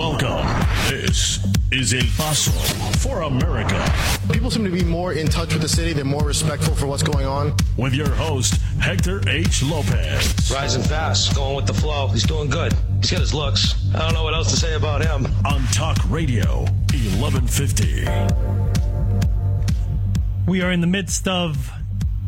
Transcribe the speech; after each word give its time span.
Welcome. 0.00 0.48
This 0.88 1.46
is 1.70 1.92
El 1.92 2.00
Paso 2.16 2.50
for 3.00 3.20
America. 3.20 3.84
People 4.32 4.50
seem 4.50 4.64
to 4.64 4.70
be 4.70 4.82
more 4.82 5.12
in 5.12 5.26
touch 5.26 5.52
with 5.52 5.60
the 5.60 5.68
city. 5.68 5.92
They're 5.92 6.06
more 6.06 6.24
respectful 6.24 6.74
for 6.74 6.86
what's 6.86 7.02
going 7.02 7.26
on. 7.26 7.52
With 7.76 7.92
your 7.92 8.08
host, 8.08 8.54
Hector 8.80 9.20
H. 9.28 9.62
Lopez. 9.62 10.50
Rising 10.50 10.82
fast, 10.84 11.34
going 11.34 11.54
with 11.54 11.66
the 11.66 11.74
flow. 11.74 12.08
He's 12.08 12.24
doing 12.24 12.48
good. 12.48 12.72
He's 13.00 13.10
got 13.10 13.20
his 13.20 13.34
looks. 13.34 13.74
I 13.94 13.98
don't 13.98 14.14
know 14.14 14.24
what 14.24 14.32
else 14.32 14.50
to 14.52 14.56
say 14.56 14.74
about 14.74 15.04
him. 15.04 15.26
On 15.44 15.62
Talk 15.66 15.98
Radio, 16.08 16.60
1150. 16.94 18.06
We 20.46 20.62
are 20.62 20.72
in 20.72 20.80
the 20.80 20.86
midst 20.86 21.28
of 21.28 21.70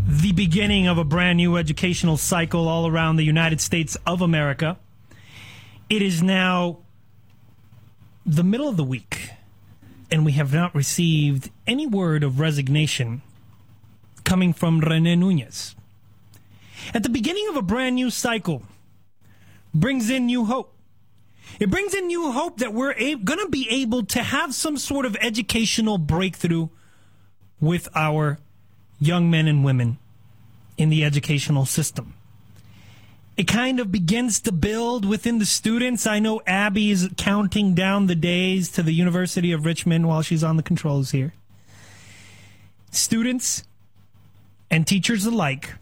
the 0.07 0.33
beginning 0.33 0.89
of 0.89 0.99
a 0.99 1.05
brand 1.05 1.39
new 1.39 1.57
educational 1.57 2.19
cycle 2.19 2.69
all 2.69 2.87
around 2.87 3.17
the 3.17 3.25
United 3.25 3.63
States 3.63 3.97
of 4.07 4.21
America. 4.21 4.77
It 5.89 6.03
is 6.03 6.23
now 6.23 6.82
the 8.25 8.45
middle 8.45 8.69
of 8.69 8.77
the 8.77 8.85
week, 8.85 9.31
and 10.11 10.25
we 10.25 10.33
have 10.33 10.53
not 10.53 10.75
received 10.75 11.51
any 11.67 11.87
word 11.87 12.23
of 12.23 12.41
resignation 12.41 13.23
coming 14.25 14.53
from 14.53 14.81
Rene 14.81 15.17
Nunez. 15.17 15.75
At 16.95 17.03
the 17.03 17.09
beginning 17.09 17.49
of 17.49 17.57
a 17.57 17.63
brand 17.63 17.97
new 17.97 18.11
cycle, 18.11 18.63
brings 19.75 20.11
in 20.11 20.27
new 20.27 20.45
hope. 20.45 20.75
It 21.59 21.71
brings 21.71 21.95
in 21.95 22.07
new 22.07 22.33
hope 22.33 22.59
that 22.59 22.73
we're 22.73 22.95
a- 22.97 23.17
going 23.17 23.41
to 23.41 23.49
be 23.49 23.69
able 23.71 24.05
to 24.07 24.23
have 24.23 24.55
some 24.55 24.77
sort 24.77 25.07
of 25.07 25.17
educational 25.21 25.99
breakthrough 25.99 26.69
with 27.61 27.89
our 27.95 28.39
young 28.99 29.31
men 29.31 29.49
and 29.49 29.65
women 29.65 29.99
in 30.77 30.89
the 30.89 31.05
educational 31.05 31.67
system. 31.67 32.15
It 33.37 33.45
kind 33.45 33.81
of 33.81 33.91
begins 33.91 34.41
to 34.41 34.53
build 34.53 35.07
within 35.07 35.39
the 35.39 35.47
students. 35.47 36.07
I 36.07 36.19
know 36.19 36.43
Abby 36.47 36.91
is 36.91 37.09
counting 37.17 37.75
down 37.75 38.07
the 38.07 38.15
days 38.15 38.71
to 38.73 38.83
the 38.83 38.93
University 38.93 39.53
of 39.53 39.65
Richmond 39.65 40.07
while 40.07 40.21
she's 40.21 40.45
on 40.45 40.59
the 40.59 40.63
controls 40.63 41.13
here. 41.13 41.33
Students 42.91 43.65
and 44.71 44.87
teachers 44.87 45.25
alike 45.25 45.75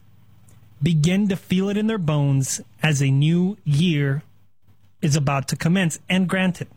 begin 0.80 1.28
to 1.28 1.36
feel 1.36 1.68
it 1.68 1.76
in 1.76 1.88
their 1.88 1.98
bones 1.98 2.60
as 2.82 3.02
a 3.02 3.10
new 3.10 3.58
year 3.64 4.22
is 5.02 5.16
about 5.16 5.48
to 5.48 5.56
commence. 5.56 5.98
And 6.08 6.28
granted, 6.28 6.68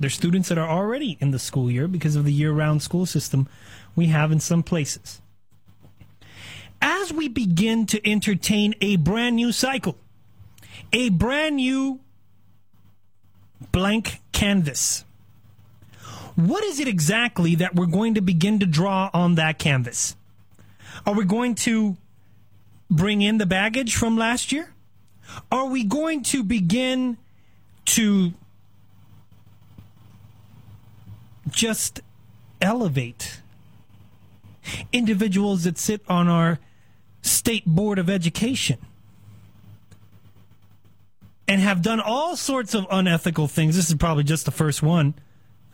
there's 0.00 0.14
students 0.14 0.48
that 0.48 0.58
are 0.58 0.68
already 0.68 1.18
in 1.20 1.30
the 1.30 1.38
school 1.38 1.70
year 1.70 1.86
because 1.86 2.16
of 2.16 2.24
the 2.24 2.32
year 2.32 2.52
round 2.52 2.82
school 2.82 3.04
system 3.04 3.48
we 3.94 4.06
have 4.06 4.32
in 4.32 4.40
some 4.40 4.62
places. 4.62 5.20
As 6.80 7.12
we 7.12 7.28
begin 7.28 7.86
to 7.86 8.10
entertain 8.10 8.74
a 8.80 8.96
brand 8.96 9.36
new 9.36 9.52
cycle, 9.52 9.96
a 10.92 11.08
brand 11.08 11.56
new 11.56 12.00
blank 13.70 14.20
canvas, 14.32 15.04
what 16.34 16.64
is 16.64 16.80
it 16.80 16.88
exactly 16.88 17.54
that 17.56 17.74
we're 17.74 17.86
going 17.86 18.14
to 18.14 18.20
begin 18.20 18.58
to 18.58 18.66
draw 18.66 19.10
on 19.12 19.34
that 19.36 19.58
canvas? 19.58 20.16
Are 21.06 21.14
we 21.14 21.24
going 21.24 21.54
to 21.56 21.96
bring 22.90 23.22
in 23.22 23.38
the 23.38 23.46
baggage 23.46 23.94
from 23.94 24.16
last 24.16 24.52
year? 24.52 24.72
Are 25.50 25.66
we 25.66 25.84
going 25.84 26.22
to 26.24 26.42
begin 26.42 27.16
to 27.86 28.34
just 31.50 32.00
elevate 32.60 33.40
individuals 34.92 35.64
that 35.64 35.78
sit 35.78 36.02
on 36.08 36.28
our 36.28 36.58
state 37.22 37.66
board 37.66 37.98
of 37.98 38.08
education 38.08 38.78
and 41.52 41.60
have 41.60 41.82
done 41.82 42.00
all 42.00 42.34
sorts 42.34 42.72
of 42.72 42.86
unethical 42.90 43.46
things. 43.46 43.76
This 43.76 43.90
is 43.90 43.96
probably 43.96 44.24
just 44.24 44.46
the 44.46 44.50
first 44.50 44.82
one. 44.82 45.12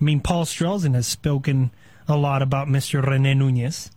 I 0.01 0.05
mean, 0.05 0.19
Paul 0.19 0.45
Strelzin 0.45 0.97
has 0.97 1.07
spoken 1.07 1.71
a 2.09 2.17
lot 2.17 2.43
about 2.43 2.67
Mr. 2.67 3.01
Rene 3.01 3.35
Nunez. 3.35 3.89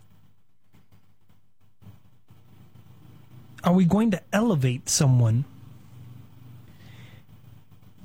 Are 3.64 3.72
we 3.72 3.84
going 3.84 4.12
to 4.12 4.22
elevate 4.32 4.88
someone 4.88 5.44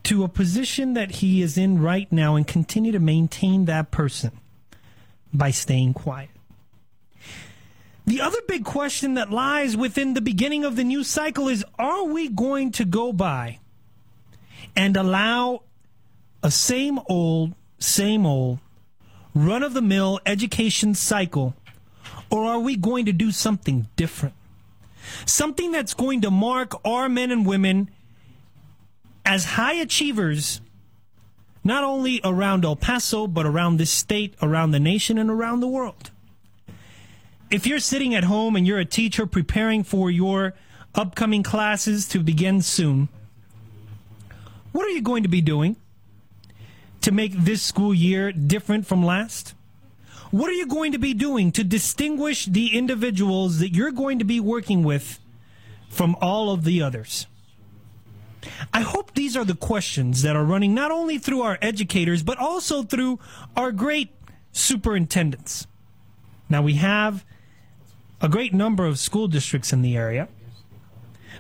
to 0.06 0.24
a 0.24 0.28
position 0.28 0.96
that 0.96 1.12
he 1.12 1.44
is 1.44 1.56
in 1.56 1.80
right 1.80 2.12
now 2.12 2.36
and 2.36 2.48
continue 2.48 2.92
to 2.94 3.00
maintain 3.00 3.66
that 3.66 3.92
person 3.92 4.32
by 5.32 5.52
staying 5.52 5.94
quiet? 5.94 6.32
The 8.08 8.22
other 8.22 8.40
big 8.48 8.66
question 8.66 9.14
that 9.16 9.30
lies 9.30 9.78
within 9.78 10.16
the 10.16 10.22
beginning 10.22 10.66
of 10.66 10.76
the 10.76 10.84
new 10.84 11.04
cycle 11.04 11.48
is 11.48 11.64
are 11.78 12.06
we 12.06 12.28
going 12.28 12.72
to 12.72 12.84
go 12.84 13.14
by 13.14 13.60
and 14.78 14.96
allow 14.96 15.64
a 16.44 16.52
same 16.52 17.00
old, 17.08 17.54
same 17.80 18.26
old, 18.26 18.60
run 19.34 19.64
of 19.64 19.74
the 19.74 19.82
mill 19.82 20.20
education 20.26 20.94
cycle, 20.94 21.56
or 22.30 22.46
are 22.46 22.60
we 22.60 22.76
going 22.76 23.06
to 23.06 23.12
do 23.12 23.32
something 23.32 23.88
different? 23.96 24.36
Something 25.26 25.72
that's 25.72 25.96
going 25.96 26.22
to 26.22 26.32
mark 26.32 26.74
our 26.86 27.10
men 27.10 27.32
and 27.32 27.46
women 27.46 27.90
as 29.26 29.46
high 29.46 29.74
achievers, 29.74 30.62
not 31.64 31.84
only 31.84 32.22
around 32.24 32.64
El 32.64 32.76
Paso, 32.76 33.26
but 33.26 33.48
around 33.48 33.78
this 33.78 33.92
state, 33.92 34.36
around 34.44 34.72
the 34.72 34.80
nation, 34.80 35.18
and 35.18 35.30
around 35.30 35.60
the 35.60 35.68
world. 35.68 36.12
If 37.50 37.66
you're 37.66 37.80
sitting 37.80 38.14
at 38.14 38.26
home 38.26 38.56
and 38.56 38.68
you're 38.68 38.80
a 38.80 38.86
teacher 38.86 39.26
preparing 39.26 39.84
for 39.84 40.12
your 40.12 40.54
upcoming 40.94 41.42
classes 41.42 42.08
to 42.10 42.20
begin 42.20 42.62
soon, 42.62 43.10
what 44.78 44.86
are 44.86 44.92
you 44.92 45.02
going 45.02 45.24
to 45.24 45.30
be 45.30 45.42
doing 45.42 45.76
to 47.02 47.12
make 47.12 47.34
this 47.34 47.64
school 47.64 47.96
year 47.96 48.32
different 48.32 48.86
from 48.86 49.04
last? 49.04 49.56
What 50.30 50.52
are 50.52 50.54
you 50.54 50.68
going 50.68 50.92
to 50.92 51.00
be 51.00 51.16
doing 51.16 51.52
to 51.54 51.64
distinguish 51.64 52.46
the 52.46 52.78
individuals 52.78 53.58
that 53.58 53.74
you're 53.74 53.92
going 53.92 54.20
to 54.20 54.24
be 54.24 54.40
working 54.40 54.84
with 54.84 55.18
from 55.90 56.16
all 56.22 56.52
of 56.52 56.64
the 56.64 56.84
others? 56.84 57.26
I 58.72 58.82
hope 58.82 59.16
these 59.16 59.36
are 59.36 59.44
the 59.44 59.56
questions 59.56 60.22
that 60.22 60.36
are 60.36 60.46
running 60.46 60.76
not 60.76 60.92
only 60.92 61.18
through 61.18 61.42
our 61.42 61.58
educators, 61.60 62.22
but 62.22 62.38
also 62.38 62.84
through 62.84 63.18
our 63.56 63.72
great 63.72 64.14
superintendents. 64.52 65.66
Now, 66.50 66.62
we 66.62 66.74
have 66.74 67.26
a 68.22 68.30
great 68.30 68.54
number 68.54 68.86
of 68.86 69.00
school 69.00 69.28
districts 69.28 69.74
in 69.74 69.82
the 69.82 69.98
area. 69.98 70.28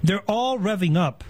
They're 0.03 0.25
all 0.27 0.57
revving 0.57 0.97
up. 0.97 1.23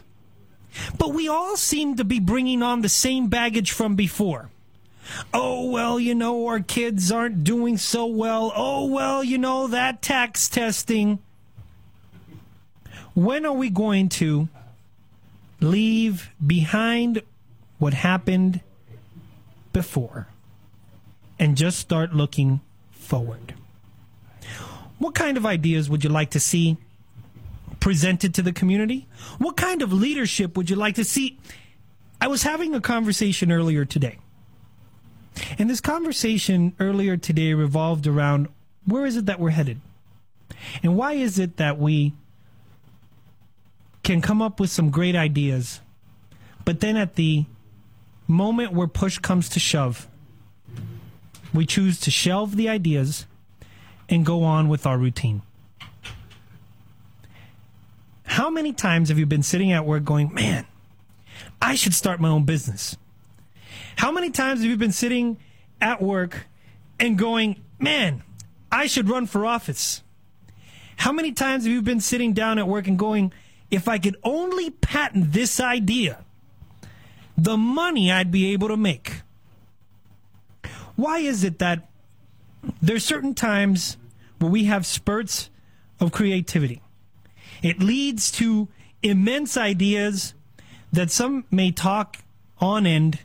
But 0.97 1.13
we 1.13 1.27
all 1.27 1.57
seem 1.57 1.95
to 1.95 2.03
be 2.03 2.19
bringing 2.19 2.61
on 2.61 2.81
the 2.81 2.89
same 2.89 3.27
baggage 3.27 3.71
from 3.71 3.95
before. 3.95 4.49
Oh, 5.33 5.69
well, 5.69 5.99
you 5.99 6.15
know, 6.15 6.47
our 6.47 6.59
kids 6.59 7.11
aren't 7.11 7.43
doing 7.43 7.77
so 7.77 8.05
well. 8.05 8.51
Oh, 8.55 8.85
well, 8.85 9.23
you 9.23 9.38
know, 9.38 9.67
that 9.67 10.01
TAKS 10.01 10.49
testing. 10.49 11.19
When 13.13 13.45
are 13.45 13.53
we 13.53 13.69
going 13.69 14.09
to 14.09 14.47
leave 15.59 16.29
behind 16.45 17.21
what 17.79 17.94
happened 17.94 18.61
before 19.73 20.27
and 21.39 21.57
just 21.57 21.79
start 21.79 22.13
looking 22.13 22.61
forward? 22.91 23.53
What 24.99 25.15
kind 25.15 25.38
of 25.38 25.45
ideas 25.45 25.89
would 25.89 26.03
you 26.03 26.09
like 26.09 26.31
to 26.31 26.39
see 26.39 26.77
presented 27.79 28.33
to 28.35 28.41
the 28.41 28.53
community? 28.53 29.07
What 29.38 29.57
kind 29.57 29.81
of 29.81 29.93
leadership 29.93 30.57
would 30.57 30.69
you 30.69 30.75
like 30.75 30.95
to 30.95 31.03
see? 31.03 31.39
I 32.19 32.27
was 32.27 32.43
having 32.43 32.73
a 32.73 32.81
conversation 32.81 33.51
earlier 33.51 33.85
today. 33.85 34.19
And 35.59 35.69
this 35.69 35.81
conversation 35.81 36.73
earlier 36.79 37.15
today 37.15 37.53
revolved 37.53 38.07
around 38.07 38.47
where 38.85 39.05
is 39.05 39.17
it 39.17 39.27
that 39.27 39.39
we're 39.39 39.51
headed? 39.51 39.79
And 40.81 40.95
why 40.95 41.13
is 41.13 41.38
it 41.38 41.57
that 41.57 41.77
we 41.77 42.13
can 44.07 44.21
come 44.21 44.41
up 44.41 44.57
with 44.57 44.69
some 44.69 44.89
great 44.89 45.17
ideas, 45.17 45.81
but 46.63 46.79
then 46.79 46.95
at 46.95 47.15
the 47.15 47.45
moment 48.25 48.71
where 48.71 48.88
push 48.88 49.17
comes 49.17 49.49
to 49.49 49.59
shove, 49.59 50.07
we 51.53 51.65
choose 51.65 52.00
to 52.00 52.09
shelve 52.09 52.56
the 52.56 52.69
ideas 52.69 53.25
and 54.07 54.25
go 54.25 54.44
on 54.44 54.69
with 54.69 54.85
our 54.85 54.97
routine. 54.97 55.41
How 58.27 58.50
many 58.50 58.74
times 58.74 59.09
have 59.09 59.18
you 59.18 59.25
been 59.25 59.41
sitting 59.41 59.71
at 59.71 59.85
work 59.85 60.03
going, 60.03 60.33
man, 60.33 60.68
I 61.62 61.75
should 61.75 61.94
start 61.94 62.19
my 62.19 62.27
own 62.27 62.44
business? 62.44 62.97
How 63.95 64.12
many 64.12 64.29
times 64.29 64.59
have 64.59 64.69
you 64.69 64.77
been 64.77 64.91
sitting 64.91 65.38
at 65.81 66.01
work 66.01 66.45
and 67.00 67.18
going, 67.18 67.63
man, 67.79 68.21
I 68.71 68.85
should 68.88 69.09
run 69.09 69.27
for 69.27 69.45
office? 69.45 70.03
How 70.97 71.13
many 71.13 71.31
times 71.31 71.63
have 71.63 71.71
you 71.71 71.81
been 71.81 72.01
sitting 72.01 72.33
down 72.33 72.59
at 72.59 72.68
work 72.68 72.85
and 72.88 73.00
going, 73.00 73.31
if 73.71 73.88
I 73.88 73.97
could 73.97 74.18
only 74.24 74.71
patent 74.71 75.31
this 75.31 75.59
idea, 75.59 76.25
the 77.38 77.57
money 77.57 78.12
I'd 78.12 78.30
be 78.30 78.51
able 78.51 78.68
to 78.68 78.77
make? 78.77 79.21
Why 80.95 81.19
is 81.19 81.45
it 81.45 81.59
that 81.59 81.89
there's 82.81 83.06
certain 83.06 83.33
times 83.33 83.97
where 84.39 84.51
we 84.51 84.65
have 84.65 84.85
spurts 84.85 85.50
of 86.00 86.12
creativity? 86.12 86.81
It 87.62 87.80
leads 87.80 88.31
to 88.33 88.68
immense 89.01 89.57
ideas 89.57 90.33
that 90.92 91.12
some 91.12 91.45
may 91.51 91.71
talk 91.71 92.18
on 92.59 92.86
end 92.86 93.19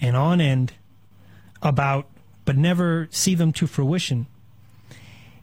and 0.00 0.16
on 0.16 0.40
end 0.40 0.74
about, 1.62 2.08
but 2.44 2.56
never 2.56 3.08
see 3.10 3.34
them 3.34 3.52
to 3.52 3.66
fruition. 3.66 4.26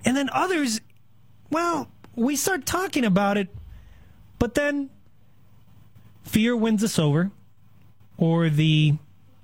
And 0.04 0.16
then 0.16 0.30
others, 0.31 0.81
well, 1.50 1.89
we 2.16 2.36
start 2.36 2.66
talking 2.66 3.04
about 3.04 3.38
it, 3.38 3.50
but 4.39 4.54
then 4.56 4.89
fear 6.24 6.56
wins 6.56 6.83
us 6.83 7.00
over, 7.00 7.31
or 8.18 8.50
the 8.50 8.95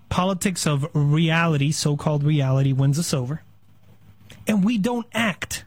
politics 0.10 0.68
of 0.68 0.88
reality, 0.94 1.72
so 1.72 1.98
called 1.98 2.24
reality, 2.24 2.74
wins 2.74 3.00
us 3.00 3.14
over, 3.14 3.42
and 4.48 4.64
we 4.64 4.78
don't 4.78 5.08
act 5.14 5.66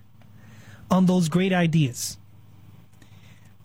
on 0.91 1.07
those 1.07 1.29
great 1.29 1.53
ideas. 1.53 2.19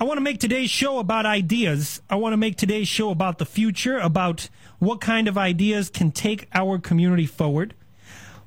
I 0.02 0.06
want 0.06 0.16
to 0.16 0.22
make 0.22 0.40
today's 0.40 0.70
show 0.70 1.00
about 1.00 1.26
ideas. 1.26 2.02
I 2.10 2.16
want 2.16 2.32
to 2.32 2.38
make 2.38 2.56
today's 2.56 2.88
show 2.88 3.10
about 3.10 3.38
the 3.38 3.46
future, 3.46 3.98
about 3.98 4.48
what 4.80 5.02
kind 5.02 5.28
of 5.28 5.38
ideas 5.38 5.90
can 5.90 6.12
take 6.12 6.48
our 6.54 6.80
community 6.80 7.26
forward. 7.26 7.74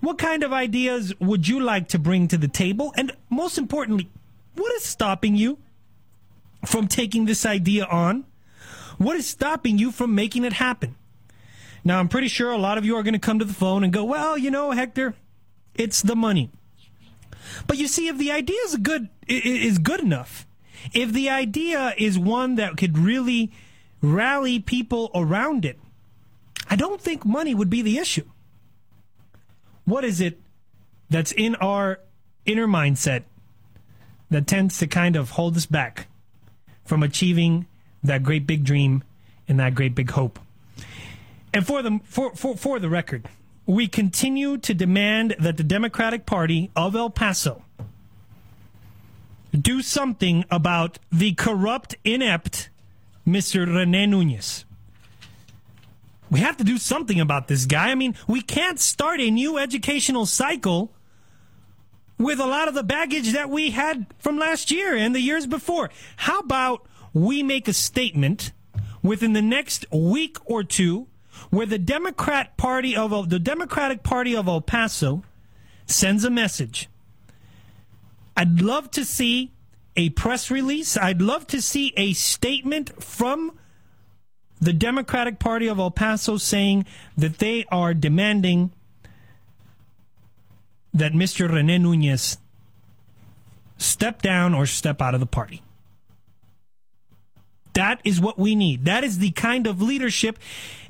What 0.01 0.17
kind 0.17 0.43
of 0.43 0.53
ideas 0.55 1.13
would 1.21 1.47
you 1.47 1.61
like 1.61 1.89
to 1.89 1.99
bring 1.99 2.27
to 2.29 2.39
the 2.39 2.49
table? 2.49 2.95
And 2.97 3.13
most 3.29 3.59
importantly, 3.59 4.09
what 4.55 4.73
is 4.77 4.83
stopping 4.83 5.37
you 5.37 5.59
from 6.65 6.89
taking 6.89 7.27
this 7.27 7.45
idea 7.45 7.85
on? 7.85 8.25
What 8.97 9.17
is 9.17 9.29
stopping 9.29 9.77
you 9.77 9.93
from 9.93 10.15
making 10.15 10.45
it 10.45 10.55
happen? 10.55 10.97
Now, 11.85 11.99
I'm 11.99 12.09
pretty 12.09 12.29
sure 12.29 12.51
a 12.51 12.57
lot 12.57 12.79
of 12.79 12.87
you 12.87 12.97
are 12.97 13.03
going 13.03 13.13
to 13.13 13.21
come 13.21 13.39
to 13.41 13.45
the 13.45 13.53
phone 13.53 13.85
and 13.85 13.93
go, 13.93 14.05
well, 14.05 14.39
you 14.39 14.51
know, 14.51 14.71
Hector, 14.71 15.17
it's 15.75 16.01
the 16.01 16.17
money. 16.17 16.51
But 17.67 17.77
you 17.77 17.89
see, 17.89 18.09
if 18.09 18.17
the 18.17 18.33
idea 18.33 18.59
is 18.65 18.77
good, 18.77 19.11
is 19.29 19.79
good 19.79 20.01
enough, 20.01 20.47
if 20.93 21.13
the 21.13 21.31
idea 21.31 21.95
is 21.97 22.19
one 22.19 22.57
that 22.57 22.77
could 22.77 22.99
really 22.99 23.53
rally 24.01 24.59
people 24.59 25.11
around 25.15 25.65
it, 25.65 25.79
I 26.69 26.77
don't 26.77 27.01
think 27.01 27.25
money 27.25 27.55
would 27.55 27.71
be 27.71 27.83
the 27.83 27.99
issue. 27.99 28.25
What 29.85 30.05
is 30.05 30.21
it 30.21 30.41
that's 31.11 31.33
in 31.33 31.55
our 31.57 32.01
inner 32.47 32.67
mindset 32.67 33.25
that 34.31 34.47
tends 34.47 34.79
to 34.79 34.87
kind 34.87 35.17
of 35.17 35.31
hold 35.31 35.57
us 35.57 35.67
back 35.67 36.07
from 36.85 37.03
achieving 37.03 37.67
that 38.03 38.23
great 38.23 38.47
big 38.47 38.65
dream 38.65 39.05
and 39.49 39.59
that 39.61 39.75
great 39.75 39.95
big 39.95 40.11
hope? 40.11 40.39
And 41.53 41.67
for 41.67 41.83
the 41.83 42.01
for, 42.05 42.35
for, 42.35 42.57
for 42.57 42.79
the 42.79 42.89
record, 42.89 43.29
we 43.67 43.87
continue 43.87 44.57
to 44.59 44.75
demand 44.75 45.37
that 45.39 45.57
the 45.57 45.63
Democratic 45.63 46.27
Party 46.27 46.71
of 46.75 46.97
El 46.97 47.11
Paso 47.11 47.63
do 49.53 49.83
something 49.83 50.45
about 50.51 50.99
the 51.11 51.35
corrupt, 51.35 51.97
inept 52.05 52.71
Mr. 53.27 53.67
Rene 53.67 54.07
Nunez. 54.07 54.65
We 56.31 56.41
have 56.41 56.57
to 56.57 56.65
do 56.65 56.79
something 56.79 57.21
about 57.21 57.49
this 57.49 57.67
guy. 57.67 57.91
I 57.91 57.95
mean, 57.95 58.15
we 58.27 58.41
can't 58.41 58.81
start 58.81 59.21
a 59.21 59.31
new 59.31 59.59
educational 59.59 60.25
cycle 60.25 60.95
with 62.19 62.41
a 62.41 62.47
lot 62.47 62.69
of 62.69 62.75
the 62.75 62.83
baggage 62.83 63.33
that 63.33 63.51
we 63.51 63.71
had 63.71 64.07
from 64.19 64.39
last 64.39 64.71
year 64.71 64.97
and 64.97 65.15
the 65.15 65.21
years 65.21 65.47
before. 65.47 65.91
How 66.17 66.39
about 66.39 66.87
we 67.13 67.43
make 67.43 67.69
a 67.69 67.73
statement 67.73 68.53
within 69.03 69.35
the 69.35 69.43
next 69.43 69.85
week 69.93 70.39
or 70.45 70.65
two 70.65 71.09
where 71.51 71.67
the 71.67 71.79
Democrat 71.79 72.57
Party 72.57 72.97
of 72.97 73.29
the 73.29 73.39
Democratic 73.39 74.03
Party 74.03 74.35
of 74.35 74.49
El 74.49 74.63
Paso 74.63 75.23
sends 75.87 76.25
a 76.25 76.31
message 76.31 76.89
I'd 78.43 78.61
love 78.61 78.91
to 78.93 79.05
see 79.05 79.53
a 79.95 80.11
press 80.11 80.51
release. 80.51 80.97
I'd 80.97 81.23
love 81.23 81.47
to 81.47 81.63
see 81.63 81.95
a 81.97 82.13
statement 82.13 83.01
from 83.01 83.57
the 84.61 84.73
Democratic 84.73 85.39
Party 85.39 85.69
of 85.69 85.79
El 85.79 85.93
Paso 85.93 86.39
saying 86.39 86.85
that 87.17 87.39
they 87.39 87.67
are 87.71 87.95
demanding 87.95 88.73
that 90.93 91.13
Mr. 91.13 91.49
Rene 91.49 91.79
Nunez 91.79 92.39
step 93.79 94.23
down 94.23 94.55
or 94.55 94.67
step 94.67 95.01
out 95.01 95.15
of 95.15 95.21
the 95.21 95.27
party. 95.27 95.63
That 97.75 98.01
is 98.03 98.21
what 98.21 98.41
we 98.41 98.57
need. 98.57 98.87
That 98.87 99.05
is 99.05 99.19
the 99.19 99.31
kind 99.31 99.69
of 99.69 99.81
leadership 99.81 100.37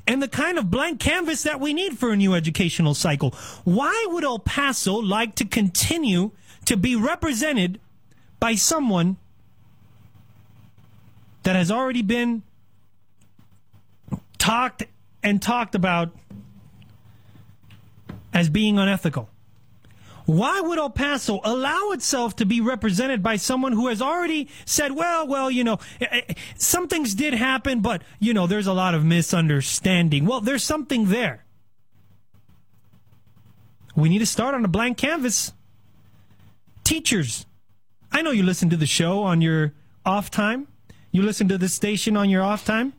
and 0.07 0.23
the 0.23 0.27
kind 0.27 0.57
of 0.57 0.71
blank 0.71 0.99
canvas 0.99 1.43
that 1.43 1.59
we 1.59 1.75
need 1.75 1.99
for 1.99 2.11
a 2.11 2.17
new 2.17 2.33
educational 2.33 2.95
cycle. 2.95 3.29
Why 3.63 4.07
would 4.09 4.23
El 4.23 4.39
Paso 4.39 4.95
like 4.95 5.35
to 5.35 5.45
continue 5.45 6.31
to 6.65 6.77
be 6.77 6.95
represented 6.95 7.79
by 8.39 8.55
someone 8.55 9.17
that 11.43 11.55
has 11.55 11.69
already 11.69 12.01
been 12.01 12.43
talked 14.37 14.83
and 15.21 15.41
talked 15.41 15.75
about 15.75 16.11
as 18.33 18.49
being 18.49 18.77
unethical. 18.77 19.29
Why 20.25 20.61
would 20.61 20.77
El 20.77 20.89
Paso 20.89 21.41
allow 21.43 21.91
itself 21.91 22.37
to 22.37 22.45
be 22.45 22.61
represented 22.61 23.21
by 23.21 23.35
someone 23.35 23.73
who 23.73 23.87
has 23.87 24.01
already 24.01 24.47
said, 24.65 24.93
well, 24.93 25.27
well, 25.27 25.51
you 25.51 25.65
know, 25.65 25.79
eh, 25.99 26.21
eh, 26.29 26.33
some 26.55 26.87
things 26.87 27.13
did 27.13 27.33
happen, 27.33 27.81
but, 27.81 28.03
you 28.19 28.33
know, 28.33 28.47
there's 28.47 28.67
a 28.67 28.73
lot 28.73 28.95
of 28.95 29.03
misunderstanding. 29.03 30.25
Well, 30.25 30.39
there's 30.39 30.63
something 30.63 31.07
there. 31.07 31.43
We 33.95 34.07
need 34.07 34.19
to 34.19 34.25
start 34.25 34.55
on 34.55 34.63
a 34.63 34.69
blank 34.69 34.97
canvas. 34.97 35.51
Teachers, 36.83 37.45
I 38.11 38.21
know 38.21 38.31
you 38.31 38.43
listen 38.43 38.69
to 38.69 38.77
the 38.77 38.85
show 38.85 39.23
on 39.23 39.41
your 39.41 39.73
off 40.05 40.29
time. 40.29 40.67
You 41.11 41.21
listen 41.21 41.47
to 41.49 41.57
the 41.57 41.69
station 41.69 42.17
on 42.17 42.29
your 42.29 42.41
off 42.41 42.65
time. 42.65 42.93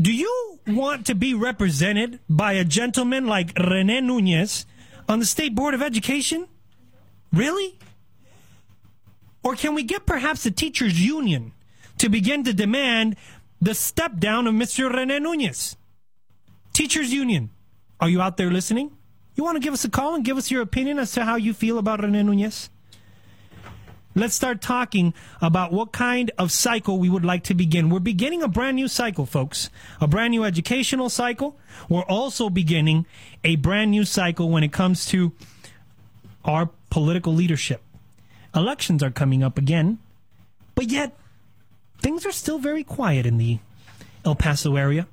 Do 0.00 0.12
you 0.12 0.60
want 0.66 1.06
to 1.06 1.14
be 1.14 1.34
represented 1.34 2.20
by 2.28 2.52
a 2.52 2.64
gentleman 2.64 3.26
like 3.26 3.58
Rene 3.58 4.00
Nunez 4.02 4.66
on 5.08 5.18
the 5.18 5.24
State 5.24 5.54
Board 5.54 5.74
of 5.74 5.82
Education? 5.82 6.46
Really? 7.32 7.78
Or 9.42 9.56
can 9.56 9.74
we 9.74 9.82
get 9.82 10.06
perhaps 10.06 10.44
the 10.44 10.50
teachers' 10.50 11.00
union 11.00 11.52
to 11.98 12.08
begin 12.08 12.44
to 12.44 12.52
demand 12.52 13.16
the 13.60 13.74
step 13.74 14.18
down 14.18 14.46
of 14.46 14.54
Mr. 14.54 14.92
Rene 14.92 15.18
Nunez? 15.18 15.76
Teachers' 16.72 17.12
union, 17.12 17.50
are 17.98 18.08
you 18.08 18.20
out 18.20 18.36
there 18.36 18.50
listening? 18.50 18.97
You 19.38 19.44
want 19.44 19.54
to 19.54 19.60
give 19.60 19.72
us 19.72 19.84
a 19.84 19.88
call 19.88 20.16
and 20.16 20.24
give 20.24 20.36
us 20.36 20.50
your 20.50 20.62
opinion 20.62 20.98
as 20.98 21.12
to 21.12 21.24
how 21.24 21.36
you 21.36 21.54
feel 21.54 21.78
about 21.78 22.02
Rene 22.02 22.24
Nunez? 22.24 22.70
Let's 24.16 24.34
start 24.34 24.60
talking 24.60 25.14
about 25.40 25.72
what 25.72 25.92
kind 25.92 26.32
of 26.38 26.50
cycle 26.50 26.98
we 26.98 27.08
would 27.08 27.24
like 27.24 27.44
to 27.44 27.54
begin. 27.54 27.88
We're 27.88 28.00
beginning 28.00 28.42
a 28.42 28.48
brand 28.48 28.74
new 28.74 28.88
cycle, 28.88 29.26
folks. 29.26 29.70
A 30.00 30.08
brand 30.08 30.32
new 30.32 30.42
educational 30.42 31.08
cycle. 31.08 31.56
We're 31.88 32.02
also 32.02 32.50
beginning 32.50 33.06
a 33.44 33.54
brand 33.54 33.92
new 33.92 34.04
cycle 34.04 34.50
when 34.50 34.64
it 34.64 34.72
comes 34.72 35.06
to 35.06 35.30
our 36.44 36.70
political 36.90 37.32
leadership. 37.32 37.80
Elections 38.56 39.04
are 39.04 39.12
coming 39.12 39.44
up 39.44 39.56
again, 39.56 39.98
but 40.74 40.90
yet 40.90 41.16
things 42.00 42.26
are 42.26 42.32
still 42.32 42.58
very 42.58 42.82
quiet 42.82 43.24
in 43.24 43.38
the 43.38 43.60
El 44.24 44.34
Paso 44.34 44.74
area. 44.74 45.06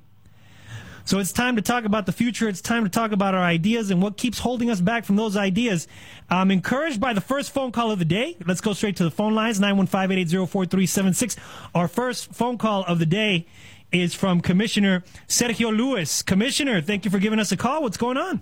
So 1.05 1.19
it's 1.19 1.31
time 1.31 1.55
to 1.57 1.62
talk 1.62 1.85
about 1.85 2.07
the 2.07 2.12
future. 2.12 2.47
It's 2.50 2.62
time 2.62 2.83
to 2.83 2.89
talk 2.89 3.12
about 3.12 3.35
our 3.35 3.43
ideas 3.43 3.91
and 3.91 4.01
what 4.01 4.17
keeps 4.17 4.39
holding 4.39 4.71
us 4.71 4.81
back 4.81 5.05
from 5.05 5.15
those 5.15 5.38
ideas. 5.38 5.88
I'm 6.31 6.50
encouraged 6.50 7.00
by 7.00 7.13
the 7.13 7.21
first 7.21 7.51
phone 7.51 7.71
call 7.71 7.91
of 7.91 8.00
the 8.00 8.05
day. 8.05 8.38
Let's 8.43 8.59
go 8.59 8.74
straight 8.74 8.95
to 8.95 9.03
the 9.03 9.12
phone 9.12 9.35
lines 9.35 9.59
915 9.59 10.47
4376 10.47 11.35
Our 11.75 11.88
first 11.88 12.33
phone 12.33 12.57
call 12.57 12.83
of 12.85 12.97
the 12.97 13.05
day 13.05 13.45
is 13.91 14.15
from 14.15 14.41
Commissioner 14.41 15.03
Sergio 15.27 15.75
Lewis. 15.75 16.24
Commissioner, 16.24 16.81
thank 16.81 17.05
you 17.05 17.12
for 17.12 17.19
giving 17.19 17.38
us 17.38 17.51
a 17.51 17.57
call. 17.57 17.83
What's 17.83 17.97
going 17.97 18.17
on? 18.17 18.41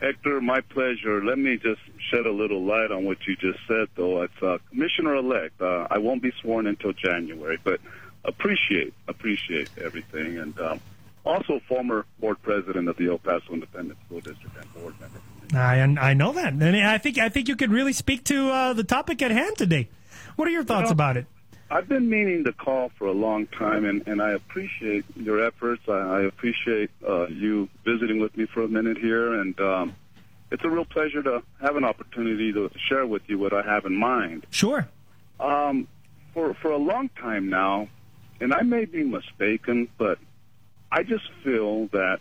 Hector, 0.00 0.40
my 0.40 0.62
pleasure. 0.62 1.24
Let 1.24 1.38
me 1.38 1.56
just 1.56 1.82
shed 2.10 2.26
a 2.26 2.32
little 2.32 2.64
light 2.64 2.90
on 2.90 3.04
what 3.04 3.18
you 3.28 3.36
just 3.36 3.60
said, 3.68 3.86
though. 3.94 4.22
It's 4.22 4.42
uh, 4.42 4.58
Commissioner 4.70 5.14
elect. 5.14 5.62
Uh, 5.62 5.86
I 5.88 5.98
won't 5.98 6.20
be 6.20 6.32
sworn 6.40 6.66
until 6.66 6.92
January, 6.94 7.58
but 7.62 7.80
appreciate 8.24 8.92
appreciate 9.06 9.70
everything 9.78 10.36
and. 10.38 10.58
Um, 10.58 10.80
also 11.24 11.60
former 11.68 12.06
board 12.18 12.40
president 12.42 12.88
of 12.88 12.96
the 12.96 13.08
El 13.08 13.18
Paso 13.18 13.52
Independent 13.52 13.98
School 14.06 14.20
District 14.20 14.56
and 14.56 14.74
board 14.74 14.94
member. 15.00 15.20
I 15.52 15.80
I 15.80 16.14
know 16.14 16.32
that, 16.32 16.52
and 16.52 16.76
I 16.76 16.98
think 16.98 17.18
I 17.18 17.28
think 17.28 17.48
you 17.48 17.56
could 17.56 17.72
really 17.72 17.92
speak 17.92 18.24
to 18.24 18.50
uh, 18.50 18.72
the 18.72 18.84
topic 18.84 19.20
at 19.22 19.30
hand 19.30 19.56
today. 19.56 19.88
What 20.36 20.46
are 20.46 20.52
your 20.52 20.64
thoughts 20.64 20.90
about 20.90 21.16
it? 21.16 21.26
I've 21.72 21.88
been 21.88 22.08
meaning 22.08 22.44
to 22.44 22.52
call 22.52 22.90
for 22.98 23.06
a 23.06 23.12
long 23.12 23.46
time, 23.46 23.84
and, 23.84 24.06
and 24.08 24.20
I 24.20 24.32
appreciate 24.32 25.04
your 25.14 25.44
efforts. 25.44 25.82
I, 25.88 25.92
I 25.92 26.20
appreciate 26.22 26.90
uh, 27.06 27.28
you 27.28 27.68
visiting 27.84 28.18
with 28.18 28.36
me 28.36 28.46
for 28.46 28.62
a 28.62 28.68
minute 28.68 28.98
here, 28.98 29.34
and 29.34 29.58
um, 29.60 29.94
it's 30.50 30.64
a 30.64 30.68
real 30.68 30.84
pleasure 30.84 31.22
to 31.22 31.42
have 31.60 31.76
an 31.76 31.84
opportunity 31.84 32.52
to 32.52 32.70
share 32.88 33.06
with 33.06 33.22
you 33.28 33.38
what 33.38 33.52
I 33.52 33.62
have 33.62 33.84
in 33.84 33.94
mind. 33.94 34.46
Sure. 34.50 34.88
Um, 35.38 35.86
for 36.34 36.54
for 36.54 36.72
a 36.72 36.76
long 36.76 37.08
time 37.10 37.48
now, 37.48 37.88
and 38.40 38.52
I 38.52 38.62
may 38.62 38.84
be 38.84 39.04
mistaken, 39.04 39.88
but 39.96 40.18
I 40.92 41.02
just 41.02 41.24
feel 41.44 41.86
that 41.88 42.18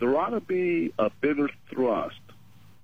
there 0.00 0.16
ought 0.18 0.30
to 0.30 0.40
be 0.40 0.92
a 0.98 1.10
bigger 1.20 1.48
thrust 1.70 2.16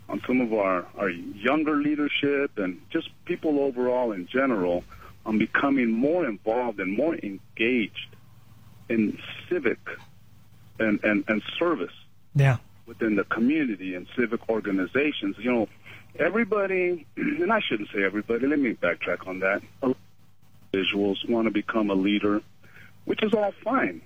on 0.08 0.20
some 0.26 0.40
of 0.40 0.52
our, 0.52 0.86
our 0.96 1.08
younger 1.10 1.76
leadership 1.76 2.58
and 2.58 2.80
just 2.90 3.08
people 3.24 3.60
overall 3.60 4.12
in 4.12 4.26
general 4.26 4.84
on 5.26 5.38
becoming 5.38 5.90
more 5.90 6.26
involved 6.26 6.80
and 6.80 6.96
more 6.96 7.14
engaged 7.16 8.08
in 8.88 9.18
civic 9.48 9.78
and, 10.78 11.02
and, 11.04 11.24
and 11.28 11.42
service 11.58 11.92
Yeah. 12.34 12.56
within 12.86 13.16
the 13.16 13.24
community 13.24 13.94
and 13.94 14.06
civic 14.16 14.48
organizations. 14.48 15.36
You 15.38 15.52
know, 15.52 15.68
everybody, 16.18 17.06
and 17.16 17.52
I 17.52 17.60
shouldn't 17.60 17.90
say 17.94 18.02
everybody, 18.04 18.46
let 18.46 18.58
me 18.58 18.74
backtrack 18.74 19.26
on 19.28 19.40
that. 19.40 19.62
Individuals 20.72 21.24
want 21.28 21.46
to 21.46 21.50
become 21.52 21.90
a 21.90 21.94
leader, 21.94 22.40
which 23.04 23.22
is 23.22 23.34
all 23.34 23.52
fine. 23.62 24.00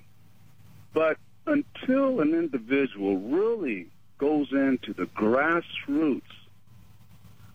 But 0.95 1.19
until 1.45 2.21
an 2.21 2.33
individual 2.33 3.19
really 3.19 3.89
goes 4.17 4.51
into 4.53 4.95
the 4.95 5.07
grassroots 5.07 6.23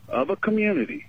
of 0.10 0.30
a 0.30 0.36
community 0.36 1.08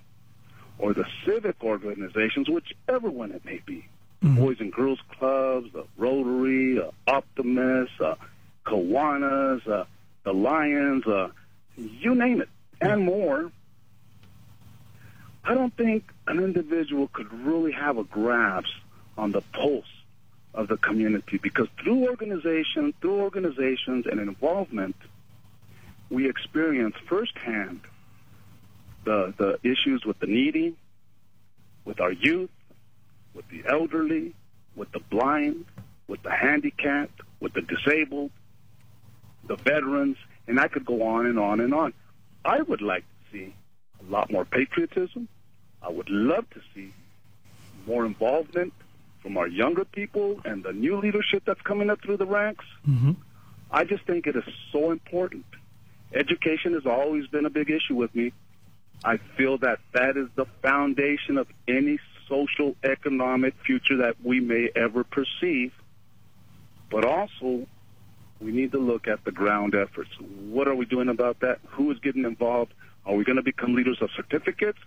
or 0.79 0.95
the 0.95 1.05
civic 1.27 1.63
organizations, 1.63 2.49
whichever 2.49 3.11
one 3.11 3.33
it 3.33 3.45
may 3.45 3.61
be, 3.67 3.87
Boys 4.23 4.61
and 4.61 4.73
Girls 4.73 5.01
Clubs, 5.19 5.73
the 5.73 5.85
Rotary, 5.97 6.81
uh, 6.81 6.91
Optimist, 7.07 7.93
uh, 8.01 8.15
Kiwanis, 8.67 9.67
uh, 9.67 9.85
the 10.25 10.33
Lions, 10.33 11.07
uh, 11.07 11.31
you 11.77 12.15
name 12.15 12.43
it, 12.43 12.49
and 12.81 13.05
more. 13.05 13.51
I 15.43 15.55
don't 15.55 15.75
think 15.75 16.05
an 16.27 16.39
individual 16.39 17.09
could 17.09 17.33
really 17.33 17.73
have 17.73 17.97
a 17.97 18.05
grasp 18.05 18.69
on 19.17 19.33
the 19.33 19.41
pulse 19.41 19.87
of 20.55 20.69
the 20.69 20.77
community 20.77 21.39
because 21.39 21.69
through 21.83 22.09
organization, 22.09 22.93
through 23.01 23.21
organizations 23.21 24.07
and 24.07 24.21
involvement, 24.21 24.97
we 26.11 26.29
experience 26.29 26.97
firsthand 27.09 27.81
the 29.05 29.33
the 29.39 29.59
issues 29.63 30.05
with 30.05 30.19
the 30.19 30.27
needy, 30.27 30.77
with 31.85 32.01
our 32.01 32.13
youth, 32.13 32.51
with 33.35 33.49
the 33.49 33.63
elderly, 33.69 34.35
with 34.75 34.91
the 34.93 35.01
blind, 35.01 35.65
with 36.09 36.23
the 36.23 36.31
handicapped, 36.31 37.21
with 37.39 37.53
the 37.55 37.63
disabled, 37.63 38.31
the 39.47 39.57
veterans, 39.57 40.17
and 40.47 40.59
I 40.59 40.69
could 40.69 40.85
go 40.85 41.03
on 41.03 41.27
and 41.27 41.39
on 41.39 41.61
and 41.61 41.73
on. 41.73 41.95
I 42.45 42.61
would 42.61 42.83
like 42.83 43.05
to 43.05 43.33
see 43.33 43.55
a 44.01 44.11
lot 44.11 44.31
more 44.31 44.45
patriotism. 44.45 45.29
I 45.83 45.91
would 45.91 46.11
love 46.11 46.49
to 46.51 46.61
see 46.75 46.93
more 47.87 48.05
involvement 48.05 48.73
from 49.23 49.37
our 49.37 49.47
younger 49.47 49.85
people 49.85 50.41
and 50.45 50.63
the 50.63 50.73
new 50.73 50.97
leadership 50.97 51.43
that's 51.45 51.61
coming 51.63 51.91
up 51.91 52.01
through 52.03 52.17
the 52.17 52.27
ranks. 52.27 52.65
Mm-hmm. 52.89 53.13
I 53.71 53.85
just 53.85 54.05
think 54.05 54.27
it 54.27 54.37
is 54.37 54.45
so 54.73 54.91
important. 54.91 55.45
Education 56.13 56.75
has 56.75 56.87
always 56.87 57.27
been 57.29 57.47
a 57.47 57.51
big 57.51 57.71
issue 57.71 57.95
with 57.95 58.15
me. 58.15 58.33
I 59.05 59.19
feel 59.37 59.59
that 59.59 59.79
that 59.93 60.17
is 60.17 60.29
the 60.35 60.47
foundation 60.63 61.39
of 61.39 61.47
any 61.69 61.99
social 62.29 62.77
economic 62.83 63.55
future 63.65 63.99
that 63.99 64.17
we 64.23 64.41
may 64.41 64.71
ever 64.75 65.05
perceive. 65.05 65.73
But 66.91 67.05
also, 67.05 67.67
we 68.41 68.53
need 68.53 68.73
to 68.73 68.79
look 68.79 69.07
at 69.07 69.25
the 69.25 69.33
ground 69.33 69.75
efforts. 69.75 70.11
What 70.19 70.67
are 70.67 70.75
we 70.75 70.85
doing 70.85 71.09
about 71.09 71.41
that? 71.41 71.61
Who 71.71 71.91
is 71.91 71.99
getting 72.01 72.25
involved? 72.25 72.73
Are 73.07 73.15
we 73.15 73.25
going 73.25 73.37
to 73.37 73.43
become 73.43 73.75
leaders 73.75 73.99
of 74.01 74.11
certificates? 74.17 74.79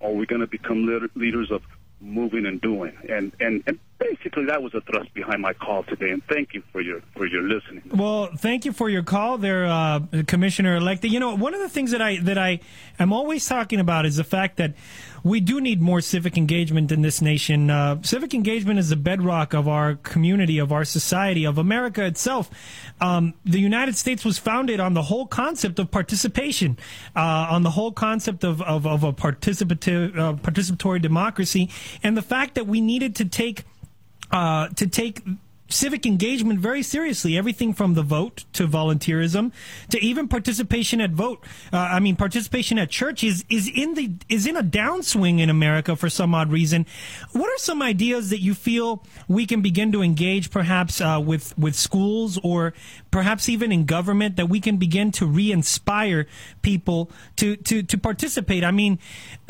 Or 0.00 0.10
are 0.10 0.14
we 0.14 0.26
going 0.26 0.40
to 0.40 0.46
become 0.46 0.86
leaders 1.14 1.50
of 1.50 1.62
moving 2.02 2.44
and 2.46 2.60
doing? 2.60 2.92
And, 3.08 3.32
and, 3.40 3.62
and 3.66 3.78
basically, 3.98 4.44
that 4.46 4.62
was 4.62 4.72
the 4.72 4.80
thrust 4.82 5.14
behind 5.14 5.40
my 5.40 5.52
call 5.52 5.84
today. 5.84 6.10
And 6.10 6.22
thank 6.24 6.52
you 6.52 6.62
for 6.72 6.80
your, 6.80 7.00
for 7.14 7.26
your 7.26 7.42
listening. 7.42 7.82
Well, 7.94 8.30
thank 8.36 8.64
you 8.64 8.72
for 8.72 8.90
your 8.90 9.02
call, 9.02 9.38
there, 9.38 9.66
uh, 9.66 10.00
Commissioner 10.26 10.76
elect. 10.76 11.04
You 11.04 11.20
know, 11.20 11.36
one 11.36 11.54
of 11.54 11.60
the 11.60 11.68
things 11.68 11.92
that 11.92 12.02
I 12.02 12.18
that 12.18 12.38
I 12.38 12.60
am 12.98 13.12
always 13.12 13.46
talking 13.46 13.80
about 13.80 14.04
is 14.04 14.16
the 14.16 14.24
fact 14.24 14.56
that 14.56 14.74
we 15.24 15.40
do 15.40 15.60
need 15.60 15.80
more 15.80 16.00
civic 16.00 16.36
engagement 16.36 16.90
in 16.90 17.02
this 17.02 17.20
nation. 17.20 17.70
Uh, 17.70 18.00
civic 18.02 18.34
engagement 18.34 18.78
is 18.78 18.88
the 18.88 18.96
bedrock 18.96 19.54
of 19.54 19.68
our 19.68 19.96
community, 19.96 20.58
of 20.58 20.72
our 20.72 20.84
society, 20.84 21.44
of 21.44 21.58
America 21.58 22.04
itself. 22.04 22.50
Um, 23.00 23.34
the 23.44 23.60
United 23.60 23.96
States 23.96 24.24
was 24.24 24.38
founded 24.38 24.80
on 24.80 24.94
the 24.94 25.02
whole 25.02 25.26
concept 25.26 25.78
of 25.78 25.90
participation, 25.90 26.78
uh, 27.14 27.46
on 27.50 27.62
the 27.62 27.70
whole 27.70 27.92
concept 27.92 28.44
of 28.44 28.60
of, 28.62 28.86
of 28.86 29.04
a 29.04 29.12
participative 29.12 30.16
uh, 30.18 30.34
participatory 30.34 31.00
democracy, 31.00 31.70
and 32.02 32.16
the 32.16 32.22
fact 32.22 32.54
that 32.54 32.66
we 32.66 32.80
needed 32.80 33.16
to 33.16 33.24
take 33.24 33.64
uh, 34.30 34.68
to 34.68 34.86
take 34.86 35.22
civic 35.72 36.06
engagement 36.06 36.60
very 36.60 36.82
seriously. 36.82 37.36
Everything 37.36 37.72
from 37.72 37.94
the 37.94 38.02
vote 38.02 38.44
to 38.52 38.66
volunteerism 38.68 39.52
to 39.90 40.02
even 40.02 40.28
participation 40.28 41.00
at 41.00 41.10
vote. 41.10 41.44
Uh, 41.72 41.78
I 41.78 42.00
mean, 42.00 42.16
participation 42.16 42.78
at 42.78 42.90
church 42.90 43.24
is 43.24 43.44
is 43.48 43.68
in 43.68 43.94
the 43.94 44.12
is 44.28 44.46
in 44.46 44.56
a 44.56 44.62
downswing 44.62 45.40
in 45.40 45.50
America 45.50 45.96
for 45.96 46.08
some 46.08 46.34
odd 46.34 46.50
reason. 46.50 46.86
What 47.32 47.48
are 47.48 47.58
some 47.58 47.82
ideas 47.82 48.30
that 48.30 48.40
you 48.40 48.54
feel 48.54 49.04
we 49.28 49.46
can 49.46 49.62
begin 49.62 49.92
to 49.92 50.02
engage, 50.02 50.50
perhaps 50.50 51.00
uh, 51.00 51.20
with 51.24 51.56
with 51.58 51.74
schools 51.74 52.38
or 52.42 52.74
perhaps 53.10 53.48
even 53.48 53.72
in 53.72 53.84
government, 53.84 54.36
that 54.36 54.46
we 54.46 54.60
can 54.60 54.76
begin 54.76 55.12
to 55.12 55.26
re-inspire 55.26 56.26
people 56.62 57.10
to 57.36 57.56
to 57.56 57.82
to 57.82 57.98
participate? 57.98 58.64
I 58.64 58.70
mean, 58.70 58.98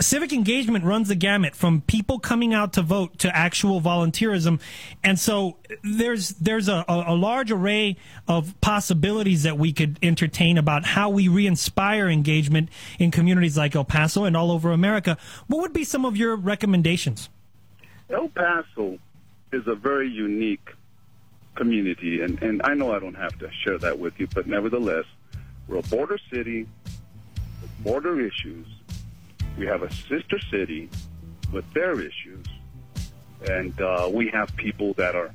civic 0.00 0.32
engagement 0.32 0.84
runs 0.84 1.08
the 1.08 1.14
gamut 1.14 1.54
from 1.54 1.82
people 1.82 2.18
coming 2.18 2.54
out 2.54 2.72
to 2.74 2.82
vote 2.82 3.18
to 3.18 3.36
actual 3.36 3.80
volunteerism, 3.80 4.60
and 5.02 5.18
so 5.18 5.56
there's 6.12 6.28
there's 6.30 6.68
a, 6.68 6.84
a, 6.88 7.14
large 7.14 7.50
array 7.50 7.96
of 8.28 8.54
possibilities 8.60 9.44
that 9.44 9.56
we 9.56 9.72
could 9.72 9.98
entertain 10.02 10.58
about 10.58 10.84
how 10.84 11.08
we 11.08 11.26
re-inspire 11.26 12.08
engagement 12.08 12.68
in 12.98 13.10
communities 13.10 13.56
like 13.56 13.74
El 13.74 13.84
Paso 13.84 14.24
and 14.24 14.36
all 14.36 14.50
over 14.50 14.72
America. 14.72 15.16
What 15.46 15.62
would 15.62 15.72
be 15.72 15.84
some 15.84 16.04
of 16.04 16.14
your 16.14 16.36
recommendations? 16.36 17.30
El 18.10 18.28
Paso 18.28 18.98
is 19.52 19.66
a 19.66 19.74
very 19.74 20.10
unique 20.10 20.68
community, 21.54 22.20
and, 22.20 22.42
and 22.42 22.60
I 22.62 22.74
know 22.74 22.92
I 22.92 22.98
don't 22.98 23.14
have 23.14 23.38
to 23.38 23.50
share 23.64 23.78
that 23.78 23.98
with 23.98 24.20
you, 24.20 24.28
but 24.34 24.46
nevertheless, 24.46 25.06
we're 25.68 25.78
a 25.78 25.82
border 25.82 26.18
city 26.30 26.66
with 27.62 27.84
border 27.84 28.20
issues. 28.20 28.66
We 29.58 29.66
have 29.66 29.82
a 29.82 29.90
sister 29.90 30.38
city 30.50 30.90
with 31.52 31.64
their 31.72 31.98
issues, 32.00 32.44
and 33.48 33.80
uh, 33.80 34.10
we 34.12 34.28
have 34.28 34.54
people 34.56 34.92
that 34.94 35.14
are 35.14 35.30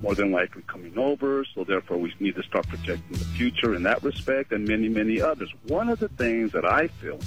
more 0.00 0.14
than 0.14 0.32
likely 0.32 0.62
coming 0.66 0.96
over, 0.98 1.44
so 1.54 1.64
therefore 1.64 1.98
we 1.98 2.12
need 2.20 2.34
to 2.36 2.42
start 2.42 2.66
projecting 2.68 3.18
the 3.18 3.24
future 3.24 3.74
in 3.74 3.82
that 3.84 4.02
respect, 4.02 4.52
and 4.52 4.66
many, 4.66 4.88
many 4.88 5.20
others. 5.20 5.50
One 5.66 5.88
of 5.88 5.98
the 5.98 6.08
things 6.08 6.52
that 6.52 6.64
I 6.64 6.88
feel 6.88 7.18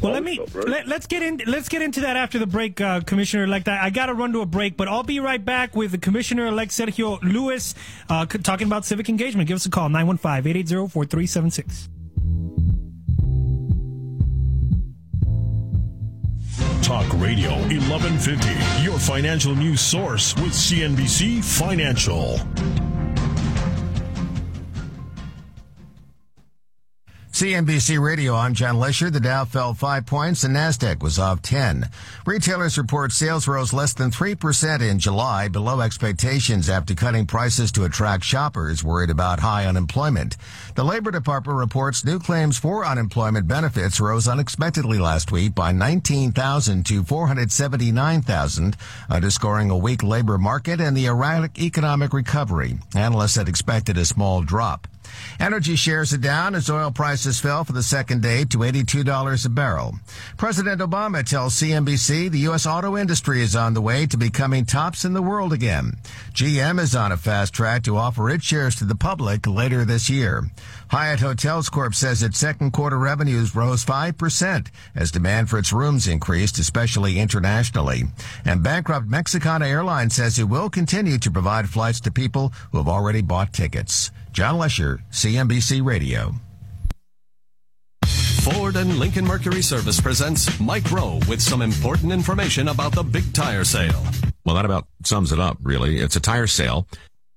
well, 0.00 0.12
let 0.12 0.24
me 0.24 0.40
let, 0.54 0.90
us 0.90 1.06
get 1.06 1.22
in. 1.22 1.40
Let's 1.46 1.68
get 1.68 1.82
into 1.82 2.00
that 2.00 2.16
after 2.16 2.38
the 2.38 2.46
break, 2.46 2.80
uh, 2.80 3.00
Commissioner 3.00 3.44
elect. 3.44 3.68
I, 3.68 3.84
I 3.86 3.90
got 3.90 4.06
to 4.06 4.14
run 4.14 4.32
to 4.32 4.40
a 4.40 4.46
break, 4.46 4.76
but 4.76 4.88
I'll 4.88 5.02
be 5.02 5.20
right 5.20 5.44
back 5.44 5.76
with 5.76 5.92
the 5.92 5.98
Commissioner 5.98 6.46
elect 6.46 6.72
Sergio 6.72 7.22
Lewis 7.22 7.74
uh, 8.08 8.24
talking 8.26 8.66
about 8.66 8.84
civic 8.84 9.08
engagement. 9.08 9.46
Give 9.48 9.56
us 9.56 9.66
a 9.66 9.70
call 9.70 9.88
915-880-4376. 9.90 11.88
Talk 16.84 17.10
Radio 17.14 17.50
1150, 17.72 18.84
your 18.84 18.98
financial 18.98 19.54
news 19.54 19.80
source 19.80 20.34
with 20.36 20.52
CNBC 20.52 21.42
Financial. 21.42 22.38
CNBC 27.34 28.00
Radio, 28.00 28.36
I'm 28.36 28.54
John 28.54 28.78
Lesher. 28.78 29.10
The 29.10 29.18
Dow 29.18 29.44
fell 29.44 29.74
five 29.74 30.06
points 30.06 30.44
and 30.44 30.54
NASDAQ 30.54 31.02
was 31.02 31.18
off 31.18 31.42
10. 31.42 31.90
Retailers 32.26 32.78
report 32.78 33.10
sales 33.10 33.48
rose 33.48 33.72
less 33.72 33.92
than 33.92 34.12
3% 34.12 34.80
in 34.88 35.00
July, 35.00 35.48
below 35.48 35.80
expectations 35.80 36.70
after 36.70 36.94
cutting 36.94 37.26
prices 37.26 37.72
to 37.72 37.86
attract 37.86 38.22
shoppers 38.22 38.84
worried 38.84 39.10
about 39.10 39.40
high 39.40 39.66
unemployment. 39.66 40.36
The 40.76 40.84
Labor 40.84 41.10
Department 41.10 41.58
reports 41.58 42.04
new 42.04 42.20
claims 42.20 42.56
for 42.56 42.86
unemployment 42.86 43.48
benefits 43.48 43.98
rose 43.98 44.28
unexpectedly 44.28 45.00
last 45.00 45.32
week 45.32 45.56
by 45.56 45.72
19,000 45.72 46.86
to 46.86 47.02
479,000, 47.02 48.76
underscoring 49.10 49.70
a 49.70 49.76
weak 49.76 50.04
labor 50.04 50.38
market 50.38 50.80
and 50.80 50.96
the 50.96 51.06
erratic 51.06 51.58
economic 51.58 52.12
recovery. 52.12 52.78
Analysts 52.94 53.34
had 53.34 53.48
expected 53.48 53.98
a 53.98 54.04
small 54.04 54.42
drop. 54.42 54.86
Energy 55.40 55.76
shares 55.76 56.12
are 56.12 56.18
down 56.18 56.54
as 56.54 56.70
oil 56.70 56.90
prices 56.90 57.40
fell 57.40 57.64
for 57.64 57.72
the 57.72 57.82
second 57.82 58.22
day 58.22 58.44
to 58.44 58.58
$82 58.58 59.46
a 59.46 59.48
barrel. 59.48 59.94
President 60.36 60.80
Obama 60.80 61.24
tells 61.24 61.54
CNBC 61.54 62.30
the 62.30 62.38
U.S. 62.40 62.66
auto 62.66 62.96
industry 62.96 63.42
is 63.42 63.56
on 63.56 63.74
the 63.74 63.80
way 63.80 64.06
to 64.06 64.16
becoming 64.16 64.64
tops 64.64 65.04
in 65.04 65.12
the 65.12 65.22
world 65.22 65.52
again. 65.52 65.98
GM 66.32 66.80
is 66.80 66.94
on 66.94 67.12
a 67.12 67.16
fast 67.16 67.52
track 67.52 67.82
to 67.84 67.96
offer 67.96 68.30
its 68.30 68.44
shares 68.44 68.76
to 68.76 68.84
the 68.84 68.94
public 68.94 69.46
later 69.46 69.84
this 69.84 70.08
year. 70.08 70.44
Hyatt 70.88 71.20
Hotels 71.20 71.68
Corp 71.68 71.94
says 71.94 72.22
its 72.22 72.38
second 72.38 72.72
quarter 72.72 72.98
revenues 72.98 73.54
rose 73.54 73.84
5% 73.84 74.68
as 74.94 75.10
demand 75.10 75.50
for 75.50 75.58
its 75.58 75.72
rooms 75.72 76.06
increased, 76.06 76.58
especially 76.58 77.18
internationally. 77.18 78.04
And 78.44 78.62
bankrupt 78.62 79.06
Mexicana 79.06 79.66
Airlines 79.66 80.14
says 80.14 80.38
it 80.38 80.44
will 80.44 80.70
continue 80.70 81.18
to 81.18 81.30
provide 81.30 81.68
flights 81.68 82.00
to 82.00 82.12
people 82.12 82.52
who 82.70 82.78
have 82.78 82.88
already 82.88 83.22
bought 83.22 83.52
tickets. 83.52 84.10
John 84.34 84.58
Lesher, 84.58 84.98
CNBC 85.12 85.84
Radio. 85.84 86.34
Ford 88.42 88.74
and 88.74 88.98
Lincoln 88.98 89.24
Mercury 89.24 89.62
Service 89.62 90.00
presents 90.00 90.58
Mike 90.58 90.90
Rowe 90.90 91.20
with 91.28 91.40
some 91.40 91.62
important 91.62 92.10
information 92.10 92.66
about 92.66 92.96
the 92.96 93.04
big 93.04 93.32
tire 93.32 93.62
sale. 93.62 94.04
Well, 94.44 94.56
that 94.56 94.64
about 94.64 94.88
sums 95.04 95.30
it 95.30 95.38
up, 95.38 95.58
really. 95.62 95.98
It's 95.98 96.16
a 96.16 96.20
tire 96.20 96.48
sale 96.48 96.88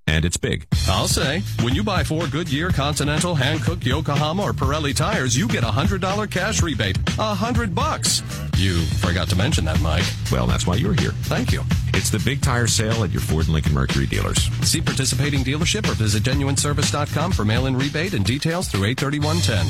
and 0.08 0.26
it's 0.26 0.38
big. 0.38 0.66
I'll 0.88 1.08
say, 1.08 1.42
when 1.62 1.76
you 1.76 1.84
buy 1.84 2.04
four 2.04 2.28
Goodyear, 2.28 2.70
Continental, 2.70 3.36
Hankook, 3.36 3.86
Yokohama, 3.86 4.44
or 4.44 4.54
Pirelli 4.54 4.96
tires, 4.96 5.38
you 5.38 5.48
get 5.48 5.64
a 5.64 5.68
$100 5.68 6.32
cash 6.32 6.62
rebate. 6.62 6.98
A 7.20 7.36
hundred 7.36 7.76
bucks. 7.76 8.22
You 8.58 8.82
forgot 8.98 9.30
to 9.30 9.36
mention 9.36 9.66
that, 9.66 9.80
Mike. 9.82 10.06
Well, 10.32 10.48
that's 10.48 10.66
why 10.66 10.76
you're 10.76 10.94
here. 10.94 11.12
Thank 11.24 11.52
you. 11.52 11.62
It's 11.94 12.10
the 12.10 12.20
big 12.20 12.42
tire 12.42 12.68
sale 12.68 13.04
at 13.04 13.12
your 13.12 13.22
Ford 13.22 13.46
and 13.46 13.54
Lincoln 13.54 13.74
Mercury 13.74 14.08
dealers. 14.08 14.50
See 14.62 14.82
participating 14.82 15.42
dealership 15.44 15.90
or 15.90 15.94
visit 15.94 16.24
genuineservice.com 16.24 17.32
for 17.32 17.46
mail-in 17.46 17.76
rebate 17.78 18.14
and 18.14 18.26
details 18.26 18.68
through 18.68 18.86
83110. 18.86 19.66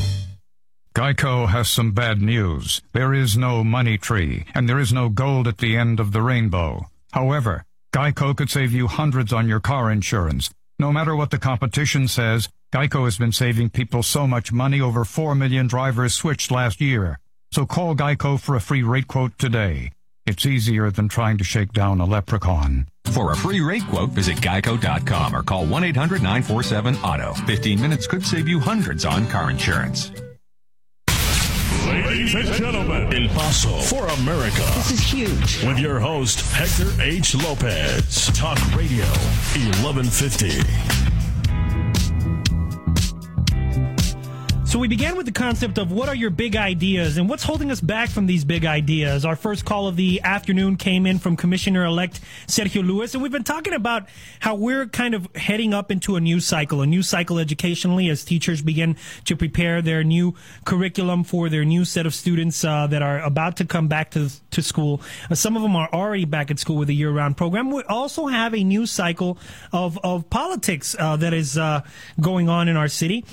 Geico 0.96 1.48
has 1.48 1.70
some 1.70 1.92
bad 1.92 2.22
news. 2.22 2.82
There 2.92 3.14
is 3.14 3.38
no 3.38 3.64
money 3.64 4.00
tree, 4.00 4.46
and 4.56 4.68
there 4.68 4.80
is 4.80 4.92
no 4.92 5.10
gold 5.10 5.48
at 5.48 5.60
the 5.60 5.78
end 5.78 6.00
of 6.00 6.12
the 6.12 6.24
rainbow. 6.24 6.90
However, 7.12 7.64
Geico 7.98 8.38
could 8.38 8.52
save 8.52 8.74
you 8.74 8.86
hundreds 8.86 9.34
on 9.34 9.50
your 9.50 9.60
car 9.60 9.90
insurance. 9.90 10.52
No 10.78 10.92
matter 10.92 11.16
what 11.16 11.32
the 11.32 11.40
competition 11.40 12.08
says, 12.08 12.48
Geico 12.72 13.06
has 13.06 13.18
been 13.18 13.32
saving 13.32 13.72
people 13.72 14.04
so 14.04 14.28
much 14.28 14.52
money 14.52 14.80
over 14.80 15.04
4 15.04 15.34
million 15.34 15.66
drivers 15.66 16.14
switched 16.14 16.52
last 16.52 16.80
year. 16.80 17.18
So 17.52 17.66
call 17.66 17.96
Geico 17.96 18.40
for 18.40 18.56
a 18.56 18.62
free 18.62 18.84
rate 18.84 19.08
quote 19.08 19.36
today. 19.40 19.94
It's 20.28 20.46
easier 20.46 20.92
than 20.92 21.10
trying 21.10 21.40
to 21.40 21.44
shake 21.44 21.74
down 21.74 22.00
a 22.00 22.06
leprechaun. 22.06 22.86
For 23.06 23.32
a 23.32 23.36
free 23.36 23.62
rate 23.62 23.88
quote, 23.88 24.12
visit 24.12 24.38
geico.com 24.38 25.36
or 25.36 25.42
call 25.42 25.66
1-800-947-AUTO. 25.66 27.48
15 27.48 27.82
minutes 27.82 28.06
could 28.06 28.24
save 28.24 28.48
you 28.48 28.60
hundreds 28.60 29.06
on 29.06 29.26
car 29.26 29.50
insurance. 29.50 30.12
Ladies 31.88 32.36
and 32.36 32.48
gentlemen, 32.54 33.14
El 33.14 33.30
Paso 33.30 33.70
for 33.70 34.06
America. 34.20 34.62
This 34.76 34.92
is 34.92 35.02
huge. 35.02 35.64
With 35.64 35.80
your 35.80 36.00
host, 36.00 36.42
Hector 36.54 36.92
H. 37.02 37.34
Lopez. 37.36 38.28
Talk 38.38 38.60
Radio 38.76 39.06
1150. 39.84 41.17
So 44.68 44.80
we 44.80 44.90
began 44.90 45.16
with 45.16 45.26
the 45.26 45.32
concept 45.32 45.78
of 45.78 45.94
what 45.94 46.10
are 46.10 46.14
your 46.14 46.30
big 46.30 46.58
ideas 46.58 47.16
and 47.16 47.30
what's 47.30 47.42
holding 47.42 47.72
us 47.72 47.80
back 47.80 48.10
from 48.10 48.26
these 48.26 48.44
big 48.44 48.66
ideas. 48.66 49.24
Our 49.24 49.38
first 49.38 49.64
call 49.64 49.88
of 49.88 49.96
the 49.96 50.20
afternoon 50.26 50.76
came 50.76 51.06
in 51.06 51.20
from 51.20 51.38
Commissioner 51.38 51.86
elect 51.86 52.20
Sergio 52.48 52.86
Lewis, 52.86 53.14
and 53.14 53.24
we've 53.24 53.32
been 53.32 53.46
talking 53.46 53.72
about 53.72 54.10
how 54.42 54.56
we're 54.56 54.86
kind 54.88 55.14
of 55.14 55.34
heading 55.38 55.74
up 55.74 55.90
into 55.90 56.18
a 56.18 56.20
new 56.20 56.42
cycle, 56.42 56.82
a 56.82 56.86
new 56.86 57.02
cycle 57.02 57.40
educationally 57.40 58.10
as 58.10 58.26
teachers 58.26 58.62
begin 58.62 58.98
to 59.24 59.38
prepare 59.38 59.82
their 59.82 60.04
new 60.04 60.36
curriculum 60.66 61.24
for 61.24 61.48
their 61.48 61.64
new 61.64 61.86
set 61.86 62.06
of 62.06 62.14
students 62.14 62.66
uh, 62.66 62.88
that 62.88 63.02
are 63.02 63.22
about 63.22 63.56
to 63.58 63.66
come 63.66 63.88
back 63.88 64.12
to, 64.12 64.30
to 64.52 64.62
school. 64.62 65.02
Uh, 65.32 65.36
some 65.36 65.56
of 65.56 65.62
them 65.62 65.78
are 65.78 65.90
already 65.94 66.26
back 66.26 66.52
at 66.52 66.60
school 66.60 66.76
with 66.76 66.90
a 66.90 66.94
year 66.94 67.10
round 67.10 67.38
program. 67.38 67.72
We 67.72 67.84
also 67.84 68.28
have 68.28 68.54
a 68.54 68.66
new 68.66 68.86
cycle 68.86 69.38
of, 69.72 69.98
of 70.04 70.30
politics 70.30 70.94
uh, 71.00 71.16
that 71.16 71.34
is 71.34 71.58
uh, 71.58 71.84
going 72.20 72.50
on 72.50 72.68
in 72.68 72.76
our 72.76 72.90
city. 72.90 73.24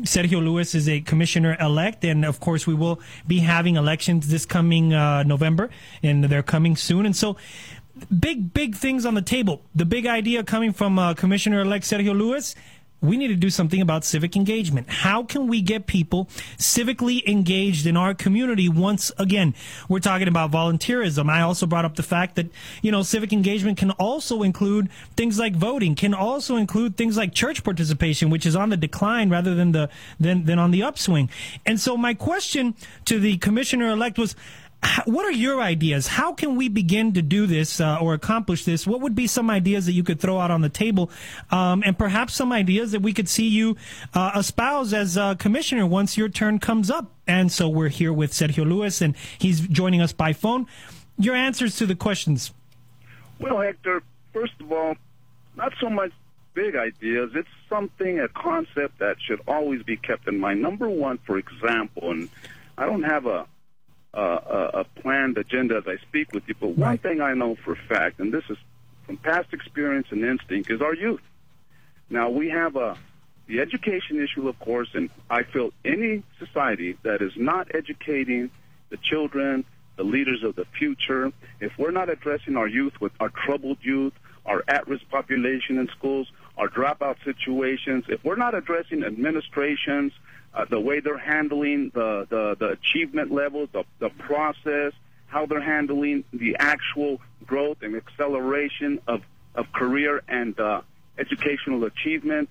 Sergio 0.00 0.42
Lewis 0.42 0.74
is 0.74 0.88
a 0.88 1.00
commissioner 1.00 1.56
elect, 1.60 2.04
and 2.04 2.24
of 2.24 2.40
course, 2.40 2.66
we 2.66 2.74
will 2.74 3.00
be 3.26 3.40
having 3.40 3.76
elections 3.76 4.28
this 4.28 4.46
coming 4.46 4.94
uh, 4.94 5.22
November, 5.22 5.68
and 6.02 6.24
they're 6.24 6.42
coming 6.42 6.76
soon. 6.76 7.04
And 7.04 7.14
so, 7.14 7.36
big, 8.18 8.54
big 8.54 8.74
things 8.74 9.04
on 9.04 9.14
the 9.14 9.22
table. 9.22 9.62
The 9.74 9.84
big 9.84 10.06
idea 10.06 10.44
coming 10.44 10.72
from 10.72 10.98
uh, 10.98 11.12
Commissioner 11.14 11.60
elect 11.60 11.84
Sergio 11.84 12.16
Lewis 12.16 12.54
we 13.02 13.16
need 13.16 13.28
to 13.28 13.36
do 13.36 13.50
something 13.50 13.80
about 13.80 14.04
civic 14.04 14.36
engagement. 14.36 14.88
How 14.88 15.24
can 15.24 15.48
we 15.48 15.60
get 15.60 15.86
people 15.86 16.26
civically 16.56 17.26
engaged 17.26 17.84
in 17.84 17.96
our 17.96 18.14
community 18.14 18.68
once 18.68 19.10
again? 19.18 19.54
We're 19.88 19.98
talking 19.98 20.28
about 20.28 20.52
volunteerism. 20.52 21.28
I 21.28 21.42
also 21.42 21.66
brought 21.66 21.84
up 21.84 21.96
the 21.96 22.04
fact 22.04 22.36
that, 22.36 22.46
you 22.80 22.92
know, 22.92 23.02
civic 23.02 23.32
engagement 23.32 23.76
can 23.76 23.90
also 23.92 24.42
include 24.42 24.88
things 25.16 25.38
like 25.38 25.56
voting, 25.56 25.96
can 25.96 26.14
also 26.14 26.56
include 26.56 26.96
things 26.96 27.16
like 27.16 27.34
church 27.34 27.64
participation, 27.64 28.30
which 28.30 28.46
is 28.46 28.54
on 28.54 28.70
the 28.70 28.76
decline 28.76 29.28
rather 29.30 29.54
than 29.54 29.72
the, 29.72 29.90
than, 30.20 30.44
than 30.44 30.60
on 30.60 30.70
the 30.70 30.82
upswing. 30.82 31.28
And 31.66 31.80
so 31.80 31.96
my 31.96 32.14
question 32.14 32.74
to 33.06 33.18
the 33.18 33.36
commissioner 33.38 33.90
elect 33.90 34.16
was, 34.16 34.36
what 35.04 35.24
are 35.24 35.32
your 35.32 35.60
ideas? 35.60 36.06
How 36.06 36.32
can 36.32 36.56
we 36.56 36.68
begin 36.68 37.12
to 37.14 37.22
do 37.22 37.46
this 37.46 37.80
uh, 37.80 37.98
or 38.00 38.14
accomplish 38.14 38.64
this? 38.64 38.86
What 38.86 39.00
would 39.00 39.14
be 39.14 39.26
some 39.26 39.50
ideas 39.50 39.86
that 39.86 39.92
you 39.92 40.02
could 40.02 40.20
throw 40.20 40.38
out 40.38 40.50
on 40.50 40.60
the 40.60 40.68
table, 40.68 41.10
um, 41.50 41.82
and 41.84 41.96
perhaps 41.96 42.34
some 42.34 42.52
ideas 42.52 42.92
that 42.92 43.00
we 43.00 43.12
could 43.12 43.28
see 43.28 43.48
you 43.48 43.76
uh, 44.14 44.32
espouse 44.36 44.92
as 44.92 45.16
a 45.16 45.36
commissioner 45.38 45.86
once 45.86 46.16
your 46.16 46.28
turn 46.28 46.58
comes 46.58 46.90
up? 46.90 47.10
And 47.26 47.50
so 47.50 47.68
we're 47.68 47.88
here 47.88 48.12
with 48.12 48.32
Sergio 48.32 48.66
Lewis, 48.68 49.00
and 49.00 49.16
he's 49.38 49.60
joining 49.60 50.00
us 50.00 50.12
by 50.12 50.32
phone. 50.32 50.66
Your 51.18 51.34
answers 51.34 51.76
to 51.76 51.86
the 51.86 51.94
questions. 51.94 52.52
Well, 53.38 53.60
Hector, 53.60 54.02
first 54.32 54.54
of 54.60 54.72
all, 54.72 54.96
not 55.56 55.72
so 55.80 55.88
much 55.88 56.12
big 56.54 56.74
ideas. 56.76 57.30
It's 57.34 57.48
something, 57.68 58.20
a 58.20 58.28
concept 58.28 58.98
that 58.98 59.16
should 59.20 59.40
always 59.46 59.82
be 59.82 59.96
kept 59.96 60.28
in 60.28 60.38
mind. 60.38 60.60
Number 60.60 60.88
one, 60.88 61.18
for 61.18 61.38
example, 61.38 62.10
and 62.10 62.28
I 62.76 62.86
don't 62.86 63.04
have 63.04 63.26
a 63.26 63.46
uh, 64.14 64.70
a, 64.74 64.84
planned 65.00 65.38
agenda 65.38 65.76
as 65.76 65.84
I 65.86 65.96
speak 66.08 66.32
with 66.32 66.44
you. 66.46 66.54
But 66.58 66.76
one 66.76 66.98
thing 66.98 67.20
I 67.20 67.34
know 67.34 67.56
for 67.64 67.72
a 67.72 67.76
fact, 67.88 68.20
and 68.20 68.32
this 68.32 68.44
is 68.50 68.58
from 69.06 69.16
past 69.16 69.52
experience 69.52 70.08
and 70.10 70.24
instinct, 70.24 70.70
is 70.70 70.80
our 70.82 70.94
youth. 70.94 71.22
Now 72.10 72.28
we 72.28 72.50
have 72.50 72.76
a 72.76 72.96
the 73.46 73.60
education 73.60 74.22
issue, 74.22 74.48
of 74.48 74.58
course, 74.60 74.88
and 74.94 75.10
I 75.28 75.42
feel 75.42 75.72
any 75.84 76.22
society 76.38 76.96
that 77.02 77.20
is 77.20 77.32
not 77.36 77.74
educating 77.74 78.50
the 78.90 78.96
children, 78.96 79.64
the 79.96 80.04
leaders 80.04 80.42
of 80.42 80.54
the 80.54 80.64
future, 80.78 81.32
if 81.60 81.72
we're 81.76 81.90
not 81.90 82.08
addressing 82.08 82.56
our 82.56 82.68
youth 82.68 83.00
with 83.00 83.12
our 83.20 83.30
troubled 83.30 83.78
youth, 83.82 84.12
our 84.46 84.64
at-risk 84.68 85.08
population 85.10 85.78
in 85.78 85.88
schools, 85.88 86.28
our 86.56 86.68
dropout 86.68 87.16
situations, 87.24 88.04
if 88.08 88.24
we're 88.24 88.36
not 88.36 88.54
addressing 88.54 89.04
administrations, 89.04 90.12
uh, 90.54 90.64
the 90.68 90.80
way 90.80 91.00
they're 91.00 91.18
handling 91.18 91.90
the, 91.94 92.26
the, 92.28 92.56
the 92.58 92.68
achievement 92.68 93.30
levels, 93.30 93.68
the, 93.72 93.84
the 93.98 94.10
process, 94.10 94.92
how 95.26 95.46
they're 95.46 95.62
handling 95.62 96.24
the 96.32 96.56
actual 96.58 97.20
growth 97.46 97.78
and 97.82 97.96
acceleration 97.96 99.00
of, 99.06 99.22
of 99.54 99.72
career 99.72 100.22
and 100.28 100.58
uh, 100.60 100.82
educational 101.18 101.84
achievement. 101.84 102.48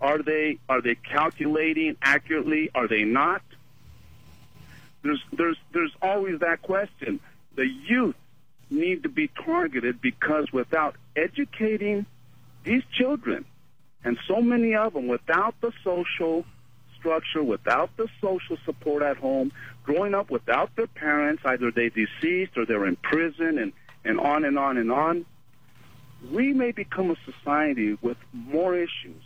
Are 0.00 0.22
they 0.22 0.58
are 0.68 0.80
they 0.80 0.94
calculating 0.94 1.96
accurately? 2.00 2.70
Are 2.74 2.88
they 2.88 3.04
not? 3.04 3.42
There's 5.02 5.22
there's 5.32 5.58
there's 5.72 5.92
always 6.00 6.40
that 6.40 6.62
question. 6.62 7.20
The 7.56 7.66
youth 7.66 8.14
need 8.70 9.02
to 9.02 9.08
be 9.08 9.28
targeted 9.44 10.00
because 10.00 10.52
without 10.52 10.96
educating 11.16 12.06
these 12.64 12.82
children, 12.92 13.44
and 14.04 14.16
so 14.26 14.40
many 14.40 14.74
of 14.74 14.94
them, 14.94 15.06
without 15.06 15.54
the 15.60 15.72
social 15.84 16.46
structure, 17.00 17.42
without 17.42 17.90
the 17.96 18.06
social 18.20 18.56
support 18.64 19.02
at 19.02 19.16
home, 19.16 19.50
growing 19.82 20.14
up 20.14 20.30
without 20.30 20.74
their 20.76 20.86
parents, 20.86 21.42
either 21.44 21.72
they 21.72 21.88
deceased 21.88 22.56
or 22.56 22.64
they're 22.64 22.86
in 22.86 22.96
prison, 22.96 23.58
and, 23.58 23.72
and 24.04 24.20
on 24.20 24.44
and 24.44 24.58
on 24.58 24.76
and 24.76 24.92
on, 24.92 25.26
we 26.30 26.52
may 26.52 26.70
become 26.70 27.10
a 27.10 27.16
society 27.32 27.98
with 28.02 28.18
more 28.32 28.76
issues 28.76 29.22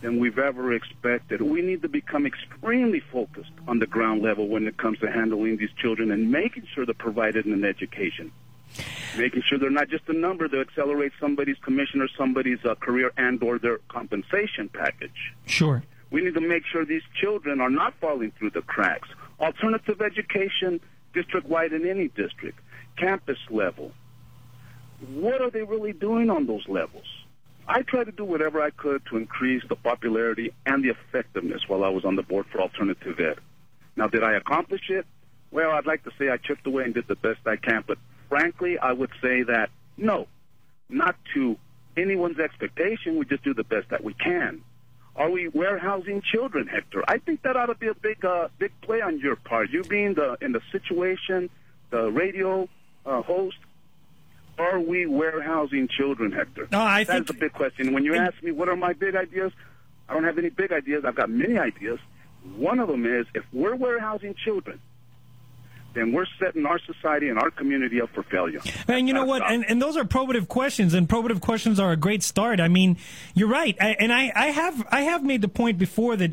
than 0.00 0.20
we've 0.20 0.38
ever 0.38 0.72
expected. 0.72 1.42
We 1.42 1.62
need 1.62 1.82
to 1.82 1.88
become 1.88 2.26
extremely 2.26 3.00
focused 3.00 3.50
on 3.66 3.78
the 3.78 3.86
ground 3.86 4.22
level 4.22 4.46
when 4.48 4.66
it 4.66 4.76
comes 4.76 4.98
to 5.00 5.10
handling 5.10 5.56
these 5.56 5.72
children 5.78 6.10
and 6.10 6.30
making 6.30 6.66
sure 6.72 6.86
they're 6.86 6.94
provided 6.94 7.46
an 7.46 7.64
education. 7.64 8.30
Making 9.16 9.42
sure 9.46 9.58
they're 9.58 9.70
not 9.70 9.88
just 9.88 10.08
a 10.08 10.12
number 10.12 10.48
to 10.48 10.60
accelerate 10.60 11.12
somebody's 11.18 11.56
commission 11.58 12.02
or 12.02 12.08
somebody's 12.18 12.62
uh, 12.64 12.74
career 12.74 13.12
and 13.16 13.42
or 13.42 13.58
their 13.58 13.78
compensation 13.88 14.68
package. 14.68 15.34
Sure. 15.46 15.82
We 16.16 16.22
need 16.22 16.32
to 16.32 16.40
make 16.40 16.62
sure 16.64 16.86
these 16.86 17.02
children 17.20 17.60
are 17.60 17.68
not 17.68 17.92
falling 18.00 18.32
through 18.38 18.52
the 18.52 18.62
cracks. 18.62 19.06
Alternative 19.38 20.00
education, 20.00 20.80
district 21.12 21.46
wide 21.46 21.74
in 21.74 21.86
any 21.86 22.08
district, 22.08 22.58
campus 22.96 23.36
level. 23.50 23.92
What 25.10 25.42
are 25.42 25.50
they 25.50 25.62
really 25.62 25.92
doing 25.92 26.30
on 26.30 26.46
those 26.46 26.66
levels? 26.68 27.04
I 27.68 27.82
tried 27.82 28.04
to 28.04 28.12
do 28.12 28.24
whatever 28.24 28.62
I 28.62 28.70
could 28.70 29.02
to 29.10 29.18
increase 29.18 29.62
the 29.68 29.76
popularity 29.76 30.54
and 30.64 30.82
the 30.82 30.88
effectiveness 30.88 31.68
while 31.68 31.84
I 31.84 31.90
was 31.90 32.06
on 32.06 32.16
the 32.16 32.22
board 32.22 32.46
for 32.50 32.62
alternative 32.62 33.20
ed. 33.20 33.38
Now, 33.94 34.06
did 34.06 34.22
I 34.22 34.36
accomplish 34.36 34.88
it? 34.88 35.04
Well, 35.50 35.72
I'd 35.72 35.84
like 35.84 36.02
to 36.04 36.12
say 36.18 36.30
I 36.30 36.38
chipped 36.38 36.66
away 36.66 36.84
and 36.84 36.94
did 36.94 37.08
the 37.08 37.16
best 37.16 37.40
I 37.44 37.56
can, 37.56 37.84
but 37.86 37.98
frankly, 38.30 38.78
I 38.78 38.94
would 38.94 39.10
say 39.20 39.42
that 39.42 39.68
no, 39.98 40.28
not 40.88 41.16
to 41.34 41.58
anyone's 41.94 42.38
expectation. 42.38 43.18
We 43.18 43.26
just 43.26 43.44
do 43.44 43.52
the 43.52 43.64
best 43.64 43.90
that 43.90 44.02
we 44.02 44.14
can. 44.14 44.62
Are 45.16 45.30
we 45.30 45.48
warehousing 45.48 46.22
children, 46.22 46.66
Hector? 46.66 47.02
I 47.08 47.18
think 47.18 47.42
that 47.42 47.56
ought 47.56 47.66
to 47.66 47.74
be 47.74 47.88
a 47.88 47.94
big, 47.94 48.22
uh, 48.24 48.48
big 48.58 48.72
play 48.82 49.00
on 49.00 49.18
your 49.18 49.36
part. 49.36 49.70
You 49.70 49.82
being 49.82 50.14
the 50.14 50.36
in 50.42 50.52
the 50.52 50.60
situation, 50.70 51.48
the 51.90 52.10
radio 52.10 52.68
uh, 53.06 53.22
host. 53.22 53.56
Are 54.58 54.80
we 54.80 55.06
warehousing 55.06 55.88
children, 55.88 56.32
Hector? 56.32 56.68
No, 56.72 56.80
I 56.80 57.04
That's 57.04 57.26
think 57.26 57.30
a 57.30 57.40
big 57.40 57.52
question. 57.52 57.92
When 57.92 58.04
you 58.04 58.14
ask 58.14 58.42
me 58.42 58.52
what 58.52 58.68
are 58.68 58.76
my 58.76 58.94
big 58.94 59.14
ideas, 59.14 59.52
I 60.08 60.14
don't 60.14 60.24
have 60.24 60.38
any 60.38 60.50
big 60.50 60.72
ideas. 60.72 61.04
I've 61.04 61.14
got 61.14 61.30
many 61.30 61.58
ideas. 61.58 61.98
One 62.56 62.78
of 62.78 62.88
them 62.88 63.04
is 63.04 63.26
if 63.34 63.44
we're 63.52 63.74
warehousing 63.74 64.34
children, 64.34 64.80
then 65.96 66.12
we're 66.12 66.26
setting 66.38 66.66
our 66.66 66.78
society 66.78 67.28
and 67.28 67.38
our 67.38 67.50
community 67.50 68.00
up 68.00 68.10
for 68.10 68.22
failure. 68.22 68.60
And 68.86 69.08
you 69.08 69.14
know 69.14 69.24
what? 69.24 69.42
And, 69.50 69.64
and 69.68 69.80
those 69.80 69.96
are 69.96 70.04
probative 70.04 70.48
questions, 70.48 70.94
and 70.94 71.08
probative 71.08 71.40
questions 71.40 71.80
are 71.80 71.92
a 71.92 71.96
great 71.96 72.22
start. 72.22 72.60
I 72.60 72.68
mean, 72.68 72.98
you're 73.34 73.48
right. 73.48 73.76
I, 73.80 73.96
and 73.98 74.12
I, 74.12 74.30
I 74.34 74.46
have 74.48 74.86
I 74.90 75.00
have 75.02 75.24
made 75.24 75.40
the 75.42 75.48
point 75.48 75.78
before 75.78 76.16
that 76.16 76.32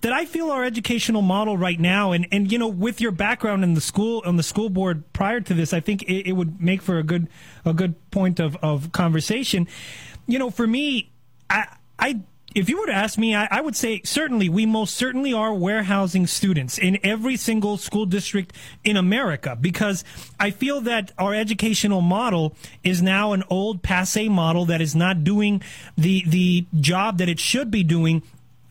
that 0.00 0.12
I 0.12 0.26
feel 0.26 0.50
our 0.50 0.64
educational 0.64 1.22
model 1.22 1.56
right 1.56 1.80
now, 1.80 2.12
and, 2.12 2.26
and 2.30 2.52
you 2.52 2.58
know, 2.58 2.68
with 2.68 3.00
your 3.00 3.10
background 3.10 3.64
in 3.64 3.74
the 3.74 3.80
school 3.80 4.22
on 4.26 4.36
the 4.36 4.42
school 4.42 4.68
board 4.68 5.10
prior 5.12 5.40
to 5.40 5.54
this, 5.54 5.72
I 5.72 5.80
think 5.80 6.02
it, 6.02 6.28
it 6.28 6.32
would 6.32 6.60
make 6.60 6.82
for 6.82 6.98
a 6.98 7.02
good 7.02 7.28
a 7.64 7.72
good 7.72 7.94
point 8.10 8.40
of, 8.40 8.56
of 8.56 8.92
conversation. 8.92 9.66
You 10.26 10.38
know, 10.38 10.50
for 10.50 10.66
me, 10.66 11.10
I 11.48 11.66
I 11.98 12.20
if 12.54 12.68
you 12.68 12.78
were 12.78 12.86
to 12.86 12.92
ask 12.92 13.18
me, 13.18 13.34
I, 13.34 13.48
I, 13.50 13.60
would 13.60 13.74
say 13.74 14.00
certainly 14.04 14.48
we 14.48 14.64
most 14.64 14.94
certainly 14.94 15.32
are 15.32 15.52
warehousing 15.52 16.26
students 16.26 16.78
in 16.78 16.98
every 17.02 17.36
single 17.36 17.76
school 17.76 18.06
district 18.06 18.54
in 18.84 18.96
America 18.96 19.56
because 19.60 20.04
I 20.38 20.50
feel 20.50 20.80
that 20.82 21.12
our 21.18 21.34
educational 21.34 22.00
model 22.00 22.54
is 22.84 23.02
now 23.02 23.32
an 23.32 23.42
old 23.50 23.82
passe 23.82 24.28
model 24.28 24.66
that 24.66 24.80
is 24.80 24.94
not 24.94 25.24
doing 25.24 25.62
the 25.98 26.24
the 26.26 26.66
job 26.80 27.18
that 27.18 27.28
it 27.28 27.40
should 27.40 27.70
be 27.70 27.82
doing 27.82 28.22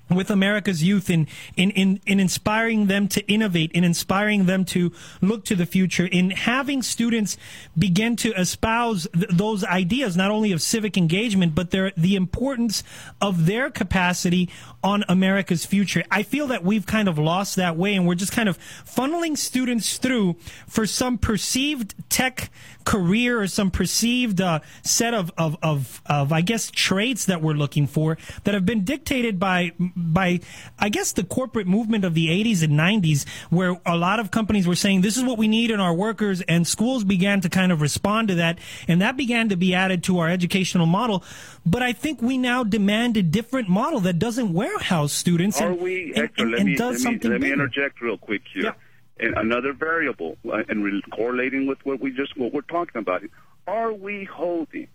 with 0.09 0.29
America's 0.29 0.83
youth 0.83 1.09
in, 1.09 1.27
in, 1.55 1.71
in, 1.71 1.99
in, 2.05 2.19
inspiring 2.19 2.87
them 2.87 3.07
to 3.07 3.25
innovate, 3.31 3.71
in 3.71 3.83
inspiring 3.83 4.45
them 4.45 4.65
to 4.65 4.91
look 5.21 5.45
to 5.45 5.55
the 5.55 5.65
future, 5.65 6.05
in 6.05 6.31
having 6.31 6.81
students 6.81 7.37
begin 7.77 8.15
to 8.17 8.33
espouse 8.33 9.07
th- 9.13 9.27
those 9.29 9.63
ideas, 9.63 10.17
not 10.17 10.31
only 10.31 10.51
of 10.51 10.61
civic 10.61 10.97
engagement, 10.97 11.55
but 11.55 11.71
their, 11.71 11.91
the 11.95 12.15
importance 12.15 12.83
of 13.21 13.45
their 13.45 13.69
capacity 13.69 14.49
on 14.83 15.03
America's 15.07 15.65
future. 15.65 16.03
I 16.11 16.23
feel 16.23 16.47
that 16.47 16.63
we've 16.63 16.85
kind 16.85 17.07
of 17.07 17.17
lost 17.17 17.55
that 17.55 17.77
way 17.77 17.95
and 17.95 18.05
we're 18.05 18.15
just 18.15 18.33
kind 18.33 18.49
of 18.49 18.59
funneling 18.59 19.37
students 19.37 19.97
through 19.97 20.35
for 20.67 20.85
some 20.85 21.17
perceived 21.17 21.95
tech 22.09 22.51
career 22.85 23.41
or 23.41 23.47
some 23.47 23.71
perceived 23.71 24.41
uh, 24.41 24.59
set 24.83 25.13
of, 25.13 25.31
of, 25.37 25.57
of, 25.63 26.01
of, 26.05 26.31
I 26.31 26.41
guess, 26.41 26.69
traits 26.69 27.25
that 27.25 27.41
we're 27.41 27.53
looking 27.53 27.87
for 27.87 28.17
that 28.43 28.53
have 28.53 28.65
been 28.65 28.83
dictated 28.83 29.39
by, 29.39 29.71
by, 29.79 30.41
I 30.77 30.89
guess, 30.89 31.13
the 31.13 31.23
corporate 31.23 31.67
movement 31.67 32.05
of 32.05 32.13
the 32.13 32.27
80s 32.27 32.63
and 32.63 32.73
90s, 32.73 33.27
where 33.49 33.79
a 33.85 33.95
lot 33.95 34.19
of 34.19 34.31
companies 34.31 34.67
were 34.67 34.75
saying, 34.75 35.01
this 35.01 35.17
is 35.17 35.23
what 35.23 35.37
we 35.37 35.47
need 35.47 35.71
in 35.71 35.79
our 35.79 35.93
workers, 35.93 36.41
and 36.41 36.67
schools 36.67 37.03
began 37.03 37.41
to 37.41 37.49
kind 37.49 37.71
of 37.71 37.81
respond 37.81 38.27
to 38.29 38.35
that, 38.35 38.59
and 38.87 39.01
that 39.01 39.17
began 39.17 39.49
to 39.49 39.55
be 39.55 39.73
added 39.73 40.03
to 40.03 40.19
our 40.19 40.29
educational 40.29 40.85
model. 40.85 41.23
But 41.65 41.81
I 41.81 41.93
think 41.93 42.21
we 42.21 42.37
now 42.37 42.63
demand 42.63 43.15
a 43.15 43.23
different 43.23 43.69
model 43.69 44.01
that 44.01 44.19
doesn't 44.19 44.51
warehouse 44.51 45.13
students 45.13 45.61
Are 45.61 45.71
and, 45.71 45.79
we, 45.79 46.07
and, 46.07 46.17
Hector, 46.17 46.43
and, 46.43 46.51
let 46.51 46.59
and 46.59 46.69
me, 46.69 46.75
does 46.75 46.91
let 46.91 46.93
me, 46.93 47.03
something 47.03 47.31
let 47.31 47.41
me 47.41 47.49
bigger. 47.49 47.63
interject 47.63 48.01
real 48.01 48.17
quick 48.17 48.41
here. 48.53 48.63
Yeah. 48.63 48.73
And 49.19 49.37
another 49.37 49.73
variable, 49.73 50.37
uh, 50.45 50.63
and 50.67 50.83
re- 50.83 51.01
correlating 51.11 51.67
with 51.67 51.77
what 51.85 52.01
we 52.01 52.11
just 52.11 52.35
what 52.35 52.53
we're 52.53 52.61
talking 52.61 52.99
about. 52.99 53.21
Are 53.67 53.93
we 53.93 54.25
holding 54.25 54.87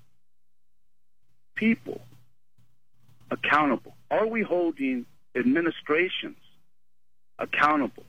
people 1.55 2.01
accountable? 3.31 3.95
Are 4.11 4.27
we 4.27 4.43
holding 4.43 5.07
administrations 5.35 6.37
accountable? 7.39 8.05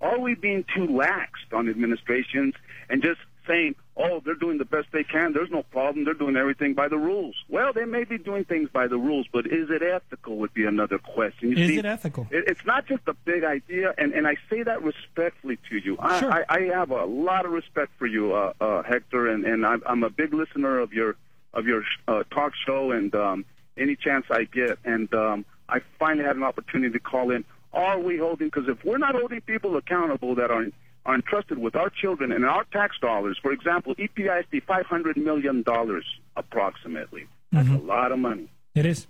Are 0.00 0.18
we 0.18 0.34
being 0.34 0.64
too 0.74 0.86
laxed 0.86 1.52
on 1.54 1.68
administrations 1.68 2.54
and 2.90 3.02
just 3.02 3.20
saying, 3.46 3.76
oh, 3.96 4.20
they're 4.24 4.34
doing 4.34 4.58
the 4.58 4.64
best 4.64 4.88
they 4.92 5.04
can. 5.04 5.32
There's 5.32 5.50
no 5.50 5.62
problem. 5.62 6.04
They're 6.04 6.14
doing 6.14 6.36
everything 6.36 6.74
by 6.74 6.88
the 6.88 6.96
rules. 6.98 7.36
Well, 7.48 7.72
they 7.72 7.84
may 7.84 8.04
be 8.04 8.18
doing 8.18 8.44
things 8.44 8.68
by 8.72 8.88
the 8.88 8.96
rules, 8.98 9.26
but 9.32 9.46
is 9.46 9.70
it 9.70 9.82
ethical 9.82 10.36
would 10.38 10.52
be 10.52 10.64
another 10.64 10.98
question. 10.98 11.50
You 11.50 11.56
Is 11.58 11.68
see, 11.68 11.78
it 11.78 11.84
ethical? 11.84 12.26
it- 12.30 12.44
it's 12.48 12.64
not 12.66 12.86
just 12.86 13.02
a 13.06 13.14
big 13.24 13.44
idea, 13.44 13.94
and, 13.96 14.12
and 14.12 14.26
I 14.26 14.36
say 14.50 14.62
that 14.64 14.82
respectfully 14.82 15.58
to 15.70 15.78
you. 15.78 15.96
I, 16.00 16.20
Sure. 16.20 16.32
I, 16.32 16.44
I 16.48 16.60
have 16.74 16.90
a 16.90 17.04
lot 17.04 17.46
of 17.46 17.52
respect 17.52 17.92
for 17.98 18.06
you, 18.06 18.32
uh, 18.34 18.52
uh, 18.60 18.82
Hector, 18.82 19.28
and, 19.28 19.44
and 19.44 19.64
I'm, 19.64 19.82
I'm 19.86 20.02
a 20.02 20.10
big 20.10 20.34
listener 20.34 20.78
of 20.80 20.92
your 20.92 21.16
of 21.52 21.66
your 21.66 21.84
uh, 22.08 22.24
talk 22.32 22.52
show, 22.66 22.90
and 22.90 23.14
um, 23.14 23.44
any 23.76 23.94
chance 23.94 24.26
I 24.28 24.42
get, 24.42 24.76
and 24.84 25.12
um, 25.14 25.44
I 25.68 25.82
finally 26.00 26.24
had 26.24 26.34
an 26.34 26.42
opportunity 26.42 26.92
to 26.92 26.98
call 26.98 27.30
in. 27.30 27.44
Are 27.72 27.98
we 28.00 28.18
holding? 28.18 28.48
Because 28.48 28.68
if 28.68 28.84
we're 28.84 28.98
not 28.98 29.14
holding 29.14 29.40
people 29.40 29.76
accountable 29.76 30.34
that 30.34 30.50
are 30.50 30.66
are 31.06 31.14
entrusted 31.14 31.58
with 31.58 31.76
our 31.76 31.90
children 31.90 32.32
and 32.32 32.44
our 32.44 32.64
tax 32.64 32.96
dollars, 33.00 33.38
for 33.40 33.52
example, 33.52 33.94
EPISD 33.96 34.62
five 34.64 34.86
hundred 34.86 35.16
million 35.16 35.62
dollars 35.62 36.04
approximately. 36.36 37.26
That's 37.52 37.68
a 37.68 37.72
mm-hmm. 37.72 37.86
lot 37.86 38.12
of 38.12 38.18
money. 38.18 38.48
It 38.74 38.86
is. 38.86 39.06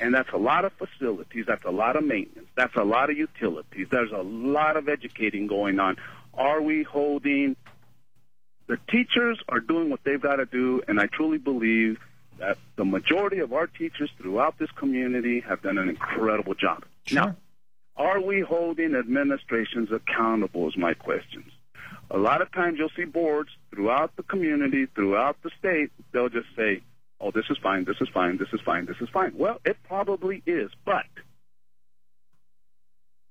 And 0.00 0.14
that's 0.14 0.30
a 0.32 0.36
lot 0.36 0.64
of 0.64 0.72
facilities. 0.74 1.46
That's 1.46 1.64
a 1.64 1.70
lot 1.70 1.96
of 1.96 2.04
maintenance. 2.04 2.48
That's 2.56 2.74
a 2.76 2.84
lot 2.84 3.10
of 3.10 3.16
utilities. 3.16 3.88
There's 3.90 4.12
a 4.12 4.22
lot 4.22 4.76
of 4.76 4.88
educating 4.88 5.46
going 5.46 5.80
on. 5.80 5.96
Are 6.34 6.62
we 6.62 6.84
holding? 6.84 7.56
The 8.66 8.78
teachers 8.88 9.40
are 9.48 9.58
doing 9.58 9.90
what 9.90 10.00
they've 10.04 10.20
got 10.20 10.36
to 10.36 10.46
do, 10.46 10.80
and 10.86 11.00
I 11.00 11.06
truly 11.06 11.38
believe 11.38 11.98
that 12.38 12.56
the 12.76 12.84
majority 12.84 13.40
of 13.40 13.52
our 13.52 13.66
teachers 13.66 14.10
throughout 14.16 14.58
this 14.58 14.70
community 14.70 15.40
have 15.40 15.60
done 15.60 15.76
an 15.76 15.88
incredible 15.88 16.54
job. 16.54 16.84
Now, 17.12 17.36
are 17.96 18.20
we 18.20 18.40
holding 18.40 18.94
administrations 18.94 19.90
accountable? 19.92 20.68
Is 20.68 20.76
my 20.76 20.94
question. 20.94 21.44
A 22.10 22.18
lot 22.18 22.42
of 22.42 22.50
times 22.52 22.78
you'll 22.78 22.90
see 22.96 23.04
boards 23.04 23.50
throughout 23.72 24.16
the 24.16 24.22
community, 24.24 24.86
throughout 24.94 25.36
the 25.42 25.50
state, 25.58 25.90
they'll 26.12 26.28
just 26.28 26.48
say, 26.56 26.82
oh, 27.20 27.30
this 27.30 27.44
is 27.50 27.56
fine, 27.62 27.84
this 27.84 27.96
is 28.00 28.08
fine, 28.12 28.36
this 28.36 28.48
is 28.52 28.60
fine, 28.64 28.86
this 28.86 28.96
is 29.00 29.08
fine. 29.10 29.32
Well, 29.36 29.60
it 29.64 29.76
probably 29.86 30.42
is, 30.44 30.70
but 30.84 31.04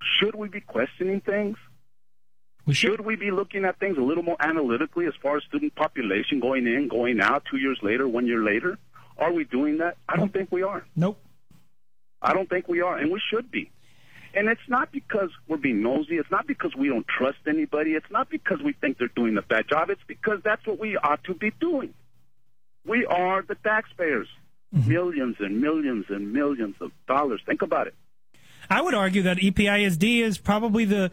should 0.01 0.35
we 0.35 0.47
be 0.47 0.61
questioning 0.61 1.19
things? 1.21 1.57
We 2.65 2.73
should. 2.73 3.01
we 3.01 3.15
be 3.15 3.31
looking 3.31 3.65
at 3.65 3.79
things 3.79 3.97
a 3.97 4.01
little 4.01 4.23
more 4.23 4.37
analytically 4.39 5.07
as 5.07 5.13
far 5.21 5.37
as 5.37 5.43
student 5.43 5.73
population 5.75 6.39
going 6.39 6.67
in, 6.67 6.87
going 6.87 7.19
out, 7.19 7.43
two 7.49 7.57
years 7.57 7.79
later, 7.81 8.07
one 8.07 8.27
year 8.27 8.43
later? 8.43 8.77
Are 9.17 9.33
we 9.33 9.43
doing 9.43 9.79
that? 9.79 9.97
I 10.07 10.17
don't 10.17 10.31
think 10.31 10.51
we 10.51 10.61
are. 10.61 10.85
Nope. 10.95 11.19
I 12.21 12.33
don't 12.33 12.47
think 12.47 12.67
we 12.67 12.81
are, 12.81 12.97
and 12.97 13.11
we 13.11 13.19
should 13.31 13.49
be. 13.49 13.71
And 14.33 14.47
it's 14.47 14.61
not 14.67 14.91
because 14.91 15.29
we're 15.47 15.57
being 15.57 15.81
nosy. 15.81 16.17
It's 16.17 16.31
not 16.31 16.47
because 16.47 16.75
we 16.75 16.87
don't 16.87 17.07
trust 17.07 17.39
anybody. 17.47 17.91
It's 17.91 18.09
not 18.11 18.29
because 18.29 18.61
we 18.63 18.73
think 18.73 18.97
they're 18.97 19.07
doing 19.15 19.37
a 19.37 19.41
bad 19.41 19.67
job. 19.69 19.89
It's 19.89 20.01
because 20.07 20.39
that's 20.43 20.65
what 20.67 20.79
we 20.79 20.97
ought 20.97 21.23
to 21.25 21.33
be 21.33 21.51
doing. 21.59 21.93
We 22.85 23.05
are 23.05 23.41
the 23.41 23.55
taxpayers. 23.55 24.27
Millions 24.71 25.37
and 25.39 25.61
millions 25.61 26.05
and 26.09 26.31
millions 26.31 26.75
of 26.79 26.91
dollars. 27.07 27.41
Think 27.45 27.63
about 27.63 27.87
it. 27.87 27.95
I 28.69 28.81
would 28.81 28.93
argue 28.93 29.23
that 29.23 29.37
EPISD 29.37 30.21
is 30.21 30.37
probably 30.37 30.85
the, 30.85 31.09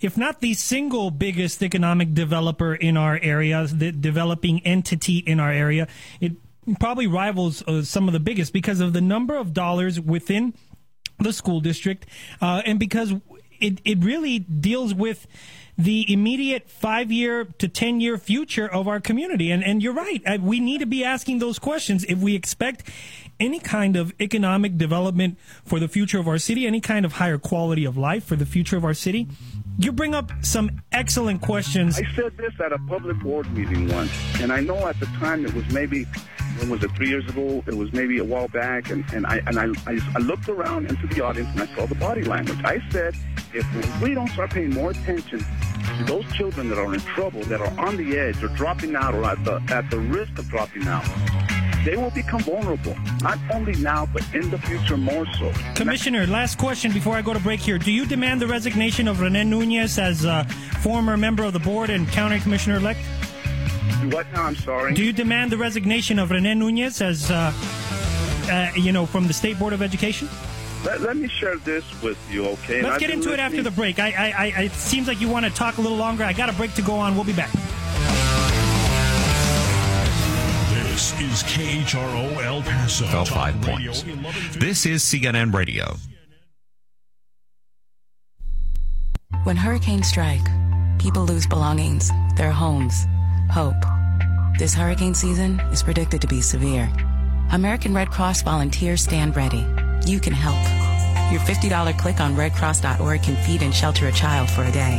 if 0.00 0.18
not 0.18 0.40
the 0.40 0.52
single 0.52 1.10
biggest 1.10 1.62
economic 1.62 2.12
developer 2.12 2.74
in 2.74 2.98
our 2.98 3.18
area, 3.22 3.66
the 3.66 3.92
developing 3.92 4.60
entity 4.60 5.18
in 5.18 5.40
our 5.40 5.50
area. 5.50 5.88
It 6.20 6.32
probably 6.78 7.06
rivals 7.06 7.62
uh, 7.62 7.82
some 7.82 8.08
of 8.08 8.12
the 8.12 8.20
biggest 8.20 8.52
because 8.52 8.80
of 8.80 8.92
the 8.92 9.00
number 9.00 9.36
of 9.36 9.54
dollars 9.54 9.98
within 9.98 10.52
the 11.18 11.32
school 11.32 11.60
district, 11.60 12.06
uh, 12.40 12.62
and 12.64 12.78
because 12.78 13.14
it, 13.60 13.80
it 13.84 13.98
really 14.02 14.38
deals 14.38 14.94
with 14.94 15.26
the 15.76 16.12
immediate 16.12 16.68
five 16.68 17.12
year 17.12 17.44
to 17.44 17.68
10 17.68 18.00
year 18.00 18.18
future 18.18 18.66
of 18.66 18.88
our 18.88 18.98
community. 18.98 19.50
And, 19.52 19.62
and 19.62 19.80
you're 19.80 19.92
right. 19.92 20.20
Uh, 20.26 20.38
We 20.40 20.58
need 20.58 20.78
to 20.78 20.86
be 20.86 21.04
asking 21.04 21.38
those 21.38 21.60
questions 21.60 22.04
if 22.08 22.18
we 22.18 22.34
expect 22.34 22.82
any 23.38 23.60
kind 23.60 23.96
of 23.96 24.12
economic 24.20 24.76
development 24.76 25.38
for 25.64 25.78
the 25.78 25.86
future 25.86 26.18
of 26.18 26.26
our 26.26 26.38
city, 26.38 26.66
any 26.66 26.80
kind 26.80 27.04
of 27.04 27.12
higher 27.12 27.38
quality 27.38 27.84
of 27.84 27.96
life 27.96 28.24
for 28.24 28.34
the 28.34 28.46
future 28.46 28.76
of 28.76 28.84
our 28.84 28.94
city. 28.94 29.28
You 29.80 29.92
bring 29.92 30.12
up 30.12 30.32
some 30.40 30.82
excellent 30.90 31.40
questions. 31.40 32.00
I 32.00 32.16
said 32.16 32.36
this 32.36 32.52
at 32.58 32.72
a 32.72 32.78
public 32.88 33.16
board 33.20 33.48
meeting 33.56 33.88
once, 33.88 34.10
and 34.40 34.52
I 34.52 34.58
know 34.58 34.88
at 34.88 34.98
the 34.98 35.06
time 35.06 35.46
it 35.46 35.54
was 35.54 35.68
maybe, 35.72 36.02
when 36.58 36.68
was 36.68 36.82
it, 36.82 36.90
three 36.96 37.08
years 37.08 37.24
ago? 37.28 37.62
It 37.64 37.74
was 37.74 37.92
maybe 37.92 38.18
a 38.18 38.24
while 38.24 38.48
back, 38.48 38.90
and, 38.90 39.04
and, 39.12 39.24
I, 39.24 39.36
and 39.46 39.56
I, 39.56 39.66
I, 39.86 40.00
I 40.16 40.18
looked 40.18 40.48
around 40.48 40.90
into 40.90 41.06
the 41.06 41.24
audience 41.24 41.48
and 41.52 41.62
I 41.62 41.72
saw 41.76 41.86
the 41.86 41.94
body 41.94 42.24
language. 42.24 42.58
I 42.64 42.82
said, 42.90 43.14
if 43.54 44.02
we 44.02 44.14
don't 44.14 44.30
start 44.30 44.50
paying 44.50 44.70
more 44.70 44.90
attention 44.90 45.38
to 45.38 46.04
those 46.06 46.24
children 46.32 46.68
that 46.70 46.78
are 46.78 46.92
in 46.92 47.00
trouble, 47.00 47.44
that 47.44 47.60
are 47.60 47.78
on 47.78 47.96
the 47.96 48.18
edge, 48.18 48.42
or 48.42 48.48
dropping 48.48 48.96
out, 48.96 49.14
or 49.14 49.24
at 49.24 49.44
the, 49.44 49.62
at 49.68 49.88
the 49.90 50.00
risk 50.00 50.36
of 50.40 50.48
dropping 50.48 50.88
out, 50.88 51.06
they 51.88 51.96
will 51.96 52.10
become 52.10 52.40
vulnerable, 52.40 52.94
not 53.22 53.38
only 53.50 53.72
now, 53.76 54.04
but 54.12 54.22
in 54.34 54.50
the 54.50 54.58
future 54.58 54.98
more 54.98 55.24
so. 55.38 55.50
Commissioner, 55.74 56.26
last 56.26 56.58
question 56.58 56.92
before 56.92 57.16
I 57.16 57.22
go 57.22 57.32
to 57.32 57.40
break 57.40 57.60
here. 57.60 57.78
Do 57.78 57.90
you 57.90 58.04
demand 58.04 58.42
the 58.42 58.46
resignation 58.46 59.08
of 59.08 59.22
Rene 59.22 59.44
Nunez 59.44 59.98
as 59.98 60.26
a 60.26 60.44
former 60.82 61.16
member 61.16 61.44
of 61.44 61.54
the 61.54 61.58
board 61.58 61.88
and 61.88 62.06
county 62.08 62.40
commissioner 62.40 62.76
elect? 62.76 63.00
What 64.12 64.30
now? 64.34 64.44
I'm 64.44 64.56
sorry. 64.56 64.92
Do 64.92 65.02
you 65.02 65.14
demand 65.14 65.50
the 65.50 65.56
resignation 65.56 66.18
of 66.18 66.30
Rene 66.30 66.54
Nunez 66.56 67.00
as, 67.00 67.30
uh, 67.30 67.54
uh, 68.50 68.70
you 68.76 68.92
know, 68.92 69.06
from 69.06 69.26
the 69.26 69.32
State 69.32 69.58
Board 69.58 69.72
of 69.72 69.80
Education? 69.80 70.28
Let, 70.84 71.00
let 71.00 71.16
me 71.16 71.26
share 71.26 71.56
this 71.56 71.84
with 72.02 72.18
you, 72.30 72.44
okay? 72.48 72.82
Let's 72.82 72.98
get 72.98 73.08
into 73.08 73.32
it 73.32 73.40
after 73.40 73.62
the 73.62 73.70
break. 73.70 73.98
I, 73.98 74.10
I, 74.10 74.52
I, 74.58 74.62
it 74.64 74.72
seems 74.72 75.08
like 75.08 75.22
you 75.22 75.28
want 75.28 75.46
to 75.46 75.50
talk 75.50 75.78
a 75.78 75.80
little 75.80 75.96
longer. 75.96 76.22
I 76.22 76.34
got 76.34 76.50
a 76.50 76.52
break 76.52 76.74
to 76.74 76.82
go 76.82 76.96
on. 76.96 77.14
We'll 77.14 77.24
be 77.24 77.32
back. 77.32 77.50
This 80.98 81.12
is 81.20 81.42
KHRO 81.44 82.44
El 82.44 82.60
Paso. 82.60 83.04
Fell 83.04 83.24
five 83.24 83.54
points. 83.62 84.02
This 84.58 84.84
is 84.84 85.04
CNN 85.04 85.54
Radio. 85.54 85.94
When 89.44 89.56
hurricanes 89.56 90.08
strike, 90.08 90.44
people 90.98 91.24
lose 91.24 91.46
belongings, 91.46 92.10
their 92.34 92.50
homes, 92.50 93.06
hope. 93.48 93.76
This 94.58 94.74
hurricane 94.74 95.14
season 95.14 95.60
is 95.70 95.84
predicted 95.84 96.20
to 96.22 96.26
be 96.26 96.40
severe. 96.40 96.90
American 97.52 97.94
Red 97.94 98.10
Cross 98.10 98.42
volunteers 98.42 99.00
stand 99.00 99.36
ready. 99.36 99.64
You 100.04 100.18
can 100.18 100.32
help. 100.32 100.58
Your 101.30 101.40
$50 101.42 101.96
click 101.96 102.18
on 102.18 102.34
redcross.org 102.34 103.22
can 103.22 103.36
feed 103.46 103.62
and 103.62 103.72
shelter 103.72 104.08
a 104.08 104.12
child 104.12 104.50
for 104.50 104.64
a 104.64 104.72
day. 104.72 104.98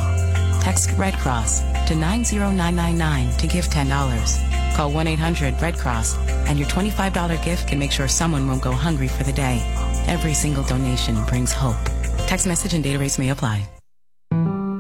Text 0.62 0.92
Red 0.98 1.16
Cross 1.16 1.60
to 1.90 1.96
90999 1.96 3.38
to 3.40 3.48
give 3.48 3.66
$10. 3.66 4.49
Call 4.80 4.94
1 4.94 5.08
800 5.08 5.62
Red 5.62 5.78
Cross, 5.78 6.18
and 6.48 6.58
your 6.58 6.66
$25 6.70 7.44
gift 7.44 7.68
can 7.68 7.80
make 7.80 7.92
sure 7.92 8.08
someone 8.08 8.48
won't 8.48 8.62
go 8.62 8.72
hungry 8.72 9.10
for 9.10 9.26
the 9.26 9.34
day. 9.34 9.60
Every 10.08 10.34
single 10.34 10.64
donation 10.64 11.22
brings 11.26 11.52
hope. 11.52 11.76
Text 12.28 12.48
message 12.48 12.74
and 12.74 12.82
data 12.82 12.98
rates 12.98 13.20
may 13.20 13.28
apply. 13.28 13.68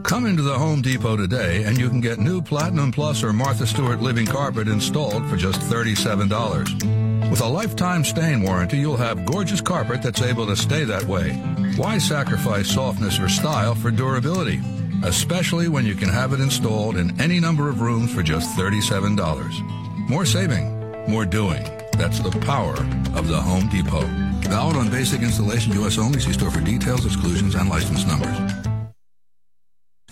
Come 0.05 0.25
into 0.25 0.41
the 0.41 0.57
Home 0.57 0.81
Depot 0.81 1.17
today 1.17 1.65
and 1.65 1.77
you 1.77 1.89
can 1.89 1.99
get 1.99 2.17
new 2.17 2.41
Platinum 2.41 2.93
Plus 2.93 3.25
or 3.25 3.33
Martha 3.33 3.67
Stewart 3.67 3.99
living 3.99 4.25
carpet 4.25 4.69
installed 4.69 5.29
for 5.29 5.35
just 5.35 5.59
$37. 5.59 7.29
With 7.29 7.41
a 7.41 7.45
lifetime 7.45 8.05
stain 8.05 8.41
warranty, 8.41 8.77
you'll 8.77 8.95
have 8.95 9.25
gorgeous 9.25 9.59
carpet 9.59 10.01
that's 10.01 10.21
able 10.21 10.47
to 10.47 10.55
stay 10.55 10.85
that 10.85 11.03
way. 11.03 11.33
Why 11.75 11.97
sacrifice 11.97 12.69
softness 12.69 13.19
or 13.19 13.27
style 13.27 13.75
for 13.75 13.91
durability? 13.91 14.61
Especially 15.03 15.67
when 15.67 15.85
you 15.85 15.95
can 15.95 16.07
have 16.07 16.31
it 16.31 16.39
installed 16.39 16.95
in 16.95 17.19
any 17.19 17.41
number 17.41 17.67
of 17.67 17.81
rooms 17.81 18.13
for 18.13 18.23
just 18.23 18.57
$37. 18.57 19.78
More 20.09 20.25
saving, 20.25 21.07
more 21.07 21.23
doing. 21.23 21.63
That's 21.91 22.19
the 22.19 22.31
power 22.39 22.73
of 23.13 23.27
the 23.27 23.39
Home 23.39 23.69
Depot. 23.69 24.07
Valid 24.49 24.75
on 24.75 24.89
basic 24.89 25.21
installation, 25.21 25.71
U.S. 25.73 25.99
only. 25.99 26.19
See 26.19 26.33
store 26.33 26.49
for 26.49 26.61
details, 26.61 27.05
exclusions, 27.05 27.53
and 27.53 27.69
license 27.69 28.07
numbers. 28.07 28.89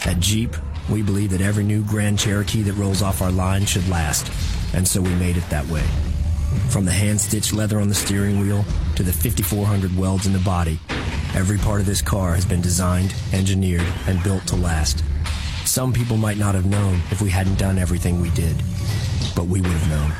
At 0.05 0.19
Jeep, 0.19 0.55
we 0.91 1.01
believe 1.01 1.31
that 1.31 1.41
every 1.41 1.63
new 1.63 1.83
Grand 1.83 2.19
Cherokee 2.19 2.61
that 2.61 2.73
rolls 2.73 3.01
off 3.01 3.23
our 3.23 3.31
line 3.31 3.65
should 3.65 3.89
last, 3.89 4.31
and 4.75 4.87
so 4.87 5.01
we 5.01 5.09
made 5.15 5.35
it 5.35 5.49
that 5.49 5.65
way. 5.65 5.83
From 6.69 6.85
the 6.85 6.91
hand-stitched 6.91 7.53
leather 7.53 7.79
on 7.79 7.89
the 7.89 7.95
steering 7.95 8.39
wheel 8.39 8.63
to 8.97 9.01
the 9.01 9.11
5,400 9.11 9.97
welds 9.97 10.27
in 10.27 10.33
the 10.33 10.39
body, 10.39 10.79
every 11.33 11.57
part 11.57 11.79
of 11.79 11.87
this 11.87 12.03
car 12.03 12.35
has 12.35 12.45
been 12.45 12.61
designed, 12.61 13.15
engineered, 13.33 13.87
and 14.05 14.21
built 14.23 14.45
to 14.45 14.57
last. 14.57 15.03
Some 15.65 15.91
people 15.91 16.17
might 16.17 16.37
not 16.37 16.53
have 16.53 16.67
known 16.67 17.01
if 17.09 17.19
we 17.19 17.31
hadn't 17.31 17.57
done 17.57 17.79
everything 17.79 18.21
we 18.21 18.29
did, 18.29 18.55
but 19.35 19.45
we 19.45 19.61
would 19.61 19.71
have 19.71 19.89
known. 19.89 20.13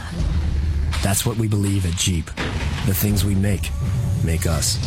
That's 1.01 1.25
what 1.25 1.37
we 1.37 1.47
believe 1.47 1.85
at 1.85 1.93
Jeep. 1.93 2.25
The 2.85 2.93
things 2.93 3.23
we 3.23 3.35
make, 3.35 3.71
make 4.23 4.45
us. 4.45 4.77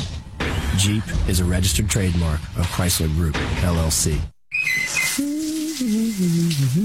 Jeep 0.77 1.05
is 1.29 1.41
a 1.41 1.45
registered 1.45 1.89
trademark 1.89 2.41
of 2.57 2.67
Chrysler 2.69 3.15
Group, 3.17 3.35
LLC. 3.63 4.21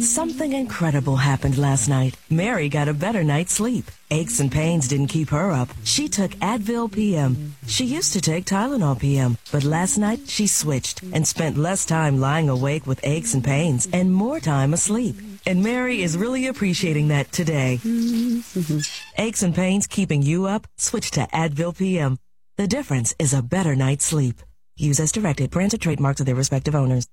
Something 0.02 0.54
incredible 0.54 1.18
happened 1.18 1.58
last 1.58 1.90
night. 1.90 2.16
Mary 2.30 2.70
got 2.70 2.88
a 2.88 2.94
better 2.94 3.24
night's 3.24 3.54
sleep. 3.54 3.92
Aches 4.10 4.40
and 4.40 4.50
pains 4.52 4.88
didn't 4.88 5.08
keep 5.08 5.30
her 5.30 5.52
up. 5.52 5.70
She 5.84 6.08
took 6.08 6.32
Advil 6.36 6.90
PM. 6.92 7.56
She 7.68 7.84
used 7.86 8.14
to 8.14 8.22
take 8.22 8.46
Tylenol 8.46 8.98
PM, 8.98 9.38
but 9.52 9.66
last 9.66 9.98
night 9.98 10.22
she 10.28 10.48
switched 10.48 11.04
and 11.12 11.28
spent 11.28 11.58
less 11.58 11.86
time 11.86 12.22
lying 12.22 12.48
awake 12.48 12.88
with 12.88 13.00
aches 13.04 13.34
and 13.34 13.44
pains 13.44 13.88
and 13.92 14.14
more 14.14 14.40
time 14.40 14.74
asleep. 14.74 15.18
And 15.48 15.62
Mary 15.62 16.02
is 16.02 16.18
really 16.18 16.48
appreciating 16.48 17.10
that 17.10 17.32
today. 17.32 17.80
Mm-hmm. 17.84 19.22
Aches 19.22 19.44
and 19.44 19.54
pains 19.54 19.86
keeping 19.86 20.24
you 20.24 20.48
up? 20.48 20.66
Switch 20.78 21.12
to 21.12 21.28
Advil 21.32 21.78
PM. 21.78 22.18
The 22.58 22.68
difference 22.68 23.14
is 23.20 23.34
a 23.34 23.44
better 23.44 23.76
night's 23.76 24.06
sleep. 24.06 24.42
Use 24.76 25.00
as 25.00 25.12
directed. 25.12 25.52
Brands 25.52 25.76
or 25.76 25.78
trademarks 25.78 26.20
of 26.20 26.26
their 26.26 26.34
respective 26.34 26.74
owners. 26.74 27.08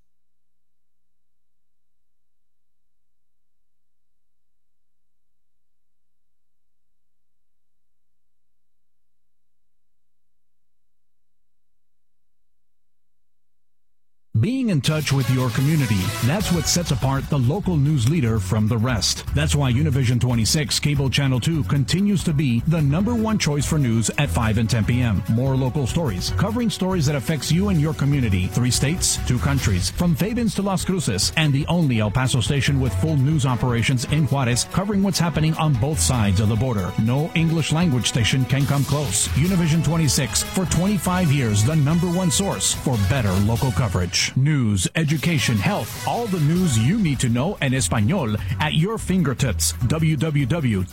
Being 14.40 14.70
in 14.70 14.71
touch 14.82 15.12
with 15.12 15.30
your 15.30 15.48
community, 15.50 16.00
that's 16.24 16.50
what 16.52 16.66
sets 16.66 16.90
apart 16.90 17.28
the 17.30 17.38
local 17.38 17.76
news 17.76 18.08
leader 18.08 18.38
from 18.40 18.66
the 18.66 18.76
rest. 18.76 19.24
That's 19.34 19.54
why 19.54 19.72
Univision 19.72 20.20
26 20.20 20.80
Cable 20.80 21.08
Channel 21.08 21.40
2 21.40 21.64
continues 21.64 22.24
to 22.24 22.32
be 22.32 22.60
the 22.66 22.82
number 22.82 23.14
one 23.14 23.38
choice 23.38 23.64
for 23.64 23.78
news 23.78 24.10
at 24.18 24.28
5 24.28 24.58
and 24.58 24.68
10 24.68 24.84
p.m. 24.84 25.22
More 25.30 25.54
local 25.54 25.86
stories, 25.86 26.30
covering 26.30 26.68
stories 26.68 27.06
that 27.06 27.14
affects 27.14 27.52
you 27.52 27.68
and 27.68 27.80
your 27.80 27.94
community. 27.94 28.48
Three 28.48 28.70
states, 28.70 29.18
two 29.26 29.38
countries, 29.38 29.90
from 29.90 30.16
Fabens 30.16 30.54
to 30.56 30.62
Las 30.62 30.84
Cruces, 30.84 31.32
and 31.36 31.52
the 31.52 31.66
only 31.68 32.00
El 32.00 32.10
Paso 32.10 32.40
station 32.40 32.80
with 32.80 32.94
full 33.00 33.16
news 33.16 33.46
operations 33.46 34.04
in 34.06 34.26
Juarez, 34.26 34.64
covering 34.72 35.02
what's 35.02 35.18
happening 35.18 35.54
on 35.54 35.74
both 35.74 36.00
sides 36.00 36.40
of 36.40 36.48
the 36.48 36.56
border. 36.56 36.92
No 37.02 37.30
English 37.34 37.72
language 37.72 38.08
station 38.08 38.44
can 38.46 38.66
come 38.66 38.84
close. 38.84 39.28
Univision 39.28 39.84
26, 39.84 40.42
for 40.42 40.64
25 40.66 41.30
years, 41.30 41.64
the 41.64 41.76
number 41.76 42.06
one 42.06 42.30
source 42.30 42.74
for 42.74 42.96
better 43.08 43.32
local 43.44 43.70
coverage 43.72 44.34
news, 44.36 44.71
education, 44.94 45.56
health, 45.56 46.06
all 46.08 46.26
the 46.26 46.40
news 46.40 46.78
you 46.78 46.98
need 46.98 47.20
to 47.20 47.28
know 47.28 47.56
in 47.60 47.74
Espanol 47.74 48.36
at 48.60 48.74
your 48.74 48.98
fingertips. 48.98 49.72
www.kint.com. 49.74 50.86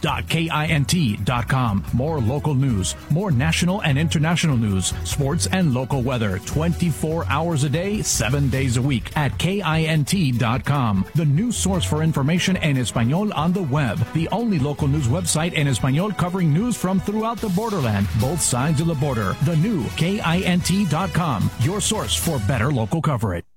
More 1.93 2.19
local 2.19 2.53
news, 2.53 2.95
more 3.09 3.31
national 3.31 3.81
and 3.83 3.97
international 3.97 4.57
news, 4.57 4.93
sports 5.03 5.47
and 5.51 5.73
local 5.73 6.01
weather 6.01 6.39
24 6.39 7.25
hours 7.27 7.63
a 7.63 7.69
day, 7.69 8.01
7 8.01 8.49
days 8.49 8.77
a 8.77 8.81
week 8.81 9.15
at 9.17 9.31
kint.com. 9.33 11.05
The 11.15 11.25
new 11.25 11.51
source 11.51 11.85
for 11.85 12.03
information 12.03 12.57
in 12.57 12.77
Espanol 12.77 13.33
on 13.33 13.53
the 13.53 13.63
web. 13.63 13.99
The 14.13 14.27
only 14.29 14.59
local 14.59 14.87
news 14.87 15.07
website 15.07 15.53
in 15.53 15.67
Espanol 15.67 16.11
covering 16.11 16.53
news 16.53 16.75
from 16.77 16.99
throughout 16.99 17.37
the 17.37 17.49
borderland, 17.49 18.07
both 18.19 18.41
sides 18.41 18.81
of 18.81 18.87
the 18.87 18.93
border. 18.95 19.35
The 19.43 19.55
new 19.57 19.83
kint.com. 19.99 21.51
Your 21.61 21.81
source 21.81 22.15
for 22.15 22.39
better 22.47 22.71
local 22.71 23.01
coverage. 23.01 23.48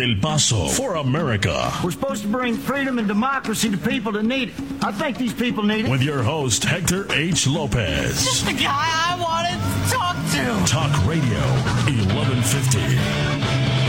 El 0.00 0.16
Paso 0.16 0.66
for 0.68 0.94
America. 0.96 1.70
We're 1.84 1.90
supposed 1.90 2.22
to 2.22 2.28
bring 2.28 2.56
freedom 2.56 2.98
and 2.98 3.06
democracy 3.06 3.68
to 3.70 3.76
people 3.76 4.12
that 4.12 4.22
need 4.22 4.48
it. 4.48 4.54
I 4.82 4.92
think 4.92 5.18
these 5.18 5.34
people 5.34 5.62
need 5.62 5.84
it. 5.84 5.90
With 5.90 6.02
your 6.02 6.22
host, 6.22 6.64
Hector 6.64 7.06
H. 7.12 7.46
Lopez. 7.46 8.24
Just 8.24 8.46
the 8.46 8.52
guy 8.52 8.64
I 8.66 9.18
wanted 9.20 9.60
to 9.60 9.90
talk 9.92 10.16
to. 10.16 10.72
Talk 10.72 11.06
Radio 11.06 11.40
1150. 11.84 13.79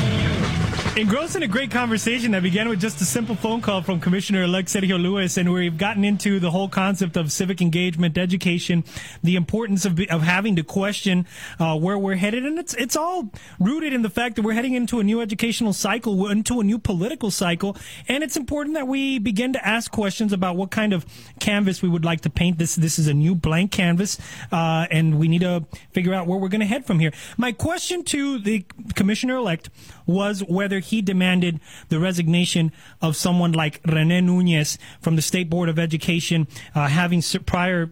Engrossed 0.97 1.37
in 1.37 1.43
a 1.43 1.47
great 1.47 1.71
conversation 1.71 2.31
that 2.31 2.43
began 2.43 2.67
with 2.67 2.81
just 2.81 2.99
a 2.99 3.05
simple 3.05 3.33
phone 3.33 3.61
call 3.61 3.81
from 3.81 4.01
Commissioner 4.01 4.43
elect 4.43 4.67
Sergio 4.67 5.01
Lewis, 5.01 5.37
and 5.37 5.53
we've 5.53 5.77
gotten 5.77 6.03
into 6.03 6.37
the 6.37 6.51
whole 6.51 6.67
concept 6.67 7.15
of 7.15 7.31
civic 7.31 7.61
engagement, 7.61 8.17
education, 8.17 8.83
the 9.23 9.37
importance 9.37 9.85
of, 9.85 9.97
of 10.09 10.21
having 10.21 10.57
to 10.57 10.63
question 10.63 11.25
uh, 11.61 11.77
where 11.79 11.97
we're 11.97 12.17
headed. 12.17 12.45
And 12.45 12.59
it's, 12.59 12.73
it's 12.73 12.97
all 12.97 13.29
rooted 13.57 13.93
in 13.93 14.01
the 14.01 14.09
fact 14.09 14.35
that 14.35 14.41
we're 14.41 14.51
heading 14.51 14.73
into 14.73 14.99
a 14.99 15.03
new 15.03 15.21
educational 15.21 15.71
cycle, 15.71 16.27
into 16.29 16.59
a 16.59 16.63
new 16.63 16.77
political 16.77 17.31
cycle. 17.31 17.77
And 18.09 18.21
it's 18.21 18.35
important 18.35 18.75
that 18.75 18.85
we 18.85 19.17
begin 19.17 19.53
to 19.53 19.65
ask 19.65 19.91
questions 19.91 20.33
about 20.33 20.57
what 20.57 20.71
kind 20.71 20.91
of 20.91 21.05
canvas 21.39 21.81
we 21.81 21.87
would 21.87 22.03
like 22.03 22.19
to 22.21 22.29
paint. 22.29 22.57
This, 22.57 22.75
this 22.75 22.99
is 22.99 23.07
a 23.07 23.13
new 23.13 23.33
blank 23.33 23.71
canvas, 23.71 24.19
uh, 24.51 24.87
and 24.91 25.17
we 25.17 25.29
need 25.29 25.41
to 25.41 25.63
figure 25.93 26.13
out 26.13 26.27
where 26.27 26.37
we're 26.37 26.49
going 26.49 26.59
to 26.59 26.67
head 26.67 26.85
from 26.85 26.99
here. 26.99 27.13
My 27.37 27.53
question 27.53 28.03
to 28.03 28.39
the 28.39 28.65
Commissioner 28.93 29.37
elect 29.37 29.69
was 30.11 30.43
whether 30.43 30.79
he 30.79 31.01
demanded 31.01 31.59
the 31.89 31.99
resignation 31.99 32.71
of 33.01 33.15
someone 33.15 33.51
like 33.51 33.79
Rene 33.85 34.21
Nunez 34.21 34.77
from 34.99 35.15
the 35.15 35.21
State 35.21 35.49
Board 35.49 35.69
of 35.69 35.79
Education, 35.79 36.47
uh, 36.75 36.87
having 36.87 37.21
prior 37.45 37.89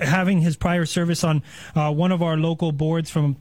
having 0.00 0.40
his 0.40 0.56
prior 0.56 0.86
service 0.86 1.24
on 1.24 1.42
uh, 1.74 1.92
one 1.92 2.12
of 2.12 2.22
our 2.22 2.36
local 2.36 2.72
boards 2.72 3.10
from 3.10 3.36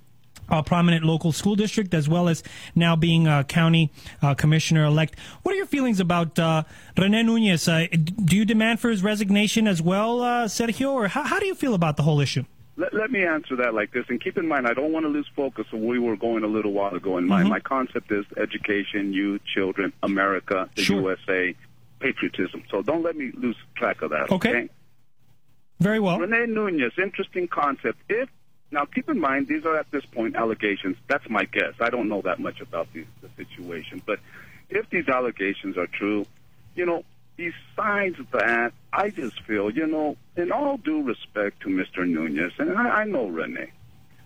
a 0.50 0.62
prominent 0.62 1.06
local 1.06 1.32
school 1.32 1.56
district, 1.56 1.94
as 1.94 2.10
well 2.10 2.28
as 2.28 2.44
now 2.76 2.96
being 2.96 3.26
a 3.28 3.44
county 3.44 3.92
uh, 4.22 4.34
commissioner 4.34 4.86
elect. 4.86 5.18
What 5.44 5.54
are 5.54 5.58
your 5.58 5.66
feelings 5.66 6.00
about 6.00 6.38
uh, 6.38 6.64
Rene 6.98 7.24
Nunez? 7.24 7.68
Uh, 7.68 7.88
do 7.92 8.36
you 8.36 8.46
demand 8.46 8.80
for 8.80 8.90
his 8.90 9.02
resignation 9.02 9.68
as 9.68 9.82
well, 9.82 10.22
uh, 10.22 10.46
Sergio, 10.46 10.92
or 10.92 11.08
how, 11.08 11.24
how 11.24 11.40
do 11.40 11.46
you 11.46 11.56
feel 11.56 11.74
about 11.74 11.96
the 11.98 12.04
whole 12.04 12.20
issue? 12.20 12.44
Let, 12.82 12.96
let 12.96 13.12
me 13.12 13.24
answer 13.24 13.56
that 13.58 13.76
like 13.76 13.92
this, 13.92 14.06
and 14.10 14.20
keep 14.20 14.40
in 14.40 14.48
mind, 14.48 14.68
I 14.68 14.74
don't 14.74 14.92
want 14.92 15.06
to 15.06 15.10
lose 15.10 15.30
focus 15.36 15.68
of 15.72 15.80
where 15.80 15.90
we 15.90 16.00
were 16.00 16.18
going 16.18 16.44
a 16.44 16.48
little 16.48 16.72
while 16.72 16.96
ago. 16.96 17.18
In 17.18 17.28
mind, 17.28 17.44
mm-hmm. 17.44 17.52
my 17.52 17.60
concept 17.60 18.12
is 18.12 18.26
education, 18.38 19.14
youth, 19.14 19.42
children, 19.46 19.94
America, 20.02 20.68
the 20.76 20.82
sure. 20.82 21.02
USA, 21.02 21.56
patriotism. 22.00 22.64
So 22.72 22.82
don't 22.82 23.04
let 23.04 23.16
me 23.16 23.32
lose 23.36 23.56
track 23.76 24.02
of 24.02 24.10
that. 24.10 24.32
Okay. 24.32 24.50
okay? 24.50 24.70
Very 25.80 26.00
well. 26.00 26.18
Rene 26.18 26.48
Nunez, 26.48 26.94
interesting 26.98 27.48
concept. 27.48 28.00
If 28.10 28.30
now, 28.72 28.86
keep 28.86 29.10
in 29.10 29.20
mind, 29.20 29.48
these 29.48 29.64
are 29.66 29.76
at 29.76 29.92
this 29.92 30.06
point 30.06 30.36
allegations. 30.36 30.98
That's 31.08 31.30
my 31.30 31.44
guess. 31.46 31.74
I 31.80 31.92
don't 31.92 32.10
know 32.10 32.22
that 32.22 32.40
much 32.40 32.62
about 32.62 32.88
the 32.94 33.06
situation. 33.38 34.02
But 34.06 34.20
if 34.70 34.90
these 34.90 35.08
allegations 35.08 35.78
are 35.78 35.88
true, 35.88 36.26
you 36.74 36.86
know, 36.86 37.04
besides 37.36 38.18
that, 38.32 38.74
I 38.94 39.10
just 39.10 39.42
feel, 39.42 39.72
you 39.72 39.88
know, 39.88 40.18
in 40.36 40.52
all 40.52 40.78
due 40.78 41.02
respect 41.02 41.62
to 41.62 41.70
Mr. 41.70 42.08
Nunez, 42.08 42.54
and 42.58 42.78
I, 42.78 43.02
I 43.02 43.04
know 43.06 43.28
Rene, 43.28 43.72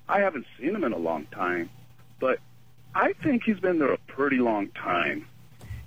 I 0.08 0.20
haven't 0.20 0.46
seen 0.60 0.76
him 0.76 0.84
in 0.84 0.94
a 0.94 0.98
long 0.98 1.26
time, 1.28 1.70
but 2.20 2.40
I 2.94 3.14
think 3.14 3.44
he's 3.44 3.60
been 3.60 3.80
there 3.80 3.94
a 3.94 3.98
pretty 3.98 4.38
long 4.38 4.70
time. 4.70 5.28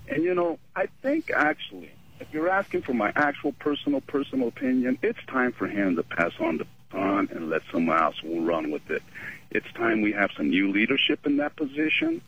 And 0.07 0.23
you 0.23 0.33
know, 0.33 0.59
I 0.75 0.87
think 1.01 1.31
actually, 1.31 1.91
if 2.19 2.27
you're 2.31 2.49
asking 2.49 2.81
for 2.81 2.93
my 2.93 3.11
actual 3.15 3.53
personal 3.53 4.01
personal 4.01 4.47
opinion, 4.47 4.97
it's 5.01 5.19
time 5.27 5.51
for 5.51 5.67
him 5.67 5.95
to 5.95 6.03
pass 6.03 6.31
on 6.39 6.57
the 6.57 6.65
baton 6.91 7.29
and 7.31 7.49
let 7.49 7.61
someone 7.71 7.97
else 7.97 8.15
run 8.23 8.71
with 8.71 8.89
it. 8.89 9.03
It's 9.51 9.71
time 9.73 10.01
we 10.01 10.11
have 10.13 10.31
some 10.35 10.49
new 10.49 10.71
leadership 10.71 11.25
in 11.25 11.37
that 11.37 11.55
position, 11.55 12.21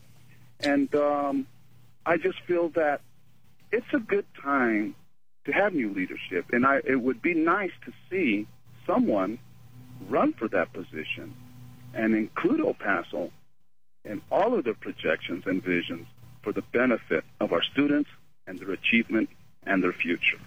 and 0.59 0.93
um, 0.95 1.47
I 2.05 2.17
just 2.17 2.39
feel 2.41 2.69
that 2.69 3.01
it's 3.71 3.93
a 3.93 3.99
good 3.99 4.25
time 4.41 4.95
to 5.45 5.51
have 5.51 5.73
new 5.73 5.93
leadership, 5.93 6.45
and 6.51 6.65
I 6.65 6.81
it 6.83 7.01
would 7.01 7.21
be 7.21 7.33
nice 7.33 7.71
to 7.85 7.91
see 8.09 8.47
someone 8.85 9.39
run 10.09 10.33
for 10.33 10.47
that 10.49 10.73
position 10.73 11.33
and 11.93 12.15
include 12.15 12.59
El 12.59 12.73
Paso 12.73 13.31
in 14.05 14.21
all 14.31 14.57
of 14.57 14.63
their 14.63 14.73
projections 14.73 15.43
and 15.45 15.63
visions 15.63 16.07
for 16.41 16.51
the 16.51 16.63
benefit 16.73 17.23
of 17.39 17.53
our 17.53 17.61
students 17.61 18.09
and 18.47 18.59
their 18.59 18.71
achievement 18.71 19.29
and 19.63 19.83
their 19.83 19.93
future. 19.93 20.39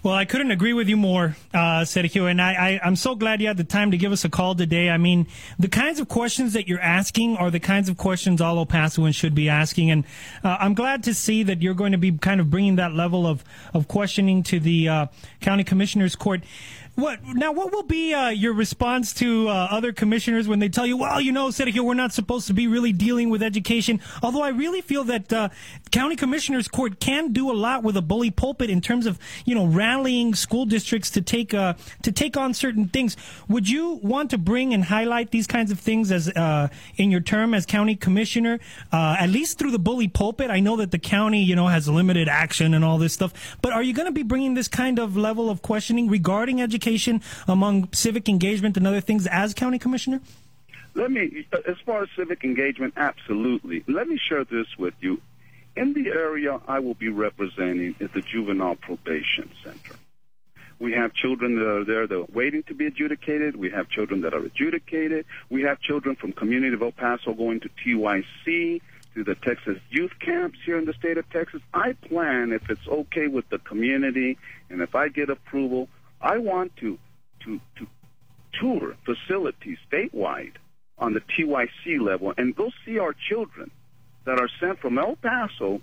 Well, 0.00 0.14
I 0.14 0.26
couldn't 0.26 0.52
agree 0.52 0.74
with 0.74 0.88
you 0.88 0.96
more, 0.96 1.36
uh, 1.52 1.80
Sergio, 1.80 2.30
and 2.30 2.40
I, 2.40 2.78
I, 2.82 2.86
am 2.86 2.94
so 2.94 3.16
glad 3.16 3.40
you 3.40 3.48
had 3.48 3.56
the 3.56 3.64
time 3.64 3.90
to 3.90 3.96
give 3.96 4.12
us 4.12 4.24
a 4.24 4.28
call 4.28 4.54
today. 4.54 4.90
I 4.90 4.96
mean, 4.96 5.26
the 5.58 5.66
kinds 5.66 5.98
of 5.98 6.06
questions 6.06 6.52
that 6.52 6.68
you're 6.68 6.80
asking 6.80 7.36
are 7.36 7.50
the 7.50 7.58
kinds 7.58 7.88
of 7.88 7.96
questions 7.96 8.40
all 8.40 8.58
El 8.58 8.66
Pasoans 8.66 9.16
should 9.16 9.34
be 9.34 9.48
asking, 9.48 9.90
and 9.90 10.04
uh, 10.44 10.56
I'm 10.60 10.74
glad 10.74 11.02
to 11.04 11.14
see 11.14 11.42
that 11.42 11.62
you're 11.62 11.74
going 11.74 11.90
to 11.92 11.98
be 11.98 12.12
kind 12.12 12.40
of 12.40 12.48
bringing 12.48 12.76
that 12.76 12.92
level 12.92 13.26
of, 13.26 13.42
of 13.74 13.88
questioning 13.88 14.44
to 14.44 14.60
the 14.60 14.88
uh, 14.88 15.06
county 15.40 15.64
commissioners 15.64 16.14
court. 16.14 16.44
What 16.98 17.20
now? 17.24 17.52
What 17.52 17.70
will 17.70 17.84
be 17.84 18.12
uh, 18.12 18.30
your 18.30 18.52
response 18.52 19.14
to 19.14 19.48
uh, 19.48 19.68
other 19.70 19.92
commissioners 19.92 20.48
when 20.48 20.58
they 20.58 20.68
tell 20.68 20.84
you, 20.84 20.96
"Well, 20.96 21.20
you 21.20 21.30
know, 21.30 21.46
Sergio, 21.46 21.82
we're 21.82 21.94
not 21.94 22.12
supposed 22.12 22.48
to 22.48 22.54
be 22.54 22.66
really 22.66 22.92
dealing 22.92 23.30
with 23.30 23.40
education." 23.40 24.00
Although 24.20 24.42
I 24.42 24.48
really 24.48 24.80
feel 24.80 25.04
that 25.04 25.32
uh, 25.32 25.50
county 25.92 26.16
commissioners 26.16 26.66
court 26.66 26.98
can 26.98 27.32
do 27.32 27.52
a 27.52 27.54
lot 27.54 27.84
with 27.84 27.96
a 27.96 28.02
bully 28.02 28.32
pulpit 28.32 28.68
in 28.68 28.80
terms 28.80 29.06
of 29.06 29.16
you 29.44 29.54
know 29.54 29.64
rallying 29.64 30.34
school 30.34 30.66
districts 30.66 31.08
to 31.10 31.22
take 31.22 31.54
uh, 31.54 31.74
to 32.02 32.10
take 32.10 32.36
on 32.36 32.52
certain 32.52 32.88
things. 32.88 33.16
Would 33.46 33.70
you 33.70 34.00
want 34.02 34.30
to 34.30 34.38
bring 34.38 34.74
and 34.74 34.82
highlight 34.82 35.30
these 35.30 35.46
kinds 35.46 35.70
of 35.70 35.78
things 35.78 36.10
as 36.10 36.28
uh, 36.30 36.66
in 36.96 37.12
your 37.12 37.20
term 37.20 37.54
as 37.54 37.64
county 37.64 37.94
commissioner, 37.94 38.58
uh, 38.90 39.14
at 39.20 39.30
least 39.30 39.56
through 39.56 39.70
the 39.70 39.78
bully 39.78 40.08
pulpit? 40.08 40.50
I 40.50 40.58
know 40.58 40.74
that 40.78 40.90
the 40.90 40.98
county 40.98 41.44
you 41.44 41.54
know 41.54 41.68
has 41.68 41.88
limited 41.88 42.28
action 42.28 42.74
and 42.74 42.84
all 42.84 42.98
this 42.98 43.12
stuff, 43.12 43.56
but 43.62 43.72
are 43.72 43.84
you 43.84 43.94
going 43.94 44.06
to 44.06 44.12
be 44.12 44.24
bringing 44.24 44.54
this 44.54 44.66
kind 44.66 44.98
of 44.98 45.16
level 45.16 45.48
of 45.48 45.62
questioning 45.62 46.08
regarding 46.08 46.60
education? 46.60 46.87
Among 47.46 47.92
civic 47.92 48.28
engagement 48.28 48.76
and 48.76 48.86
other 48.86 49.00
things 49.00 49.26
as 49.26 49.54
county 49.54 49.78
commissioner? 49.78 50.20
Let 50.94 51.10
me, 51.10 51.46
as 51.66 51.76
far 51.84 52.02
as 52.02 52.08
civic 52.16 52.44
engagement, 52.44 52.94
absolutely. 52.96 53.84
Let 53.86 54.08
me 54.08 54.18
share 54.18 54.44
this 54.44 54.66
with 54.78 54.94
you. 55.00 55.20
In 55.76 55.92
the 55.92 56.08
area 56.08 56.60
I 56.66 56.80
will 56.80 56.94
be 56.94 57.08
representing 57.08 57.94
is 58.00 58.10
the 58.12 58.20
Juvenile 58.20 58.74
Probation 58.76 59.50
Center. 59.62 59.94
We 60.80 60.92
have 60.92 61.12
children 61.12 61.56
that 61.56 61.68
are 61.68 61.84
there 61.84 62.06
that 62.06 62.16
are 62.16 62.26
waiting 62.32 62.62
to 62.64 62.74
be 62.74 62.86
adjudicated. 62.86 63.56
We 63.56 63.70
have 63.70 63.88
children 63.88 64.22
that 64.22 64.34
are 64.34 64.44
adjudicated. 64.44 65.26
We 65.50 65.62
have 65.62 65.80
children 65.80 66.16
from 66.16 66.32
Community 66.32 66.74
of 66.74 66.82
El 66.82 66.92
Paso 66.92 67.32
going 67.32 67.60
to 67.60 67.68
TYC, 67.84 68.80
to 69.14 69.24
the 69.24 69.34
Texas 69.34 69.78
youth 69.90 70.12
camps 70.20 70.58
here 70.64 70.78
in 70.78 70.84
the 70.84 70.92
state 70.92 71.18
of 71.18 71.28
Texas. 71.30 71.60
I 71.74 71.92
plan, 71.92 72.52
if 72.52 72.70
it's 72.70 72.86
okay 72.86 73.26
with 73.26 73.48
the 73.48 73.58
community 73.58 74.38
and 74.70 74.80
if 74.80 74.94
I 74.94 75.08
get 75.08 75.28
approval, 75.28 75.88
I 76.20 76.38
want 76.38 76.76
to 76.76 76.98
to 77.44 77.60
to 77.76 77.86
tour 78.60 78.96
facilities 79.04 79.78
statewide 79.90 80.54
on 80.98 81.12
the 81.14 81.20
TYC 81.20 82.00
level 82.00 82.34
and 82.36 82.56
go 82.56 82.70
see 82.84 82.98
our 82.98 83.14
children 83.28 83.70
that 84.24 84.38
are 84.38 84.48
sent 84.60 84.80
from 84.80 84.98
El 84.98 85.16
Paso 85.16 85.80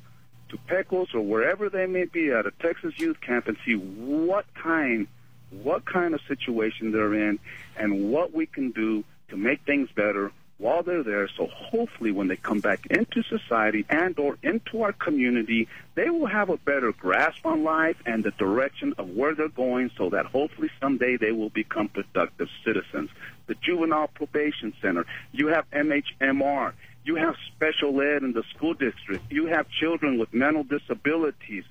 to 0.50 0.58
Pecos 0.68 1.14
or 1.14 1.22
wherever 1.22 1.70
they 1.70 1.86
may 1.86 2.06
be 2.06 2.32
at 2.32 2.46
a 2.46 2.52
Texas 2.52 2.94
youth 2.98 3.20
camp 3.22 3.48
and 3.48 3.58
see 3.66 3.76
what 3.76 4.46
kind 4.62 5.08
what 5.52 5.86
kind 5.86 6.14
of 6.14 6.20
situation 6.28 6.92
they're 6.92 7.14
in 7.14 7.40
and 7.78 8.12
what 8.12 8.34
we 8.34 8.46
can 8.46 8.72
do 8.72 9.04
to 9.30 9.38
make 9.38 9.62
things 9.66 9.90
better 9.96 10.32
while 10.58 10.84
they're 10.84 11.04
there. 11.04 11.28
So 11.28 11.48
hopefully 11.48 12.12
when 12.12 12.28
they 12.28 12.38
come 12.38 12.60
back 12.60 12.86
into 12.90 13.24
society 13.24 13.86
and 13.90 14.18
or 14.18 14.38
into 14.42 14.84
our 14.84 14.94
community, 14.94 15.68
they 15.96 16.10
will 16.10 16.28
have 16.28 16.50
a 16.50 16.58
better 16.58 16.92
grasp 16.94 17.46
on 17.46 17.64
life 17.64 17.98
and 18.06 18.24
the 18.24 18.32
direction 18.32 18.94
of 18.98 19.10
where 19.10 19.36
they're 19.36 19.50
going 19.50 19.92
so 19.98 20.10
that 20.12 20.26
hopefully 20.28 20.70
someday 20.80 21.18
they 21.18 21.32
will 21.32 21.50
become 21.50 21.90
productive 21.90 22.48
citizens. 22.64 23.10
The 23.48 23.56
Juvenile 23.56 24.08
Probation 24.08 24.74
Center, 24.82 25.06
you 25.32 25.48
have 25.48 25.70
MHMR, 25.72 26.74
you 27.04 27.16
have 27.16 27.36
special 27.54 28.02
ed 28.02 28.24
in 28.24 28.34
the 28.34 28.44
school 28.56 28.74
district, 28.74 29.32
you 29.32 29.48
have 29.48 29.68
children 29.70 30.18
with 30.18 30.34
mental 30.34 30.64
disabilities. 30.64 31.64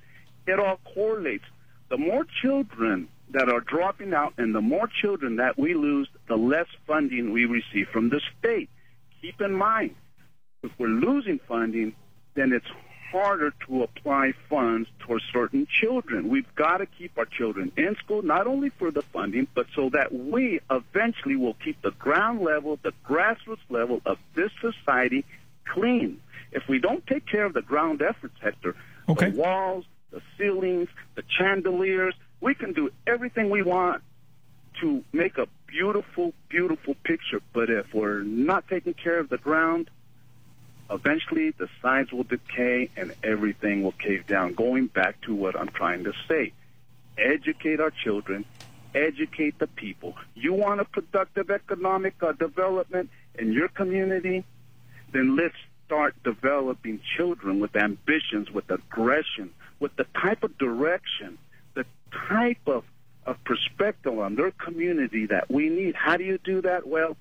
It 0.47 0.59
all 0.59 0.79
correlates. 0.93 1.45
The 1.89 1.97
more 1.97 2.25
children 2.41 3.07
that 3.31 3.49
are 3.49 3.59
dropping 3.59 4.13
out 4.13 4.33
and 4.37 4.53
the 4.53 4.61
more 4.61 4.87
children 4.87 5.37
that 5.37 5.57
we 5.57 5.73
lose, 5.73 6.07
the 6.27 6.37
less 6.37 6.67
funding 6.87 7.31
we 7.31 7.45
receive 7.45 7.89
from 7.89 8.09
the 8.09 8.21
state 8.39 8.69
keep 9.25 9.41
in 9.41 9.53
mind, 9.53 9.95
if 10.63 10.71
we're 10.77 10.87
losing 10.87 11.39
funding, 11.47 11.95
then 12.35 12.51
it's 12.51 12.67
harder 13.11 13.53
to 13.67 13.83
apply 13.83 14.33
funds 14.49 14.89
towards 14.99 15.23
certain 15.31 15.67
children. 15.81 16.27
We've 16.29 16.53
got 16.55 16.77
to 16.77 16.85
keep 16.85 17.17
our 17.17 17.25
children 17.25 17.71
in 17.77 17.95
school, 17.95 18.21
not 18.21 18.45
only 18.45 18.69
for 18.69 18.91
the 18.91 19.01
funding, 19.01 19.47
but 19.55 19.67
so 19.75 19.89
that 19.89 20.13
we 20.13 20.59
eventually 20.69 21.35
will 21.35 21.55
keep 21.63 21.81
the 21.81 21.91
ground 21.91 22.41
level, 22.41 22.77
the 22.83 22.93
grassroots 23.07 23.57
level 23.69 24.01
of 24.05 24.17
this 24.35 24.51
society 24.59 25.23
clean. 25.65 26.19
If 26.51 26.67
we 26.67 26.79
don't 26.79 27.05
take 27.07 27.25
care 27.25 27.45
of 27.45 27.53
the 27.53 27.61
ground 27.61 28.01
efforts, 28.01 28.35
Hector, 28.41 28.75
okay. 29.07 29.29
the 29.29 29.37
walls, 29.37 29.85
the 30.11 30.21
ceilings, 30.37 30.89
the 31.15 31.23
chandeliers, 31.27 32.15
we 32.41 32.53
can 32.53 32.73
do 32.73 32.91
everything 33.07 33.49
we 33.49 33.61
want 33.61 34.01
to 34.81 35.03
make 35.13 35.37
a 35.37 35.47
beautiful, 35.75 36.33
beautiful 36.47 36.95
picture. 37.03 37.41
But 37.53 37.69
if 37.69 37.93
we're 37.93 38.23
not 38.23 38.67
taking 38.67 38.93
care 38.93 39.19
of 39.19 39.27
the 39.27 39.37
ground, 39.37 39.89
eventually 40.89 41.51
the 41.51 41.67
sides 41.81 42.13
will 42.13 42.23
decay 42.23 42.89
and 42.95 43.13
everything 43.23 43.83
will 43.83 43.91
cave 43.91 44.25
down. 44.25 44.53
Going 44.53 44.87
back 44.87 45.19
to 45.21 45.35
what 45.35 45.59
I'm 45.59 45.69
trying 45.69 46.05
to 46.05 46.13
say 46.27 46.53
educate 47.17 47.79
our 47.79 47.91
children, 47.91 48.45
educate 48.93 49.57
the 49.59 49.67
people. 49.67 50.15
You 50.33 50.53
want 50.53 50.81
a 50.81 50.85
productive 50.85 51.49
economic 51.49 52.21
uh, 52.21 52.33
development 52.33 53.09
in 53.37 53.53
your 53.53 53.69
community? 53.69 54.43
Then 55.11 55.35
let's 55.35 55.55
start 55.85 56.15
developing 56.23 56.99
children 57.15 57.59
with 57.59 57.75
ambitions, 57.75 58.51
with 58.51 58.69
aggression, 58.69 59.51
with 59.79 59.95
the 59.95 60.05
type 60.21 60.43
of 60.43 60.57
direction, 60.57 61.37
the 61.73 61.85
type 62.29 62.67
of 62.67 62.83
a 63.25 63.33
perspective 63.33 64.17
on 64.17 64.35
their 64.35 64.51
community 64.51 65.25
that 65.27 65.49
we 65.49 65.69
need. 65.69 65.95
How 65.95 66.17
do 66.17 66.23
you 66.23 66.37
do 66.37 66.61
that? 66.61 66.87
Well, 66.87 67.17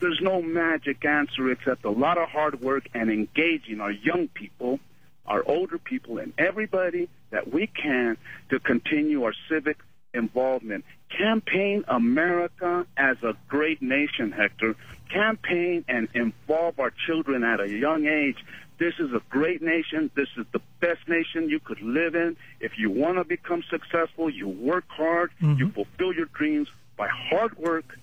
there's 0.00 0.20
no 0.20 0.42
magic 0.42 1.04
answer 1.04 1.50
except 1.50 1.84
a 1.84 1.90
lot 1.90 2.18
of 2.18 2.28
hard 2.28 2.60
work 2.60 2.88
and 2.94 3.10
engaging 3.10 3.80
our 3.80 3.90
young 3.90 4.28
people, 4.28 4.78
our 5.26 5.42
older 5.46 5.78
people, 5.78 6.18
and 6.18 6.32
everybody 6.38 7.08
that 7.30 7.52
we 7.52 7.66
can 7.66 8.16
to 8.50 8.58
continue 8.58 9.24
our 9.24 9.34
civic 9.48 9.78
involvement. 10.12 10.84
Campaign 11.10 11.84
America 11.88 12.86
as 12.96 13.16
a 13.22 13.34
great 13.48 13.80
nation, 13.80 14.32
Hector. 14.32 14.74
Campaign 15.08 15.84
and 15.88 16.08
involve 16.14 16.80
our 16.80 16.92
children 17.06 17.44
at 17.44 17.60
a 17.60 17.68
young 17.68 18.06
age 18.06 18.44
this 18.78 18.94
is 18.98 19.12
a 19.12 19.22
great 19.30 19.62
nation. 19.62 20.10
This 20.14 20.28
is 20.36 20.46
the 20.52 20.60
best 20.80 21.08
nation 21.08 21.48
you 21.48 21.60
could 21.60 21.80
live 21.80 22.14
in. 22.14 22.36
If 22.60 22.78
you 22.78 22.90
want 22.90 23.16
to 23.18 23.24
become 23.24 23.62
successful, 23.70 24.28
you 24.28 24.48
work 24.48 24.84
hard, 24.88 25.30
mm-hmm. 25.40 25.58
you 25.58 25.70
fulfill 25.70 26.12
your 26.12 26.26
dreams 26.26 26.68
by 26.96 27.08
hard 27.08 27.56
work 27.58 27.98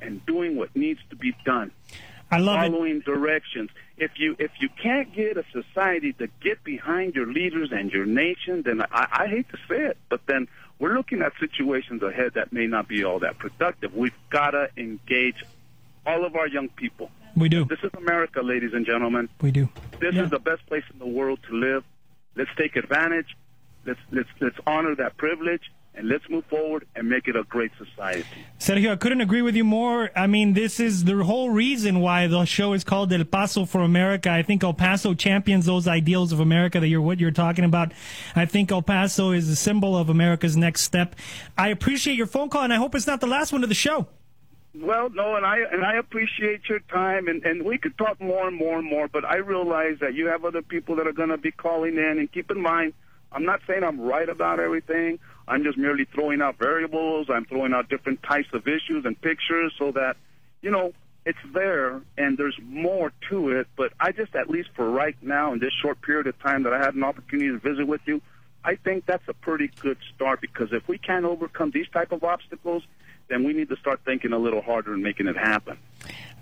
and 0.00 0.24
doing 0.26 0.56
what 0.56 0.74
needs 0.76 1.00
to 1.10 1.16
be 1.16 1.34
done. 1.44 1.72
I 2.30 2.38
love 2.38 2.60
following 2.60 2.98
it. 2.98 3.04
directions. 3.04 3.70
If 3.96 4.18
you 4.18 4.36
if 4.38 4.50
you 4.60 4.68
can't 4.68 5.12
get 5.14 5.36
a 5.36 5.44
society 5.52 6.12
to 6.14 6.28
get 6.40 6.62
behind 6.64 7.14
your 7.14 7.26
leaders 7.26 7.70
and 7.72 7.90
your 7.90 8.04
nation, 8.04 8.62
then 8.62 8.82
I, 8.82 9.06
I 9.10 9.26
hate 9.28 9.48
to 9.50 9.58
say 9.68 9.86
it, 9.86 9.96
but 10.08 10.20
then 10.26 10.48
we're 10.78 10.94
looking 10.94 11.22
at 11.22 11.32
situations 11.40 12.02
ahead 12.02 12.34
that 12.34 12.52
may 12.52 12.66
not 12.66 12.88
be 12.88 13.04
all 13.04 13.20
that 13.20 13.38
productive. 13.38 13.94
We've 13.94 14.12
got 14.28 14.50
to 14.50 14.68
engage 14.76 15.44
all 16.04 16.24
of 16.24 16.36
our 16.36 16.46
young 16.46 16.68
people. 16.68 17.10
We 17.36 17.48
do. 17.48 17.66
This 17.66 17.80
is 17.82 17.90
America, 17.96 18.40
ladies 18.40 18.72
and 18.72 18.86
gentlemen. 18.86 19.28
We 19.42 19.50
do. 19.50 19.68
This 20.00 20.14
yeah. 20.14 20.24
is 20.24 20.30
the 20.30 20.38
best 20.38 20.66
place 20.66 20.84
in 20.92 20.98
the 20.98 21.06
world 21.06 21.38
to 21.48 21.54
live. 21.54 21.84
Let's 22.34 22.50
take 22.56 22.76
advantage. 22.76 23.36
Let's 23.84 24.00
let's 24.10 24.28
let's 24.40 24.56
honor 24.66 24.94
that 24.96 25.16
privilege 25.16 25.62
and 25.96 26.08
let's 26.08 26.28
move 26.28 26.44
forward 26.46 26.86
and 26.94 27.08
make 27.08 27.26
it 27.26 27.36
a 27.36 27.42
great 27.44 27.70
society. 27.78 28.24
Sergio, 28.58 28.92
I 28.92 28.96
couldn't 28.96 29.22
agree 29.22 29.42
with 29.42 29.56
you 29.56 29.64
more. 29.64 30.10
I 30.14 30.26
mean, 30.26 30.52
this 30.52 30.78
is 30.78 31.04
the 31.04 31.24
whole 31.24 31.50
reason 31.50 32.00
why 32.00 32.26
the 32.26 32.44
show 32.44 32.74
is 32.74 32.84
called 32.84 33.12
El 33.12 33.24
Paso 33.24 33.64
for 33.64 33.80
America. 33.80 34.30
I 34.30 34.42
think 34.42 34.62
El 34.62 34.74
Paso 34.74 35.14
champions 35.14 35.66
those 35.66 35.88
ideals 35.88 36.32
of 36.32 36.40
America 36.40 36.80
that 36.80 36.88
you're 36.88 37.00
what 37.00 37.18
you're 37.18 37.30
talking 37.30 37.64
about. 37.64 37.92
I 38.34 38.44
think 38.46 38.70
El 38.70 38.82
Paso 38.82 39.30
is 39.30 39.48
a 39.48 39.56
symbol 39.56 39.96
of 39.96 40.10
America's 40.10 40.56
next 40.56 40.82
step. 40.82 41.16
I 41.56 41.68
appreciate 41.68 42.16
your 42.16 42.26
phone 42.26 42.50
call 42.50 42.62
and 42.62 42.72
I 42.72 42.76
hope 42.76 42.94
it's 42.94 43.06
not 43.06 43.20
the 43.20 43.26
last 43.26 43.52
one 43.52 43.62
of 43.62 43.68
the 43.68 43.74
show. 43.74 44.08
Well, 44.78 45.10
no, 45.10 45.36
and 45.36 45.46
I 45.46 45.58
and 45.72 45.84
I 45.84 45.96
appreciate 45.96 46.68
your 46.68 46.80
time, 46.80 47.28
and 47.28 47.44
and 47.44 47.64
we 47.64 47.78
could 47.78 47.96
talk 47.96 48.20
more 48.20 48.46
and 48.46 48.56
more 48.56 48.78
and 48.78 48.88
more. 48.88 49.08
But 49.08 49.24
I 49.24 49.36
realize 49.36 49.98
that 50.00 50.14
you 50.14 50.26
have 50.26 50.44
other 50.44 50.62
people 50.62 50.96
that 50.96 51.06
are 51.06 51.12
going 51.12 51.30
to 51.30 51.38
be 51.38 51.50
calling 51.50 51.96
in, 51.96 52.18
and 52.18 52.30
keep 52.30 52.50
in 52.50 52.60
mind, 52.60 52.92
I'm 53.32 53.44
not 53.44 53.60
saying 53.66 53.84
I'm 53.84 54.00
right 54.00 54.28
about 54.28 54.60
everything. 54.60 55.18
I'm 55.48 55.62
just 55.62 55.78
merely 55.78 56.04
throwing 56.04 56.42
out 56.42 56.58
variables. 56.58 57.28
I'm 57.30 57.44
throwing 57.44 57.72
out 57.72 57.88
different 57.88 58.22
types 58.22 58.48
of 58.52 58.66
issues 58.66 59.04
and 59.04 59.20
pictures 59.20 59.72
so 59.78 59.92
that, 59.92 60.16
you 60.60 60.70
know, 60.70 60.92
it's 61.24 61.38
there 61.52 62.00
and 62.18 62.36
there's 62.36 62.58
more 62.62 63.12
to 63.30 63.50
it. 63.50 63.68
But 63.76 63.92
I 64.00 64.12
just, 64.12 64.34
at 64.34 64.50
least 64.50 64.70
for 64.74 64.88
right 64.88 65.16
now, 65.22 65.52
in 65.52 65.60
this 65.60 65.72
short 65.82 66.02
period 66.02 66.26
of 66.26 66.38
time 66.40 66.64
that 66.64 66.72
I 66.72 66.78
had 66.78 66.94
an 66.94 67.04
opportunity 67.04 67.48
to 67.48 67.58
visit 67.58 67.86
with 67.86 68.00
you, 68.06 68.20
I 68.64 68.74
think 68.74 69.06
that's 69.06 69.26
a 69.28 69.34
pretty 69.34 69.70
good 69.80 69.98
start 70.14 70.40
because 70.40 70.72
if 70.72 70.88
we 70.88 70.98
can't 70.98 71.24
overcome 71.24 71.70
these 71.70 71.88
type 71.92 72.10
of 72.10 72.24
obstacles, 72.24 72.82
then 73.28 73.44
we 73.44 73.52
need 73.52 73.68
to 73.68 73.76
start 73.76 74.00
thinking 74.04 74.32
a 74.32 74.38
little 74.38 74.62
harder 74.62 74.94
and 74.94 75.02
making 75.02 75.26
it 75.26 75.36
happen. 75.36 75.78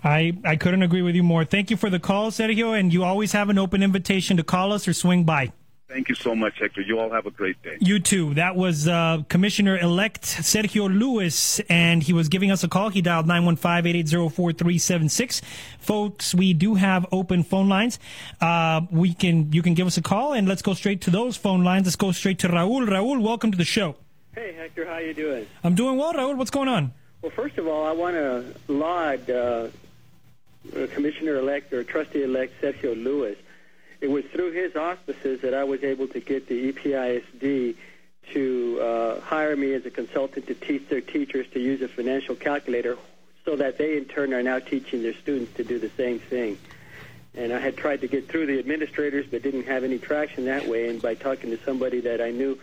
I, 0.03 0.37
I 0.43 0.55
couldn't 0.55 0.83
agree 0.83 1.01
with 1.01 1.15
you 1.15 1.23
more. 1.23 1.45
Thank 1.45 1.71
you 1.71 1.77
for 1.77 1.89
the 1.89 1.99
call, 1.99 2.29
Sergio, 2.29 2.77
and 2.77 2.93
you 2.93 3.03
always 3.03 3.31
have 3.31 3.49
an 3.49 3.57
open 3.57 3.81
invitation 3.81 4.37
to 4.37 4.43
call 4.43 4.71
us 4.71 4.87
or 4.87 4.93
swing 4.93 5.23
by. 5.23 5.51
Thank 5.87 6.09
you 6.09 6.15
so 6.15 6.35
much, 6.35 6.59
Hector. 6.59 6.81
You 6.81 6.99
all 6.99 7.11
have 7.11 7.27
a 7.27 7.31
great 7.31 7.61
day. 7.61 7.77
You 7.79 7.99
too. 7.99 8.33
That 8.33 8.55
was 8.55 8.87
uh, 8.87 9.19
Commissioner 9.29 9.77
elect 9.77 10.23
Sergio 10.23 10.89
Lewis, 10.89 11.59
and 11.69 12.01
he 12.01 12.11
was 12.11 12.27
giving 12.27 12.49
us 12.49 12.63
a 12.63 12.67
call. 12.67 12.89
He 12.89 13.01
dialed 13.01 13.27
915 13.27 13.85
880 13.87 14.29
4376. 14.29 15.41
Folks, 15.79 16.33
we 16.33 16.53
do 16.53 16.73
have 16.75 17.05
open 17.11 17.43
phone 17.43 17.69
lines. 17.69 17.99
Uh, 18.41 18.81
we 18.91 19.13
can 19.13 19.53
You 19.53 19.61
can 19.61 19.75
give 19.75 19.85
us 19.85 19.97
a 19.97 20.01
call, 20.01 20.33
and 20.33 20.47
let's 20.47 20.63
go 20.63 20.73
straight 20.73 21.01
to 21.01 21.11
those 21.11 21.37
phone 21.37 21.63
lines. 21.63 21.85
Let's 21.85 21.95
go 21.95 22.11
straight 22.11 22.39
to 22.39 22.47
Raul. 22.47 22.87
Raul, 22.87 23.21
welcome 23.21 23.51
to 23.51 23.57
the 23.57 23.63
show. 23.63 23.95
Hey, 24.35 24.53
Hector. 24.53 24.85
How 24.85 24.97
you 24.97 25.13
doing? 25.13 25.47
I'm 25.63 25.75
doing 25.75 25.97
well, 25.97 26.13
Raul. 26.13 26.35
What's 26.35 26.51
going 26.51 26.67
on? 26.67 26.93
Well, 27.21 27.31
first 27.31 27.57
of 27.57 27.67
all, 27.67 27.87
I 27.87 27.93
want 27.93 28.15
to 28.15 28.43
laud 28.67 29.29
uh, 29.29 29.67
Commissioner 30.93 31.37
elect 31.37 31.73
or 31.73 31.83
trustee 31.83 32.23
elect 32.23 32.61
Sergio 32.61 33.01
Lewis 33.01 33.37
it 34.01 34.11
was 34.11 34.25
through 34.25 34.51
his 34.51 34.75
auspices 34.75 35.41
that 35.41 35.53
I 35.53 35.63
was 35.63 35.83
able 35.83 36.07
to 36.09 36.19
get 36.19 36.47
the 36.47 36.71
EPISD 36.71 37.75
to 38.33 38.79
uh, 38.79 39.19
hire 39.21 39.55
me 39.55 39.73
as 39.73 39.85
a 39.85 39.89
consultant 39.89 40.47
to 40.47 40.53
teach 40.53 40.87
their 40.89 41.01
teachers 41.01 41.47
to 41.53 41.59
use 41.59 41.81
a 41.81 41.87
financial 41.87 42.35
calculator 42.35 42.97
so 43.45 43.55
that 43.55 43.77
they 43.77 43.97
in 43.97 44.05
turn 44.05 44.33
are 44.33 44.43
now 44.43 44.59
teaching 44.59 45.03
their 45.03 45.13
students 45.13 45.53
to 45.55 45.63
do 45.63 45.79
the 45.79 45.89
same 45.97 46.19
thing. 46.19 46.57
And 47.35 47.51
I 47.51 47.59
had 47.59 47.77
tried 47.77 48.01
to 48.01 48.07
get 48.07 48.27
through 48.27 48.45
the 48.45 48.59
administrators 48.59 49.25
but 49.29 49.43
didn't 49.43 49.63
have 49.63 49.83
any 49.83 49.99
traction 49.99 50.45
that 50.45 50.67
way. 50.67 50.89
And 50.89 51.01
by 51.01 51.15
talking 51.15 51.51
to 51.51 51.57
somebody 51.63 52.01
that 52.01 52.21
I 52.21 52.31
knew 52.31 52.59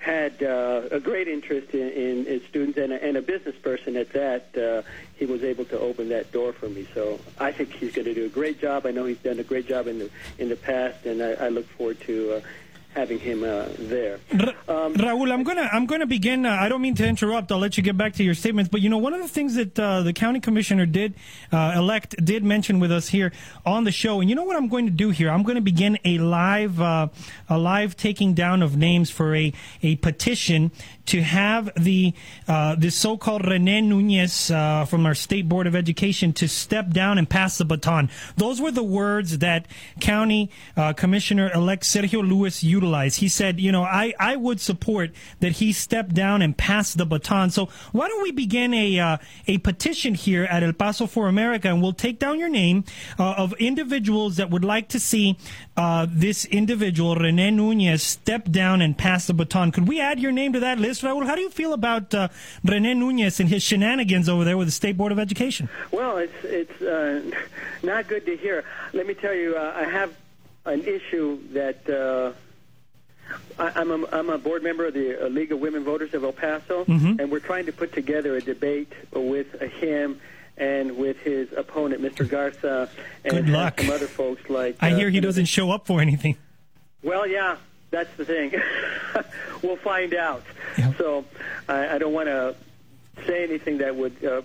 had 0.00 0.42
uh, 0.42 0.80
a 0.90 0.98
great 0.98 1.28
interest 1.28 1.74
in, 1.74 1.90
in, 1.90 2.26
in 2.26 2.40
students 2.48 2.78
and 2.78 2.90
a, 2.90 3.04
and 3.04 3.18
a, 3.18 3.22
business 3.22 3.54
person 3.56 3.98
at 3.98 4.10
that, 4.14 4.56
uh, 4.56 4.80
he 5.16 5.26
was 5.26 5.44
able 5.44 5.66
to 5.66 5.78
open 5.78 6.08
that 6.08 6.32
door 6.32 6.54
for 6.54 6.70
me. 6.70 6.88
So 6.94 7.20
I 7.38 7.52
think 7.52 7.74
he's 7.74 7.92
going 7.92 8.06
to 8.06 8.14
do 8.14 8.24
a 8.24 8.30
great 8.30 8.58
job. 8.58 8.86
I 8.86 8.92
know 8.92 9.04
he's 9.04 9.18
done 9.18 9.38
a 9.38 9.44
great 9.44 9.68
job 9.68 9.86
in 9.86 9.98
the 9.98 10.10
in 10.38 10.48
the 10.48 10.56
past, 10.56 11.04
and 11.04 11.22
I, 11.22 11.32
I 11.32 11.48
look 11.50 11.68
forward 11.68 12.00
to 12.02 12.32
uh, 12.32 12.40
having 12.94 13.18
him 13.18 13.44
uh, 13.44 13.66
there. 13.78 14.18
Um, 14.68 14.94
Raul, 14.94 15.32
I'm 15.32 15.44
gonna 15.44 15.68
I'm 15.72 15.86
gonna 15.86 16.06
begin. 16.06 16.44
Uh, 16.44 16.50
I 16.50 16.68
don't 16.68 16.82
mean 16.82 16.94
to 16.96 17.06
interrupt. 17.06 17.52
I'll 17.52 17.58
let 17.58 17.76
you 17.76 17.82
get 17.82 17.96
back 17.96 18.14
to 18.14 18.24
your 18.24 18.34
statements. 18.34 18.68
But 18.68 18.80
you 18.80 18.88
know, 18.88 18.98
one 18.98 19.14
of 19.14 19.20
the 19.20 19.28
things 19.28 19.54
that 19.54 19.78
uh, 19.78 20.02
the 20.02 20.12
county 20.12 20.40
commissioner 20.40 20.86
did 20.86 21.14
uh, 21.52 21.74
elect 21.76 22.16
did 22.24 22.44
mention 22.44 22.80
with 22.80 22.90
us 22.90 23.08
here 23.08 23.32
on 23.64 23.84
the 23.84 23.92
show, 23.92 24.20
and 24.20 24.28
you 24.28 24.36
know 24.36 24.44
what 24.44 24.56
I'm 24.56 24.68
going 24.68 24.86
to 24.86 24.92
do 24.92 25.10
here? 25.10 25.30
I'm 25.30 25.42
going 25.42 25.56
to 25.56 25.62
begin 25.62 25.98
a 26.04 26.18
live 26.18 26.80
uh, 26.80 27.08
a 27.48 27.58
live 27.58 27.96
taking 27.96 28.34
down 28.34 28.62
of 28.62 28.76
names 28.76 29.10
for 29.10 29.34
a 29.34 29.52
a 29.82 29.96
petition 29.96 30.72
to 31.06 31.22
have 31.22 31.72
the 31.76 32.12
uh, 32.46 32.74
this 32.76 32.94
so-called 32.96 33.46
Rene 33.46 33.82
Nunez 33.82 34.48
from 34.48 35.06
our 35.06 35.14
state 35.14 35.48
board 35.48 35.66
of 35.66 35.74
education 35.74 36.32
to 36.34 36.48
step 36.48 36.90
down 36.90 37.18
and 37.18 37.28
pass 37.28 37.58
the 37.58 37.64
baton. 37.64 38.10
Those 38.36 38.60
were 38.60 38.70
the 38.70 38.82
words 38.82 39.38
that 39.38 39.66
county 40.00 40.50
commissioner 40.96 41.50
elect 41.52 41.84
Sergio 41.84 42.28
Lewis. 42.28 42.62
used 42.62 42.79
He 43.16 43.28
said, 43.28 43.60
you 43.60 43.72
know, 43.72 43.82
I, 43.82 44.14
I 44.18 44.36
would 44.36 44.60
support 44.60 45.10
that 45.40 45.52
he 45.52 45.72
step 45.72 46.12
down 46.12 46.42
and 46.42 46.56
pass 46.56 46.94
the 46.94 47.06
baton. 47.06 47.50
So 47.50 47.68
why 47.92 48.08
don't 48.08 48.22
we 48.22 48.32
begin 48.32 48.74
a 48.74 48.98
uh, 48.98 49.18
a 49.46 49.58
petition 49.58 50.14
here 50.14 50.44
at 50.44 50.62
El 50.62 50.72
Paso 50.72 51.06
for 51.06 51.28
America, 51.28 51.68
and 51.68 51.82
we'll 51.82 51.92
take 51.92 52.18
down 52.18 52.38
your 52.38 52.48
name 52.48 52.84
uh, 53.18 53.34
of 53.36 53.52
individuals 53.54 54.36
that 54.36 54.50
would 54.50 54.64
like 54.64 54.88
to 54.88 55.00
see 55.00 55.36
uh, 55.76 56.06
this 56.08 56.44
individual 56.46 57.14
Rene 57.16 57.50
Nunez 57.50 58.02
step 58.02 58.50
down 58.50 58.82
and 58.82 58.96
pass 58.96 59.26
the 59.26 59.34
baton. 59.34 59.72
Could 59.72 59.88
we 59.88 60.00
add 60.00 60.20
your 60.20 60.32
name 60.32 60.52
to 60.52 60.60
that 60.60 60.78
list, 60.78 61.02
Raul? 61.02 61.26
How 61.26 61.34
do 61.34 61.40
you 61.42 61.50
feel 61.50 61.72
about 61.72 62.14
uh, 62.14 62.28
Rene 62.64 62.94
Nunez 62.94 63.40
and 63.40 63.48
his 63.48 63.62
shenanigans 63.62 64.28
over 64.28 64.44
there 64.44 64.56
with 64.56 64.68
the 64.68 64.72
State 64.72 64.96
Board 64.96 65.12
of 65.12 65.18
Education? 65.18 65.68
Well, 65.90 66.18
it's 66.18 66.44
it's 66.44 66.82
uh, 66.82 67.22
not 67.82 68.08
good 68.08 68.26
to 68.26 68.36
hear. 68.36 68.64
Let 68.92 69.06
me 69.06 69.14
tell 69.14 69.34
you, 69.34 69.56
uh, 69.56 69.72
I 69.76 69.84
have 69.84 70.14
an 70.64 70.82
issue 70.82 71.40
that 71.52 71.88
I, 73.60 73.80
am 73.80 73.90
a, 73.90 74.08
I'm 74.10 74.30
a 74.30 74.38
board 74.38 74.62
member 74.62 74.86
of 74.86 74.94
the 74.94 75.26
uh, 75.26 75.28
League 75.28 75.52
of 75.52 75.60
Women 75.60 75.84
Voters 75.84 76.14
of 76.14 76.24
El 76.24 76.32
Paso, 76.32 76.84
mm-hmm. 76.84 77.20
and 77.20 77.30
we're 77.30 77.40
trying 77.40 77.66
to 77.66 77.72
put 77.72 77.92
together 77.92 78.36
a 78.36 78.40
debate 78.40 78.92
with 79.12 79.60
him 79.60 80.20
and 80.56 80.96
with 80.96 81.18
his 81.18 81.52
opponent, 81.52 82.02
Mr. 82.02 82.28
Garza, 82.28 82.90
and 83.24 83.46
some 83.46 83.90
other 83.90 84.06
folks 84.06 84.48
like. 84.48 84.76
I 84.80 84.92
uh, 84.92 84.96
hear 84.96 85.10
he 85.10 85.20
doesn't 85.20 85.46
show 85.46 85.70
up 85.70 85.86
for 85.86 86.00
anything. 86.00 86.36
Well, 87.02 87.26
yeah, 87.26 87.56
that's 87.90 88.14
the 88.16 88.24
thing. 88.24 88.54
we'll 89.62 89.76
find 89.76 90.14
out. 90.14 90.42
Yep. 90.78 90.98
So 90.98 91.24
I, 91.68 91.96
I 91.96 91.98
don't 91.98 92.12
want 92.12 92.28
to 92.28 92.54
say 93.26 93.44
anything 93.44 93.78
that 93.78 93.96
would 93.96 94.24
uh, 94.24 94.42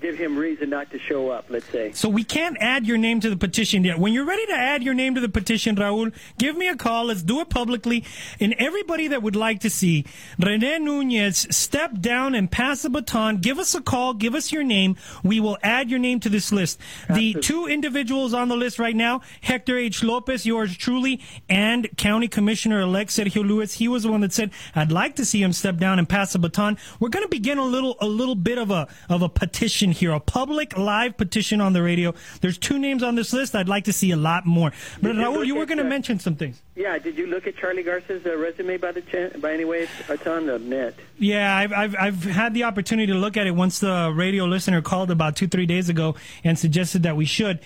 give 0.00 0.16
him 0.16 0.36
reason 0.36 0.70
not 0.70 0.90
to 0.90 0.98
show 0.98 1.30
up, 1.30 1.46
let's 1.48 1.66
say. 1.70 1.92
So 1.92 2.08
we 2.08 2.22
can't 2.22 2.56
add 2.60 2.86
your 2.86 2.98
name 2.98 3.20
to 3.20 3.30
the 3.30 3.36
petition 3.36 3.82
yet. 3.82 3.98
When 3.98 4.12
you're 4.12 4.26
ready 4.26 4.44
to 4.46 4.52
add 4.52 4.82
your 4.82 4.94
name 4.94 5.14
to 5.14 5.20
the 5.20 5.28
petition, 5.28 5.74
Raul, 5.76 6.12
give 6.38 6.56
me 6.56 6.68
a 6.68 6.76
call. 6.76 7.06
Let's 7.06 7.22
do 7.22 7.40
it 7.40 7.48
publicly. 7.48 8.04
And 8.38 8.54
everybody 8.58 9.08
that 9.08 9.22
would 9.22 9.36
like 9.36 9.60
to 9.60 9.70
see 9.70 10.04
Rene 10.38 10.80
Nunez 10.80 11.46
step 11.50 11.98
down 12.00 12.34
and 12.34 12.50
pass 12.50 12.82
the 12.82 12.90
baton, 12.90 13.38
give 13.38 13.58
us 13.58 13.74
a 13.74 13.80
call, 13.80 14.12
give 14.12 14.34
us 14.34 14.52
your 14.52 14.62
name. 14.62 14.96
We 15.22 15.40
will 15.40 15.56
add 15.62 15.88
your 15.88 15.98
name 15.98 16.20
to 16.20 16.28
this 16.28 16.52
list. 16.52 16.78
Absolutely. 17.08 17.32
The 17.32 17.40
two 17.40 17.66
individuals 17.66 18.34
on 18.34 18.48
the 18.48 18.56
list 18.56 18.78
right 18.78 18.96
now, 18.96 19.22
Hector 19.40 19.78
H. 19.78 20.02
Lopez, 20.02 20.44
yours 20.44 20.76
truly, 20.76 21.20
and 21.48 21.88
County 21.96 22.28
Commissioner-elect 22.28 23.10
Sergio 23.10 23.46
Lewis. 23.46 23.74
He 23.74 23.88
was 23.88 24.02
the 24.02 24.10
one 24.10 24.20
that 24.20 24.32
said, 24.32 24.50
I'd 24.74 24.92
like 24.92 25.16
to 25.16 25.24
see 25.24 25.42
him 25.42 25.52
step 25.52 25.78
down 25.78 25.98
and 25.98 26.08
pass 26.08 26.34
the 26.34 26.38
baton. 26.38 26.76
We're 27.00 27.08
going 27.08 27.24
to 27.24 27.30
begin 27.30 27.58
a 27.58 27.64
little, 27.64 27.96
a 28.00 28.06
little 28.06 28.34
bit 28.34 28.58
of 28.58 28.70
a, 28.70 28.88
of 29.08 29.22
a 29.22 29.28
petition 29.28 29.85
petition 29.86 30.06
here, 30.08 30.14
a 30.14 30.20
public 30.20 30.76
live 30.76 31.16
petition 31.16 31.60
on 31.60 31.72
the 31.72 31.82
radio. 31.82 32.14
There's 32.40 32.58
two 32.58 32.78
names 32.78 33.02
on 33.02 33.14
this 33.14 33.32
list. 33.32 33.54
I'd 33.54 33.68
like 33.68 33.84
to 33.84 33.92
see 33.92 34.10
a 34.10 34.16
lot 34.16 34.46
more. 34.46 34.72
But 35.00 35.08
did 35.08 35.16
Raul, 35.16 35.38
you, 35.38 35.42
you 35.44 35.54
were 35.56 35.66
going 35.66 35.78
to 35.78 35.84
mention 35.84 36.18
some 36.18 36.36
things. 36.36 36.60
Yeah, 36.74 36.98
did 36.98 37.16
you 37.16 37.26
look 37.26 37.46
at 37.46 37.56
Charlie 37.56 37.82
Garza's 37.82 38.24
uh, 38.26 38.36
resume 38.36 38.76
by 38.78 38.92
the 38.92 39.02
ch- 39.02 39.40
by 39.40 39.52
any 39.52 39.64
way? 39.64 39.82
It's, 39.82 40.10
it's 40.10 40.26
on 40.26 40.46
the 40.46 40.58
net. 40.58 40.94
Yeah, 41.18 41.56
I've, 41.56 41.72
I've 41.72 41.96
I've 41.98 42.24
had 42.24 42.54
the 42.54 42.64
opportunity 42.64 43.12
to 43.12 43.18
look 43.18 43.36
at 43.36 43.46
it 43.46 43.52
once 43.52 43.78
the 43.78 44.12
radio 44.14 44.44
listener 44.44 44.82
called 44.82 45.10
about 45.10 45.36
two 45.36 45.48
three 45.48 45.66
days 45.66 45.88
ago 45.88 46.16
and 46.44 46.58
suggested 46.58 47.02
that 47.04 47.16
we 47.16 47.24
should 47.24 47.60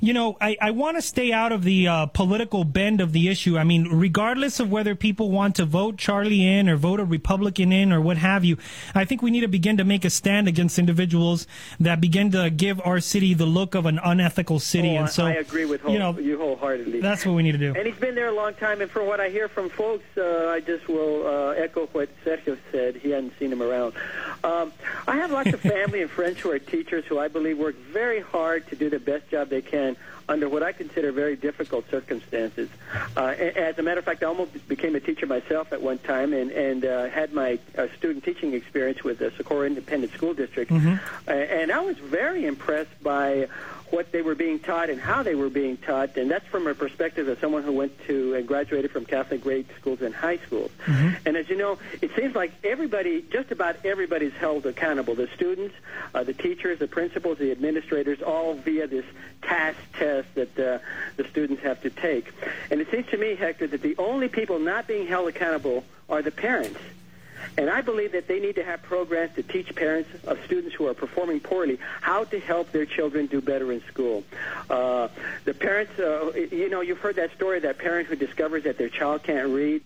you 0.00 0.12
know, 0.12 0.36
I, 0.40 0.56
I 0.60 0.70
want 0.70 0.96
to 0.96 1.02
stay 1.02 1.32
out 1.32 1.52
of 1.52 1.64
the 1.64 1.88
uh, 1.88 2.06
political 2.06 2.64
bend 2.64 3.00
of 3.00 3.12
the 3.12 3.28
issue. 3.28 3.56
I 3.56 3.64
mean, 3.64 3.88
regardless 3.88 4.60
of 4.60 4.70
whether 4.70 4.94
people 4.94 5.30
want 5.30 5.56
to 5.56 5.64
vote 5.64 5.96
Charlie 5.96 6.46
in 6.46 6.68
or 6.68 6.76
vote 6.76 7.00
a 7.00 7.04
Republican 7.04 7.72
in 7.72 7.92
or 7.92 8.00
what 8.00 8.16
have 8.16 8.44
you, 8.44 8.56
I 8.94 9.04
think 9.04 9.22
we 9.22 9.30
need 9.30 9.40
to 9.40 9.48
begin 9.48 9.76
to 9.78 9.84
make 9.84 10.04
a 10.04 10.10
stand 10.10 10.48
against 10.48 10.78
individuals 10.78 11.46
that 11.80 12.00
begin 12.00 12.30
to 12.32 12.50
give 12.50 12.80
our 12.84 13.00
city 13.00 13.34
the 13.34 13.46
look 13.46 13.74
of 13.74 13.86
an 13.86 14.00
unethical 14.02 14.58
city. 14.58 14.96
Oh, 14.96 15.02
and 15.02 15.10
so, 15.10 15.26
I 15.26 15.32
agree 15.32 15.64
with 15.64 15.82
whole, 15.82 15.92
you, 15.92 15.98
know, 15.98 16.18
you 16.18 16.38
wholeheartedly. 16.38 17.00
That's 17.00 17.24
what 17.24 17.34
we 17.34 17.42
need 17.42 17.52
to 17.52 17.58
do. 17.58 17.74
And 17.74 17.86
he's 17.86 17.96
been 17.96 18.14
there 18.14 18.28
a 18.28 18.34
long 18.34 18.54
time, 18.54 18.80
and 18.80 18.90
from 18.90 19.06
what 19.06 19.20
I 19.20 19.28
hear 19.28 19.48
from 19.48 19.68
folks, 19.70 20.04
uh, 20.16 20.48
I 20.48 20.60
just 20.60 20.88
will 20.88 21.26
uh, 21.26 21.50
echo 21.50 21.86
what 21.88 22.08
Sergio 22.24 22.58
said. 22.72 22.96
He 22.96 23.10
hadn't 23.10 23.34
seen 23.38 23.52
him 23.52 23.62
around. 23.62 23.94
Um, 24.42 24.72
I 25.06 25.16
have 25.16 25.30
lots 25.30 25.52
of 25.52 25.60
family 25.74 26.02
and 26.02 26.10
friends 26.10 26.40
who 26.40 26.50
are 26.50 26.58
teachers 26.58 27.04
who 27.06 27.18
I 27.18 27.28
believe 27.28 27.58
work 27.58 27.76
very 27.76 28.20
hard 28.20 28.66
to 28.68 28.76
do 28.76 28.90
the 28.90 28.98
best 28.98 29.28
job 29.30 29.48
they 29.48 29.62
can 29.62 29.83
under 30.28 30.48
what 30.48 30.62
I 30.62 30.72
consider 30.72 31.12
very 31.12 31.36
difficult 31.36 31.88
circumstances. 31.90 32.68
Uh, 33.16 33.26
as 33.26 33.78
a 33.78 33.82
matter 33.82 33.98
of 33.98 34.04
fact, 34.04 34.22
I 34.22 34.26
almost 34.26 34.68
became 34.68 34.94
a 34.94 35.00
teacher 35.00 35.26
myself 35.26 35.72
at 35.72 35.82
one 35.82 35.98
time 35.98 36.32
and, 36.32 36.50
and 36.50 36.84
uh, 36.84 37.08
had 37.08 37.32
my 37.32 37.58
uh, 37.76 37.88
student 37.98 38.24
teaching 38.24 38.54
experience 38.54 39.04
with 39.04 39.18
the 39.18 39.32
Socorro 39.36 39.66
Independent 39.66 40.12
School 40.12 40.34
District. 40.34 40.70
Mm-hmm. 40.70 41.30
and 41.30 41.70
I 41.70 41.80
was 41.80 41.98
very 41.98 42.46
impressed 42.46 43.02
by 43.02 43.48
what 43.90 44.10
they 44.12 44.22
were 44.22 44.34
being 44.34 44.58
taught 44.58 44.90
and 44.90 45.00
how 45.00 45.22
they 45.22 45.34
were 45.34 45.50
being 45.50 45.76
taught, 45.76 46.16
and 46.16 46.30
that's 46.30 46.46
from 46.46 46.66
a 46.66 46.74
perspective 46.74 47.28
of 47.28 47.38
someone 47.38 47.62
who 47.62 47.72
went 47.72 47.92
to 48.06 48.34
and 48.34 48.46
graduated 48.46 48.90
from 48.90 49.04
Catholic 49.04 49.42
grade 49.42 49.66
schools 49.78 50.02
and 50.02 50.14
high 50.14 50.38
schools. 50.38 50.70
Mm-hmm. 50.86 51.26
And 51.26 51.36
as 51.36 51.48
you 51.48 51.56
know, 51.56 51.78
it 52.00 52.10
seems 52.16 52.34
like 52.34 52.52
everybody, 52.64 53.22
just 53.22 53.50
about 53.50 53.76
everybody's 53.84 54.32
held 54.32 54.66
accountable. 54.66 55.14
The 55.14 55.28
students, 55.34 55.74
uh, 56.14 56.24
the 56.24 56.34
teachers, 56.34 56.78
the 56.78 56.88
principals, 56.88 57.38
the 57.38 57.52
administrators, 57.52 58.20
all 58.22 58.54
via 58.54 58.86
this 58.86 59.04
TAKS 59.42 59.76
test 59.92 60.34
that 60.34 60.58
uh, 60.58 60.78
the 61.16 61.28
students 61.28 61.62
have 61.62 61.80
to 61.82 61.90
take. 61.90 62.32
And 62.70 62.80
it 62.80 62.90
seems 62.90 63.06
to 63.08 63.16
me, 63.16 63.34
Hector, 63.36 63.66
that 63.66 63.82
the 63.82 63.96
only 63.98 64.28
people 64.28 64.58
not 64.58 64.86
being 64.86 65.06
held 65.06 65.28
accountable 65.28 65.84
are 66.08 66.22
the 66.22 66.30
parents. 66.30 66.78
And 67.56 67.70
I 67.70 67.80
believe 67.80 68.12
that 68.12 68.28
they 68.28 68.40
need 68.40 68.56
to 68.56 68.64
have 68.64 68.82
programs 68.82 69.34
to 69.36 69.42
teach 69.42 69.74
parents 69.74 70.10
of 70.26 70.38
students 70.44 70.74
who 70.74 70.86
are 70.86 70.94
performing 70.94 71.40
poorly 71.40 71.78
how 72.00 72.24
to 72.24 72.40
help 72.40 72.72
their 72.72 72.86
children 72.86 73.26
do 73.26 73.40
better 73.40 73.70
in 73.72 73.82
school. 73.82 74.24
Uh, 74.68 75.08
the 75.44 75.54
parents, 75.54 75.98
uh, 75.98 76.32
you 76.34 76.68
know, 76.68 76.80
you've 76.80 76.98
heard 76.98 77.16
that 77.16 77.32
story 77.34 77.60
that 77.60 77.78
parent 77.78 78.08
who 78.08 78.16
discovers 78.16 78.64
that 78.64 78.78
their 78.78 78.88
child 78.88 79.22
can't 79.22 79.48
read. 79.48 79.82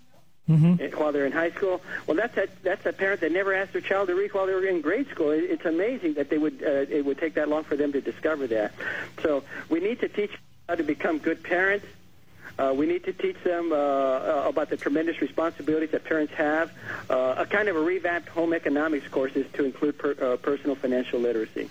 Mm-hmm. 0.48 0.98
While 0.98 1.12
they're 1.12 1.26
in 1.26 1.32
high 1.32 1.50
school, 1.50 1.82
well, 2.06 2.16
that's 2.16 2.34
a 2.38 2.48
that's 2.62 2.86
a 2.86 2.92
parent 2.94 3.20
that 3.20 3.32
never 3.32 3.52
asked 3.52 3.74
their 3.74 3.82
child 3.82 4.08
to 4.08 4.14
read 4.14 4.32
while 4.32 4.46
they 4.46 4.54
were 4.54 4.64
in 4.64 4.80
grade 4.80 5.06
school. 5.10 5.30
It, 5.30 5.44
it's 5.44 5.66
amazing 5.66 6.14
that 6.14 6.30
they 6.30 6.38
would 6.38 6.62
uh, 6.62 6.86
it 6.88 7.04
would 7.04 7.18
take 7.18 7.34
that 7.34 7.50
long 7.50 7.64
for 7.64 7.76
them 7.76 7.92
to 7.92 8.00
discover 8.00 8.46
that. 8.46 8.72
So 9.22 9.44
we 9.68 9.80
need 9.80 10.00
to 10.00 10.08
teach 10.08 10.30
how 10.66 10.76
to 10.76 10.82
become 10.82 11.18
good 11.18 11.42
parents. 11.42 11.84
Uh, 12.58 12.72
we 12.74 12.86
need 12.86 13.04
to 13.04 13.12
teach 13.12 13.36
them 13.44 13.72
uh, 13.72 13.76
uh, 13.76 14.44
about 14.46 14.68
the 14.68 14.76
tremendous 14.76 15.20
responsibilities 15.20 15.90
that 15.90 16.04
parents 16.04 16.32
have. 16.34 16.72
Uh, 17.08 17.36
a 17.38 17.46
kind 17.46 17.68
of 17.68 17.76
a 17.76 17.80
revamped 17.80 18.28
home 18.28 18.52
economics 18.52 19.06
courses 19.08 19.46
to 19.52 19.64
include 19.64 19.96
per, 19.98 20.16
uh, 20.20 20.36
personal 20.38 20.74
financial 20.74 21.20
literacy. 21.20 21.70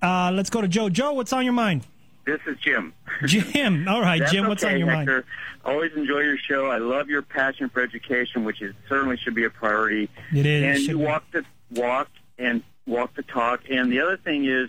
Uh, 0.03 0.33
let's 0.35 0.51
go 0.51 0.61
to 0.61 0.69
Joe. 0.69 0.89
Joe, 0.89 1.13
what's 1.13 1.33
on 1.33 1.45
your 1.45 1.53
mind? 1.53 1.87
This 2.25 2.41
is 2.47 2.57
Jim. 2.59 2.93
Jim. 3.27 3.87
All 3.89 4.01
right, 4.01 4.23
Jim, 4.31 4.49
what's 4.49 4.65
okay, 4.65 4.75
on 4.75 4.81
your 4.81 4.91
Hector. 4.91 5.13
mind? 5.13 5.25
Always 5.65 5.93
enjoy 5.95 6.21
your 6.21 6.39
show. 6.39 6.67
I 6.67 6.79
love 6.79 7.09
your 7.09 7.23
passion 7.23 7.69
for 7.69 7.81
education, 7.81 8.45
which 8.45 8.63
is 8.63 8.75
certainly 8.89 9.17
should 9.17 9.35
be 9.35 9.45
a 9.45 9.51
priority. 9.51 10.09
It 10.35 10.47
is. 10.47 10.79
And 10.79 10.89
you 10.89 10.99
be. 10.99 11.05
walk 11.05 11.25
the 11.33 11.45
walk 11.75 12.09
and 12.39 12.63
walk 12.87 13.15
the 13.15 13.23
talk. 13.23 13.63
And 13.71 13.91
the 13.91 14.01
other 14.01 14.17
thing 14.17 14.45
is, 14.45 14.69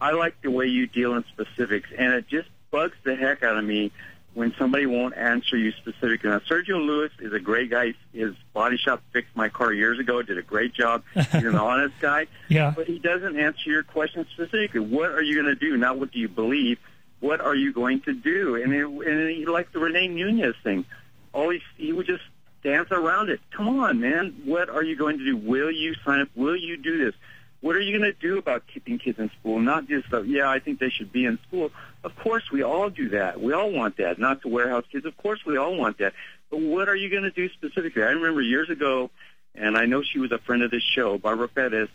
I 0.00 0.12
like 0.12 0.40
the 0.42 0.50
way 0.50 0.66
you 0.66 0.86
deal 0.86 1.14
in 1.14 1.24
specifics, 1.24 1.90
and 1.96 2.14
it 2.14 2.26
just 2.28 2.48
bugs 2.70 2.96
the 3.04 3.16
heck 3.16 3.42
out 3.42 3.56
of 3.56 3.64
me 3.64 3.92
when 4.32 4.54
somebody 4.58 4.86
won't 4.86 5.16
answer 5.16 5.56
you 5.56 5.72
specifically. 5.72 6.30
Now, 6.30 6.38
Sergio 6.38 6.84
Lewis 6.84 7.10
is 7.18 7.32
a 7.32 7.40
great 7.40 7.70
guy. 7.70 7.94
His 8.12 8.34
body 8.52 8.76
shop 8.76 9.02
fixed 9.12 9.34
my 9.34 9.48
car 9.48 9.72
years 9.72 9.98
ago. 9.98 10.22
Did 10.22 10.38
a 10.38 10.42
great 10.42 10.72
job. 10.72 11.02
He's 11.14 11.26
an 11.34 11.54
honest 11.56 11.94
guy. 12.00 12.26
Yeah. 12.48 12.72
But 12.74 12.86
he 12.86 12.98
doesn't 12.98 13.38
answer 13.38 13.68
your 13.68 13.82
question 13.82 14.26
specifically. 14.32 14.80
What 14.80 15.10
are 15.10 15.22
you 15.22 15.34
going 15.34 15.54
to 15.54 15.60
do? 15.60 15.76
Not 15.76 15.98
what 15.98 16.12
do 16.12 16.18
you 16.18 16.28
believe. 16.28 16.78
What 17.18 17.40
are 17.40 17.54
you 17.54 17.72
going 17.72 18.00
to 18.02 18.14
do? 18.14 18.54
And 18.54 18.72
it, 18.72 18.86
and 18.86 19.30
he 19.30 19.46
like 19.46 19.72
the 19.72 19.80
Rene 19.80 20.08
Nunez 20.08 20.54
thing. 20.62 20.86
Always 21.32 21.60
he 21.76 21.92
would 21.92 22.06
just 22.06 22.22
dance 22.62 22.88
around 22.90 23.30
it. 23.30 23.40
Come 23.50 23.80
on, 23.80 24.00
man. 24.00 24.42
What 24.44 24.68
are 24.68 24.82
you 24.82 24.96
going 24.96 25.18
to 25.18 25.24
do? 25.24 25.36
Will 25.36 25.70
you 25.70 25.94
sign 26.04 26.20
up? 26.20 26.28
Will 26.34 26.56
you 26.56 26.76
do 26.76 27.04
this? 27.04 27.14
What 27.60 27.76
are 27.76 27.80
you 27.80 27.98
going 27.98 28.10
to 28.10 28.18
do 28.18 28.38
about 28.38 28.62
keeping 28.72 28.98
kids 28.98 29.18
in 29.18 29.30
school? 29.38 29.58
Not 29.60 29.86
just, 29.86 30.12
uh, 30.12 30.22
yeah, 30.22 30.48
I 30.48 30.60
think 30.60 30.78
they 30.78 30.88
should 30.88 31.12
be 31.12 31.26
in 31.26 31.38
school. 31.46 31.70
Of 32.02 32.16
course, 32.16 32.50
we 32.50 32.62
all 32.62 32.88
do 32.88 33.10
that. 33.10 33.40
We 33.40 33.52
all 33.52 33.70
want 33.70 33.98
that. 33.98 34.18
Not 34.18 34.42
to 34.42 34.48
warehouse 34.48 34.84
kids. 34.90 35.04
Of 35.04 35.16
course, 35.18 35.44
we 35.44 35.58
all 35.58 35.76
want 35.76 35.98
that. 35.98 36.14
But 36.50 36.60
what 36.60 36.88
are 36.88 36.96
you 36.96 37.10
going 37.10 37.24
to 37.24 37.30
do 37.30 37.50
specifically? 37.50 38.02
I 38.02 38.10
remember 38.10 38.40
years 38.40 38.70
ago, 38.70 39.10
and 39.54 39.76
I 39.76 39.84
know 39.84 40.02
she 40.02 40.18
was 40.18 40.32
a 40.32 40.38
friend 40.38 40.62
of 40.62 40.70
this 40.70 40.82
show, 40.82 41.18
Barbara 41.18 41.48
Pettis, 41.48 41.90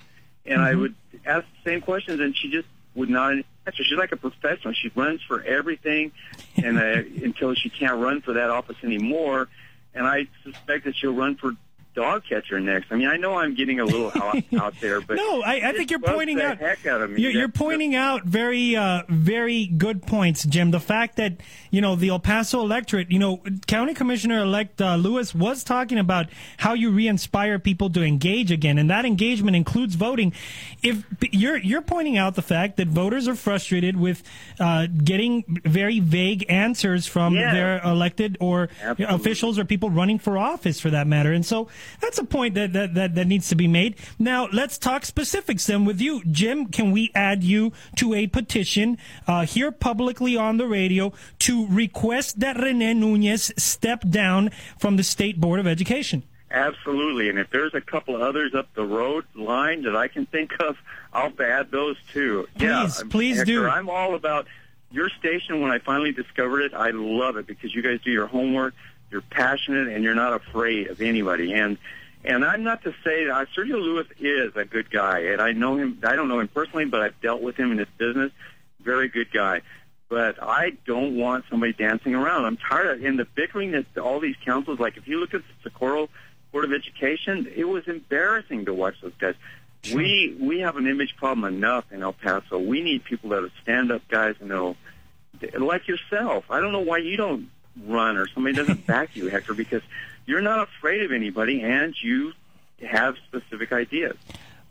and 0.45 0.61
I 0.61 0.76
would 0.76 0.93
ask 1.26 1.45
the 1.63 1.72
same 1.72 1.82
questions, 1.82 2.20
and 2.20 2.38
she 2.38 2.51
just 2.51 2.68
would 2.93 3.09
not 3.09 3.34
answer. 3.66 3.84
She's 3.84 3.97
like 3.97 4.11
a 4.11 4.18
professional. 4.18 4.74
She 4.74 4.91
runs 4.95 5.22
for 5.24 5.41
everything, 5.41 6.11
and 6.57 6.78
uh, 6.78 6.82
until 7.24 7.55
she 7.55 7.70
can't 7.70 7.99
run 7.99 8.22
for 8.22 8.34
that 8.34 8.51
office 8.51 8.78
anymore, 8.84 9.49
and 9.96 10.06
I 10.06 10.28
suspect 10.43 10.86
that 10.86 10.96
she'll 10.96 11.14
run 11.14 11.36
for 11.36 11.54
dog 11.96 12.24
catcher 12.28 12.60
next. 12.60 12.91
I 12.91 12.96
mean, 12.96 13.08
I 13.08 13.18
know 13.18 13.36
I'm 13.36 13.56
getting 13.56 13.80
a 13.80 13.86
little 13.86 14.12
out, 14.22 14.43
out 14.60 14.74
there, 14.82 15.02
but 15.02 15.16
no, 15.18 15.41
I, 15.41 15.70
I 15.70 15.74
think 15.74 15.89
you're 15.89 16.00
pointing 16.00 16.38
the 16.38 16.46
out. 16.46 16.58
heck 16.60 16.86
out 16.86 17.02
of 17.02 17.10
me. 17.10 17.22
You're, 17.22 17.32
you're 17.32 17.48
pointing 17.50 17.96
out 17.96 18.24
very, 18.26 18.76
uh, 18.76 19.04
very 19.10 19.66
good 19.66 20.06
points, 20.06 20.43
Jim. 20.46 20.72
The 20.72 20.80
fact 20.80 21.16
that 21.16 21.38
you 21.72 21.82
know 21.82 21.96
the 21.96 22.10
El 22.10 22.20
Paso 22.20 22.60
electorate, 22.62 23.12
you 23.12 23.20
know, 23.20 23.41
County 23.68 23.93
Commissioner 23.93 24.41
elect 24.43 24.82
uh, 24.82 24.96
Lewis 24.96 25.34
was 25.34 25.64
talking 25.64 25.98
about 25.98 26.28
how 26.58 26.74
you 26.74 26.91
re-inspire 26.91 27.58
people 27.60 27.89
to 27.91 28.04
engage 28.04 28.52
again, 28.52 28.78
and 28.78 28.89
that 28.89 29.06
engagement 29.06 29.56
includes 29.56 29.96
voting. 29.96 30.34
If 30.84 31.04
you're 31.32 31.58
you're 31.58 31.82
pointing 31.82 32.18
out 32.18 32.36
the 32.36 32.41
fact 32.41 32.78
that 32.78 32.88
voters 32.89 33.28
are 33.28 33.36
frustrated 33.36 33.96
with 33.98 34.22
uh, 34.60 34.88
getting 35.04 35.43
very 35.64 36.00
vague 36.00 36.46
answers 36.50 37.08
from 37.08 37.36
Yeah. 37.36 37.54
their 37.54 37.82
elected 37.84 38.38
or 38.39 38.70
officials 39.00 39.58
or 39.58 39.66
people 39.66 39.89
running 39.89 40.20
for 40.20 40.38
office, 40.38 40.80
for 40.80 40.89
that 40.89 41.08
matter, 41.08 41.32
and 41.32 41.46
so 41.46 41.68
that's 42.02 42.18
a 42.18 42.24
point 42.24 42.56
that 42.56 42.74
that, 42.74 42.94
that, 42.96 43.16
that 43.16 43.28
needs 43.28 43.50
to 43.50 43.56
be 43.56 43.68
made. 43.68 43.96
Now 44.20 44.48
let's 44.52 44.78
talk 44.78 45.06
specifics 45.06 45.66
then 45.68 45.86
with 45.86 46.00
you, 46.02 46.22
Jim. 46.30 46.68
Can 46.68 46.92
we 46.92 47.12
add 47.16 47.44
you 47.44 47.72
to 47.98 48.14
a 48.14 48.28
petition 48.28 48.98
uh, 49.28 49.46
here 49.46 49.72
publicly 49.72 50.36
on 50.38 50.58
the 50.58 50.68
radio 50.68 51.14
to 51.40 51.68
request 51.68 52.40
that 52.40 52.58
Rene 52.58 52.94
Nunez 52.96 53.52
step 53.58 54.04
down 54.10 54.50
from 54.78 54.98
the 54.98 55.04
State 55.04 55.40
Board 55.40 55.60
of 55.60 55.68
Education? 55.68 56.24
Absolutely, 56.52 57.28
and 57.30 57.38
if 57.38 57.50
there's 57.50 57.74
a 57.74 57.82
couple 57.82 58.16
of 58.16 58.22
others 58.22 58.54
up 58.56 58.74
the 58.76 58.86
road 58.86 59.26
line 59.36 59.82
that 59.84 59.96
I 59.96 60.08
can 60.08 60.26
think 60.26 60.54
of, 60.62 60.78
I'll 61.12 61.34
add 61.42 61.70
those 61.72 61.98
too. 62.14 62.48
yeah, 62.58 62.82
Please, 62.84 62.98
I'm- 63.00 63.10
please 63.10 63.38
Hector, 63.38 63.52
do. 63.52 63.68
I'm 63.68 63.90
all 63.90 64.16
about 64.16 64.48
your 64.92 65.10
station. 65.10 65.60
When 65.62 65.72
I 65.72 65.80
finally 65.80 66.14
discovered 66.14 66.62
it, 66.62 66.74
I 66.74 66.92
love 66.92 67.36
it 67.36 67.48
because 67.48 67.74
you 67.76 67.82
guys 67.82 68.00
do 68.06 68.12
your 68.12 68.28
homework. 68.28 68.74
You're 69.12 69.22
passionate 69.22 69.88
and 69.88 70.03
you're 70.03 70.16
not 70.16 70.34
afraid 70.34 70.88
of 70.88 71.01
anybody. 71.01 71.53
And 71.53 71.78
and 72.26 72.43
I'm 72.43 72.64
not 72.64 72.84
to 72.84 72.91
say 73.03 73.26
that 73.26 73.34
uh, 73.34 73.45
Sergio 73.56 73.80
Lewis 73.80 74.08
is 74.20 74.56
a 74.56 74.66
good 74.66 74.89
guy, 74.89 75.20
and 75.20 75.41
I 75.41 75.51
know 75.51 75.78
him. 75.78 75.99
I 76.03 76.16
don't 76.16 76.28
know 76.28 76.39
him 76.39 76.47
personally, 76.47 76.86
but 76.86 77.01
I've 77.01 77.22
dealt 77.22 77.41
with 77.41 77.56
him 77.56 77.72
in 77.72 77.78
this 77.78 77.89
business. 77.97 78.32
Very 78.80 79.10
good 79.10 79.32
guy. 79.32 79.62
But 80.10 80.41
I 80.41 80.72
don't 80.86 81.18
want 81.18 81.45
somebody 81.49 81.74
dancing 81.74 82.16
around. 82.16 82.45
I'm 82.45 82.58
tired 82.58 82.99
of 82.99 83.06
and 83.06 83.18
the 83.20 83.26
bickering 83.26 83.72
that 83.72 83.97
all 83.97 84.20
these 84.20 84.36
councils. 84.43 84.80
Like 84.80 84.97
if 84.97 85.08
you 85.08 85.20
look 85.20 85.34
at 85.34 85.41
the 85.41 85.70
Socorro 85.70 86.10
Board 86.51 86.66
of 86.66 86.74
Education, 86.74 87.51
it 87.56 87.66
was 87.66 87.88
embarrassing 87.88 88.66
to 88.66 88.74
watch 88.74 88.95
those 89.01 89.14
guys. 89.20 89.36
We 89.93 90.36
we 90.39 90.60
have 90.62 90.78
an 90.78 90.88
image 90.88 91.16
problem 91.18 91.53
enough 91.53 91.86
in 91.91 92.01
El 92.01 92.14
Paso. 92.14 92.58
We 92.58 92.82
need 92.82 93.03
people 93.03 93.30
that 93.32 93.43
are 93.43 93.51
stand 93.62 93.91
up 93.91 94.08
guys 94.08 94.36
and 94.39 94.49
know, 94.49 94.76
like 95.60 95.88
yourself. 95.88 96.45
I 96.49 96.60
don't 96.60 96.72
know 96.72 96.80
why 96.80 96.99
you 96.99 97.18
don't 97.18 97.49
run 97.86 98.17
or 98.17 98.28
somebody 98.30 98.55
doesn't 98.55 98.86
back 98.88 99.15
you, 99.15 99.28
Hector, 99.28 99.53
because 99.53 99.82
you're 100.26 100.41
not 100.41 100.59
afraid 100.59 101.01
of 101.01 101.11
anybody 101.11 101.61
and 101.61 101.95
you 102.01 102.34
have 102.82 103.15
specific 103.28 103.71
ideas. 103.71 104.17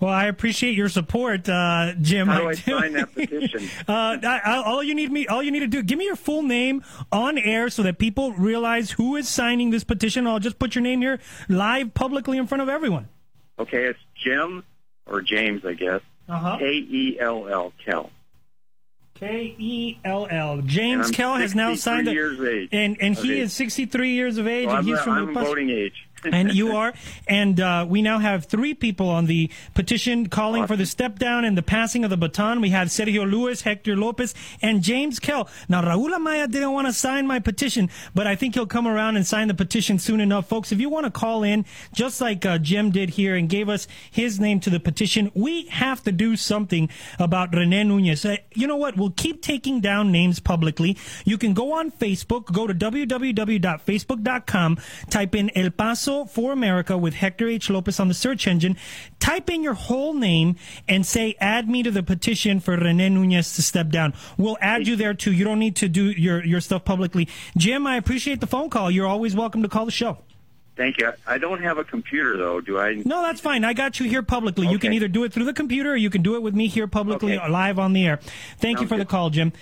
Well, 0.01 0.13
I 0.13 0.27
appreciate 0.27 0.75
your 0.75 0.89
support, 0.89 1.49
uh, 1.49 1.95
Jim. 2.01 2.27
How 2.27 2.41
do 2.41 2.49
I 2.49 2.55
sign 2.55 2.93
that 2.95 3.15
petition? 3.15 3.69
Uh, 3.89 4.19
I, 4.23 4.41
I, 4.45 4.63
all 4.63 4.83
you 4.83 4.95
need 4.95 5.11
me, 5.11 5.27
all 5.29 5.43
you 5.43 5.51
need 5.51 5.61
to 5.61 5.67
do, 5.67 5.83
give 5.83 5.99
me 5.99 6.05
your 6.05 6.17
full 6.17 6.43
name 6.43 6.85
on 7.13 7.39
air 7.39 7.71
so 7.71 7.85
that 7.85 7.99
people 7.99 8.33
realize 8.33 8.91
who 8.91 9.17
is 9.17 9.29
signing 9.29 9.71
this 9.71 9.85
petition. 9.85 10.27
I'll 10.27 10.41
just 10.41 10.59
put 10.59 10.75
your 10.75 10.83
name 10.83 11.01
here 11.01 11.21
live 11.49 11.95
publicly 11.95 12.39
in 12.39 12.47
front 12.47 12.61
of 12.61 12.69
everyone. 12.69 13.09
Okay, 13.59 13.85
it's 13.85 14.01
Jim 14.17 14.65
or 15.07 15.23
James, 15.23 15.65
I 15.65 15.75
guess. 15.75 16.01
Uh-huh. 16.29 16.59
K 16.59 16.65
E 16.67 17.19
L 17.21 17.49
L 17.49 17.73
Kel. 17.85 18.11
K 19.15 19.55
E 19.59 19.99
L 20.05 20.27
L. 20.29 20.61
James 20.63 21.11
Kell 21.11 21.35
has 21.35 21.55
now 21.55 21.75
signed 21.77 22.09
years 22.09 22.39
of 22.39 22.47
age. 22.47 22.69
and 22.73 22.97
and 23.01 23.15
he 23.17 23.39
is 23.41 23.53
63 23.53 24.11
years 24.13 24.39
of 24.39 24.47
age, 24.49 24.65
So 24.65 24.71
and 24.71 24.79
I'm, 24.79 24.85
he's 24.87 24.99
from 25.01 25.29
I'm 25.29 25.35
voting 25.35 25.71
age. 25.71 26.04
And 26.33 26.53
you 26.53 26.77
are. 26.77 26.93
And 27.27 27.61
uh, 27.61 27.87
we 27.89 28.03
now 28.03 28.19
have 28.19 28.47
three 28.47 28.75
people 28.75 29.09
on 29.09 29.27
the 29.27 29.51
petition 29.75 30.29
calling 30.29 30.67
for 30.67 30.77
the 30.77 30.87
step 30.87 31.19
down 31.19 31.45
and 31.45 31.57
the 31.57 31.63
passing 31.63 32.05
of 32.05 32.11
the 32.11 32.17
baton. 32.17 32.61
We 32.61 32.71
have 32.71 32.89
Sergio 32.89 33.31
Lewis, 33.31 33.63
Hector 33.63 33.97
Lopez, 33.97 34.35
and 34.63 34.83
James 34.83 35.19
Kell. 35.19 35.49
Now, 35.69 35.83
Raul 35.83 36.11
Amaya 36.11 36.51
didn't 36.51 36.73
want 36.73 36.87
to 36.87 36.93
sign 36.93 37.27
my 37.27 37.39
petition, 37.39 37.91
but 38.15 38.27
I 38.27 38.37
think 38.37 38.55
he'll 38.55 38.67
come 38.67 38.87
around 38.87 39.17
and 39.17 39.27
sign 39.27 39.49
the 39.49 39.55
petition 39.55 39.99
soon 39.99 40.21
enough. 40.21 40.49
Folks, 40.49 40.73
if 40.73 40.81
you 40.81 40.89
want 40.89 41.05
to 41.05 41.11
call 41.11 41.43
in, 41.43 41.65
just 41.93 42.21
like 42.21 42.47
uh, 42.47 42.59
Jim 42.59 42.91
did 42.91 43.11
here 43.11 43.37
and 43.37 43.49
gave 43.49 43.69
us 43.69 43.87
his 44.11 44.41
name 44.41 44.61
to 44.61 44.71
the 44.71 44.81
petition, 44.81 45.31
we 45.35 45.67
have 45.67 46.03
to 46.05 46.13
do 46.13 46.37
something 46.37 46.89
about 47.19 47.55
Rene 47.55 47.85
Nunez. 47.85 48.25
Uh, 48.25 48.37
you 48.55 48.67
know 48.67 48.77
what? 48.77 48.97
We'll 48.97 49.11
keep 49.11 49.43
taking 49.43 49.81
down 49.81 50.13
names 50.13 50.41
publicly. 50.41 50.97
You 51.25 51.39
can 51.39 51.55
go 51.55 51.73
on 51.73 51.91
Facebook, 51.91 52.53
go 52.53 52.67
to 52.67 52.75
www.facebook.com, 52.75 54.79
type 55.11 55.35
in 55.35 55.51
El 55.57 55.71
Paso 55.71 56.14
Paso 56.15 56.25
for 56.27 56.53
America 56.53 56.97
with 56.97 57.15
Hector 57.15 57.49
H. 57.49 57.71
Lopez 57.71 57.99
on 57.99 58.09
the 58.09 58.15
search 58.15 58.47
engine. 58.47 58.77
Type 59.21 59.51
in 59.51 59.63
your 59.63 59.75
whole 59.75 60.15
name 60.15 60.57
and 60.89 61.05
say, 61.05 61.35
add 61.41 61.69
me 61.69 61.83
to 61.83 61.91
the 61.91 62.03
petition 62.03 62.61
for 62.61 62.77
Rene 62.77 63.09
Nunez 63.09 63.55
to 63.57 63.63
step 63.63 63.89
down. 63.91 64.15
We'll 64.39 64.59
add 64.61 64.87
you 64.87 64.97
there 64.97 65.15
too. 65.15 65.33
You 65.33 65.45
don't 65.45 65.59
need 65.59 65.77
to 65.77 65.89
do 65.89 66.11
your, 66.11 66.45
your 66.45 66.61
stuff 66.61 66.85
publicly. 66.85 67.29
Jim, 67.57 67.87
I 67.87 67.97
appreciate 67.97 68.41
the 68.41 68.47
phone 68.47 68.71
call. 68.71 68.91
You're 68.91 69.07
always 69.07 69.35
welcome 69.35 69.63
to 69.63 69.69
call 69.69 69.85
the 69.87 69.91
show. 69.91 70.19
Thank 70.77 70.99
you. 70.99 71.13
I 71.25 71.39
don't 71.39 71.63
have 71.63 71.79
a 71.79 71.85
computer 71.85 72.37
though. 72.37 72.61
Do 72.61 72.81
I? 72.81 72.95
No, 73.05 73.23
that's 73.23 73.41
fine. 73.41 73.65
I 73.65 73.75
got 73.75 74.01
you 74.01 74.09
here 74.09 74.25
publicly. 74.25 74.67
You 74.67 74.81
can 74.81 74.93
either 74.93 75.07
do 75.07 75.23
it 75.23 75.33
through 75.33 75.45
the 75.45 75.53
computer 75.53 75.93
or 75.93 75.97
you 75.97 76.11
can 76.11 76.23
do 76.23 76.35
it 76.35 76.43
with 76.43 76.53
me 76.55 76.67
here 76.67 76.89
publicly 76.89 77.39
Okay. 77.39 77.49
live 77.49 77.79
on 77.79 77.93
the 77.93 78.05
air. 78.05 78.19
Thank 78.59 78.79
you 78.81 78.87
Sounds 78.87 78.89
for 78.89 78.99
the 78.99 79.05
call, 79.05 79.31
Jim. 79.31 79.53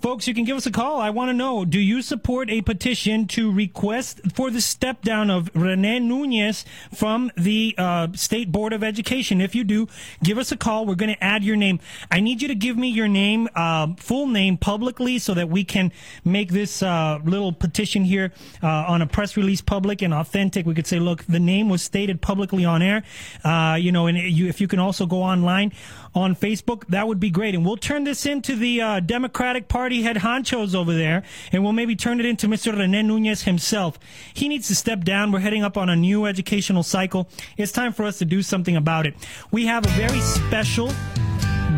Folks, 0.00 0.26
you 0.26 0.32
can 0.32 0.44
give 0.44 0.56
us 0.56 0.64
a 0.64 0.70
call. 0.70 0.98
I 0.98 1.10
want 1.10 1.28
to 1.28 1.34
know, 1.34 1.66
do 1.66 1.78
you 1.78 2.00
support 2.00 2.48
a 2.48 2.62
petition 2.62 3.26
to 3.28 3.52
request 3.52 4.22
for 4.32 4.50
the 4.50 4.62
step 4.62 5.02
down 5.02 5.28
of 5.28 5.50
Rene 5.54 5.98
Nunez 5.98 6.64
from 6.94 7.30
the 7.36 7.74
uh, 7.76 8.08
State 8.14 8.50
Board 8.50 8.72
of 8.72 8.82
Education? 8.82 9.42
If 9.42 9.54
you 9.54 9.62
do, 9.62 9.88
give 10.22 10.38
us 10.38 10.52
a 10.52 10.56
call. 10.56 10.86
We're 10.86 10.94
going 10.94 11.14
to 11.14 11.22
add 11.22 11.44
your 11.44 11.56
name. 11.56 11.80
I 12.10 12.20
need 12.20 12.40
you 12.40 12.48
to 12.48 12.54
give 12.54 12.78
me 12.78 12.88
your 12.88 13.08
name, 13.08 13.46
uh, 13.54 13.88
full 13.98 14.26
name 14.26 14.56
publicly 14.56 15.18
so 15.18 15.34
that 15.34 15.50
we 15.50 15.64
can 15.64 15.92
make 16.24 16.50
this 16.50 16.82
uh, 16.82 17.18
little 17.22 17.52
petition 17.52 18.02
here 18.02 18.32
uh, 18.62 18.68
on 18.68 19.02
a 19.02 19.06
press 19.06 19.36
release 19.36 19.60
public 19.60 20.00
and 20.00 20.14
authentic. 20.14 20.64
We 20.64 20.72
could 20.72 20.86
say, 20.86 20.98
look, 20.98 21.24
the 21.24 21.40
name 21.40 21.68
was 21.68 21.82
stated 21.82 22.22
publicly 22.22 22.64
on 22.64 22.80
air. 22.80 23.02
Uh, 23.44 23.76
you 23.78 23.92
know, 23.92 24.06
and 24.06 24.16
you, 24.16 24.46
if 24.48 24.62
you 24.62 24.68
can 24.68 24.78
also 24.78 25.04
go 25.04 25.22
online 25.22 25.74
on 26.14 26.34
Facebook, 26.34 26.86
that 26.88 27.06
would 27.06 27.20
be 27.20 27.30
great. 27.30 27.54
And 27.54 27.64
we'll 27.64 27.76
turn 27.76 28.04
this 28.04 28.26
into 28.26 28.56
the 28.56 28.80
uh, 28.80 29.00
Democratic 29.00 29.68
Party 29.68 30.02
head 30.02 30.16
honchos 30.16 30.74
over 30.74 30.92
there, 30.92 31.22
and 31.52 31.62
we'll 31.62 31.72
maybe 31.72 31.96
turn 31.96 32.20
it 32.20 32.26
into 32.26 32.48
Mr. 32.48 32.76
Rene 32.76 33.02
Nunez 33.02 33.42
himself. 33.42 33.98
He 34.34 34.48
needs 34.48 34.68
to 34.68 34.74
step 34.74 35.04
down. 35.04 35.32
We're 35.32 35.40
heading 35.40 35.62
up 35.62 35.76
on 35.76 35.88
a 35.88 35.96
new 35.96 36.26
educational 36.26 36.82
cycle. 36.82 37.28
It's 37.56 37.72
time 37.72 37.92
for 37.92 38.04
us 38.04 38.18
to 38.18 38.24
do 38.24 38.42
something 38.42 38.76
about 38.76 39.06
it. 39.06 39.14
We 39.50 39.66
have 39.66 39.86
a 39.86 39.90
very 39.90 40.20
special 40.20 40.92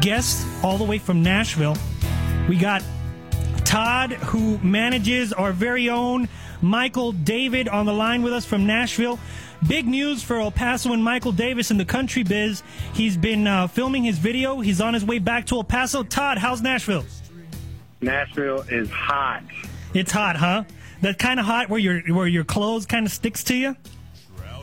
guest 0.01 0.47
all 0.62 0.78
the 0.78 0.85
way 0.85 0.99
from 0.99 1.22
Nashville. 1.22 1.76
We 2.49 2.57
got 2.57 2.83
Todd, 3.64 4.12
who 4.12 4.59
manages 4.59 5.33
our 5.33 5.53
very 5.53 5.89
own 5.89 6.28
Michael 6.61 7.12
David, 7.12 7.68
on 7.68 7.87
the 7.87 7.93
line 7.93 8.22
with 8.22 8.33
us 8.33 8.45
from 8.45 8.66
Nashville. 8.66 9.18
Big 9.66 9.86
news 9.86 10.22
for 10.22 10.40
El 10.40 10.50
Paso 10.50 10.92
and 10.92 11.04
Michael 11.04 11.30
David 11.30 11.70
in 11.70 11.78
the 11.78 11.84
country 11.84 12.24
biz. 12.24 12.62
He's 12.94 13.16
been 13.16 13.46
uh, 13.46 13.68
filming 13.68 14.02
his 14.02 14.18
video. 14.18 14.60
He's 14.60 14.80
on 14.80 14.92
his 14.92 15.04
way 15.04 15.20
back 15.20 15.46
to 15.46 15.56
El 15.56 15.64
Paso. 15.64 16.02
Todd, 16.02 16.38
how's 16.38 16.60
Nashville? 16.60 17.04
Nashville 18.00 18.62
is 18.68 18.90
hot. 18.90 19.44
It's 19.94 20.10
hot, 20.10 20.34
huh? 20.36 20.64
That 21.02 21.18
kind 21.18 21.38
of 21.38 21.46
hot 21.46 21.68
where 21.68 21.78
your 21.78 22.00
where 22.14 22.26
your 22.26 22.44
clothes 22.44 22.86
kind 22.86 23.06
of 23.06 23.12
sticks 23.12 23.44
to 23.44 23.54
you. 23.54 23.76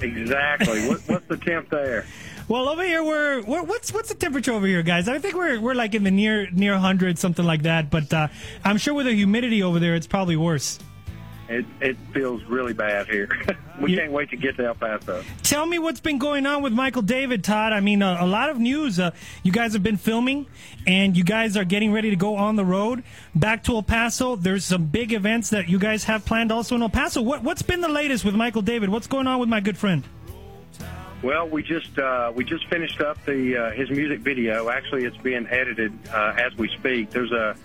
Exactly. 0.01 0.87
what, 0.89 0.99
what's 1.07 1.27
the 1.27 1.37
temp 1.37 1.69
there? 1.69 2.05
Well, 2.49 2.67
over 2.67 2.83
here 2.83 3.03
we're, 3.03 3.41
we're 3.43 3.63
what's 3.63 3.93
what's 3.93 4.09
the 4.09 4.15
temperature 4.15 4.51
over 4.51 4.67
here, 4.67 4.83
guys? 4.83 5.07
I 5.07 5.19
think 5.19 5.35
we're 5.35 5.61
we're 5.61 5.75
like 5.75 5.95
in 5.95 6.03
the 6.03 6.11
near 6.11 6.49
near 6.51 6.77
hundred, 6.77 7.17
something 7.17 7.45
like 7.45 7.61
that. 7.63 7.89
But 7.89 8.13
uh, 8.13 8.27
I'm 8.65 8.77
sure 8.77 8.93
with 8.93 9.05
the 9.05 9.13
humidity 9.13 9.63
over 9.63 9.79
there, 9.79 9.95
it's 9.95 10.07
probably 10.07 10.35
worse. 10.35 10.79
It 11.49 11.65
it 11.81 11.97
feels 12.13 12.43
really 12.43 12.73
bad 12.73 13.07
here. 13.07 13.27
we 13.81 13.95
can't 13.95 14.11
wait 14.11 14.29
to 14.29 14.37
get 14.37 14.55
to 14.57 14.67
El 14.67 14.75
Paso. 14.75 15.23
Tell 15.41 15.65
me 15.65 15.79
what's 15.79 15.99
been 15.99 16.19
going 16.19 16.45
on 16.45 16.61
with 16.61 16.73
Michael 16.73 17.01
David, 17.01 17.43
Todd. 17.43 17.73
I 17.73 17.79
mean, 17.79 18.03
uh, 18.03 18.17
a 18.19 18.27
lot 18.27 18.51
of 18.51 18.59
news. 18.59 18.99
Uh, 18.99 19.11
you 19.41 19.51
guys 19.51 19.73
have 19.73 19.81
been 19.81 19.97
filming, 19.97 20.45
and 20.85 21.17
you 21.17 21.23
guys 21.23 21.57
are 21.57 21.65
getting 21.65 21.91
ready 21.91 22.11
to 22.11 22.15
go 22.15 22.35
on 22.35 22.55
the 22.55 22.63
road 22.63 23.03
back 23.33 23.63
to 23.63 23.73
El 23.73 23.81
Paso. 23.81 24.35
There's 24.35 24.63
some 24.63 24.85
big 24.85 25.11
events 25.11 25.49
that 25.49 25.67
you 25.67 25.79
guys 25.79 26.03
have 26.03 26.23
planned 26.23 26.51
also 26.51 26.75
in 26.75 26.83
El 26.83 26.89
Paso. 26.89 27.19
What, 27.23 27.41
what's 27.41 27.63
been 27.63 27.81
the 27.81 27.89
latest 27.89 28.23
with 28.23 28.35
Michael 28.35 28.61
David? 28.61 28.89
What's 28.89 29.07
going 29.07 29.25
on 29.25 29.39
with 29.39 29.49
my 29.49 29.59
good 29.59 29.77
friend? 29.77 30.03
Well, 31.23 31.49
we 31.49 31.63
just 31.63 31.97
uh, 31.97 32.31
we 32.33 32.43
just 32.43 32.67
finished 32.67 33.01
up 33.01 33.17
the 33.25 33.57
uh, 33.57 33.71
his 33.71 33.89
music 33.89 34.19
video. 34.19 34.69
Actually, 34.69 35.05
it's 35.05 35.17
being 35.17 35.47
edited 35.47 35.91
uh, 36.13 36.35
as 36.37 36.55
we 36.57 36.69
speak. 36.69 37.09
There's 37.09 37.31
a 37.31 37.55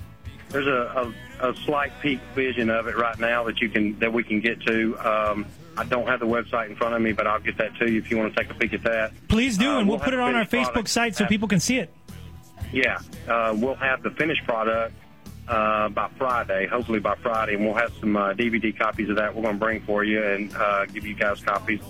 there's 0.48 0.66
a, 0.66 1.12
a, 1.33 1.33
a 1.44 1.54
slight 1.64 1.92
peek 2.00 2.20
vision 2.34 2.70
of 2.70 2.86
it 2.88 2.96
right 2.96 3.18
now 3.18 3.44
that 3.44 3.60
you 3.60 3.68
can 3.68 3.98
that 3.98 4.12
we 4.12 4.24
can 4.24 4.40
get 4.40 4.60
to. 4.62 4.96
Um, 4.98 5.46
I 5.76 5.84
don't 5.84 6.06
have 6.06 6.20
the 6.20 6.26
website 6.26 6.70
in 6.70 6.76
front 6.76 6.94
of 6.94 7.02
me, 7.02 7.12
but 7.12 7.26
I'll 7.26 7.40
get 7.40 7.58
that 7.58 7.76
to 7.76 7.90
you 7.90 7.98
if 7.98 8.10
you 8.10 8.16
want 8.16 8.34
to 8.34 8.42
take 8.42 8.50
a 8.50 8.54
peek 8.54 8.72
at 8.72 8.82
that. 8.84 9.12
Please 9.28 9.58
do, 9.58 9.68
Uh, 9.70 9.78
and 9.80 9.88
we'll, 9.88 9.96
we'll 9.98 10.04
put 10.04 10.14
it 10.14 10.20
on 10.20 10.34
our 10.34 10.44
Facebook 10.44 10.64
product 10.64 10.88
site 10.90 11.16
so 11.16 11.26
people 11.26 11.48
can 11.48 11.60
see 11.60 11.78
it. 11.78 11.92
Yeah, 12.72 13.00
uh, 13.28 13.54
we'll 13.56 13.74
have 13.74 14.02
the 14.02 14.10
finished 14.12 14.44
product 14.44 14.94
uh, 15.48 15.88
by 15.88 16.08
Friday, 16.16 16.66
hopefully 16.66 17.00
by 17.00 17.16
Friday, 17.16 17.54
and 17.54 17.64
we'll 17.64 17.74
have 17.74 17.92
some 18.00 18.16
uh, 18.16 18.34
DVD 18.34 18.76
copies 18.76 19.10
of 19.10 19.16
that 19.16 19.34
we're 19.34 19.42
going 19.42 19.56
to 19.56 19.60
bring 19.60 19.80
for 19.82 20.04
you 20.04 20.22
and 20.24 20.54
uh, 20.56 20.86
give 20.86 21.04
you 21.04 21.14
guys 21.14 21.40
copies. 21.40 21.80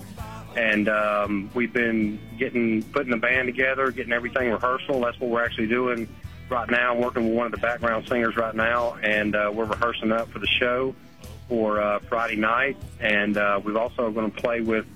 And 0.57 0.89
um, 0.89 1.51
we've 1.55 1.73
been 1.73 2.19
getting 2.39 2.83
putting 2.85 3.11
the 3.11 3.17
band 3.17 3.47
together, 3.47 3.91
getting 3.91 4.13
everything 4.13 4.51
rehearsal. 4.51 5.01
That's 5.01 5.19
what 5.21 5.31
we're 5.31 5.45
actually 5.45 5.67
doing 5.67 6.09
right 6.49 6.71
now. 6.71 6.93
I'm 6.93 7.01
working 7.01 7.29
with 7.29 7.35
one 7.35 7.47
of 7.47 7.53
the 7.53 7.59
background 7.59 8.07
singers 8.09 8.37
right 8.37 8.55
now, 8.55 8.95
and 9.03 9.35
uh, 9.35 9.51
we're 9.55 9.65
rehearsing 9.65 10.13
up 10.13 10.29
for 10.31 10.39
the 10.39 10.47
show 10.47 10.95
for 11.49 11.81
uh, 11.81 11.99
Friday 12.09 12.37
night. 12.37 12.77
And 13.01 13.37
uh, 13.37 13.61
we've 13.63 13.77
also 13.77 14.11
going 14.11 14.31
to 14.31 14.41
play 14.41 14.61
with. 14.61 14.87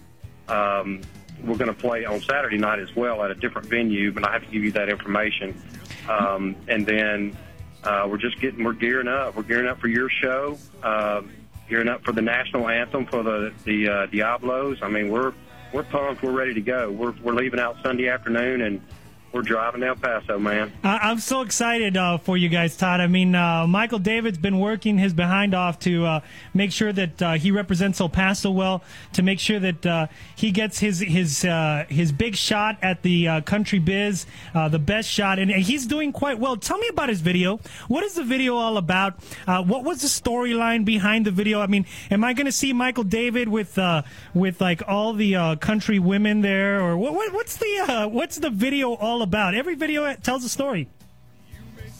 Um, 0.48 1.02
we're 1.44 1.56
going 1.56 1.72
to 1.72 1.80
play 1.80 2.04
on 2.04 2.20
Saturday 2.20 2.58
night 2.58 2.80
as 2.80 2.94
well 2.96 3.22
at 3.22 3.30
a 3.30 3.34
different 3.34 3.68
venue, 3.68 4.10
but 4.10 4.26
I 4.26 4.32
have 4.32 4.44
to 4.44 4.50
give 4.50 4.64
you 4.64 4.72
that 4.72 4.88
information. 4.88 5.60
Um, 6.08 6.56
and 6.66 6.84
then 6.84 7.36
uh, 7.84 8.08
we're 8.10 8.18
just 8.18 8.40
getting, 8.40 8.64
we're 8.64 8.72
gearing 8.72 9.06
up. 9.06 9.36
We're 9.36 9.44
gearing 9.44 9.68
up 9.68 9.78
for 9.78 9.86
your 9.88 10.10
show, 10.10 10.58
uh, 10.82 11.22
gearing 11.68 11.88
up 11.88 12.04
for 12.04 12.12
the 12.12 12.22
national 12.22 12.68
anthem 12.68 13.06
for 13.06 13.22
the 13.22 13.52
the 13.64 13.88
uh, 13.88 14.06
Diablos. 14.06 14.78
I 14.82 14.88
mean, 14.88 15.10
we're 15.10 15.32
we're 15.72 15.84
pumped. 15.84 16.22
We're 16.22 16.32
ready 16.32 16.54
to 16.54 16.60
go. 16.60 16.90
We're 16.90 17.14
we're 17.22 17.34
leaving 17.34 17.60
out 17.60 17.76
Sunday 17.84 18.08
afternoon, 18.08 18.62
and 18.62 18.80
we're 19.32 19.42
driving 19.42 19.82
El 19.82 19.94
Paso, 19.96 20.38
man. 20.38 20.72
I- 20.82 20.98
I'm 20.98 21.18
so 21.18 21.42
excited 21.42 21.96
uh, 21.96 22.18
for 22.18 22.36
you 22.36 22.48
guys, 22.48 22.76
Todd. 22.76 23.00
I 23.00 23.06
mean, 23.06 23.34
uh, 23.34 23.66
Michael 23.66 23.98
David's 23.98 24.38
been 24.38 24.58
working 24.58 24.96
his 24.98 25.12
behind 25.12 25.54
off 25.54 25.78
to 25.80 26.04
uh, 26.06 26.20
make 26.54 26.72
sure 26.72 26.92
that 26.92 27.22
uh, 27.22 27.32
he 27.34 27.50
represents 27.50 28.00
El 28.00 28.08
Paso 28.08 28.50
well, 28.50 28.82
to 29.12 29.22
make 29.22 29.38
sure 29.38 29.60
that 29.60 29.84
uh, 29.84 30.06
he 30.34 30.50
gets 30.50 30.78
his 30.78 31.00
his 31.00 31.44
uh, 31.44 31.84
his 31.88 32.10
big 32.10 32.36
shot 32.36 32.78
at 32.82 33.02
the 33.02 33.42
country 33.42 33.78
biz, 33.78 34.26
the 34.54 34.78
best 34.78 35.08
shot, 35.08 35.38
and, 35.38 35.50
he's 35.50 35.86
doing 35.86 36.12
quite 36.12 36.38
well. 36.38 36.56
Tell 36.56 36.78
me 36.78 36.88
about 36.88 37.08
his 37.08 37.20
video. 37.20 37.60
What 37.88 38.04
is 38.04 38.14
the 38.14 38.24
video 38.24 38.56
all 38.56 38.76
about? 38.76 39.14
What 39.46 39.84
was 39.84 40.00
the 40.00 40.08
storyline 40.08 40.84
behind 40.84 41.26
the 41.26 41.30
video? 41.30 41.60
I 41.60 41.66
mean, 41.66 41.84
am 42.10 42.24
I 42.24 42.32
going 42.32 42.46
to 42.46 42.52
see 42.52 42.72
Michael 42.72 43.04
David 43.04 43.48
with 43.48 43.78
with 44.34 44.60
like 44.60 44.82
all 44.88 45.12
the 45.12 45.56
country 45.60 45.98
women 45.98 46.40
there, 46.40 46.80
or 46.80 46.96
what, 46.96 47.12
what, 47.12 47.32
what's 47.32 47.56
the 47.56 48.08
what's 48.10 48.36
the 48.36 48.50
video 48.50 48.94
all 48.94 49.17
about? 49.22 49.54
Every 49.54 49.74
video 49.74 50.12
tells 50.14 50.44
a 50.44 50.48
story. 50.48 50.88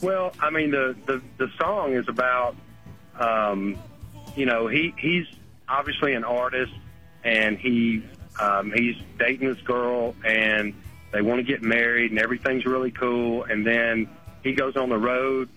Well, 0.01 0.33
I 0.41 0.51
mean, 0.51 0.71
the 0.71 0.97
the, 1.07 1.23
the 1.39 1.51
song 1.59 1.95
is 1.95 2.09
about, 2.09 2.57
um, 3.19 3.77
you 4.37 4.47
know, 4.47 4.69
he 4.69 4.95
he's 4.99 5.27
obviously 5.69 6.14
an 6.14 6.25
artist, 6.25 6.73
and 7.25 7.59
he 7.59 8.05
um, 8.41 8.73
he's 8.73 8.97
dating 9.19 9.49
this 9.49 9.61
girl, 9.62 10.14
and 10.25 10.75
they 11.12 11.23
want 11.23 11.39
to 11.39 11.43
get 11.43 11.62
married, 11.62 12.11
and 12.11 12.21
everything's 12.21 12.64
really 12.64 12.91
cool, 12.91 13.45
and 13.45 13.66
then 13.66 14.09
he 14.43 14.53
goes 14.53 14.77
on 14.77 14.89
the 14.89 14.99
road. 14.99 15.49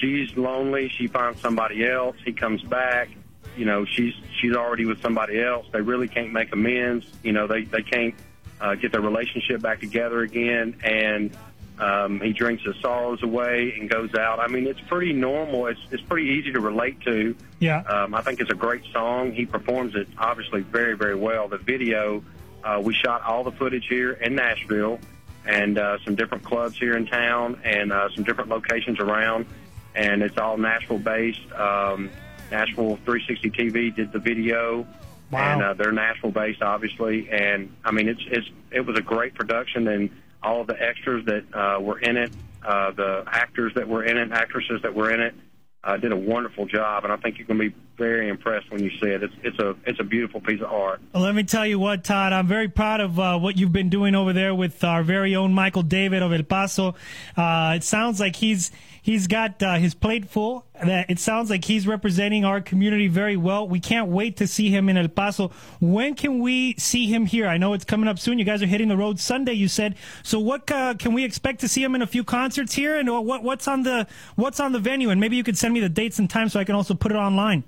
She's 0.00 0.36
lonely. 0.36 0.88
She 0.88 1.08
finds 1.08 1.40
somebody 1.40 1.86
else. 1.86 2.16
He 2.24 2.32
comes 2.32 2.62
back. 2.62 3.08
You 3.56 3.64
know, 3.64 3.84
she's 3.84 4.14
she's 4.40 4.54
already 4.54 4.86
with 4.86 5.02
somebody 5.02 5.42
else. 5.42 5.66
They 5.72 5.80
really 5.80 6.06
can't 6.06 6.32
make 6.32 6.52
amends. 6.52 7.06
You 7.24 7.32
know, 7.32 7.46
they 7.48 7.64
they 7.64 7.82
can't 7.82 8.14
uh, 8.60 8.74
get 8.74 8.92
their 8.92 9.00
relationship 9.00 9.62
back 9.62 9.80
together 9.80 10.20
again, 10.20 10.76
and 10.84 11.36
um, 11.78 12.20
he 12.20 12.32
drinks 12.32 12.62
his 12.62 12.76
sorrows 12.76 13.22
away 13.22 13.74
and 13.78 13.88
goes 13.88 14.14
out. 14.14 14.38
I 14.38 14.48
mean, 14.48 14.66
it's 14.66 14.80
pretty 14.80 15.12
normal. 15.12 15.66
It's 15.66 15.80
it's 15.90 16.02
pretty 16.02 16.28
easy 16.28 16.52
to 16.52 16.60
relate 16.60 17.00
to. 17.02 17.34
Yeah. 17.58 17.80
Um, 17.82 18.14
I 18.14 18.22
think 18.22 18.40
it's 18.40 18.50
a 18.50 18.56
great 18.56 18.84
song. 18.92 19.32
He 19.32 19.46
performs 19.46 19.94
it 19.94 20.08
obviously 20.18 20.60
very 20.60 20.96
very 20.96 21.14
well. 21.14 21.48
The 21.48 21.58
video, 21.58 22.22
uh, 22.62 22.80
we 22.84 22.94
shot 22.94 23.22
all 23.22 23.44
the 23.44 23.52
footage 23.52 23.86
here 23.88 24.12
in 24.12 24.34
Nashville, 24.34 24.98
and 25.46 25.78
uh, 25.78 25.98
some 26.04 26.14
different 26.14 26.44
clubs 26.44 26.76
here 26.76 26.96
in 26.96 27.06
town, 27.06 27.58
and 27.64 27.92
uh, 27.92 28.08
some 28.14 28.24
different 28.24 28.50
locations 28.50 29.00
around, 29.00 29.46
and 29.94 30.22
it's 30.22 30.36
all 30.36 30.58
Nashville 30.58 30.98
based. 30.98 31.50
Um, 31.52 32.10
Nashville 32.50 32.96
360 33.04 33.50
TV 33.50 33.94
did 33.94 34.12
the 34.12 34.18
video. 34.18 34.86
And 35.32 35.62
uh, 35.62 35.74
they're 35.74 35.92
Nashville 35.92 36.32
based, 36.32 36.62
obviously, 36.62 37.28
and 37.30 37.74
I 37.84 37.92
mean 37.92 38.08
it's 38.08 38.22
it's 38.26 38.48
it 38.70 38.80
was 38.80 38.98
a 38.98 39.02
great 39.02 39.34
production, 39.34 39.88
and 39.88 40.10
all 40.42 40.62
of 40.62 40.66
the 40.66 40.80
extras 40.80 41.24
that 41.26 41.44
uh, 41.54 41.80
were 41.80 41.98
in 41.98 42.16
it, 42.16 42.32
uh, 42.64 42.90
the 42.92 43.24
actors 43.26 43.72
that 43.74 43.88
were 43.88 44.04
in 44.04 44.16
it, 44.16 44.32
actresses 44.32 44.82
that 44.82 44.94
were 44.94 45.10
in 45.10 45.20
it, 45.20 45.34
uh, 45.82 45.96
did 45.96 46.12
a 46.12 46.16
wonderful 46.16 46.66
job, 46.66 47.04
and 47.04 47.12
I 47.12 47.16
think 47.16 47.38
you're 47.38 47.46
going 47.46 47.58
to 47.58 47.70
be 47.70 47.76
very 47.96 48.28
impressed 48.28 48.70
when 48.70 48.82
you 48.82 48.90
see 48.90 49.08
it. 49.08 49.22
It's 49.22 49.34
it's 49.42 49.58
a 49.58 49.76
it's 49.86 50.00
a 50.00 50.04
beautiful 50.04 50.40
piece 50.40 50.60
of 50.60 50.70
art. 50.70 51.00
Well, 51.14 51.22
let 51.22 51.34
me 51.34 51.42
tell 51.42 51.66
you 51.66 51.78
what, 51.78 52.04
Todd. 52.04 52.32
I'm 52.32 52.46
very 52.46 52.68
proud 52.68 53.00
of 53.00 53.18
uh, 53.18 53.38
what 53.38 53.56
you've 53.56 53.72
been 53.72 53.88
doing 53.88 54.14
over 54.14 54.32
there 54.32 54.54
with 54.54 54.82
our 54.84 55.02
very 55.02 55.34
own 55.36 55.54
Michael 55.54 55.82
David 55.82 56.22
of 56.22 56.32
El 56.32 56.42
Paso. 56.42 56.94
Uh, 57.36 57.74
it 57.76 57.84
sounds 57.84 58.20
like 58.20 58.36
he's 58.36 58.70
he's 59.10 59.26
got 59.26 59.62
uh, 59.62 59.74
his 59.74 59.94
plate 59.94 60.28
full. 60.28 60.64
That 60.82 61.10
it 61.10 61.18
sounds 61.18 61.50
like 61.50 61.64
he's 61.64 61.86
representing 61.86 62.44
our 62.44 62.60
community 62.60 63.08
very 63.08 63.36
well. 63.36 63.68
We 63.68 63.80
can't 63.80 64.08
wait 64.08 64.36
to 64.38 64.46
see 64.46 64.70
him 64.70 64.88
in 64.88 64.96
El 64.96 65.08
Paso. 65.08 65.50
When 65.80 66.14
can 66.14 66.38
we 66.38 66.74
see 66.78 67.06
him 67.06 67.26
here? 67.26 67.46
I 67.46 67.58
know 67.58 67.74
it's 67.74 67.84
coming 67.84 68.08
up 68.08 68.18
soon. 68.18 68.38
You 68.38 68.44
guys 68.44 68.62
are 68.62 68.66
hitting 68.66 68.88
the 68.88 68.96
road 68.96 69.18
Sunday. 69.18 69.52
You 69.52 69.68
said 69.68 69.96
so. 70.22 70.38
What 70.38 70.70
uh, 70.70 70.94
can 70.94 71.12
we 71.12 71.24
expect 71.24 71.60
to 71.60 71.68
see 71.68 71.82
him 71.82 71.94
in 71.94 72.02
a 72.02 72.06
few 72.06 72.24
concerts 72.24 72.74
here? 72.74 72.96
And 72.96 73.10
uh, 73.10 73.20
what 73.20 73.42
what's 73.42 73.68
on 73.68 73.82
the 73.82 74.06
what's 74.36 74.60
on 74.60 74.72
the 74.72 74.78
venue? 74.78 75.10
And 75.10 75.20
maybe 75.20 75.36
you 75.36 75.44
could 75.44 75.58
send 75.58 75.74
me 75.74 75.80
the 75.80 75.88
dates 75.88 76.18
and 76.18 76.30
times 76.30 76.52
so 76.52 76.60
I 76.60 76.64
can 76.64 76.74
also 76.74 76.94
put 76.94 77.12
it 77.12 77.16
online. 77.16 77.64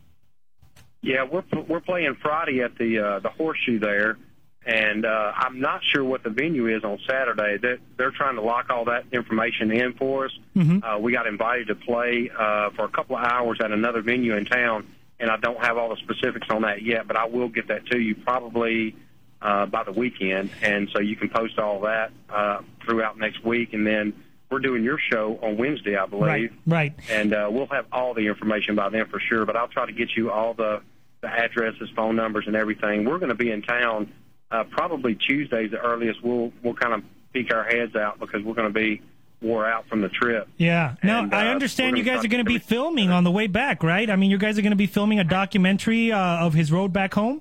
Yeah, 1.03 1.25
we're 1.25 1.43
we're 1.69 1.81
playing 1.81 2.17
Friday 2.23 2.63
at 2.63 2.79
the 2.79 2.99
uh, 2.99 3.19
the 3.19 3.29
Horseshoe 3.29 3.81
there, 3.81 4.17
and 4.65 5.05
uh, 5.05 5.33
I'm 5.35 5.61
not 5.61 5.81
sure 5.83 6.05
what 6.05 6.23
the 6.23 6.31
venue 6.31 6.69
is 6.69 6.85
on 6.85 6.99
Saturday. 7.09 7.59
That 7.59 7.79
they're 7.97 8.11
trying 8.13 8.37
to 8.37 8.43
lock 8.43 8.71
all 8.71 8.85
that 8.87 9.05
information 9.13 9.73
in 9.73 9.95
for 9.95 10.27
us. 10.27 10.33
Mm-hmm. 10.57 10.85
Uh, 10.85 10.99
we 10.99 11.13
got 11.13 11.27
invited 11.27 11.69
to 11.69 11.75
play 11.75 12.31
uh, 12.31 12.71
for 12.71 12.85
a 12.85 12.89
couple 12.89 13.17
of 13.17 13.25
hours 13.25 13.59
at 13.63 13.73
another 13.73 14.03
venue 14.03 14.37
in 14.37 14.45
town, 14.45 14.87
and 15.19 15.31
I 15.31 15.37
don't 15.37 15.59
have 15.59 15.77
all 15.77 15.89
the 15.89 15.97
specifics 15.97 16.47
on 16.51 16.63
that 16.63 16.83
yet, 16.83 17.09
but 17.09 17.17
I 17.17 17.27
will 17.27 17.49
get 17.49 17.69
that 17.69 17.87
to 17.87 17.99
you 17.99 18.15
probably 18.15 18.95
uh, 19.41 19.67
by 19.67 19.83
the 19.83 19.93
weekend, 19.93 20.51
and 20.63 20.89
so 20.95 21.01
you 21.01 21.17
can 21.17 21.29
post 21.29 21.59
all 21.59 21.81
that 21.81 22.13
uh, 22.31 22.61
throughout 22.85 23.19
next 23.19 23.45
week, 23.45 23.73
and 23.73 23.85
then 23.87 24.13
we're 24.49 24.61
doing 24.61 24.85
your 24.85 24.99
show 24.99 25.39
on 25.43 25.57
Wednesday, 25.57 25.97
I 25.97 26.07
believe. 26.07 26.53
Right. 26.67 26.93
And 27.11 27.33
uh, 27.35 27.49
we'll 27.51 27.67
have 27.69 27.87
all 27.91 28.13
the 28.15 28.27
information 28.27 28.77
by 28.77 28.91
then 28.91 29.07
for 29.07 29.19
sure. 29.19 29.47
But 29.47 29.57
I'll 29.57 29.69
try 29.69 29.87
to 29.87 29.93
get 29.93 30.11
you 30.15 30.31
all 30.31 30.55
the 30.55 30.83
the 31.23 31.29
addresses, 31.29 31.89
phone 31.95 32.17
numbers, 32.17 32.45
and 32.47 32.57
everything. 32.57 33.05
We're 33.05 33.19
going 33.19 33.31
to 33.31 33.37
be 33.37 33.51
in 33.51 33.63
town 33.63 34.13
uh, 34.53 34.65
probably 34.65 35.15
Tuesdays 35.17 35.71
the 35.71 35.79
earliest. 35.79 36.23
We'll 36.23 36.53
we'll 36.63 36.75
kind 36.75 36.95
of 36.95 37.03
peek 37.33 37.53
our 37.53 37.65
heads 37.65 37.97
out 37.97 38.21
because 38.21 38.43
we're 38.45 38.55
going 38.55 38.73
to 38.73 38.79
be 38.79 39.01
wore 39.41 39.67
out 39.67 39.89
from 39.89 40.01
the 40.01 40.09
trip. 40.09 40.49
Yeah. 40.57 40.95
Now, 41.03 41.25
And, 41.25 41.35
I 41.35 41.49
uh, 41.49 41.51
understand 41.51 41.99
you 41.99 42.05
guys 42.05 42.25
are 42.25 42.29
going 42.29 42.45
to 42.45 42.51
to 42.51 42.59
be 42.59 42.59
filming 42.59 43.11
on 43.11 43.25
the 43.25 43.31
way 43.31 43.49
back, 43.49 43.83
right? 43.83 44.09
I 44.09 44.15
mean, 44.15 44.31
you 44.31 44.39
guys 44.39 44.57
are 44.57 44.63
going 44.63 44.71
to 44.71 44.77
be 44.77 44.87
filming 44.87 45.19
a 45.19 45.25
documentary 45.25 46.13
uh, 46.13 46.47
of 46.47 46.55
his 46.55 46.71
road 46.71 46.93
back 46.93 47.15
home? 47.15 47.41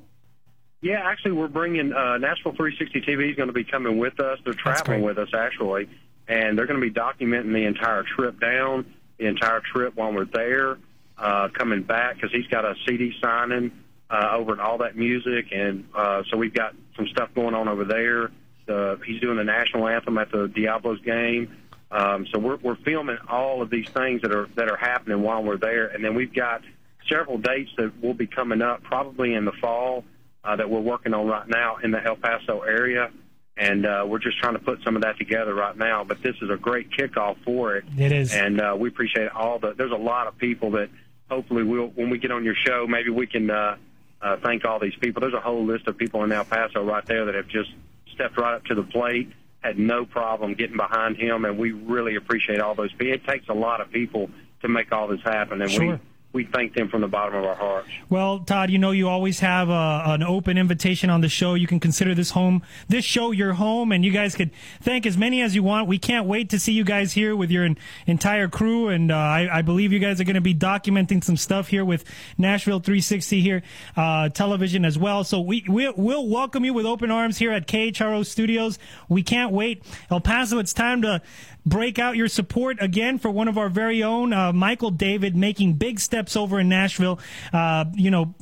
Yeah, 0.81 1.01
actually, 1.03 1.33
we're 1.33 1.47
bringing 1.47 1.93
uh, 1.93 2.17
Nashville 2.17 2.53
360 2.53 3.01
TV 3.01 3.29
is 3.29 3.35
going 3.35 3.49
to 3.49 3.53
be 3.53 3.63
coming 3.63 3.99
with 3.99 4.19
us. 4.19 4.39
They're 4.43 4.53
traveling 4.53 5.03
with 5.03 5.19
us 5.19 5.29
actually, 5.35 5.89
and 6.27 6.57
they're 6.57 6.65
going 6.65 6.81
to 6.81 6.85
be 6.85 6.93
documenting 6.93 7.53
the 7.53 7.65
entire 7.65 8.03
trip 8.03 8.39
down, 8.39 8.91
the 9.19 9.27
entire 9.27 9.59
trip 9.59 9.95
while 9.95 10.11
we're 10.11 10.25
there, 10.25 10.79
uh, 11.19 11.49
coming 11.49 11.83
back 11.83 12.15
because 12.15 12.31
he's 12.31 12.47
got 12.47 12.65
a 12.65 12.73
CD 12.87 13.13
signing 13.21 13.71
uh, 14.11 14.31
over 14.33 14.53
at 14.53 14.59
All 14.59 14.79
That 14.79 14.97
Music, 14.97 15.47
and 15.51 15.85
uh, 15.95 16.23
so 16.29 16.37
we've 16.37 16.53
got 16.53 16.75
some 16.97 17.07
stuff 17.07 17.29
going 17.33 17.55
on 17.55 17.67
over 17.67 17.85
there. 17.85 18.31
The, 18.65 18.99
he's 19.05 19.21
doing 19.21 19.37
the 19.37 19.43
national 19.43 19.87
anthem 19.87 20.17
at 20.17 20.31
the 20.31 20.47
Diablos 20.47 20.99
game. 21.01 21.55
Um, 21.91 22.27
so 22.31 22.39
we're, 22.39 22.57
we're 22.57 22.75
filming 22.75 23.17
all 23.29 23.61
of 23.61 23.69
these 23.69 23.87
things 23.89 24.21
that 24.21 24.33
are 24.33 24.47
that 24.55 24.69
are 24.69 24.77
happening 24.77 25.21
while 25.21 25.43
we're 25.43 25.57
there, 25.57 25.87
and 25.87 26.03
then 26.03 26.15
we've 26.15 26.33
got 26.33 26.61
several 27.09 27.37
dates 27.37 27.71
that 27.77 28.01
will 28.01 28.13
be 28.13 28.27
coming 28.27 28.61
up 28.61 28.83
probably 28.83 29.33
in 29.33 29.45
the 29.45 29.51
fall 29.53 30.03
uh, 30.43 30.55
that 30.55 30.69
we're 30.69 30.79
working 30.79 31.13
on 31.13 31.27
right 31.27 31.47
now 31.47 31.77
in 31.83 31.91
the 31.91 32.01
El 32.03 32.15
Paso 32.15 32.61
area, 32.61 33.11
and 33.57 33.85
uh, 33.85 34.05
we're 34.07 34.19
just 34.19 34.37
trying 34.39 34.53
to 34.53 34.59
put 34.59 34.81
some 34.83 34.95
of 34.95 35.01
that 35.01 35.17
together 35.17 35.53
right 35.53 35.77
now. 35.77 36.03
But 36.03 36.21
this 36.21 36.35
is 36.41 36.49
a 36.49 36.57
great 36.57 36.91
kickoff 36.91 37.37
for 37.43 37.75
it. 37.75 37.85
It 37.97 38.11
is. 38.11 38.33
and 38.33 38.61
uh, 38.61 38.75
we 38.77 38.89
appreciate 38.89 39.29
all 39.29 39.59
the. 39.59 39.73
There's 39.73 39.91
a 39.91 39.95
lot 39.95 40.27
of 40.27 40.37
people 40.37 40.71
that 40.71 40.89
hopefully 41.29 41.63
we'll 41.63 41.87
when 41.87 42.09
we 42.09 42.17
get 42.17 42.31
on 42.31 42.43
your 42.43 42.55
show, 42.55 42.85
maybe 42.87 43.09
we 43.09 43.27
can 43.27 43.49
uh, 43.49 43.75
uh, 44.21 44.37
thank 44.37 44.65
all 44.65 44.79
these 44.79 44.95
people. 44.99 45.21
There's 45.21 45.33
a 45.33 45.39
whole 45.39 45.65
list 45.65 45.87
of 45.87 45.97
people 45.97 46.23
in 46.23 46.31
El 46.31 46.45
Paso 46.45 46.83
right 46.83 47.05
there 47.05 47.25
that 47.25 47.35
have 47.35 47.47
just 47.47 47.71
stepped 48.13 48.37
right 48.37 48.53
up 48.55 48.65
to 48.65 48.75
the 48.75 48.83
plate, 48.83 49.31
had 49.61 49.77
no 49.79 50.05
problem 50.05 50.53
getting 50.53 50.77
behind 50.77 51.17
him, 51.17 51.45
and 51.45 51.57
we 51.57 51.71
really 51.71 52.15
appreciate 52.15 52.59
all 52.59 52.75
those 52.75 52.91
people. 52.91 53.13
It 53.13 53.25
takes 53.25 53.47
a 53.49 53.53
lot 53.53 53.81
of 53.81 53.91
people 53.91 54.29
to 54.61 54.67
make 54.67 54.91
all 54.91 55.07
this 55.07 55.21
happen, 55.21 55.61
and 55.61 55.71
Sure. 55.71 55.85
we 55.93 55.99
we 56.33 56.45
thank 56.45 56.73
them 56.73 56.87
from 56.87 57.01
the 57.01 57.07
bottom 57.07 57.35
of 57.35 57.43
our 57.43 57.55
hearts. 57.55 57.89
Well, 58.09 58.39
Todd, 58.39 58.69
you 58.69 58.77
know 58.77 58.91
you 58.91 59.09
always 59.09 59.41
have 59.41 59.69
a, 59.69 60.03
an 60.05 60.23
open 60.23 60.57
invitation 60.57 61.09
on 61.09 61.19
the 61.19 61.27
show. 61.27 61.55
You 61.55 61.67
can 61.67 61.79
consider 61.79 62.15
this 62.15 62.31
home, 62.31 62.63
this 62.87 63.03
show 63.03 63.31
your 63.31 63.53
home, 63.53 63.91
and 63.91 64.05
you 64.05 64.11
guys 64.11 64.35
could 64.35 64.51
thank 64.81 65.05
as 65.05 65.17
many 65.17 65.41
as 65.41 65.55
you 65.55 65.63
want. 65.63 65.87
We 65.87 65.97
can't 65.97 66.25
wait 66.25 66.49
to 66.51 66.59
see 66.59 66.71
you 66.71 66.85
guys 66.85 67.11
here 67.11 67.35
with 67.35 67.51
your 67.51 67.67
entire 68.07 68.47
crew, 68.47 68.87
and 68.87 69.11
uh, 69.11 69.15
I, 69.15 69.57
I 69.59 69.61
believe 69.61 69.91
you 69.91 69.99
guys 69.99 70.21
are 70.21 70.23
going 70.23 70.35
to 70.35 70.41
be 70.41 70.55
documenting 70.55 71.21
some 71.21 71.35
stuff 71.35 71.67
here 71.67 71.83
with 71.83 72.05
Nashville 72.37 72.79
360 72.79 73.41
here, 73.41 73.63
uh, 73.97 74.29
television 74.29 74.85
as 74.85 74.97
well. 74.97 75.25
So 75.25 75.41
we 75.41 75.65
we'll, 75.67 75.93
we'll 75.97 76.27
welcome 76.27 76.63
you 76.63 76.73
with 76.73 76.85
open 76.85 77.11
arms 77.11 77.37
here 77.37 77.51
at 77.51 77.67
KHRO 77.67 78.25
Studios. 78.25 78.79
We 79.09 79.21
can't 79.21 79.51
wait. 79.51 79.83
El 80.09 80.21
Paso, 80.21 80.59
it's 80.59 80.73
time 80.73 81.01
to 81.01 81.21
break 81.65 81.99
out 81.99 82.15
your 82.15 82.27
support 82.27 82.77
again 82.81 83.19
for 83.19 83.29
one 83.29 83.47
of 83.47 83.57
our 83.57 83.69
very 83.69 84.03
own, 84.03 84.33
uh, 84.33 84.53
Michael 84.53 84.91
David, 84.91 85.35
making 85.35 85.73
big 85.73 85.99
steps 85.99 86.35
over 86.35 86.59
in 86.59 86.69
Nashville. 86.69 87.19
Uh, 87.53 87.85
you 87.93 88.11
know, 88.11 88.35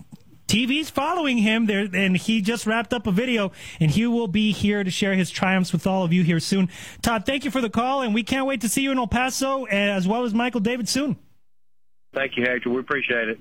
TV's 0.47 0.89
following 0.89 1.37
him 1.37 1.67
there, 1.67 1.87
and 1.93 2.17
he 2.17 2.41
just 2.41 2.65
wrapped 2.65 2.91
up 2.91 3.05
a 3.05 3.11
video, 3.11 3.51
and 3.79 3.91
he 3.91 4.07
will 4.07 4.27
be 4.27 4.51
here 4.51 4.83
to 4.83 4.89
share 4.89 5.13
his 5.13 5.29
triumphs 5.29 5.71
with 5.71 5.85
all 5.85 6.03
of 6.03 6.11
you 6.11 6.23
here 6.23 6.39
soon. 6.39 6.69
Todd, 7.01 7.25
thank 7.25 7.45
you 7.45 7.51
for 7.51 7.61
the 7.61 7.69
call, 7.69 8.01
and 8.01 8.15
we 8.15 8.23
can't 8.23 8.47
wait 8.47 8.61
to 8.61 8.69
see 8.69 8.81
you 8.81 8.91
in 8.91 8.97
El 8.97 9.07
Paso 9.07 9.65
as 9.65 10.07
well 10.07 10.23
as 10.23 10.33
Michael 10.33 10.59
David 10.59 10.89
soon. 10.89 11.17
Thank 12.13 12.35
you, 12.35 12.43
Hector. 12.43 12.71
We 12.71 12.79
appreciate 12.79 13.29
it. 13.29 13.39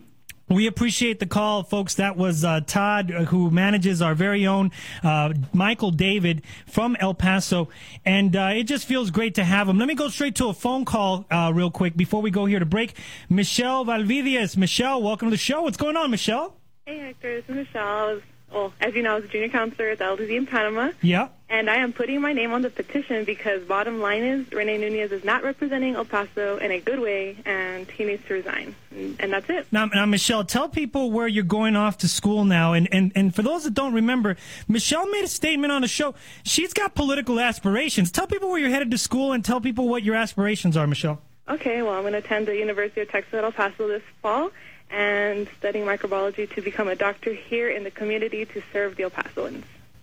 We 0.49 0.66
appreciate 0.66 1.18
the 1.18 1.26
call, 1.26 1.62
folks. 1.62 1.96
That 1.96 2.16
was 2.16 2.42
uh, 2.42 2.61
Todd, 2.66 3.12
uh, 3.12 3.24
who 3.24 3.51
manages 3.51 4.01
our 4.01 4.14
very 4.14 4.46
own 4.46 4.70
uh, 5.05 5.34
Michael 5.53 5.90
David 5.90 6.42
from 6.66 6.96
El 7.01 7.12
Paso, 7.12 7.68
and 8.07 8.34
uh, 8.34 8.53
it 8.55 8.64
just 8.64 8.86
feels 8.86 9.11
great 9.11 9.34
to 9.34 9.44
have 9.44 9.68
him. 9.68 9.78
Let 9.78 9.88
me 9.88 9.94
go 9.94 10.09
straight 10.09 10.36
to 10.36 10.46
a 10.46 10.55
phone 10.55 10.86
call 10.86 11.26
uh, 11.30 11.53
real 11.55 11.70
quick 11.70 11.99
before 11.99 12.22
we 12.22 12.30
go 12.30 12.46
here 12.46 12.61
to 12.61 12.66
break. 12.66 12.96
Michelle 13.28 13.84
Valvidias. 13.84 14.57
Michelle, 14.57 15.03
welcome 15.03 15.28
to 15.28 15.30
the 15.30 15.36
show. 15.36 15.62
What's 15.62 15.76
going 15.76 15.99
on, 15.99 16.11
Michelle? 16.11 16.57
Hey, 16.86 16.99
Hector. 16.99 17.36
Is 17.36 17.44
Michelle. 17.49 18.20
Well, 18.53 18.72
as 18.80 18.94
you 18.94 19.03
know, 19.03 19.12
I 19.12 19.14
was 19.16 19.24
a 19.24 19.28
junior 19.28 19.49
counselor 19.49 19.90
at 19.90 19.99
the 19.99 20.05
LDZ 20.05 20.30
in 20.30 20.46
Panama. 20.46 20.92
Yeah. 21.03 21.28
And 21.51 21.70
I 21.70 21.76
am 21.76 21.92
putting 21.92 22.20
my 22.20 22.32
name 22.32 22.53
on 22.53 22.61
the 22.62 22.68
petition 22.68 23.24
because 23.24 23.62
bottom 23.64 24.01
line 24.01 24.22
is 24.22 24.53
Rene 24.53 24.78
Nunez 24.78 25.12
is 25.12 25.24
not 25.24 25.42
representing 25.42 25.94
El 25.94 26.05
Paso 26.05 26.59
in 26.59 26.70
a 26.70 26.78
good 26.78 27.01
way, 27.01 27.38
and 27.46 27.90
he 27.90 28.05
needs 28.05 28.26
to 28.26 28.34
resign. 28.34 28.74
And, 28.90 29.32
that's 29.32 29.49
it. 29.49 29.66
Now, 29.70 29.86
now, 29.86 30.05
Michelle, 30.05 30.44
tell 30.44 30.68
people 30.68 31.11
where 31.11 31.26
you're 31.26 31.44
going 31.44 31.74
off 31.74 31.99
to 31.99 32.09
school 32.09 32.44
now. 32.44 32.74
And, 32.74 32.88
and, 32.92 33.12
and 33.14 33.34
for 33.34 33.42
those 33.42 33.64
that 33.64 33.72
don't 33.72 33.94
remember, 33.94 34.36
Michelle 34.66 35.09
made 35.11 35.24
a 35.24 35.28
statement 35.28 35.72
on 35.72 35.82
the 35.82 35.88
show. 35.88 36.14
She's 36.42 36.74
got 36.74 36.94
political 36.94 37.40
aspirations. 37.40 38.11
Tell 38.11 38.26
people 38.26 38.51
where 38.51 38.59
you're 38.59 38.70
headed 38.70 38.90
to 38.90 38.99
school 38.99 39.32
and 39.32 39.44
tell 39.44 39.61
people 39.61 39.88
what 39.88 40.03
your 40.03 40.16
aspirations 40.16 40.76
are, 40.76 40.86
Michelle. 40.86 41.20
Okay, 41.49 41.80
well, 41.80 41.94
I'm 41.94 42.03
going 42.03 42.12
to 42.12 42.18
attend 42.18 42.46
the 42.46 42.57
University 42.57 43.01
of 43.01 43.11
Texas 43.11 43.32
at 43.32 43.44
El 43.44 43.53
Paso 43.53 43.88
this 43.88 44.03
fall 44.20 44.51
and 44.91 45.49
studying 45.59 45.84
microbiology 45.84 46.53
to 46.55 46.62
become 46.62 46.89
a 46.89 46.95
doctor 46.95 47.32
here 47.32 47.68
in 47.68 47.84
the 47.84 47.91
community 47.91 48.45
to 48.45 48.62
serve 48.72 48.97
the 48.97 49.05
El 49.05 49.11
Pasoans. 49.11 49.62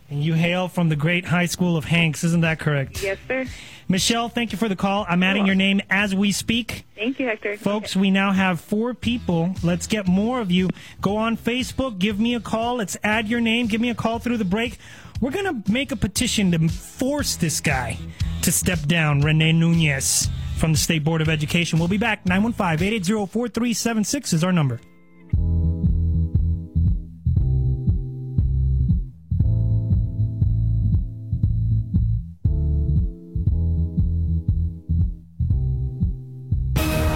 And 0.10 0.24
you 0.24 0.36
hail 0.36 0.68
from 0.68 0.90
the 0.90 0.96
great 0.96 1.26
high 1.26 1.48
school 1.48 1.78
of 1.78 1.86
Hanks, 1.86 2.24
isn't 2.24 2.42
that 2.42 2.60
correct? 2.60 3.02
Yes, 3.02 3.18
sir. 3.28 3.46
Michelle, 3.88 4.30
thank 4.30 4.52
you 4.52 4.58
for 4.58 4.70
the 4.70 4.76
call. 4.76 5.04
I'm 5.10 5.24
adding 5.24 5.48
your 5.48 5.56
name 5.56 5.82
as 5.90 6.14
we 6.14 6.32
speak. 6.32 6.86
Thank 6.96 7.20
you, 7.20 7.26
Hector. 7.26 7.58
Folks, 7.58 7.96
we 7.96 8.12
now 8.12 8.32
have 8.32 8.62
four 8.62 8.94
people. 8.94 9.56
Let's 9.64 9.88
get 9.88 10.08
more 10.08 10.42
of 10.42 10.52
you. 10.52 10.70
Go 11.02 11.18
on 11.18 11.38
Facebook, 11.38 11.98
give 11.98 12.20
me 12.20 12.36
a 12.36 12.40
call. 12.40 12.76
Let's 12.76 12.98
add 13.04 13.28
your 13.28 13.42
name. 13.42 13.66
Give 13.66 13.82
me 13.82 13.90
a 13.90 13.96
call 13.96 14.20
through 14.20 14.38
the 14.38 14.46
break. 14.46 14.78
We're 15.22 15.32
going 15.32 15.64
to 15.64 15.72
make 15.72 15.92
a 15.92 15.96
petition 15.96 16.52
to 16.52 16.70
force 16.70 17.36
this 17.36 17.60
guy 17.60 17.98
to 18.44 18.52
step 18.52 18.80
down, 18.84 19.22
Rene 19.22 19.54
Nunez 19.54 20.30
from 20.56 20.72
the 20.72 20.78
State 20.78 21.04
Board 21.04 21.22
of 21.22 21.30
Education. 21.30 21.80
We'll 21.80 21.88
be 21.88 21.98
back. 21.98 22.26
915 22.26 22.88
880 22.88 23.26
4376 23.28 24.34
is 24.34 24.44
our 24.44 24.52
number. 24.52 24.80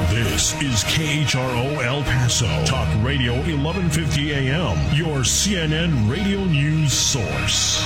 This 0.09 0.53
is 0.61 0.83
KHRO 0.85 1.83
El 1.85 2.01
Paso, 2.03 2.47
Talk 2.65 2.87
Radio 3.03 3.33
1150 3.33 4.33
AM, 4.33 4.95
your 4.95 5.19
CNN 5.19 6.09
radio 6.09 6.43
news 6.45 6.93
source. 6.93 7.83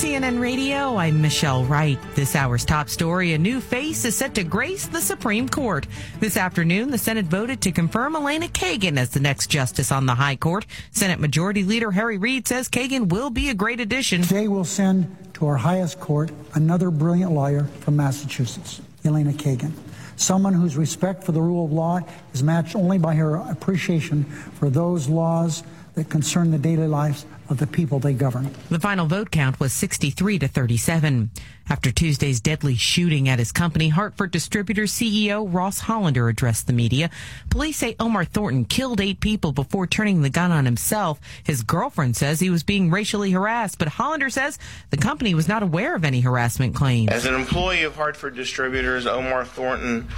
CNN 0.00 0.40
Radio, 0.40 0.96
I'm 0.96 1.20
Michelle 1.20 1.66
Wright. 1.66 1.98
This 2.14 2.34
hour's 2.34 2.64
top 2.64 2.88
story 2.88 3.34
a 3.34 3.38
new 3.38 3.60
face 3.60 4.06
is 4.06 4.16
set 4.16 4.34
to 4.36 4.44
grace 4.44 4.86
the 4.86 5.02
Supreme 5.02 5.46
Court. 5.46 5.86
This 6.20 6.38
afternoon, 6.38 6.90
the 6.90 6.96
Senate 6.96 7.26
voted 7.26 7.60
to 7.60 7.70
confirm 7.70 8.16
Elena 8.16 8.48
Kagan 8.48 8.96
as 8.96 9.10
the 9.10 9.20
next 9.20 9.48
justice 9.48 9.92
on 9.92 10.06
the 10.06 10.14
High 10.14 10.36
Court. 10.36 10.64
Senate 10.90 11.20
Majority 11.20 11.64
Leader 11.64 11.90
Harry 11.90 12.16
Reid 12.16 12.48
says 12.48 12.70
Kagan 12.70 13.10
will 13.10 13.28
be 13.28 13.50
a 13.50 13.54
great 13.54 13.78
addition. 13.78 14.22
Today 14.22 14.48
we'll 14.48 14.64
send 14.64 15.14
to 15.34 15.46
our 15.46 15.58
highest 15.58 16.00
court 16.00 16.30
another 16.54 16.90
brilliant 16.90 17.32
lawyer 17.32 17.64
from 17.80 17.96
Massachusetts, 17.96 18.80
Elena 19.04 19.34
Kagan. 19.34 19.72
someone 20.16 20.54
whose 20.54 20.78
respect 20.78 21.24
for 21.24 21.32
the 21.32 21.42
rule 21.42 21.66
of 21.66 21.72
law 21.72 22.00
is 22.32 22.42
matched 22.42 22.74
only 22.74 22.96
by 22.96 23.14
her 23.16 23.36
appreciation 23.36 24.24
for 24.24 24.70
those 24.70 25.10
laws 25.10 25.62
that 25.94 26.08
concern 26.08 26.50
the 26.50 26.58
daily 26.58 26.86
lives 26.86 27.26
of 27.50 27.58
the 27.58 27.66
people 27.66 27.98
they 27.98 28.14
govern. 28.14 28.50
The 28.70 28.80
final 28.80 29.06
vote 29.06 29.30
count 29.30 29.60
was 29.60 29.72
63 29.72 30.38
to 30.38 30.48
37. 30.48 31.30
After 31.68 31.90
Tuesday's 31.90 32.40
deadly 32.40 32.76
shooting 32.76 33.28
at 33.28 33.38
his 33.38 33.52
company, 33.52 33.90
Hartford 33.90 34.30
Distributor 34.30 34.84
CEO 34.84 35.46
Ross 35.52 35.80
Hollander 35.80 36.28
addressed 36.28 36.66
the 36.66 36.72
media. 36.72 37.10
Police 37.50 37.76
say 37.76 37.96
Omar 38.00 38.24
Thornton 38.24 38.64
killed 38.64 39.00
eight 39.00 39.20
people 39.20 39.52
before 39.52 39.86
turning 39.86 40.22
the 40.22 40.30
gun 40.30 40.50
on 40.50 40.64
himself. 40.64 41.20
His 41.44 41.62
girlfriend 41.62 42.16
says 42.16 42.40
he 42.40 42.50
was 42.50 42.62
being 42.62 42.90
racially 42.90 43.32
harassed, 43.32 43.78
but 43.78 43.88
Hollander 43.88 44.30
says 44.30 44.58
the 44.90 44.96
company 44.96 45.34
was 45.34 45.48
not 45.48 45.62
aware 45.62 45.94
of 45.94 46.04
any 46.04 46.20
harassment 46.20 46.74
claims. 46.74 47.10
As 47.10 47.26
an 47.26 47.34
employee 47.34 47.82
of 47.82 47.96
Hartford 47.96 48.34
Distributors, 48.34 49.06
Omar 49.06 49.44
Thornton 49.44 50.08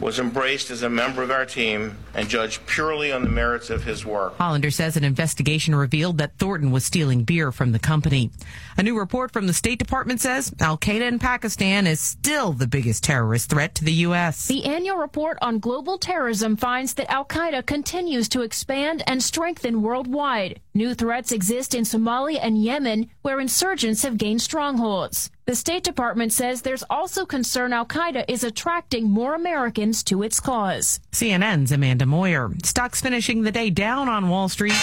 was 0.00 0.18
embraced 0.18 0.70
as 0.70 0.82
a 0.82 0.88
member 0.88 1.22
of 1.22 1.30
our 1.30 1.44
team 1.44 1.96
and 2.14 2.28
judged 2.28 2.66
purely 2.66 3.12
on 3.12 3.22
the 3.22 3.28
merits 3.28 3.68
of 3.68 3.84
his 3.84 4.04
work. 4.04 4.36
Hollander 4.38 4.70
says 4.70 4.96
an 4.96 5.04
investigation 5.04 5.74
revealed 5.74 6.18
that 6.18 6.38
Thornton 6.38 6.70
was 6.70 6.84
stealing 6.84 7.24
beer 7.24 7.52
from 7.52 7.72
the 7.72 7.78
company. 7.78 8.30
A 8.78 8.82
new 8.82 8.98
report 8.98 9.30
from 9.30 9.46
the 9.46 9.52
State 9.52 9.78
Department 9.78 10.20
says 10.20 10.52
Al 10.60 10.78
Qaeda 10.78 11.06
in 11.06 11.18
Pakistan 11.18 11.86
is 11.86 12.00
still 12.00 12.52
the 12.52 12.66
biggest 12.66 13.04
terrorist 13.04 13.50
threat 13.50 13.74
to 13.76 13.84
the 13.84 13.92
U.S. 13.92 14.48
The 14.48 14.64
annual 14.64 14.96
report 14.96 15.38
on 15.42 15.58
global 15.58 15.98
terrorism 15.98 16.56
finds 16.56 16.94
that 16.94 17.10
Al 17.12 17.26
Qaeda 17.26 17.66
continues 17.66 18.28
to 18.30 18.40
expand 18.40 19.02
and 19.06 19.22
strengthen 19.22 19.82
worldwide. 19.82 20.60
New 20.72 20.94
threats 20.94 21.32
exist 21.32 21.74
in 21.74 21.82
Somalia 21.82 22.38
and 22.40 22.62
Yemen, 22.62 23.10
where 23.22 23.40
insurgents 23.40 24.02
have 24.04 24.16
gained 24.16 24.40
strongholds. 24.40 25.28
The 25.46 25.56
State 25.56 25.82
Department 25.82 26.32
says 26.32 26.62
there's 26.62 26.84
also 26.88 27.26
concern 27.26 27.72
Al 27.72 27.84
Qaeda 27.86 28.24
is 28.28 28.44
attracting 28.44 29.10
more 29.10 29.34
Americans 29.34 30.04
to 30.04 30.22
its 30.22 30.38
cause. 30.38 31.00
CNN's 31.10 31.72
Amanda 31.72 32.06
Moyer. 32.06 32.52
Stocks 32.62 33.00
finishing 33.00 33.42
the 33.42 33.50
day 33.50 33.70
down 33.70 34.08
on 34.08 34.28
Wall 34.28 34.48
Street. 34.48 34.74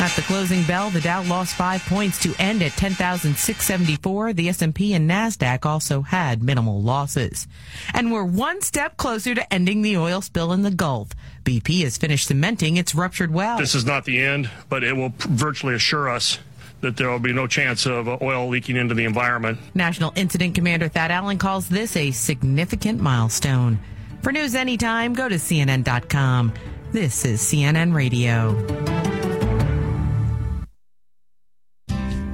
At 0.00 0.12
the 0.12 0.22
closing 0.22 0.62
bell, 0.62 0.90
the 0.90 1.00
Dow 1.00 1.24
lost 1.24 1.56
five 1.56 1.84
points 1.86 2.20
to 2.22 2.32
end 2.38 2.62
at 2.62 2.70
10,674. 2.72 4.32
The 4.32 4.48
S&P 4.48 4.94
and 4.94 5.10
NASDAQ 5.10 5.66
also 5.66 6.02
had 6.02 6.40
minimal 6.40 6.80
losses. 6.80 7.48
And 7.92 8.12
we're 8.12 8.22
one 8.22 8.62
step 8.62 8.96
closer 8.96 9.34
to 9.34 9.52
ending 9.52 9.82
the 9.82 9.96
oil 9.96 10.20
spill 10.20 10.52
in 10.52 10.62
the 10.62 10.70
Gulf. 10.70 11.08
BP 11.42 11.82
has 11.82 11.98
finished 11.98 12.28
cementing 12.28 12.76
its 12.76 12.94
ruptured 12.94 13.34
well. 13.34 13.58
This 13.58 13.74
is 13.74 13.84
not 13.84 14.04
the 14.04 14.22
end, 14.22 14.48
but 14.68 14.84
it 14.84 14.96
will 14.96 15.12
virtually 15.18 15.74
assure 15.74 16.08
us 16.08 16.38
that 16.80 16.96
there 16.96 17.10
will 17.10 17.18
be 17.18 17.32
no 17.32 17.48
chance 17.48 17.84
of 17.84 18.08
uh, 18.08 18.18
oil 18.22 18.48
leaking 18.48 18.76
into 18.76 18.94
the 18.94 19.04
environment. 19.04 19.58
National 19.74 20.12
Incident 20.14 20.54
Commander 20.54 20.88
Thad 20.88 21.10
Allen 21.10 21.38
calls 21.38 21.68
this 21.68 21.96
a 21.96 22.12
significant 22.12 23.00
milestone. 23.00 23.80
For 24.22 24.30
news 24.30 24.54
anytime, 24.54 25.14
go 25.14 25.28
to 25.28 25.34
CNN.com. 25.34 26.52
This 26.92 27.24
is 27.24 27.40
CNN 27.40 27.92
Radio. 27.92 29.07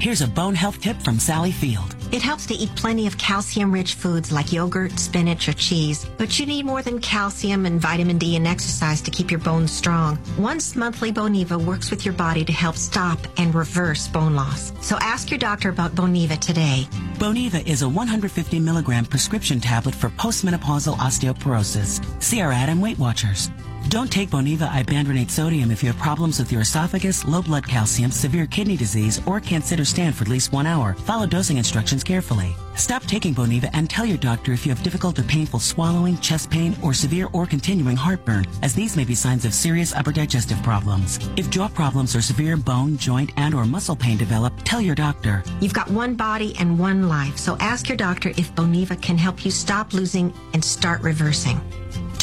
Here's 0.01 0.23
a 0.23 0.29
bone 0.29 0.55
health 0.55 0.81
tip 0.81 1.01
from 1.01 1.19
Sally 1.19 1.53
Field. 1.53 1.95
It 2.11 2.21
helps 2.21 2.47
to 2.47 2.55
eat 2.55 2.75
plenty 2.75 3.07
of 3.07 3.17
calcium 3.17 3.73
rich 3.73 3.95
foods 3.95 4.31
like 4.33 4.53
yogurt, 4.53 4.99
spinach, 4.99 5.49
or 5.49 5.53
cheese. 5.53 6.05
But 6.19 6.39
you 6.39 6.47
need 6.47 6.67
more 6.67 6.83
than 6.83 7.01
calcium 7.01 7.65
and 7.65 7.81
vitamin 7.81 8.19
D 8.19 8.37
and 8.37 8.47
exercise 8.47 9.01
to 9.03 9.11
keep 9.11 9.31
your 9.31 9.41
bones 9.41 9.73
strong. 9.73 10.19
Once 10.37 10.77
monthly 10.77 11.13
Boniva 11.13 11.65
works 11.65 11.91
with 11.91 12.05
your 12.05 12.15
body 12.15 12.45
to 12.45 12.53
help 12.53 12.77
stop 12.77 13.19
and 13.37 13.55
reverse 13.55 14.09
bone 14.09 14.35
loss. 14.35 14.73
So 14.81 14.97
ask 15.01 15.31
your 15.31 15.39
doctor 15.39 15.69
about 15.69 15.93
Boniva 15.93 16.39
today. 16.39 16.89
Boniva 17.15 17.65
is 17.67 17.83
a 17.83 17.89
150 17.89 18.61
milligram 18.61 19.05
prescription 19.05 19.61
tablet 19.61 19.95
for 19.95 20.11
postmenopausal 20.11 20.97
osteoporosis. 20.97 22.23
See 22.23 22.41
our 22.41 22.53
ad 22.53 22.69
in 22.69 22.81
Weight 22.81 22.99
Watchers. 22.99 23.49
Don't 23.89 24.11
take 24.11 24.31
Boniva 24.31 24.69
ibandronate 24.71 25.31
sodium 25.31 25.71
if 25.71 25.83
you 25.83 25.93
have 25.93 26.01
problems 26.01 26.39
with 26.39 26.51
your 26.51 26.63
esophagus, 26.63 27.25
low 27.27 27.43
blood 27.43 27.69
calcium, 27.69 28.11
severe 28.11 28.47
kidney 28.47 28.77
disease, 28.77 29.21
or 29.27 29.41
can't 29.41 29.65
sit 29.65 29.79
or 29.79 29.85
stand 29.85 30.17
for 30.17 30.25
at 30.25 30.29
least 30.29 30.53
one 30.53 30.67
hour. 30.67 30.95
Follow 30.95 31.27
dosing 31.27 31.59
instructions 31.59 32.03
carefully. 32.03 32.57
Stop 32.77 33.05
taking 33.05 33.35
Boniva 33.35 33.71
and 33.73 33.89
tell 33.89 34.05
your 34.05 34.17
doctor 34.19 34.53
if 34.53 34.67
you 34.67 34.75
have 34.75 34.83
difficult 34.83 35.19
or 35.19 35.23
painful 35.25 35.61
swallowing, 35.61 36.19
chest 36.19 36.51
pain, 36.51 36.75
or 36.83 36.93
severe 36.93 37.29
or 37.33 37.47
continuing 37.47 37.95
heartburn, 37.95 38.47
as 38.63 38.75
these 38.75 38.97
may 38.97 39.05
be 39.05 39.15
signs 39.15 39.45
of 39.45 39.55
serious 39.55 39.95
upper 39.95 40.13
digestive 40.13 40.61
problems. 40.63 41.21
If 41.37 41.51
jaw 41.51 41.69
problems 41.69 42.17
or 42.17 42.23
severe 42.23 42.57
bone, 42.57 42.97
joint, 42.97 43.31
and 43.37 43.55
or 43.55 43.65
muscle 43.65 43.97
pain 43.97 44.17
develop, 44.17 44.55
tell 44.65 44.81
your 44.81 44.97
doctor. 44.97 45.45
You've 45.61 45.75
got 45.75 45.91
one 45.91 46.15
body 46.15 46.57
and 46.59 46.79
one 46.79 47.09
life, 47.09 47.37
so 47.37 47.57
ask 47.61 47.89
your 47.89 47.99
doctor 47.99 48.31
if 48.31 48.53
Boniva 48.55 49.01
can 49.01 49.19
help 49.19 49.45
you 49.45 49.51
stop 49.51 49.93
losing 49.93 50.33
and 50.53 50.65
start 50.65 51.01
reversing. 51.03 51.61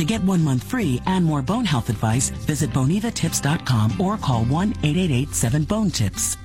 To 0.02 0.06
get 0.06 0.24
one 0.24 0.44
month 0.44 0.64
free 0.64 1.00
and 1.06 1.24
more 1.24 1.44
bone 1.44 1.64
health 1.64 1.92
advice, 1.92 2.32
visit 2.32 2.72
bonivatips.com 2.72 4.02
or 4.02 4.18
call 4.18 4.46
1-888-7-BONE-TIPS. 4.46 6.38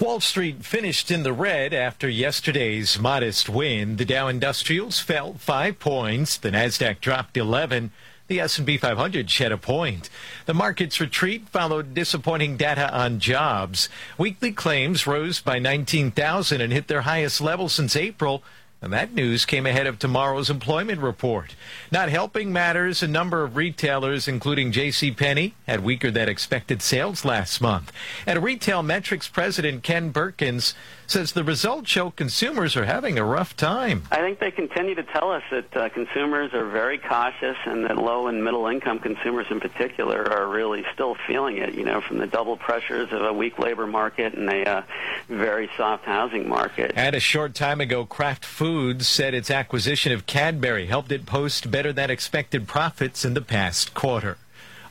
Wall 0.00 0.18
Street 0.18 0.64
finished 0.64 1.12
in 1.12 1.22
the 1.22 1.32
red 1.32 1.72
after 1.72 2.08
yesterday's 2.08 2.98
modest 2.98 3.48
win. 3.48 3.98
The 3.98 4.04
Dow 4.04 4.26
Industrials 4.26 4.98
fell 4.98 5.34
5 5.34 5.78
points, 5.78 6.36
the 6.36 6.50
Nasdaq 6.50 6.98
dropped 7.00 7.36
11. 7.36 7.92
The 8.26 8.40
S&P 8.40 8.78
500 8.78 9.30
shed 9.30 9.52
a 9.52 9.56
point. 9.56 10.10
The 10.46 10.54
market's 10.54 11.00
retreat 11.00 11.48
followed 11.48 11.94
disappointing 11.94 12.56
data 12.56 12.92
on 12.92 13.20
jobs. 13.20 13.88
Weekly 14.18 14.50
claims 14.50 15.06
rose 15.06 15.40
by 15.40 15.60
19,000 15.60 16.60
and 16.60 16.72
hit 16.72 16.88
their 16.88 17.02
highest 17.02 17.40
level 17.40 17.68
since 17.68 17.94
April. 17.94 18.42
And 18.80 18.92
that 18.92 19.12
news 19.12 19.44
came 19.44 19.66
ahead 19.66 19.88
of 19.88 19.98
tomorrow's 19.98 20.50
employment 20.50 21.00
report. 21.00 21.56
Not 21.90 22.10
helping 22.10 22.52
matters, 22.52 23.02
a 23.02 23.08
number 23.08 23.42
of 23.42 23.56
retailers, 23.56 24.28
including 24.28 24.70
J.C. 24.70 25.10
Penney, 25.10 25.54
had 25.66 25.82
weaker 25.82 26.12
than 26.12 26.28
expected 26.28 26.80
sales 26.80 27.24
last 27.24 27.60
month. 27.60 27.90
And 28.24 28.40
Retail 28.42 28.84
Metrics 28.84 29.26
president 29.26 29.82
Ken 29.82 30.12
Perkins 30.12 30.74
says 31.10 31.32
the 31.32 31.44
results 31.44 31.88
show 31.90 32.10
consumers 32.10 32.76
are 32.76 32.84
having 32.84 33.18
a 33.18 33.24
rough 33.24 33.56
time. 33.56 34.02
I 34.10 34.16
think 34.16 34.38
they 34.38 34.50
continue 34.50 34.94
to 34.94 35.02
tell 35.02 35.32
us 35.32 35.42
that 35.50 35.76
uh, 35.76 35.88
consumers 35.88 36.52
are 36.52 36.68
very 36.68 36.98
cautious 36.98 37.56
and 37.64 37.84
that 37.84 37.96
low 37.96 38.26
and 38.26 38.44
middle 38.44 38.66
income 38.66 38.98
consumers 38.98 39.46
in 39.50 39.60
particular 39.60 40.30
are 40.30 40.48
really 40.48 40.84
still 40.92 41.16
feeling 41.26 41.58
it, 41.58 41.74
you 41.74 41.84
know, 41.84 42.00
from 42.00 42.18
the 42.18 42.26
double 42.26 42.56
pressures 42.56 43.12
of 43.12 43.22
a 43.22 43.32
weak 43.32 43.58
labor 43.58 43.86
market 43.86 44.34
and 44.34 44.48
a 44.48 44.68
uh, 44.68 44.82
very 45.28 45.70
soft 45.76 46.04
housing 46.04 46.48
market. 46.48 46.92
And 46.94 47.16
a 47.16 47.20
short 47.20 47.54
time 47.54 47.80
ago, 47.80 48.04
Kraft 48.04 48.44
Foods 48.44 49.08
said 49.08 49.34
its 49.34 49.50
acquisition 49.50 50.12
of 50.12 50.26
Cadbury 50.26 50.86
helped 50.86 51.12
it 51.12 51.26
post 51.26 51.70
better 51.70 51.92
than 51.92 52.10
expected 52.10 52.68
profits 52.68 53.24
in 53.24 53.34
the 53.34 53.40
past 53.40 53.94
quarter. 53.94 54.36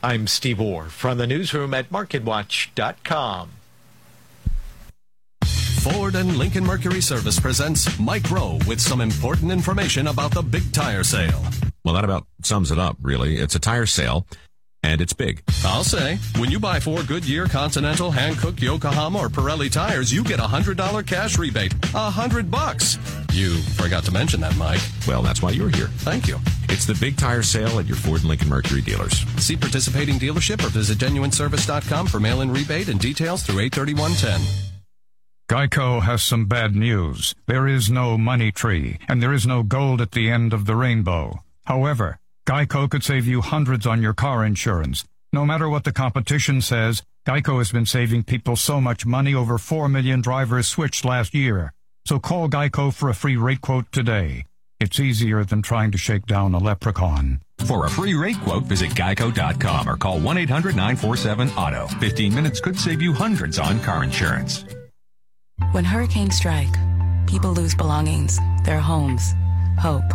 I'm 0.02 0.26
Steve 0.26 0.60
Orr 0.60 0.84
from 0.86 1.18
the 1.18 1.26
newsroom 1.26 1.74
at 1.74 1.90
MarketWatch.com. 1.90 3.50
Ford 5.78 6.16
and 6.16 6.36
Lincoln 6.36 6.64
Mercury 6.64 7.00
Service 7.00 7.38
presents 7.38 7.98
Mike 8.00 8.28
Rowe 8.30 8.58
with 8.66 8.80
some 8.80 9.00
important 9.00 9.52
information 9.52 10.08
about 10.08 10.32
the 10.32 10.42
big 10.42 10.72
tire 10.72 11.04
sale. 11.04 11.42
Well, 11.84 11.94
that 11.94 12.04
about 12.04 12.26
sums 12.42 12.72
it 12.72 12.78
up, 12.78 12.96
really. 13.00 13.36
It's 13.36 13.54
a 13.54 13.60
tire 13.60 13.86
sale. 13.86 14.26
And 14.82 15.00
it's 15.00 15.12
big. 15.12 15.42
I'll 15.64 15.82
say, 15.82 16.18
when 16.36 16.50
you 16.52 16.60
buy 16.60 16.78
four 16.78 17.02
Goodyear, 17.02 17.46
Continental, 17.46 18.12
Hankook, 18.12 18.60
Yokohama, 18.60 19.18
or 19.18 19.28
Pirelli 19.28 19.70
tires, 19.70 20.12
you 20.12 20.22
get 20.22 20.38
a 20.38 20.44
$100 20.44 21.04
cash 21.06 21.36
rebate. 21.36 21.74
A 21.94 22.10
hundred 22.10 22.48
bucks. 22.48 22.96
You 23.32 23.56
forgot 23.74 24.04
to 24.04 24.12
mention 24.12 24.40
that, 24.40 24.56
Mike. 24.56 24.80
Well, 25.06 25.22
that's 25.22 25.42
why 25.42 25.50
you're 25.50 25.68
here. 25.68 25.88
Thank 25.98 26.28
you. 26.28 26.38
It's 26.68 26.86
the 26.86 26.94
big 26.94 27.16
tire 27.16 27.42
sale 27.42 27.80
at 27.80 27.86
your 27.86 27.96
Ford 27.96 28.20
and 28.20 28.28
Lincoln 28.28 28.48
Mercury 28.48 28.80
dealers. 28.80 29.24
See 29.38 29.56
participating 29.56 30.14
dealership 30.16 30.64
or 30.64 30.68
visit 30.68 30.98
genuineservice.com 30.98 32.06
for 32.06 32.20
mail-in 32.20 32.52
rebate 32.52 32.88
and 32.88 33.00
details 33.00 33.42
through 33.42 33.60
83110. 33.60 34.67
Geico 35.48 36.02
has 36.02 36.22
some 36.22 36.44
bad 36.44 36.76
news. 36.76 37.34
There 37.46 37.66
is 37.66 37.90
no 37.90 38.18
money 38.18 38.52
tree, 38.52 38.98
and 39.08 39.22
there 39.22 39.32
is 39.32 39.46
no 39.46 39.62
gold 39.62 40.02
at 40.02 40.10
the 40.10 40.30
end 40.30 40.52
of 40.52 40.66
the 40.66 40.76
rainbow. 40.76 41.42
However, 41.64 42.18
Geico 42.46 42.90
could 42.90 43.02
save 43.02 43.26
you 43.26 43.40
hundreds 43.40 43.86
on 43.86 44.02
your 44.02 44.12
car 44.12 44.44
insurance. 44.44 45.06
No 45.32 45.46
matter 45.46 45.66
what 45.66 45.84
the 45.84 45.92
competition 45.92 46.60
says, 46.60 47.02
Geico 47.26 47.56
has 47.56 47.72
been 47.72 47.86
saving 47.86 48.24
people 48.24 48.56
so 48.56 48.78
much 48.78 49.06
money 49.06 49.34
over 49.34 49.56
4 49.56 49.88
million 49.88 50.20
drivers 50.20 50.68
switched 50.68 51.06
last 51.06 51.32
year. 51.32 51.72
So 52.04 52.18
call 52.18 52.50
Geico 52.50 52.92
for 52.92 53.08
a 53.08 53.14
free 53.14 53.38
rate 53.38 53.62
quote 53.62 53.90
today. 53.90 54.44
It's 54.80 55.00
easier 55.00 55.44
than 55.44 55.62
trying 55.62 55.92
to 55.92 55.98
shake 55.98 56.26
down 56.26 56.52
a 56.52 56.58
leprechaun. 56.58 57.40
For 57.60 57.86
a 57.86 57.90
free 57.90 58.14
rate 58.14 58.40
quote, 58.42 58.64
visit 58.64 58.90
geico.com 58.90 59.88
or 59.88 59.96
call 59.96 60.20
1-800-947-AUTO. 60.20 61.98
15 62.00 62.34
minutes 62.34 62.60
could 62.60 62.78
save 62.78 63.00
you 63.00 63.14
hundreds 63.14 63.58
on 63.58 63.80
car 63.80 64.04
insurance. 64.04 64.64
When 65.72 65.84
hurricanes 65.84 66.34
strike, 66.34 66.74
people 67.26 67.52
lose 67.52 67.74
belongings, 67.74 68.40
their 68.64 68.80
homes, 68.80 69.34
hope. 69.78 70.10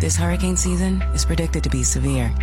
This 0.00 0.16
hurricane 0.16 0.56
season 0.56 1.00
is 1.14 1.24
predicted 1.24 1.62
to 1.62 1.70
be 1.70 1.84
severe. 1.84 2.34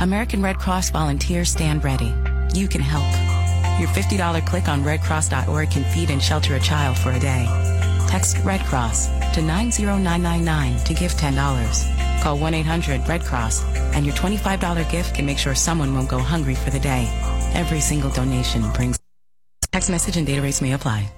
American 0.00 0.42
Red 0.42 0.58
Cross 0.58 0.90
volunteers 0.90 1.50
stand 1.50 1.82
ready. 1.82 2.14
You 2.52 2.68
can 2.68 2.82
help. 2.82 3.08
Your 3.80 3.88
$50 3.88 4.46
click 4.46 4.68
on 4.68 4.84
redcross.org 4.84 5.70
can 5.70 5.84
feed 5.84 6.10
and 6.10 6.22
shelter 6.22 6.56
a 6.56 6.60
child 6.60 6.98
for 6.98 7.10
a 7.12 7.18
day. 7.18 7.46
Text 8.06 8.36
Red 8.44 8.60
Cross 8.66 9.06
to 9.34 9.40
90999 9.40 10.84
to 10.84 10.92
give 10.92 11.12
$10. 11.12 12.22
Call 12.22 12.38
1 12.38 12.52
800 12.52 13.08
Red 13.08 13.22
Cross, 13.22 13.64
and 13.94 14.04
your 14.04 14.14
$25 14.14 14.90
gift 14.90 15.14
can 15.14 15.24
make 15.24 15.38
sure 15.38 15.54
someone 15.54 15.94
won't 15.94 16.10
go 16.10 16.18
hungry 16.18 16.54
for 16.54 16.68
the 16.68 16.80
day. 16.80 17.08
Every 17.54 17.80
single 17.80 18.10
donation 18.10 18.70
brings. 18.72 18.98
Text 19.72 19.88
message 19.88 20.18
and 20.18 20.26
data 20.26 20.42
rates 20.42 20.60
may 20.60 20.72
apply. 20.72 21.10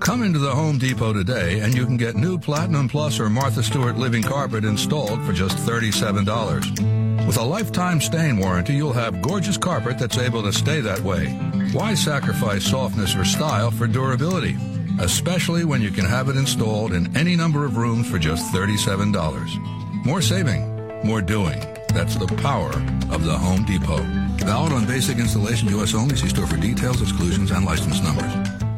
Come 0.00 0.22
into 0.22 0.38
the 0.38 0.54
Home 0.54 0.78
Depot 0.78 1.12
today 1.12 1.60
and 1.60 1.74
you 1.74 1.84
can 1.84 1.98
get 1.98 2.16
new 2.16 2.38
Platinum 2.38 2.88
Plus 2.88 3.20
or 3.20 3.28
Martha 3.28 3.62
Stewart 3.62 3.96
living 3.96 4.22
carpet 4.22 4.64
installed 4.64 5.22
for 5.24 5.32
just 5.34 5.58
$37. 5.58 7.26
With 7.26 7.36
a 7.36 7.44
lifetime 7.44 8.00
stain 8.00 8.38
warranty, 8.38 8.72
you'll 8.72 8.94
have 8.94 9.20
gorgeous 9.20 9.58
carpet 9.58 9.98
that's 9.98 10.16
able 10.16 10.42
to 10.42 10.54
stay 10.54 10.80
that 10.80 11.00
way. 11.00 11.26
Why 11.72 11.92
sacrifice 11.92 12.64
softness 12.64 13.14
or 13.14 13.26
style 13.26 13.70
for 13.70 13.86
durability? 13.86 14.56
Especially 15.00 15.66
when 15.66 15.82
you 15.82 15.90
can 15.90 16.06
have 16.06 16.30
it 16.30 16.36
installed 16.36 16.94
in 16.94 17.14
any 17.14 17.36
number 17.36 17.66
of 17.66 17.76
rooms 17.76 18.10
for 18.10 18.18
just 18.18 18.52
$37. 18.54 20.04
More 20.06 20.22
saving, 20.22 21.04
more 21.04 21.20
doing. 21.20 21.60
That's 21.92 22.16
the 22.16 22.26
power 22.38 22.72
of 23.12 23.24
the 23.24 23.36
Home 23.36 23.66
Depot. 23.66 24.02
Valid 24.46 24.72
on 24.72 24.86
basic 24.86 25.18
installation, 25.18 25.68
U.S. 25.68 25.94
only. 25.94 26.16
See 26.16 26.30
store 26.30 26.46
for 26.46 26.56
details, 26.56 27.02
exclusions, 27.02 27.50
and 27.50 27.66
license 27.66 28.02
numbers. 28.02 28.69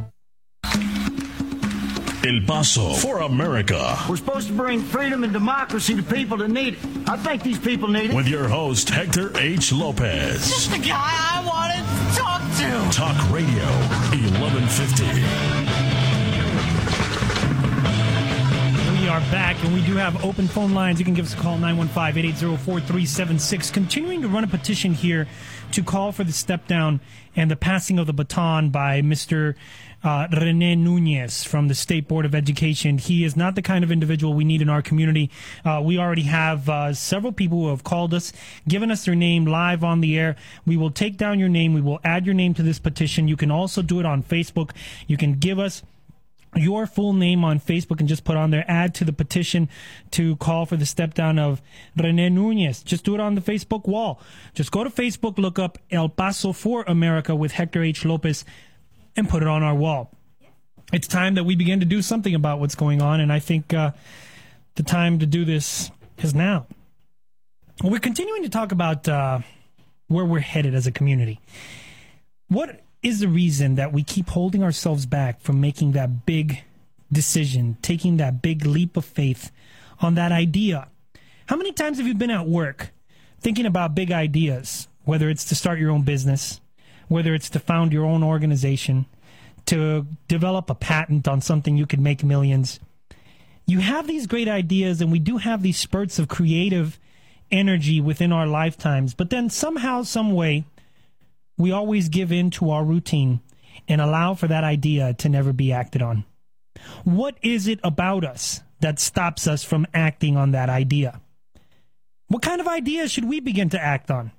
El 2.25 2.41
Paso 2.47 2.95
for 2.95 3.23
America. 3.23 3.99
We're 4.09 4.17
supposed 4.17 4.47
to 4.47 4.53
bring 4.53 4.81
freedom 4.81 5.25
and 5.25 5.33
democracy 5.33 5.97
to 5.97 6.05
people 6.05 6.37
that 6.37 6.51
need 6.51 6.75
it. 6.75 6.79
I 7.09 7.17
think 7.17 7.43
these 7.43 7.59
people 7.59 7.89
need 7.89 8.11
it. 8.11 8.17
With 8.17 8.29
your 8.29 8.47
host, 8.47 8.91
Hector 8.91 9.37
H. 9.37 9.73
Lopez. 9.73 10.49
Just 10.49 10.71
the 10.71 10.79
guy 10.79 10.95
I 10.95 11.43
wanted 11.45 11.83
to 11.83 12.17
talk 12.17 12.43
to. 12.59 12.91
Talk 12.97 13.17
Radio 13.33 13.65
1150. 14.15 15.03
We 19.03 19.09
are 19.09 19.19
back, 19.33 19.57
and 19.65 19.75
we 19.75 19.85
do 19.85 19.97
have 19.97 20.25
open 20.25 20.47
phone 20.47 20.75
lines. 20.75 21.01
You 21.01 21.05
can 21.05 21.15
give 21.15 21.27
us 21.27 21.35
a 21.35 21.39
call, 21.39 21.59
915-880-4376. 21.59 23.73
Continuing 23.73 24.23
to 24.23 24.29
run 24.29 24.45
a 24.45 24.47
petition 24.47 24.95
here 24.95 25.27
to 25.73 25.83
call 25.83 26.13
for 26.13 26.25
the 26.25 26.33
step 26.33 26.67
down 26.67 27.01
and 27.35 27.51
the 27.51 27.57
passing 27.57 27.99
of 27.99 28.07
the 28.07 28.13
baton 28.13 28.71
by 28.71 29.01
Mr 29.01 29.55
uh, 30.05 30.27
Rene 30.33 30.75
Nunez 30.77 31.45
from 31.45 31.69
the 31.69 31.75
State 31.75 32.09
Board 32.09 32.27
of 32.27 32.35
Education. 32.35 32.99
He 32.99 33.25
is 33.25 33.37
not 33.37 33.55
the 33.55 33.63
kind 33.63 33.85
of 33.85 33.91
individual 33.91 34.35
we 34.35 34.45
need 34.45 34.61
in 34.61 34.69
our 34.69 34.83
community. 34.83 35.31
Uh, 35.65 35.81
we 35.83 35.99
already 35.99 36.23
have 36.23 36.69
uh, 36.69 36.93
several 36.93 37.33
people 37.33 37.59
who 37.59 37.69
have 37.69 37.85
called 37.85 38.13
us, 38.13 38.33
given 38.69 38.91
us 38.91 39.05
their 39.05 39.15
name 39.15 39.47
live 39.47 39.83
on 39.83 40.01
the 40.01 40.19
air. 40.19 40.37
We 40.67 40.77
will 40.77 40.91
take 40.91 41.17
down 41.17 41.39
your 41.39 41.49
name. 41.49 41.73
We 41.73 41.81
will 41.81 42.01
add 42.05 42.27
your 42.27 42.35
name 42.35 42.55
to 42.55 42.63
this 42.63 42.79
petition. 42.79 43.29
You 43.29 43.37
can 43.37 43.51
also 43.51 43.81
do 43.81 44.01
it 44.01 44.07
on 44.07 44.23
Facebook. 44.23 44.73
You 45.07 45.17
can 45.17 45.35
give 45.35 45.59
us 45.59 45.83
your 46.55 46.87
full 46.87 47.13
name 47.13 47.45
on 47.45 47.59
Facebook 47.59 48.01
and 48.01 48.09
just 48.09 48.25
put 48.25 48.37
on 48.37 48.51
there, 48.51 48.65
add 48.69 48.95
to 48.97 49.05
the 49.05 49.13
petition 49.13 49.69
to 50.11 50.37
call 50.37 50.67
for 50.67 50.77
the 50.77 50.87
step 50.87 51.15
down 51.15 51.39
of 51.39 51.63
Rene 51.97 52.29
Nunez. 52.29 52.83
Just 52.83 53.05
do 53.05 53.15
it 53.15 53.21
on 53.21 53.35
the 53.35 53.41
Facebook 53.41 53.87
wall. 53.87 54.21
Just 54.55 54.71
go 54.71 54.85
to 54.85 54.91
Facebook, 54.91 55.39
look 55.39 55.59
up 55.59 55.79
El 55.91 56.09
Paso 56.09 56.53
for 56.53 56.83
America 56.85 57.35
with 57.35 57.53
Hector 57.53 57.83
H. 57.83 58.05
Lopez 58.05 58.45
and 59.17 59.29
put 59.29 59.43
it 59.43 59.49
on 59.49 59.63
our 59.63 59.75
wall. 59.75 60.11
It's 60.93 61.09
time 61.09 61.35
that 61.37 61.45
we 61.45 61.57
begin 61.57 61.81
to 61.81 61.87
do 61.87 62.03
something 62.03 62.35
about 62.35 62.61
what's 62.61 62.75
going 62.75 63.01
on, 63.01 63.21
and 63.21 63.33
I 63.33 63.39
think 63.39 63.73
uh, 63.73 63.93
the 64.75 64.83
time 64.83 65.21
to 65.21 65.27
do 65.27 65.47
this 65.47 65.91
is 66.19 66.35
now. 66.35 66.67
We're 67.83 67.99
continuing 67.99 68.43
to 68.43 68.51
talk 68.51 68.73
about 68.73 69.09
uh, 69.09 69.41
where 70.09 70.27
we're 70.27 70.41
headed 70.41 70.75
as 70.75 70.87
a 70.87 70.93
community. 70.93 71.41
What 72.49 72.82
is 73.03 73.21
the 73.21 73.29
reason 73.29 73.75
that 73.75 73.93
we 73.93 74.03
keep 74.03 74.29
holding 74.31 74.63
ourselves 74.63 75.07
back 75.07 75.41
from 75.41 75.61
making 75.61 75.93
that 75.93 76.25
big 76.25 76.63
decision, 77.11 77.77
taking 77.83 78.17
that 78.17 78.41
big 78.41 78.65
leap 78.65 78.97
of 78.97 79.05
faith 79.05 79.51
on 80.01 80.15
that 80.15 80.33
idea? 80.33 80.89
How 81.47 81.57
many 81.57 81.73
times 81.73 81.99
have 81.99 82.07
you 82.07 82.15
been 82.15 82.31
at 82.31 82.47
work 82.47 82.91
thinking 83.41 83.67
about 83.67 83.95
big 83.95 84.13
ideas, 84.13 84.89
whether 85.05 85.29
it's 85.29 85.45
to 85.47 85.55
start 85.55 85.81
your 85.81 85.91
own 85.91 86.03
business, 86.03 86.61
whether 87.09 87.35
it's 87.35 87.51
to 87.51 87.59
found 87.59 87.93
your 87.93 88.07
own 88.07 88.23
organization, 88.23 89.07
to 89.67 90.07
develop 90.29 90.71
a 90.71 90.75
patent 90.75 91.27
on 91.27 91.41
something 91.41 91.77
you 91.77 91.87
could 91.87 92.01
make 92.01 92.25
millions. 92.25 92.81
You 93.67 93.81
have 93.81 94.07
these 94.07 94.27
great 94.27 94.49
ideas, 94.49 95.01
and 95.01 95.13
we 95.13 95.19
do 95.19 95.39
have 95.39 95.63
these 95.63 95.77
spurts 95.77 96.19
of 96.19 96.29
creative 96.29 96.99
energy 97.51 98.01
within 98.01 98.33
our 98.33 98.47
lifetimes, 98.47 99.15
but 99.15 99.31
then 99.31 99.51
somehow, 99.51 100.03
some 100.03 100.33
way, 100.33 100.65
we 101.59 101.71
always 101.71 102.09
give 102.09 102.33
in 102.33 102.51
to 102.51 102.71
our 102.71 102.85
routine 102.85 103.41
and 103.89 104.01
allow 104.01 104.35
for 104.35 104.47
that 104.49 104.65
idea 104.65 105.15
to 105.15 105.29
never 105.29 105.53
be 105.53 105.73
acted 105.73 106.03
on. 106.03 106.25
What 107.05 107.37
is 107.43 107.67
it 107.67 107.81
about 107.85 108.25
us 108.25 108.63
that 108.81 108.99
stops 108.99 109.47
us 109.47 109.65
from 109.65 109.87
acting 109.95 110.37
on 110.37 110.53
that 110.53 110.69
idea? 110.69 111.21
What 112.29 112.43
kind 112.43 112.61
of 112.61 112.69
ideas 112.69 113.13
should 113.13 113.27
we 113.27 113.41
begin 113.41 113.69
to 113.71 113.81
act 113.81 114.11
on? 114.11 114.33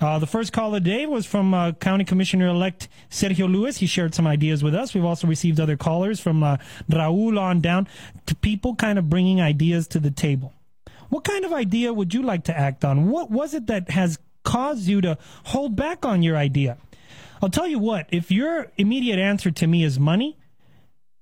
Uh, 0.00 0.18
the 0.18 0.26
first 0.26 0.52
call 0.52 0.68
of 0.74 0.82
the 0.84 0.90
day 0.90 1.06
was 1.06 1.26
from 1.26 1.54
uh, 1.54 1.72
County 1.72 2.04
Commissioner 2.04 2.48
elect 2.48 2.88
Sergio 3.10 3.50
Lewis. 3.50 3.78
He 3.78 3.86
shared 3.86 4.14
some 4.14 4.26
ideas 4.26 4.62
with 4.62 4.74
us. 4.74 4.94
We've 4.94 5.04
also 5.04 5.26
received 5.26 5.60
other 5.60 5.76
callers 5.76 6.18
from 6.18 6.42
uh, 6.42 6.56
Raul 6.90 7.38
on 7.38 7.60
down 7.60 7.88
to 8.26 8.34
people 8.34 8.74
kind 8.74 8.98
of 8.98 9.08
bringing 9.08 9.40
ideas 9.40 9.86
to 9.88 10.00
the 10.00 10.10
table. 10.10 10.52
What 11.08 11.24
kind 11.24 11.44
of 11.44 11.52
idea 11.52 11.92
would 11.92 12.12
you 12.12 12.22
like 12.22 12.44
to 12.44 12.58
act 12.58 12.84
on? 12.84 13.08
What 13.08 13.30
was 13.30 13.54
it 13.54 13.68
that 13.68 13.90
has 13.90 14.18
caused 14.46 14.86
you 14.86 15.02
to 15.02 15.18
hold 15.44 15.76
back 15.76 16.06
on 16.06 16.22
your 16.22 16.36
idea? 16.36 16.78
I'll 17.42 17.50
tell 17.50 17.66
you 17.66 17.78
what, 17.78 18.06
if 18.10 18.30
your 18.30 18.72
immediate 18.78 19.18
answer 19.18 19.50
to 19.50 19.66
me 19.66 19.84
is 19.84 20.00
money, 20.00 20.38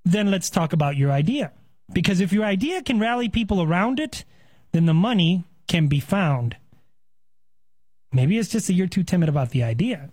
then 0.05 0.31
let's 0.31 0.49
talk 0.49 0.73
about 0.73 0.97
your 0.97 1.11
idea. 1.11 1.51
Because 1.93 2.21
if 2.21 2.33
your 2.33 2.45
idea 2.45 2.83
can 2.83 3.01
rally 3.01 3.29
people 3.29 3.61
around 3.61 3.99
it, 3.99 4.25
then 4.73 4.87
the 4.87 4.95
money 4.95 5.45
can 5.67 5.89
be 5.89 5.99
found. 5.99 6.57
Maybe 8.13 8.39
it's 8.39 8.49
just 8.49 8.69
that 8.69 8.75
you're 8.75 8.87
too 8.87 9.03
timid 9.03 9.29
about 9.29 9.51
the 9.51 9.65
idea. 9.65 10.11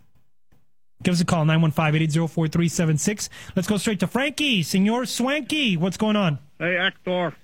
Give 1.04 1.14
us 1.14 1.22
a 1.22 1.26
call, 1.26 1.46
915-880-4376. 1.46 3.30
Let's 3.56 3.68
go 3.68 3.78
straight 3.78 4.00
to 4.00 4.08
Frankie, 4.08 4.64
Senor 4.64 5.06
Swanky. 5.06 5.78
What's 5.78 5.98
going 5.98 6.16
on? 6.16 6.40
Hey, 6.60 6.76
Hector. 6.76 7.36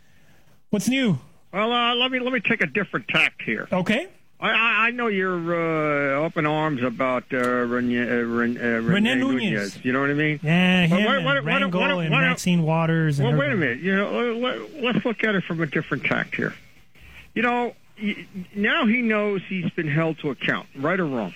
What's 0.70 0.88
new? 0.88 1.20
Well, 1.54 1.72
uh, 1.72 1.96
let 1.96 2.12
me 2.12 2.20
let 2.20 2.34
me 2.34 2.40
take 2.40 2.62
a 2.62 2.68
different 2.68 3.08
tack 3.08 3.34
here. 3.44 3.68
Okay. 3.72 4.10
I, 4.40 4.88
I, 4.88 4.92
know 4.92 5.08
you're 5.08 6.20
uh, 6.22 6.26
up 6.26 6.38
in 6.38 6.46
arms 6.46 6.84
about 6.84 7.24
uh, 7.34 7.38
Rene, 7.40 8.00
uh, 8.00 8.16
Rene, 8.24 8.60
uh, 8.60 8.82
Rene 8.82 9.16
Nunez. 9.16 9.84
You 9.84 9.94
know 9.94 10.02
what 10.02 10.12
I 10.12 10.14
mean? 10.14 10.40
Yeah, 10.44 10.88
But 10.88 11.00
him 11.00 11.06
what- 11.06 11.16
and 11.16 11.26
what- 11.26 11.36
what- 11.44 11.44
Rangel 11.44 11.96
what- 11.96 12.06
and 12.06 12.10
Maxine 12.12 12.62
Waters. 12.62 13.20
And 13.20 13.30
Well, 13.30 13.38
wait 13.38 13.52
a 13.52 13.56
minute. 13.56 13.80
You 13.80 13.96
know, 13.96 14.34
let, 14.38 14.84
let's 14.84 15.06
look 15.06 15.24
at 15.24 15.34
it 15.34 15.44
from 15.44 15.62
a 15.62 15.66
different 15.66 16.06
tact 16.06 16.36
here. 16.36 16.54
You 17.34 17.42
know, 17.42 17.74
now 18.56 18.86
he 18.86 19.02
knows 19.02 19.42
he's 19.48 19.72
been 19.72 19.88
held 19.88 20.20
to 20.20 20.30
account, 20.30 20.68
right 20.76 21.00
or 21.00 21.06
wrong. 21.06 21.34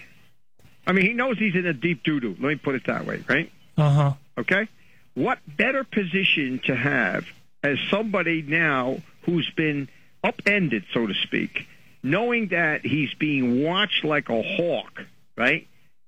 I 0.86 0.92
mean, 0.92 1.06
he 1.06 1.14
knows 1.14 1.38
he's 1.40 1.56
in 1.56 1.66
a 1.66 1.74
deep 1.74 2.04
doo 2.04 2.20
doo. 2.20 2.36
Let 2.40 2.50
me 2.50 2.56
put 2.56 2.76
it 2.76 2.86
that 2.86 3.06
way, 3.06 3.24
right? 3.28 3.52
Uh-huh. 3.78 4.14
Okay? 4.38 4.68
What 5.16 5.40
better 5.48 5.84
position 5.84 6.60
to 6.66 6.76
have 6.76 7.26
as 7.64 7.80
somebody 7.90 8.42
now 8.44 9.02
who's 9.24 9.50
been 9.52 9.90
upended, 10.24 10.86
so 10.94 11.08
to 11.08 11.14
speak, 11.16 11.68
knowing 12.04 12.50
that 12.50 12.86
he's 12.86 13.14
being 13.16 13.64
watched 13.64 14.04
like 14.04 14.30
a 14.30 14.42
hawk, 14.42 15.04
right? 15.38 15.68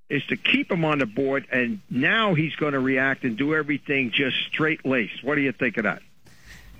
Is 0.10 0.26
to 0.28 0.38
keep 0.38 0.72
him 0.72 0.86
on 0.86 1.00
the 1.00 1.06
board, 1.06 1.48
and 1.52 1.80
now 1.89 2.34
he's 2.34 2.56
going 2.56 2.74
to 2.74 2.80
react 2.80 3.24
and 3.24 3.38
do 3.38 3.56
everything 3.56 4.12
just 4.12 4.36
straight 4.48 4.86
laced. 4.86 5.24
What 5.24 5.36
do 5.36 5.41
you 5.41 5.52
think 5.52 5.78
of 5.78 5.84
that? 5.84 6.02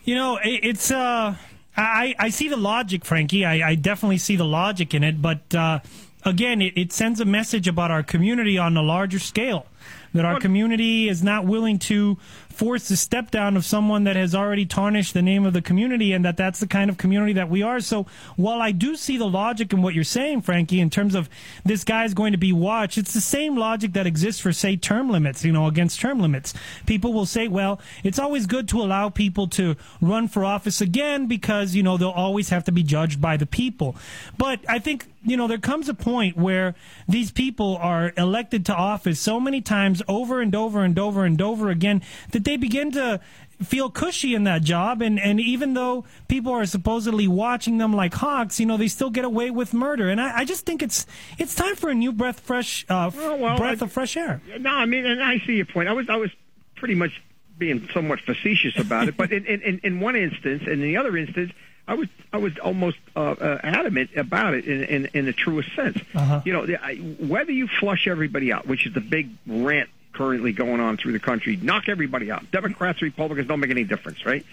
You 0.04 0.16
know, 0.16 0.40
it's 0.44 0.92
uh, 0.92 1.36
I 1.76 2.16
I 2.20 2.30
see 2.30 2.50
the 2.50 2.58
logic, 2.58 3.06
Frankie. 3.06 3.46
I, 3.46 3.70
I 3.70 3.76
definitely 3.76 4.18
see 4.18 4.36
the 4.36 4.46
logic 4.46 4.94
in 4.94 5.04
it, 5.04 5.22
but 5.22 5.56
uh, 5.56 5.80
again, 6.26 6.62
it, 6.62 6.78
it 6.78 6.94
sends 6.94 7.20
a 7.20 7.26
message 7.26 7.68
about 7.68 7.90
our 7.90 8.04
community 8.04 8.58
on 8.58 8.76
a 8.78 8.82
larger 8.82 9.20
scale. 9.20 9.66
That 10.14 10.26
our 10.26 10.40
community 10.40 11.10
is 11.10 11.24
not 11.24 11.46
willing 11.46 11.80
to 11.80 12.20
force 12.54 12.88
the 12.88 12.96
step 12.96 13.32
down 13.32 13.58
of 13.58 13.66
someone 13.66 14.04
that 14.04 14.16
has 14.16 14.34
already 14.36 14.66
tarnished 14.66 15.14
the 15.14 15.22
name 15.22 15.46
of 15.46 15.54
the 15.54 15.62
community, 15.62 16.14
and 16.14 16.24
that 16.26 16.38
that's 16.38 16.60
the 16.60 16.68
kind 16.68 16.90
of 16.90 16.98
community 16.98 17.34
that 17.34 17.50
we 17.50 17.62
are. 17.62 17.80
So, 17.80 18.06
while 18.36 18.62
I 18.62 18.72
do 18.72 18.96
see 18.96 19.18
the 19.18 19.28
logic 19.28 19.74
in 19.74 19.82
what 19.82 19.94
you're 19.94 20.04
saying, 20.04 20.42
Frankie, 20.42 20.80
in 20.80 20.90
terms 20.90 21.16
of 21.16 21.30
this 21.64 21.84
guy's 21.84 22.14
going 22.14 22.32
to 22.32 22.38
be 22.38 22.54
watched, 22.54 22.98
it's 22.98 23.14
the 23.14 23.22
same 23.22 23.56
logic 23.56 23.94
that 23.94 24.08
exists 24.08 24.42
for, 24.42 24.52
say, 24.52 24.76
term 24.76 25.10
limits. 25.10 25.44
You 25.44 25.52
know, 25.52 25.68
against 25.68 26.00
term 26.00 26.20
limits, 26.20 26.54
people 26.86 27.14
will 27.14 27.26
say, 27.26 27.48
"Well, 27.48 27.80
it's 28.04 28.20
always 28.20 28.46
good 28.46 28.68
to 28.70 28.82
allow 28.82 29.10
people 29.10 29.48
to 29.50 29.76
run 30.02 30.28
for 30.28 30.46
office 30.46 30.82
again 30.82 31.28
because 31.28 31.76
you 31.76 31.84
know 31.84 31.98
they'll 31.98 32.10
always 32.10 32.50
have 32.50 32.64
to 32.66 32.72
be 32.72 32.84
judged 32.84 33.22
by 33.22 33.38
the 33.38 33.46
people." 33.46 33.96
But 34.38 34.60
I 34.68 34.80
think 34.80 35.08
you 35.24 35.38
know 35.38 35.48
there 35.48 35.58
comes 35.58 35.90
a 35.90 35.94
point 35.94 36.36
where 36.38 36.76
these 37.08 37.32
people 37.32 37.78
are 37.78 38.12
elected 38.18 38.66
to 38.68 38.76
office 38.76 39.20
so 39.20 39.40
many 39.40 39.62
times 39.62 40.02
over 40.08 40.42
and 40.42 40.54
over 40.56 40.84
and 40.84 40.98
over 41.00 41.26
and 41.26 41.42
over 41.42 41.70
again 41.70 42.02
that 42.32 42.44
they 42.44 42.58
begin 42.58 42.92
to 42.92 43.20
feel 43.64 43.90
cushy 43.90 44.36
in 44.36 44.44
that 44.44 44.62
job. 44.64 45.02
And 45.02 45.20
and 45.20 45.40
even 45.40 45.74
though 45.74 46.04
people 46.28 46.52
are 46.52 46.66
supposedly 46.66 47.28
watching 47.28 47.78
them 47.78 47.94
like 47.94 48.14
hawks 48.14 48.60
you 48.60 48.66
know 48.66 48.76
they 48.78 48.88
still 48.90 49.10
get 49.10 49.24
away 49.26 49.52
with 49.52 49.74
murder. 49.74 50.10
And 50.10 50.20
i, 50.20 50.40
I 50.40 50.46
just 50.46 50.66
think 50.66 50.82
it's 50.84 51.06
it's 51.38 51.56
time 51.56 51.76
for 51.76 51.90
a 51.90 51.94
new 51.96 52.12
breath 52.12 52.40
fresh 52.42 52.86
uh, 52.90 53.08
f- 53.08 53.16
well, 53.16 53.58
breath 53.58 53.82
I- 53.82 53.86
of 53.86 53.92
fresh 53.92 54.18
air. 54.18 54.42
No, 54.60 54.70
I 54.72 54.86
mean, 54.86 55.06
and 55.06 55.24
I 55.24 55.40
see 55.46 55.54
your 55.54 55.66
point. 55.66 55.88
I 55.88 55.94
was, 55.94 56.10
I 56.10 56.18
was 56.18 56.32
pretty 56.76 56.96
much 56.96 57.22
being 57.58 57.88
somewhat 57.94 58.20
facetious 58.20 58.78
about 58.78 59.08
it, 59.08 59.16
but 59.16 59.32
in, 59.32 59.46
in- 59.46 59.80
in 59.84 60.00
one 60.00 60.16
instance, 60.16 60.64
and 60.64 60.74
in 60.74 60.82
the 60.82 60.98
other 60.98 61.16
instance, 61.16 61.52
I 61.88 61.96
was 61.96 62.08
I 62.32 62.38
was 62.38 62.58
almost 62.60 62.98
uh, 63.16 63.20
uh, 63.20 63.60
adamant 63.64 64.12
about 64.16 64.54
it 64.54 64.66
in 64.66 64.84
in, 64.84 65.06
in 65.14 65.26
the 65.26 65.34
truest 65.34 65.76
sense. 65.76 65.98
Uh-huh. 66.16 66.42
You 66.46 66.54
know, 66.54 66.66
the- 66.66 66.82
I, 66.84 66.96
whether 66.96 67.52
you 67.52 67.68
flush 67.68 68.08
everybody 68.08 68.52
out, 68.54 68.66
which 68.68 68.86
is 68.88 68.94
the 68.94 69.02
big 69.02 69.30
rant 69.46 69.90
currently 70.14 70.54
going 70.54 70.80
on 70.80 70.96
through 70.98 71.12
the 71.12 71.20
country, 71.20 71.56
knock 71.58 71.90
everybody 71.90 72.32
out. 72.32 72.50
Democrats, 72.52 73.02
Republicans 73.02 73.48
don't 73.48 73.60
make 73.60 73.72
any 73.72 73.84
difference, 73.84 74.26
right? 74.26 74.46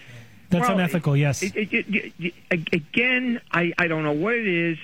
That's 0.49 0.67
Well, 0.67 0.77
unethical. 0.77 1.15
Yes. 1.15 1.43
It, 1.43 1.53
it, 1.55 2.13
it, 2.19 2.33
again, 2.73 3.39
I, 3.51 3.71
I 3.77 3.87
don't 3.87 4.03
know 4.03 4.11
what 4.11 4.33
it 4.33 4.47
is, 4.47 4.77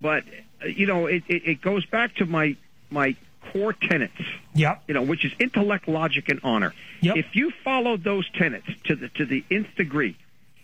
but 0.00 0.24
uh, 0.62 0.68
you 0.68 0.86
know, 0.86 1.06
it, 1.06 1.24
it, 1.28 1.42
it 1.46 1.60
goes 1.60 1.84
back 1.86 2.14
to 2.16 2.26
my 2.26 2.56
my 2.90 3.16
core 3.52 3.74
tenets. 3.74 4.14
Yep. 4.54 4.84
You 4.88 4.94
know, 4.94 5.02
which 5.02 5.24
is 5.26 5.32
intellect, 5.38 5.88
logic, 5.88 6.30
and 6.30 6.40
honor. 6.42 6.72
Yep. 7.02 7.16
If 7.16 7.36
you 7.36 7.50
follow 7.64 7.96
those 7.98 8.28
tenets 8.30 8.66
to 8.84 8.96
the 8.96 9.08
to 9.10 9.26
the 9.26 9.44
nth 9.50 9.74
degree, 9.76 10.16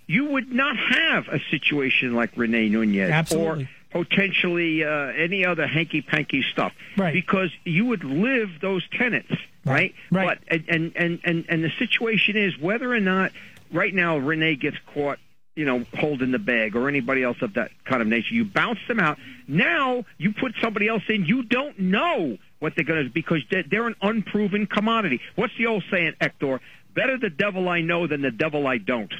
you 0.08 0.24
would 0.30 0.50
not 0.50 0.76
have 0.76 1.28
a 1.28 1.38
situation 1.50 2.14
like 2.14 2.36
Rene 2.36 2.70
Nunez 2.70 3.10
Absolutely. 3.10 3.68
or 3.94 4.04
potentially 4.04 4.82
uh, 4.82 4.88
any 4.88 5.44
other 5.44 5.66
hanky 5.66 6.02
panky 6.02 6.42
stuff. 6.50 6.72
Right. 6.96 7.12
Because 7.12 7.50
you 7.64 7.86
would 7.86 8.02
live 8.02 8.48
those 8.60 8.82
tenets, 8.90 9.30
right? 9.64 9.94
Right. 10.10 10.38
But 10.48 10.58
and 10.68 10.92
and 10.96 11.20
and 11.24 11.44
and 11.48 11.62
the 11.62 11.70
situation 11.78 12.36
is 12.36 12.58
whether 12.58 12.92
or 12.92 13.00
not 13.00 13.32
right 13.70 13.94
now 13.94 14.16
Renee 14.16 14.56
gets 14.56 14.78
caught, 14.94 15.18
you 15.54 15.66
know, 15.66 15.84
holding 15.94 16.32
the 16.32 16.38
bag 16.38 16.74
or 16.74 16.88
anybody 16.88 17.22
else 17.22 17.36
of 17.42 17.54
that 17.54 17.70
kind 17.84 18.00
of 18.00 18.08
nature. 18.08 18.34
You 18.34 18.46
bounce 18.46 18.80
them 18.88 18.98
out. 18.98 19.18
Now 19.46 20.04
you 20.16 20.32
put 20.32 20.54
somebody 20.60 20.88
else 20.88 21.02
in. 21.08 21.26
You 21.26 21.42
don't 21.42 21.78
know 21.78 22.38
what 22.60 22.74
they're 22.76 22.84
going 22.84 23.04
to 23.04 23.10
because 23.10 23.42
they're, 23.50 23.62
they're 23.62 23.86
an 23.86 23.96
unproven 24.00 24.66
commodity. 24.66 25.20
What's 25.36 25.52
the 25.58 25.66
old 25.66 25.84
saying, 25.90 26.14
Hector? 26.20 26.60
Better 26.94 27.18
the 27.18 27.30
devil 27.30 27.68
I 27.68 27.82
know 27.82 28.06
than 28.06 28.22
the 28.22 28.30
devil 28.30 28.66
I 28.66 28.78
don't. 28.78 29.12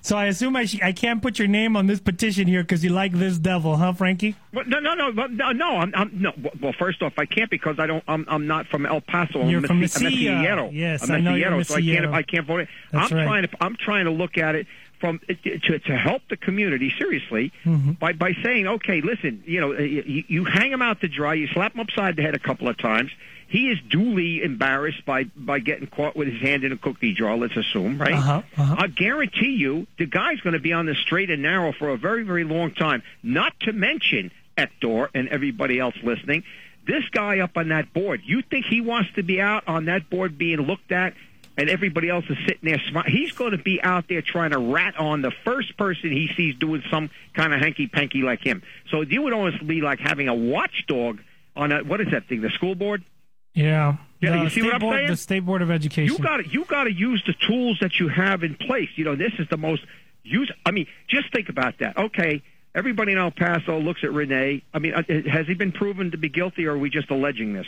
So 0.00 0.16
I 0.16 0.26
assume 0.26 0.56
I, 0.56 0.64
sh- 0.66 0.80
I 0.82 0.92
can't 0.92 1.20
put 1.22 1.38
your 1.38 1.48
name 1.48 1.76
on 1.76 1.86
this 1.86 2.00
petition 2.00 2.46
here 2.46 2.62
because 2.62 2.82
you 2.84 2.90
like 2.90 3.12
this 3.12 3.38
devil, 3.38 3.76
huh, 3.76 3.92
Frankie? 3.92 4.36
Well, 4.52 4.64
no, 4.66 4.78
no, 4.80 4.94
no, 4.94 5.10
no, 5.26 5.52
no. 5.52 5.76
I'm, 5.78 5.92
I'm 5.94 6.10
no. 6.14 6.32
Well, 6.60 6.72
first 6.72 7.02
off, 7.02 7.14
I 7.18 7.26
can't 7.26 7.50
because 7.50 7.78
I 7.78 7.86
don't. 7.86 8.04
I'm, 8.08 8.24
I'm 8.28 8.46
not 8.46 8.66
from 8.66 8.86
El 8.86 9.00
Paso. 9.00 9.46
You're 9.46 9.60
I'm 9.60 9.66
from 9.66 9.80
Messi- 9.80 10.06
I'm 10.06 10.12
Mesilla. 10.12 10.70
Yes, 10.72 11.02
I'm 11.08 11.16
I 11.16 11.20
know 11.20 11.34
you're 11.34 11.64
so 11.64 11.76
I 11.76 11.80
can't. 11.82 12.06
I 12.06 12.22
can't 12.22 12.46
vote. 12.46 12.68
That's 12.90 13.10
I'm 13.12 13.18
right. 13.18 13.24
trying 13.24 13.42
to. 13.48 13.48
I'm 13.60 13.76
trying 13.76 14.04
to 14.06 14.10
look 14.10 14.38
at 14.38 14.54
it 14.54 14.66
from 15.00 15.18
to, 15.28 15.78
to 15.80 15.96
help 15.96 16.22
the 16.30 16.36
community 16.36 16.92
seriously 16.96 17.52
Mm-hmm. 17.64 17.92
by 17.92 18.12
by 18.12 18.34
saying, 18.42 18.66
okay, 18.68 19.00
listen, 19.00 19.42
you 19.46 19.60
know, 19.60 19.72
you, 19.72 20.24
you 20.28 20.44
hang 20.44 20.70
him 20.70 20.80
out 20.82 21.00
to 21.00 21.08
dry, 21.08 21.34
you 21.34 21.48
slap 21.48 21.74
him 21.74 21.80
upside 21.80 22.16
the 22.16 22.22
head 22.22 22.34
a 22.34 22.38
couple 22.38 22.68
of 22.68 22.78
times. 22.78 23.10
He 23.52 23.68
is 23.68 23.78
duly 23.90 24.42
embarrassed 24.42 25.04
by 25.04 25.24
by 25.24 25.58
getting 25.58 25.86
caught 25.86 26.16
with 26.16 26.26
his 26.26 26.40
hand 26.40 26.64
in 26.64 26.72
a 26.72 26.76
cookie 26.78 27.12
jar. 27.12 27.36
Let's 27.36 27.54
assume, 27.54 28.00
right? 28.00 28.14
Uh-huh, 28.14 28.42
uh-huh. 28.56 28.76
I 28.78 28.86
guarantee 28.86 29.56
you, 29.56 29.86
the 29.98 30.06
guy's 30.06 30.40
going 30.40 30.54
to 30.54 30.58
be 30.58 30.72
on 30.72 30.86
the 30.86 30.94
straight 30.94 31.28
and 31.28 31.42
narrow 31.42 31.72
for 31.72 31.90
a 31.90 31.98
very, 31.98 32.22
very 32.22 32.44
long 32.44 32.72
time. 32.72 33.02
Not 33.22 33.52
to 33.60 33.74
mention 33.74 34.30
Hector 34.56 35.10
and 35.12 35.28
everybody 35.28 35.78
else 35.78 35.94
listening. 36.02 36.44
This 36.86 37.04
guy 37.10 37.40
up 37.40 37.58
on 37.58 37.68
that 37.68 37.92
board, 37.92 38.22
you 38.24 38.40
think 38.40 38.64
he 38.64 38.80
wants 38.80 39.10
to 39.16 39.22
be 39.22 39.38
out 39.38 39.68
on 39.68 39.84
that 39.84 40.08
board 40.08 40.38
being 40.38 40.60
looked 40.62 40.90
at, 40.90 41.12
and 41.58 41.68
everybody 41.68 42.08
else 42.08 42.24
is 42.30 42.38
sitting 42.46 42.70
there 42.70 42.80
smiling? 42.88 43.12
He's 43.12 43.32
going 43.32 43.50
to 43.50 43.58
be 43.58 43.82
out 43.82 44.08
there 44.08 44.22
trying 44.22 44.52
to 44.52 44.58
rat 44.58 44.96
on 44.98 45.20
the 45.20 45.30
first 45.44 45.76
person 45.76 46.10
he 46.10 46.30
sees 46.34 46.54
doing 46.56 46.82
some 46.90 47.10
kind 47.34 47.52
of 47.52 47.60
hanky 47.60 47.86
panky 47.86 48.22
like 48.22 48.42
him. 48.42 48.62
So 48.90 49.02
you 49.02 49.20
would 49.20 49.34
almost 49.34 49.66
be 49.66 49.82
like 49.82 50.00
having 50.00 50.28
a 50.28 50.34
watchdog 50.34 51.20
on 51.54 51.70
a 51.70 51.84
what 51.84 52.00
is 52.00 52.08
that 52.12 52.28
thing? 52.28 52.40
The 52.40 52.48
school 52.48 52.74
board. 52.74 53.04
Yeah. 53.54 53.96
Yeah, 54.20 54.36
The 54.38 54.42
you 54.44 54.50
see 54.50 54.62
what 54.62 54.74
I'm 54.74 54.80
Board- 54.80 54.96
saying? 54.98 55.08
The 55.08 55.16
State 55.16 55.40
Board 55.40 55.62
of 55.62 55.70
Education. 55.70 56.14
You 56.16 56.22
got 56.22 56.36
to 56.38 56.48
you 56.48 56.64
got 56.64 56.84
to 56.84 56.92
use 56.92 57.22
the 57.26 57.34
tools 57.46 57.78
that 57.80 57.98
you 57.98 58.08
have 58.08 58.44
in 58.44 58.54
place. 58.54 58.88
You 58.94 59.04
know, 59.04 59.16
this 59.16 59.32
is 59.38 59.48
the 59.48 59.56
most 59.56 59.82
use. 60.22 60.50
I 60.64 60.70
mean, 60.70 60.86
just 61.08 61.32
think 61.32 61.48
about 61.48 61.78
that. 61.80 61.96
Okay, 61.96 62.40
everybody 62.74 63.12
in 63.12 63.18
El 63.18 63.32
Paso 63.32 63.78
looks 63.80 64.04
at 64.04 64.12
Renee. 64.12 64.62
I 64.72 64.78
mean, 64.78 64.94
uh, 64.94 65.02
has 65.28 65.46
he 65.48 65.54
been 65.54 65.72
proven 65.72 66.12
to 66.12 66.16
be 66.18 66.28
guilty, 66.28 66.66
or 66.66 66.74
are 66.74 66.78
we 66.78 66.88
just 66.88 67.10
alleging 67.10 67.52
this? 67.52 67.66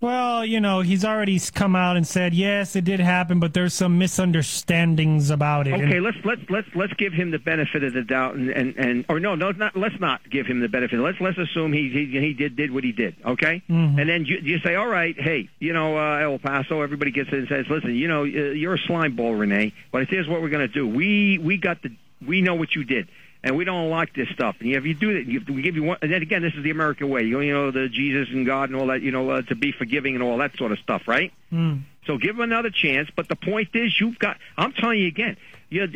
Well, 0.00 0.44
you 0.46 0.60
know, 0.60 0.80
he's 0.80 1.04
already 1.04 1.40
come 1.40 1.74
out 1.74 1.96
and 1.96 2.06
said, 2.06 2.32
yes, 2.32 2.76
it 2.76 2.84
did 2.84 3.00
happen, 3.00 3.40
but 3.40 3.52
there's 3.52 3.74
some 3.74 3.98
misunderstandings 3.98 5.30
about 5.30 5.66
it. 5.66 5.74
Okay, 5.74 5.96
And- 5.96 6.04
let's 6.04 6.16
let's 6.24 6.40
let's 6.48 6.68
let's 6.76 6.92
give 6.94 7.12
him 7.12 7.32
the 7.32 7.38
benefit 7.40 7.82
of 7.82 7.94
the 7.94 8.02
doubt, 8.02 8.36
and 8.36 8.48
and, 8.50 8.76
and 8.76 9.04
or 9.08 9.18
no, 9.18 9.34
no, 9.34 9.50
not 9.50 9.76
let's 9.76 9.98
not 9.98 10.20
give 10.30 10.46
him 10.46 10.60
the 10.60 10.68
benefit. 10.68 11.00
Let's 11.00 11.20
let's 11.20 11.36
assume 11.38 11.72
he 11.72 11.88
he, 11.88 12.06
he 12.20 12.32
did 12.32 12.54
did 12.54 12.70
what 12.70 12.84
he 12.84 12.92
did. 12.92 13.16
Okay, 13.24 13.60
Mhm. 13.68 13.98
and 14.00 14.08
then 14.08 14.24
you, 14.24 14.38
you 14.40 14.60
say, 14.60 14.76
all 14.76 14.86
right, 14.86 15.18
hey, 15.20 15.48
you 15.58 15.72
know, 15.72 15.98
uh, 15.98 16.18
El 16.18 16.38
Paso, 16.38 16.80
everybody 16.82 17.10
gets 17.10 17.30
in 17.30 17.38
and 17.40 17.48
says, 17.48 17.66
listen, 17.68 17.94
you 17.96 18.06
know, 18.06 18.22
uh, 18.22 18.26
you're 18.26 18.74
a 18.74 18.78
slime 18.86 19.16
ball, 19.16 19.34
Renee, 19.34 19.72
but 19.90 20.06
here's 20.08 20.28
what 20.28 20.42
we're 20.42 20.48
going 20.48 20.66
to 20.66 20.72
do. 20.72 20.86
We 20.86 21.38
we 21.38 21.56
got 21.56 21.82
the 21.82 21.90
we 22.24 22.40
know 22.40 22.54
what 22.54 22.74
you 22.76 22.84
did. 22.84 23.08
And 23.42 23.56
we 23.56 23.64
don't 23.64 23.88
like 23.88 24.14
this 24.14 24.28
stuff. 24.30 24.56
And 24.60 24.72
if 24.72 24.84
you 24.84 24.94
do 24.94 25.14
that, 25.14 25.26
you, 25.30 25.40
we 25.48 25.62
give 25.62 25.76
you 25.76 25.84
one. 25.84 25.98
And 26.02 26.12
then 26.12 26.22
again, 26.22 26.42
this 26.42 26.54
is 26.54 26.64
the 26.64 26.70
American 26.70 27.08
way. 27.08 27.22
You 27.22 27.52
know, 27.52 27.70
the 27.70 27.88
Jesus 27.88 28.28
and 28.32 28.44
God 28.44 28.70
and 28.70 28.78
all 28.78 28.88
that. 28.88 29.00
You 29.00 29.12
know, 29.12 29.30
uh, 29.30 29.42
to 29.42 29.54
be 29.54 29.70
forgiving 29.70 30.14
and 30.14 30.24
all 30.24 30.38
that 30.38 30.56
sort 30.56 30.72
of 30.72 30.78
stuff, 30.80 31.02
right? 31.06 31.32
Mm. 31.52 31.82
So 32.06 32.18
give 32.18 32.36
them 32.36 32.42
another 32.42 32.70
chance. 32.70 33.08
But 33.14 33.28
the 33.28 33.36
point 33.36 33.68
is, 33.74 33.94
you've 34.00 34.18
got. 34.18 34.38
I'm 34.56 34.72
telling 34.72 34.98
you 34.98 35.06
again. 35.06 35.36
You, 35.70 35.86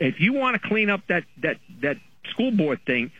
if 0.00 0.20
you 0.20 0.32
want 0.32 0.60
to 0.60 0.66
clean 0.66 0.88
up 0.88 1.02
that 1.08 1.24
that 1.42 1.58
that 1.82 1.98
school 2.30 2.52
board 2.52 2.80
thing, 2.86 3.10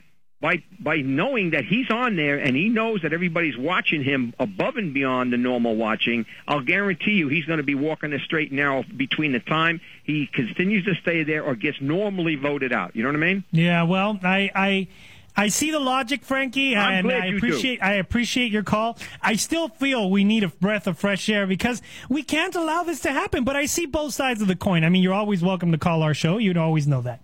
by 0.42 0.62
by 0.80 0.96
knowing 0.96 1.50
that 1.50 1.64
he's 1.64 1.88
on 1.88 2.16
there 2.16 2.36
and 2.36 2.54
he 2.56 2.68
knows 2.68 3.02
that 3.02 3.12
everybody's 3.14 3.56
watching 3.56 4.02
him 4.02 4.34
above 4.38 4.76
and 4.76 4.92
beyond 4.92 5.32
the 5.32 5.36
normal 5.38 5.76
watching, 5.76 6.26
I'll 6.46 6.60
guarantee 6.60 7.12
you 7.12 7.28
he's 7.28 7.46
going 7.46 7.58
to 7.58 7.62
be 7.62 7.76
walking 7.76 8.10
the 8.10 8.18
straight 8.18 8.48
and 8.50 8.56
narrow 8.58 8.82
between 8.96 9.32
the 9.32 9.40
time 9.40 9.80
he 10.02 10.26
continues 10.26 10.84
to 10.84 10.94
stay 10.96 11.22
there 11.22 11.44
or 11.44 11.54
gets 11.54 11.80
normally 11.80 12.34
voted 12.34 12.72
out. 12.72 12.96
You 12.96 13.04
know 13.04 13.10
what 13.10 13.16
I 13.16 13.20
mean? 13.20 13.44
Yeah, 13.52 13.84
well, 13.84 14.18
I, 14.24 14.50
I, 14.54 14.88
I 15.36 15.48
see 15.48 15.70
the 15.70 15.78
logic, 15.78 16.24
Frankie, 16.24 16.74
and 16.74 17.10
I 17.10 17.26
you 17.26 17.32
do. 17.32 17.36
appreciate 17.36 17.82
I 17.82 17.94
appreciate 17.94 18.50
your 18.50 18.64
call. 18.64 18.98
I 19.22 19.36
still 19.36 19.68
feel 19.68 20.10
we 20.10 20.24
need 20.24 20.42
a 20.42 20.48
breath 20.48 20.88
of 20.88 20.98
fresh 20.98 21.28
air 21.28 21.46
because 21.46 21.80
we 22.08 22.24
can't 22.24 22.56
allow 22.56 22.82
this 22.82 23.00
to 23.02 23.12
happen. 23.12 23.44
But 23.44 23.54
I 23.54 23.66
see 23.66 23.86
both 23.86 24.12
sides 24.12 24.42
of 24.42 24.48
the 24.48 24.56
coin. 24.56 24.82
I 24.82 24.88
mean, 24.88 25.02
you're 25.04 25.14
always 25.14 25.40
welcome 25.40 25.70
to 25.70 25.78
call 25.78 26.02
our 26.02 26.14
show. 26.14 26.38
You'd 26.38 26.56
always 26.56 26.88
know 26.88 27.00
that. 27.02 27.20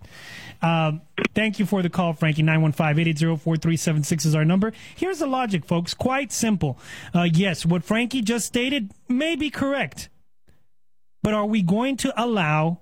Um, 0.61 1.01
thank 1.33 1.59
you 1.59 1.65
for 1.65 1.81
the 1.81 1.89
call, 1.89 2.13
Frankie. 2.13 2.43
915-880-4376 2.43 4.25
is 4.25 4.35
our 4.35 4.45
number. 4.45 4.73
Here's 4.95 5.19
the 5.19 5.27
logic, 5.27 5.65
folks. 5.65 5.93
Quite 5.93 6.31
simple. 6.31 6.77
Uh, 7.13 7.23
yes, 7.23 7.65
what 7.65 7.83
Frankie 7.83 8.21
just 8.21 8.45
stated 8.45 8.91
may 9.07 9.35
be 9.35 9.49
correct. 9.49 10.09
But 11.23 11.33
are 11.33 11.45
we 11.45 11.61
going 11.61 11.97
to 11.97 12.13
allow 12.21 12.79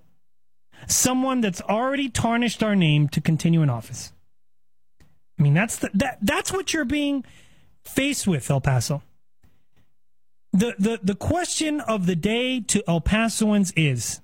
someone 0.88 1.41
that's 1.41 1.61
already 1.61 2.09
tarnished 2.09 2.63
our 2.63 2.75
name 2.75 3.09
to 3.09 3.21
continue 3.21 3.61
in 3.61 3.69
office? 3.69 4.13
I 5.39 5.43
mean, 5.43 5.53
that's 5.53 5.78
the, 5.78 5.89
that 5.93 6.17
that's 6.21 6.51
what 6.51 6.73
you're 6.73 6.86
being 6.86 7.23
faced 7.86 8.28
with, 8.28 8.49
El 8.49 8.61
Paso. 8.61 9.03
The 10.53 10.75
the 10.80 10.99
the 11.03 11.15
question 11.15 11.80
of 11.82 12.05
the 12.05 12.15
day 12.15 12.59
to 12.61 12.84
El 12.88 13.01
Pasoans 13.01 13.71
is 13.75 14.21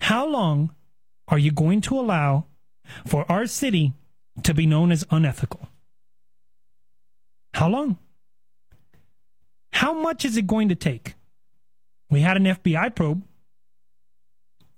how 0.00 0.26
long 0.26 0.74
are 1.28 1.38
you 1.38 1.50
going 1.50 1.80
to 1.82 1.98
allow 1.98 2.46
for 3.06 3.30
our 3.30 3.46
city 3.46 3.92
to 4.42 4.54
be 4.54 4.66
known 4.66 4.92
as 4.92 5.06
unethical? 5.10 5.68
How 7.54 7.68
long? 7.68 7.98
How 9.72 9.92
much 9.92 10.24
is 10.24 10.36
it 10.36 10.46
going 10.46 10.68
to 10.68 10.74
take? 10.74 11.14
We 12.10 12.20
had 12.20 12.36
an 12.36 12.44
FBI 12.44 12.94
probe. 12.94 13.22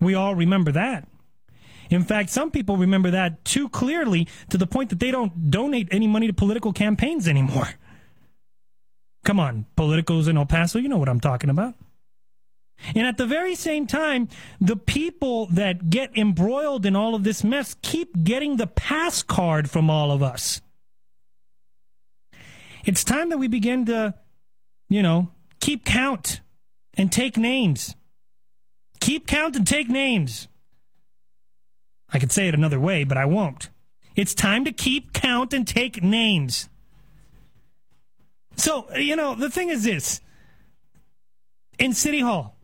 We 0.00 0.14
all 0.14 0.34
remember 0.34 0.72
that. 0.72 1.08
In 1.90 2.02
fact, 2.02 2.30
some 2.30 2.50
people 2.50 2.76
remember 2.76 3.10
that 3.10 3.44
too 3.44 3.68
clearly 3.68 4.28
to 4.50 4.58
the 4.58 4.66
point 4.66 4.90
that 4.90 5.00
they 5.00 5.10
don't 5.10 5.50
donate 5.50 5.88
any 5.90 6.06
money 6.06 6.26
to 6.26 6.32
political 6.32 6.72
campaigns 6.72 7.26
anymore. 7.26 7.68
Come 9.24 9.40
on, 9.40 9.66
politicos 9.76 10.28
in 10.28 10.36
El 10.36 10.46
Paso, 10.46 10.78
you 10.78 10.88
know 10.88 10.98
what 10.98 11.08
I'm 11.08 11.20
talking 11.20 11.50
about. 11.50 11.74
And 12.94 13.06
at 13.06 13.16
the 13.16 13.26
very 13.26 13.54
same 13.54 13.86
time, 13.86 14.28
the 14.60 14.76
people 14.76 15.46
that 15.46 15.90
get 15.90 16.16
embroiled 16.16 16.86
in 16.86 16.96
all 16.96 17.14
of 17.14 17.24
this 17.24 17.42
mess 17.42 17.76
keep 17.82 18.24
getting 18.24 18.56
the 18.56 18.66
pass 18.66 19.22
card 19.22 19.68
from 19.68 19.90
all 19.90 20.12
of 20.12 20.22
us. 20.22 20.60
It's 22.84 23.04
time 23.04 23.30
that 23.30 23.38
we 23.38 23.48
begin 23.48 23.86
to, 23.86 24.14
you 24.88 25.02
know, 25.02 25.30
keep 25.60 25.84
count 25.84 26.40
and 26.94 27.12
take 27.12 27.36
names. 27.36 27.94
Keep 29.00 29.26
count 29.26 29.56
and 29.56 29.66
take 29.66 29.88
names. 29.88 30.48
I 32.10 32.18
could 32.18 32.32
say 32.32 32.48
it 32.48 32.54
another 32.54 32.80
way, 32.80 33.04
but 33.04 33.18
I 33.18 33.26
won't. 33.26 33.68
It's 34.16 34.34
time 34.34 34.64
to 34.64 34.72
keep 34.72 35.12
count 35.12 35.52
and 35.52 35.66
take 35.66 36.02
names. 36.02 36.68
So, 38.56 38.92
you 38.96 39.14
know, 39.14 39.34
the 39.34 39.50
thing 39.50 39.68
is 39.68 39.84
this 39.84 40.20
in 41.78 41.92
City 41.92 42.20
Hall, 42.20 42.56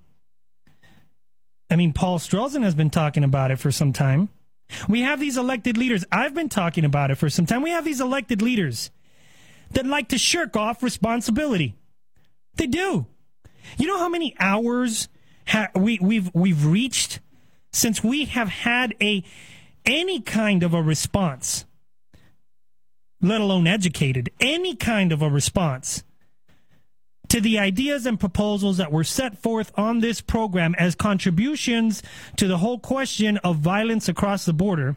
I 1.70 1.77
mean, 1.77 1.93
Paul 1.93 2.19
Strelzin 2.19 2.62
has 2.62 2.74
been 2.74 2.91
talking 2.91 3.24
about 3.24 3.51
it 3.51 3.59
for 3.59 3.73
some 3.73 3.93
time. 3.93 4.28
We 4.89 5.03
have 5.03 5.20
these 5.20 5.36
elected 5.36 5.77
leaders. 5.77 6.05
I've 6.11 6.35
been 6.35 6.49
talking 6.49 6.85
about 6.85 7.11
it 7.11 7.16
for 7.16 7.31
some 7.31 7.47
time. 7.47 7.62
We 7.62 7.70
have 7.70 7.85
these 7.85 8.01
elected 8.01 8.43
leaders 8.43 8.91
that 9.73 9.86
like 9.86 10.09
to 10.09 10.19
shirk 10.19 10.57
off 10.57 10.82
responsibility. 10.82 11.74
They 12.57 12.66
do. 12.66 13.07
You 13.78 13.86
know 13.86 13.99
how 13.99 14.09
many 14.09 14.35
hours 14.39 15.09
ha- 15.47 15.70
we, 15.74 15.99
we've 16.01 16.31
we've 16.35 16.65
reached 16.65 17.20
since 17.73 18.05
we 18.05 18.27
have 18.27 18.49
had 18.49 18.95
a 19.01 19.24
any 19.85 20.20
kind 20.20 20.62
of 20.62 20.74
a 20.74 20.82
response, 20.82 21.66
let 23.20 23.41
alone 23.41 23.66
educated, 23.66 24.31
any 24.41 24.74
kind 24.74 25.12
of 25.12 25.23
a 25.23 25.28
response 25.28 26.05
to 27.28 27.40
the 27.40 27.59
ideas 27.59 28.06
and 28.06 28.20
proposals 28.20 28.76
that 28.76 28.92
were 28.92 29.05
set 29.05 29.38
forth 29.42 29.72
on 29.76 30.01
this 30.01 30.20
program 30.20 30.74
as 30.78 30.94
contributions 30.94 32.02
to 32.36 32.46
the 32.46 32.59
whole 32.59 32.78
question 32.78 33.38
of 33.38 33.56
violence 33.56 34.09
across 34.09 34.44
the 34.44 34.52
border 34.52 34.96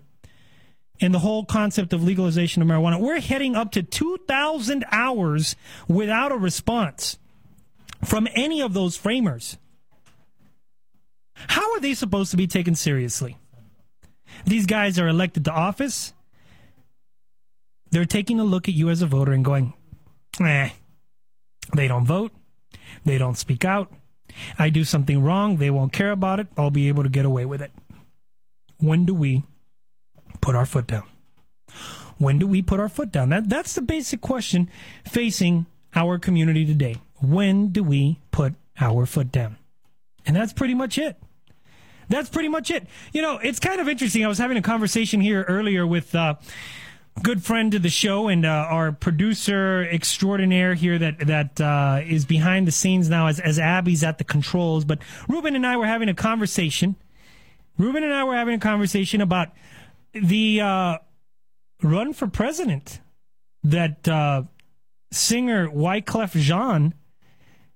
and 1.00 1.14
the 1.14 1.20
whole 1.20 1.46
concept 1.46 1.94
of 1.94 2.04
legalization 2.04 2.62
of 2.62 2.68
marijuana. 2.68 3.00
We're 3.00 3.20
heading 3.20 3.56
up 3.56 3.72
to 3.74 3.84
2,000 3.84 4.86
hours 4.92 5.56
without 5.88 6.32
a 6.32 6.38
response 6.38 7.18
from 8.04 8.28
any 8.36 8.62
of 8.62 8.74
those 8.74 8.98
framers. 8.98 9.58
How 11.34 11.74
are 11.74 11.80
they 11.80 11.94
supposed 11.94 12.32
to 12.32 12.38
be 12.38 12.48
taken 12.48 12.76
seriously? 12.76 13.38
These 14.46 14.66
guys 14.66 14.98
are 15.00 15.08
elected 15.08 15.46
to 15.46 15.52
office. 15.52 16.14
They're 17.92 18.06
taking 18.06 18.40
a 18.40 18.44
look 18.44 18.68
at 18.68 18.74
you 18.74 18.90
as 18.90 19.02
a 19.02 19.08
voter 19.08 19.32
and 19.32 19.46
going, 19.46 19.74
eh, 20.42 20.70
they 21.74 21.88
don't 21.88 22.06
vote. 22.06 22.32
They 23.06 23.18
don't 23.18 23.38
speak 23.38 23.66
out. 23.66 23.92
I 24.58 24.70
do 24.70 24.84
something 24.84 25.24
wrong. 25.24 25.58
They 25.58 25.70
won't 25.70 25.94
care 25.94 26.12
about 26.12 26.40
it. 26.40 26.48
I'll 26.58 26.72
be 26.72 26.88
able 26.88 27.04
to 27.04 27.10
get 27.10 27.26
away 27.26 27.46
with 27.46 27.62
it. 27.62 27.72
When 28.78 29.06
do 29.06 29.14
we 29.14 29.44
put 30.42 30.56
our 30.56 30.66
foot 30.66 30.88
down? 30.88 31.04
When 32.18 32.40
do 32.40 32.48
we 32.48 32.62
put 32.62 32.80
our 32.80 32.90
foot 32.90 33.12
down? 33.12 33.30
That, 33.30 33.50
that's 33.50 33.74
the 33.74 33.82
basic 33.82 34.22
question 34.22 34.70
facing 35.06 35.66
our 35.96 36.18
community 36.18 36.66
today. 36.66 36.98
When 37.22 37.70
do 37.70 37.84
we 37.84 38.20
put 38.32 38.54
our 38.80 39.06
foot 39.06 39.32
down? 39.32 39.58
And 40.26 40.36
that's 40.36 40.54
pretty 40.54 40.74
much 40.74 40.98
it. 40.98 41.18
That's 42.10 42.30
pretty 42.30 42.50
much 42.50 42.72
it. 42.72 42.88
You 43.12 43.22
know, 43.22 43.38
it's 43.38 43.60
kind 43.60 43.82
of 43.82 43.90
interesting. 43.90 44.24
I 44.24 44.28
was 44.28 44.38
having 44.38 44.58
a 44.58 44.62
conversation 44.62 45.22
here 45.22 45.44
earlier 45.44 45.86
with 45.86 46.16
uh, 46.16 46.36
good 47.24 47.44
friend 47.44 47.72
to 47.72 47.80
the 47.80 47.90
show 47.90 48.28
and 48.28 48.46
uh, 48.46 48.50
our 48.50 48.92
producer 48.92 49.84
extraordinaire 49.92 50.74
here 50.74 50.98
that 50.98 51.20
that 51.20 51.62
uh, 51.62 52.02
is 52.06 52.26
behind 52.26 52.68
the 52.68 52.72
scenes 52.72 53.10
now 53.10 53.28
as 53.28 53.40
as 53.40 53.60
Abby's 53.60 54.04
at 54.04 54.18
the 54.18 54.24
controls. 54.24 54.86
But 54.86 55.00
Ruben 55.28 55.56
and 55.56 55.66
I 55.66 55.78
were 55.78 55.88
having 55.88 56.10
a 56.10 56.14
conversation. 56.14 56.96
Ruben 57.78 58.04
and 58.04 58.14
I 58.14 58.24
were 58.24 58.36
having 58.36 58.56
a 58.56 58.60
conversation 58.60 59.22
about 59.22 59.50
the 60.14 60.62
uh, 60.62 60.98
run 61.84 62.14
for 62.14 62.28
president 62.28 63.02
that 63.64 64.08
uh, 64.08 64.44
singer 65.12 65.68
Wyclef 65.70 66.40
Jean 66.40 66.94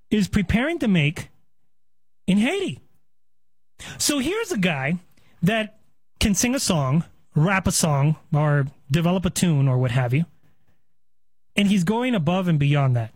is 0.09 0.27
preparing 0.27 0.79
to 0.79 0.87
make 0.87 1.29
in 2.27 2.37
Haiti. 2.37 2.79
So 3.97 4.19
here's 4.19 4.51
a 4.51 4.57
guy 4.57 4.99
that 5.41 5.79
can 6.19 6.35
sing 6.35 6.53
a 6.53 6.59
song, 6.59 7.03
rap 7.35 7.67
a 7.67 7.71
song, 7.71 8.15
or 8.33 8.67
develop 8.91 9.25
a 9.25 9.29
tune, 9.29 9.67
or 9.67 9.77
what 9.77 9.91
have 9.91 10.13
you. 10.13 10.25
And 11.55 11.67
he's 11.67 11.83
going 11.83 12.15
above 12.15 12.47
and 12.47 12.59
beyond 12.59 12.95
that. 12.95 13.13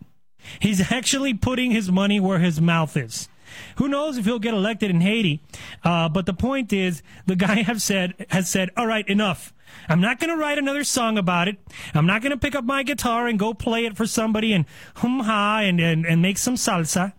He's 0.60 0.92
actually 0.92 1.34
putting 1.34 1.70
his 1.70 1.90
money 1.90 2.20
where 2.20 2.38
his 2.38 2.60
mouth 2.60 2.96
is. 2.96 3.28
Who 3.76 3.88
knows 3.88 4.18
if 4.18 4.24
he'll 4.24 4.38
get 4.38 4.54
elected 4.54 4.90
in 4.90 5.00
Haiti? 5.00 5.40
Uh, 5.84 6.08
but 6.08 6.26
the 6.26 6.34
point 6.34 6.72
is, 6.72 7.02
the 7.26 7.36
guy 7.46 7.62
have 7.62 7.80
said 7.80 8.26
has 8.30 8.48
said, 8.48 8.70
"All 8.76 8.86
right, 8.86 9.06
enough. 9.08 9.52
I'm 9.88 10.00
not 10.00 10.18
going 10.18 10.30
to 10.30 10.36
write 10.36 10.58
another 10.58 10.84
song 10.84 11.18
about 11.18 11.48
it. 11.48 11.58
I'm 11.94 12.06
not 12.06 12.22
going 12.22 12.30
to 12.30 12.38
pick 12.38 12.54
up 12.54 12.64
my 12.64 12.82
guitar 12.82 13.26
and 13.26 13.38
go 13.38 13.54
play 13.54 13.84
it 13.84 13.96
for 13.96 14.06
somebody 14.06 14.52
and 14.52 14.64
hum 14.96 15.20
ha 15.20 15.60
and, 15.60 15.80
and 15.80 16.04
and 16.06 16.22
make 16.22 16.38
some 16.38 16.54
salsa. 16.54 17.12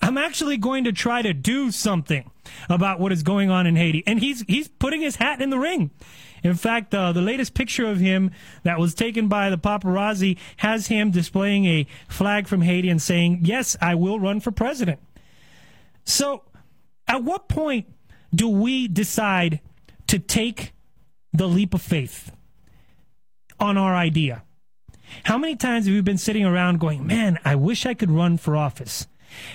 I'm 0.00 0.18
actually 0.18 0.56
going 0.56 0.84
to 0.84 0.92
try 0.92 1.22
to 1.22 1.32
do 1.32 1.70
something 1.70 2.30
about 2.68 3.00
what 3.00 3.12
is 3.12 3.22
going 3.22 3.50
on 3.50 3.66
in 3.66 3.76
Haiti." 3.76 4.02
And 4.06 4.20
he's 4.20 4.42
he's 4.48 4.68
putting 4.68 5.00
his 5.00 5.16
hat 5.16 5.40
in 5.40 5.50
the 5.50 5.58
ring. 5.58 5.90
In 6.42 6.54
fact, 6.54 6.94
uh, 6.94 7.12
the 7.12 7.22
latest 7.22 7.54
picture 7.54 7.86
of 7.86 7.98
him 7.98 8.32
that 8.64 8.78
was 8.78 8.94
taken 8.94 9.28
by 9.28 9.48
the 9.48 9.58
paparazzi 9.58 10.38
has 10.58 10.88
him 10.88 11.10
displaying 11.10 11.66
a 11.66 11.86
flag 12.08 12.48
from 12.48 12.62
Haiti 12.62 12.88
and 12.88 13.00
saying, 13.00 13.40
Yes, 13.42 13.76
I 13.80 13.94
will 13.94 14.18
run 14.18 14.40
for 14.40 14.50
president. 14.50 15.00
So, 16.04 16.42
at 17.06 17.22
what 17.22 17.48
point 17.48 17.86
do 18.34 18.48
we 18.48 18.88
decide 18.88 19.60
to 20.08 20.18
take 20.18 20.72
the 21.32 21.46
leap 21.46 21.74
of 21.74 21.82
faith 21.82 22.32
on 23.60 23.76
our 23.76 23.94
idea? 23.94 24.42
How 25.24 25.38
many 25.38 25.54
times 25.54 25.86
have 25.86 25.94
you 25.94 26.02
been 26.02 26.18
sitting 26.18 26.44
around 26.44 26.80
going, 26.80 27.06
Man, 27.06 27.38
I 27.44 27.54
wish 27.54 27.86
I 27.86 27.94
could 27.94 28.10
run 28.10 28.36
for 28.36 28.56
office? 28.56 29.06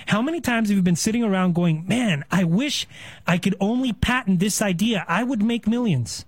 How 0.06 0.22
many 0.22 0.40
times 0.40 0.68
have 0.68 0.76
you 0.76 0.82
been 0.82 0.96
sitting 0.96 1.22
around 1.22 1.54
going, 1.54 1.86
Man, 1.86 2.24
I 2.30 2.44
wish 2.44 2.86
I 3.26 3.38
could 3.38 3.54
only 3.60 3.92
patent 3.92 4.40
this 4.40 4.62
idea? 4.62 5.04
I 5.08 5.22
would 5.22 5.42
make 5.42 5.66
millions. 5.66 6.24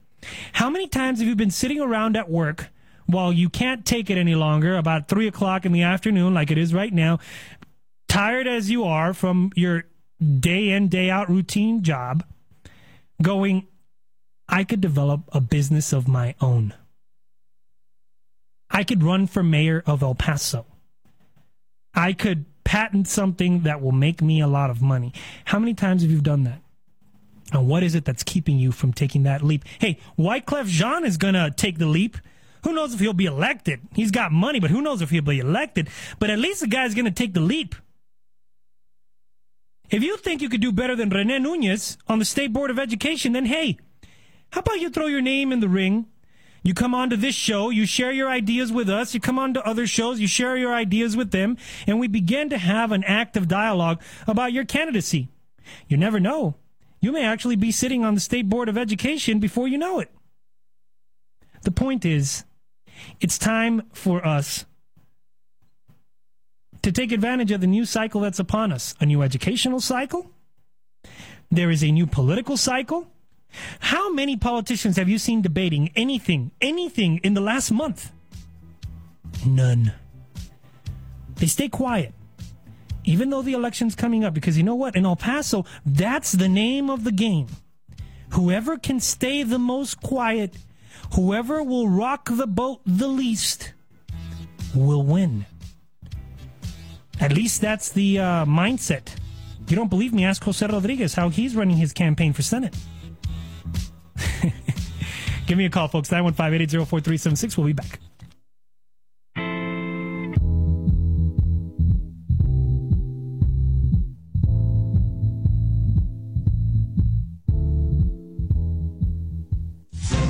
How 0.55 0.71
many 0.71 0.87
times 0.87 1.21
have 1.21 1.29
you 1.29 1.37
been 1.37 1.51
sitting 1.51 1.81
around 1.81 2.17
at 2.17 2.31
work 2.31 2.69
while 3.07 3.33
you 3.33 3.49
can't 3.49 3.85
take 3.85 4.11
it 4.11 4.19
any 4.19 4.35
longer, 4.35 4.77
about 4.77 5.09
three 5.09 5.27
o'clock 5.27 5.65
in 5.65 5.73
the 5.73 5.83
afternoon, 5.83 6.35
like 6.35 6.51
it 6.51 6.59
is 6.59 6.75
right 6.75 6.93
now, 6.93 7.19
tired 8.09 8.47
as 8.47 8.71
you 8.71 8.85
are 8.85 9.13
from 9.15 9.51
your 9.57 9.85
day 10.39 10.71
in, 10.71 10.89
day 10.89 11.11
out 11.11 11.29
routine 11.29 11.83
job, 11.83 12.25
going, 13.23 13.67
I 14.49 14.65
could 14.65 14.81
develop 14.81 15.23
a 15.33 15.41
business 15.41 15.93
of 15.93 16.09
my 16.09 16.35
own. 16.41 16.75
I 18.71 18.85
could 18.85 19.03
run 19.03 19.27
for 19.27 19.43
mayor 19.43 19.83
of 19.87 20.03
El 20.03 20.15
Paso. 20.15 20.67
I 21.95 22.13
could 22.13 22.45
patent 22.65 23.09
something 23.09 23.61
that 23.61 23.81
will 23.81 23.93
make 23.93 24.23
me 24.23 24.41
a 24.41 24.47
lot 24.47 24.71
of 24.71 24.83
money. 24.83 25.13
How 25.47 25.59
many 25.59 25.75
times 25.75 26.03
have 26.03 26.11
you 26.11 26.21
done 26.21 26.45
that? 26.45 26.61
And 27.53 27.67
what 27.67 27.83
is 27.83 27.95
it 27.95 28.05
that's 28.05 28.23
keeping 28.23 28.59
you 28.59 28.73
from 28.73 28.93
taking 28.93 29.25
that 29.25 29.43
leap? 29.43 29.65
Hey, 29.79 29.99
Wyclef 30.19 30.67
Jean 30.67 31.05
is 31.05 31.17
going 31.17 31.35
to 31.35 31.53
take 31.57 31.79
the 31.79 31.87
leap. 31.87 32.17
Who 32.63 32.73
knows 32.73 32.95
if 32.95 33.01
he'll 33.01 33.13
be 33.13 33.27
elected? 33.27 33.81
He's 33.95 34.11
got 34.11 34.33
money, 34.33 34.61
but 34.61 34.71
who 34.71 34.83
knows 34.83 35.03
if 35.03 35.11
he'll 35.11 35.23
be 35.23 35.41
elected? 35.41 35.89
But 36.19 36.31
at 36.31 36.39
least 36.39 36.61
the 36.61 36.69
guy's 36.69 36.95
going 36.95 37.07
to 37.07 37.11
take 37.11 37.35
the 37.35 37.41
leap. 37.41 37.75
If 39.91 40.05
you 40.05 40.17
think 40.19 40.41
you 40.41 40.49
could 40.49 40.61
do 40.61 40.71
better 40.71 40.95
than 40.95 41.11
Rene 41.11 41.41
Nunez 41.41 41.99
on 42.07 42.21
the 42.21 42.25
State 42.25 42.53
Board 42.53 42.71
of 42.71 42.79
Education, 42.79 43.33
then 43.33 43.47
hey, 43.47 43.79
how 44.53 44.61
about 44.61 44.81
you 44.81 44.91
throw 44.91 45.07
your 45.07 45.21
name 45.21 45.51
in 45.51 45.61
the 45.61 45.69
ring? 45.69 46.07
You 46.63 46.75
come 46.75 46.95
onto 46.95 47.17
this 47.17 47.35
show, 47.35 47.71
you 47.71 47.87
share 47.87 48.13
your 48.13 48.29
ideas 48.29 48.71
with 48.71 48.91
us, 48.91 49.15
you 49.15 49.21
come 49.21 49.39
on 49.39 49.55
to 49.55 49.67
other 49.67 49.87
shows, 49.87 50.21
you 50.21 50.27
share 50.27 50.57
your 50.57 50.75
ideas 50.75 51.17
with 51.17 51.31
them, 51.31 51.57
and 51.87 51.99
we 51.99 52.07
begin 52.07 52.51
to 52.51 52.59
have 52.59 52.93
an 52.93 53.03
active 53.05 53.49
dialogue 53.49 54.03
about 54.27 54.53
your 54.53 54.65
candidacy. 54.65 55.29
You 55.89 55.97
never 55.97 56.21
know. 56.21 56.57
You 57.01 57.13
may 57.13 57.25
actually 57.25 57.57
be 57.57 57.73
sitting 57.73 58.05
on 58.05 58.15
the 58.15 58.21
State 58.21 58.49
Board 58.49 58.69
of 58.69 58.77
Education 58.77 59.39
before 59.39 59.69
you 59.69 59.79
know 59.79 60.01
it. 60.01 60.11
The 61.63 61.71
point 61.71 62.05
is, 62.05 62.45
it's 63.21 63.39
time 63.39 63.83
for 63.93 64.27
us 64.27 64.67
to 66.83 66.93
take 66.93 67.13
advantage 67.13 67.51
of 67.51 67.61
the 67.61 67.67
new 67.67 67.85
cycle 67.85 68.21
that's 68.21 68.39
upon 68.39 68.73
us 68.73 68.95
a 69.01 69.07
new 69.07 69.23
educational 69.23 69.81
cycle. 69.81 70.31
There 71.51 71.71
is 71.71 71.83
a 71.83 71.91
new 71.91 72.07
political 72.07 72.57
cycle. 72.57 73.09
How 73.81 74.13
many 74.13 74.37
politicians 74.37 74.97
have 74.97 75.09
you 75.09 75.19
seen 75.19 75.43
debating 75.43 75.91
anything, 75.97 76.53
anything 76.61 77.19
in 77.19 77.35
the 77.35 77.41
last 77.41 77.71
month? 77.71 78.13
None. 79.47 79.93
They 81.37 81.47
stay 81.47 81.69
quiet, 81.69 82.13
even 83.05 83.31
though 83.31 83.43
the 83.43 83.55
election's 83.55 83.95
coming 83.95 84.25
up, 84.25 84.35
because 84.35 84.57
you 84.57 84.63
know 84.63 84.75
what? 84.75 84.95
In 84.95 85.07
El 85.07 85.17
Paso, 85.17 85.65
that's 85.87 86.33
the 86.33 86.49
name 86.49 86.91
of 86.91 87.05
the 87.05 87.13
game. 87.13 87.47
Whoever 88.31 88.77
can 88.77 89.01
stay 89.01 89.43
the 89.43 89.59
most 89.59 90.03
quiet, 90.03 90.55
whoever 91.15 91.63
will 91.63 91.89
rock 91.89 92.29
the 92.31 92.47
boat 92.47 92.81
the 92.85 93.09
least, 93.09 93.73
will 94.75 95.03
win. 95.03 95.47
At 97.19 97.33
least 97.33 97.61
that's 97.61 97.91
the 97.91 98.19
uh, 98.19 98.45
mindset. 98.45 99.15
You 99.69 99.77
don't 99.77 99.91
believe 99.91 100.13
me? 100.13 100.25
Ask 100.25 100.43
Jose 100.45 100.67
Rodriguez 100.67 101.15
how 101.15 101.29
he's 101.29 101.55
running 101.55 101.77
his 101.77 101.93
campaign 101.93 102.33
for 102.33 102.43
Senate. 102.43 102.75
Give 105.47 105.59
me 105.59 105.65
a 105.65 105.71
call, 105.71 105.89
folks. 105.89 106.11
915 106.11 106.47
880 106.47 106.85
4376. 106.85 107.57
We'll 107.59 107.67
be 107.67 107.73
back. 107.73 108.01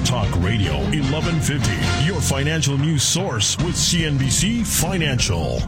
Talk 0.04 0.28
Radio 0.42 0.74
1150, 0.90 2.04
your 2.04 2.20
financial 2.20 2.76
news 2.76 3.04
source 3.04 3.56
with 3.58 3.76
CNBC 3.76 4.66
Financial. 4.66 5.60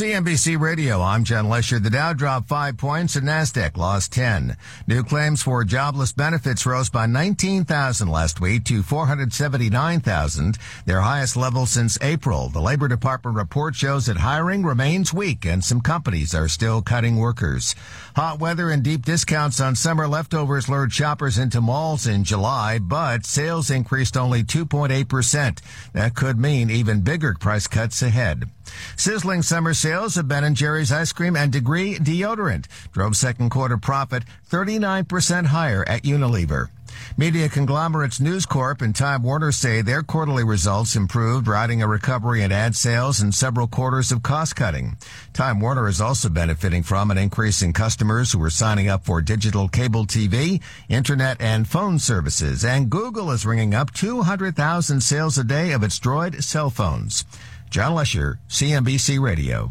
CNBC 0.00 0.58
Radio, 0.58 1.02
I'm 1.02 1.24
John 1.24 1.50
Lesher. 1.50 1.78
The 1.78 1.90
Dow 1.90 2.14
dropped 2.14 2.48
five 2.48 2.78
points 2.78 3.16
and 3.16 3.28
NASDAQ 3.28 3.76
lost 3.76 4.12
10. 4.12 4.56
New 4.86 5.04
claims 5.04 5.42
for 5.42 5.62
jobless 5.62 6.10
benefits 6.10 6.64
rose 6.64 6.88
by 6.88 7.04
19,000 7.04 8.08
last 8.08 8.40
week 8.40 8.64
to 8.64 8.82
479,000, 8.82 10.56
their 10.86 11.02
highest 11.02 11.36
level 11.36 11.66
since 11.66 11.98
April. 12.00 12.48
The 12.48 12.62
Labor 12.62 12.88
Department 12.88 13.36
report 13.36 13.74
shows 13.74 14.06
that 14.06 14.16
hiring 14.16 14.64
remains 14.64 15.12
weak 15.12 15.44
and 15.44 15.62
some 15.62 15.82
companies 15.82 16.34
are 16.34 16.48
still 16.48 16.80
cutting 16.80 17.16
workers. 17.16 17.74
Hot 18.16 18.38
weather 18.38 18.70
and 18.70 18.82
deep 18.82 19.04
discounts 19.04 19.60
on 19.60 19.76
summer 19.76 20.08
leftovers 20.08 20.66
lured 20.66 20.94
shoppers 20.94 21.36
into 21.36 21.60
malls 21.60 22.06
in 22.06 22.24
July, 22.24 22.78
but 22.78 23.26
sales 23.26 23.68
increased 23.68 24.16
only 24.16 24.44
2.8%. 24.44 25.60
That 25.92 26.14
could 26.14 26.38
mean 26.38 26.70
even 26.70 27.02
bigger 27.02 27.36
price 27.38 27.66
cuts 27.66 28.00
ahead. 28.00 28.48
Sizzling 28.96 29.42
summer 29.42 29.74
sales 29.74 30.16
of 30.16 30.28
Ben 30.28 30.54
& 30.54 30.56
Jerry's 30.56 30.92
ice 30.92 31.12
cream 31.12 31.36
and 31.36 31.52
Degree 31.52 31.96
deodorant 31.96 32.66
drove 32.92 33.16
second 33.16 33.50
quarter 33.50 33.76
profit 33.76 34.24
39% 34.50 35.46
higher 35.46 35.84
at 35.88 36.02
Unilever. 36.02 36.68
Media 37.16 37.48
conglomerates 37.48 38.20
News 38.20 38.46
Corp 38.46 38.82
and 38.82 38.94
Time 38.94 39.22
Warner 39.22 39.52
say 39.52 39.82
their 39.82 40.02
quarterly 40.02 40.44
results 40.44 40.96
improved, 40.96 41.46
riding 41.46 41.82
a 41.82 41.88
recovery 41.88 42.42
in 42.42 42.52
ad 42.52 42.76
sales 42.76 43.20
and 43.20 43.34
several 43.34 43.66
quarters 43.66 44.12
of 44.12 44.22
cost 44.22 44.56
cutting. 44.56 44.96
Time 45.32 45.60
Warner 45.60 45.88
is 45.88 46.00
also 46.00 46.28
benefiting 46.28 46.82
from 46.82 47.10
an 47.10 47.18
increase 47.18 47.62
in 47.62 47.72
customers 47.72 48.32
who 48.32 48.42
are 48.42 48.50
signing 48.50 48.88
up 48.88 49.04
for 49.04 49.20
digital 49.20 49.68
cable 49.68 50.06
TV, 50.06 50.60
internet, 50.88 51.40
and 51.40 51.68
phone 51.68 51.98
services. 51.98 52.64
And 52.64 52.90
Google 52.90 53.30
is 53.30 53.46
ringing 53.46 53.74
up 53.74 53.92
200,000 53.92 55.00
sales 55.00 55.38
a 55.38 55.44
day 55.44 55.72
of 55.72 55.82
its 55.82 55.98
Droid 55.98 56.42
cell 56.42 56.70
phones. 56.70 57.24
John 57.70 57.94
Lesher, 57.94 58.40
CNBC 58.48 59.20
Radio. 59.20 59.68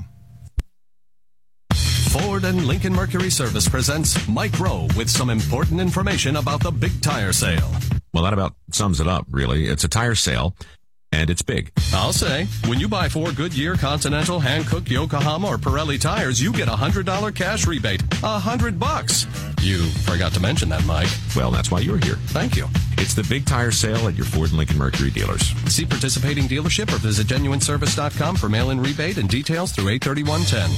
Ford 1.74 2.46
and 2.46 2.66
Lincoln 2.66 2.94
Mercury 2.94 3.30
Service 3.30 3.68
presents 3.68 4.26
Mike 4.28 4.58
Rowe 4.58 4.88
with 4.96 5.10
some 5.10 5.30
important 5.30 5.82
information 5.82 6.38
about 6.38 6.64
the 6.64 6.72
big 6.72 7.02
tire 7.02 7.34
sale. 7.34 7.70
Well, 8.14 8.24
that 8.24 8.32
about 8.32 8.56
sums 8.72 9.02
it 9.02 9.08
up, 9.08 9.28
really. 9.30 9.66
It's 9.66 9.84
a 9.84 9.90
tire 9.90 10.16
sale, 10.16 10.56
and 11.12 11.30
it's 11.30 11.42
big. 11.42 11.72
I'll 11.94 12.14
say, 12.14 12.46
when 12.68 12.80
you 12.80 12.88
buy 12.88 13.10
four 13.10 13.32
Goodyear, 13.32 13.76
Continental, 13.76 14.40
Hankook, 14.40 14.90
Yokohama, 14.90 15.48
or 15.48 15.58
Pirelli 15.58 16.00
tires, 16.00 16.42
you 16.42 16.52
get 16.54 16.68
a 16.68 16.72
$100 16.72 17.36
cash 17.36 17.66
rebate. 17.68 18.02
A 18.24 18.40
hundred 18.40 18.80
bucks. 18.80 19.26
You 19.62 19.80
forgot 20.06 20.34
to 20.34 20.40
mention 20.40 20.70
that, 20.70 20.86
Mike. 20.86 21.10
Well, 21.36 21.52
that's 21.52 21.72
why 21.72 21.80
you're 21.80 21.98
here. 21.98 22.16
Thank 22.28 22.56
you. 22.56 22.68
It's 22.98 23.14
the 23.14 23.26
big 23.30 23.46
tire 23.46 23.72
sale 23.72 24.08
at 24.08 24.16
your 24.16 24.26
Ford 24.26 24.50
and 24.50 24.58
Lincoln 24.58 24.78
Mercury 24.78 25.10
dealers. 25.10 25.42
See 25.68 25.86
participating 25.86 26.46
dealership 26.46 26.94
or 26.94 26.98
visit 26.98 27.28
genuineservice.com 27.28 28.36
for 28.36 28.50
mail-in 28.50 28.80
rebate 28.82 29.18
and 29.18 29.30
details 29.30 29.72
through 29.72 29.90
83110. 29.90 30.70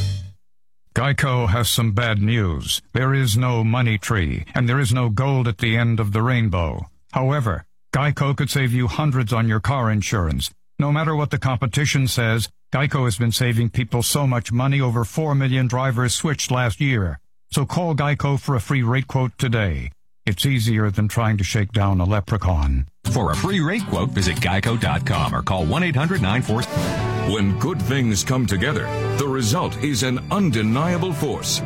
Geico 0.94 1.48
has 1.50 1.70
some 1.70 1.94
bad 1.94 2.22
news. 2.22 2.82
There 2.94 3.14
is 3.14 3.38
no 3.38 3.64
money 3.64 3.98
tree, 3.98 4.46
and 4.54 4.68
there 4.68 4.80
is 4.80 4.94
no 4.94 5.10
gold 5.10 5.48
at 5.48 5.60
the 5.60 5.78
end 5.78 6.02
of 6.02 6.12
the 6.12 6.22
rainbow. 6.22 6.90
However, 7.14 7.64
Geico 7.94 8.38
could 8.38 8.50
save 8.50 8.72
you 8.72 8.88
hundreds 8.88 9.34
on 9.34 9.50
your 9.50 9.60
car 9.60 9.92
insurance. 9.92 10.50
No 10.80 10.94
matter 10.94 11.14
what 11.14 11.30
the 11.30 11.38
competition 11.38 12.08
says, 12.08 12.48
Geico 12.74 13.04
has 13.04 13.18
been 13.18 13.34
saving 13.34 13.70
people 13.70 14.02
so 14.02 14.26
much 14.26 14.50
money 14.50 14.80
over 14.80 15.04
4 15.04 15.36
million 15.36 15.68
drivers 15.68 16.16
switched 16.16 16.52
last 16.52 16.80
year. 16.80 17.20
So 17.52 17.66
call 17.66 17.94
Geico 17.94 18.40
for 18.40 18.56
a 18.56 18.62
free 18.62 18.82
rate 18.82 19.08
quote 19.08 19.38
today. 19.38 19.92
It's 20.26 20.46
easier 20.46 20.90
than 20.90 21.10
trying 21.10 21.38
to 21.40 21.44
shake 21.44 21.74
down 21.74 22.00
a 22.00 22.06
leprechaun. 22.06 22.88
For 23.12 23.32
a 23.32 23.36
free 23.36 23.60
rate 23.60 23.86
quote, 23.88 24.12
visit 24.12 24.38
geico.com 24.38 25.36
or 25.36 25.42
call 25.42 25.66
1-800-94... 25.66 27.02
When 27.32 27.60
good 27.60 27.82
things 27.82 28.24
come 28.24 28.46
together, 28.46 28.88
the 29.18 29.28
result 29.28 29.78
is 29.84 30.04
an 30.04 30.20
undeniable 30.32 31.14
force. 31.14 31.62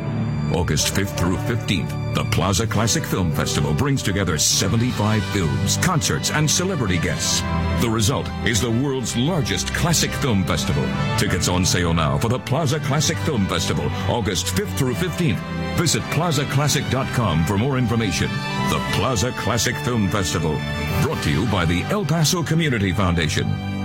August 0.54 0.94
5th 0.94 1.16
through 1.16 1.36
15th, 1.36 2.14
the 2.14 2.24
Plaza 2.24 2.66
Classic 2.66 3.04
Film 3.04 3.32
Festival 3.32 3.74
brings 3.74 4.02
together 4.02 4.38
75 4.38 5.22
films, 5.26 5.76
concerts, 5.78 6.30
and 6.30 6.50
celebrity 6.50 6.98
guests. 6.98 7.40
The 7.82 7.90
result 7.90 8.28
is 8.44 8.60
the 8.60 8.70
world's 8.70 9.16
largest 9.16 9.72
classic 9.74 10.10
film 10.10 10.44
festival. 10.44 10.86
Tickets 11.18 11.48
on 11.48 11.64
sale 11.64 11.92
now 11.92 12.18
for 12.18 12.28
the 12.28 12.38
Plaza 12.38 12.80
Classic 12.80 13.18
Film 13.18 13.46
Festival, 13.46 13.90
August 14.08 14.46
5th 14.46 14.76
through 14.78 14.94
15th. 14.94 15.40
Visit 15.76 16.02
plazaclassic.com 16.04 17.44
for 17.44 17.58
more 17.58 17.76
information. 17.76 18.28
The 18.28 18.82
Plaza 18.92 19.32
Classic 19.32 19.76
Film 19.76 20.08
Festival, 20.08 20.58
brought 21.02 21.22
to 21.24 21.30
you 21.30 21.46
by 21.46 21.64
the 21.64 21.82
El 21.84 22.04
Paso 22.04 22.42
Community 22.42 22.92
Foundation. 22.92 23.75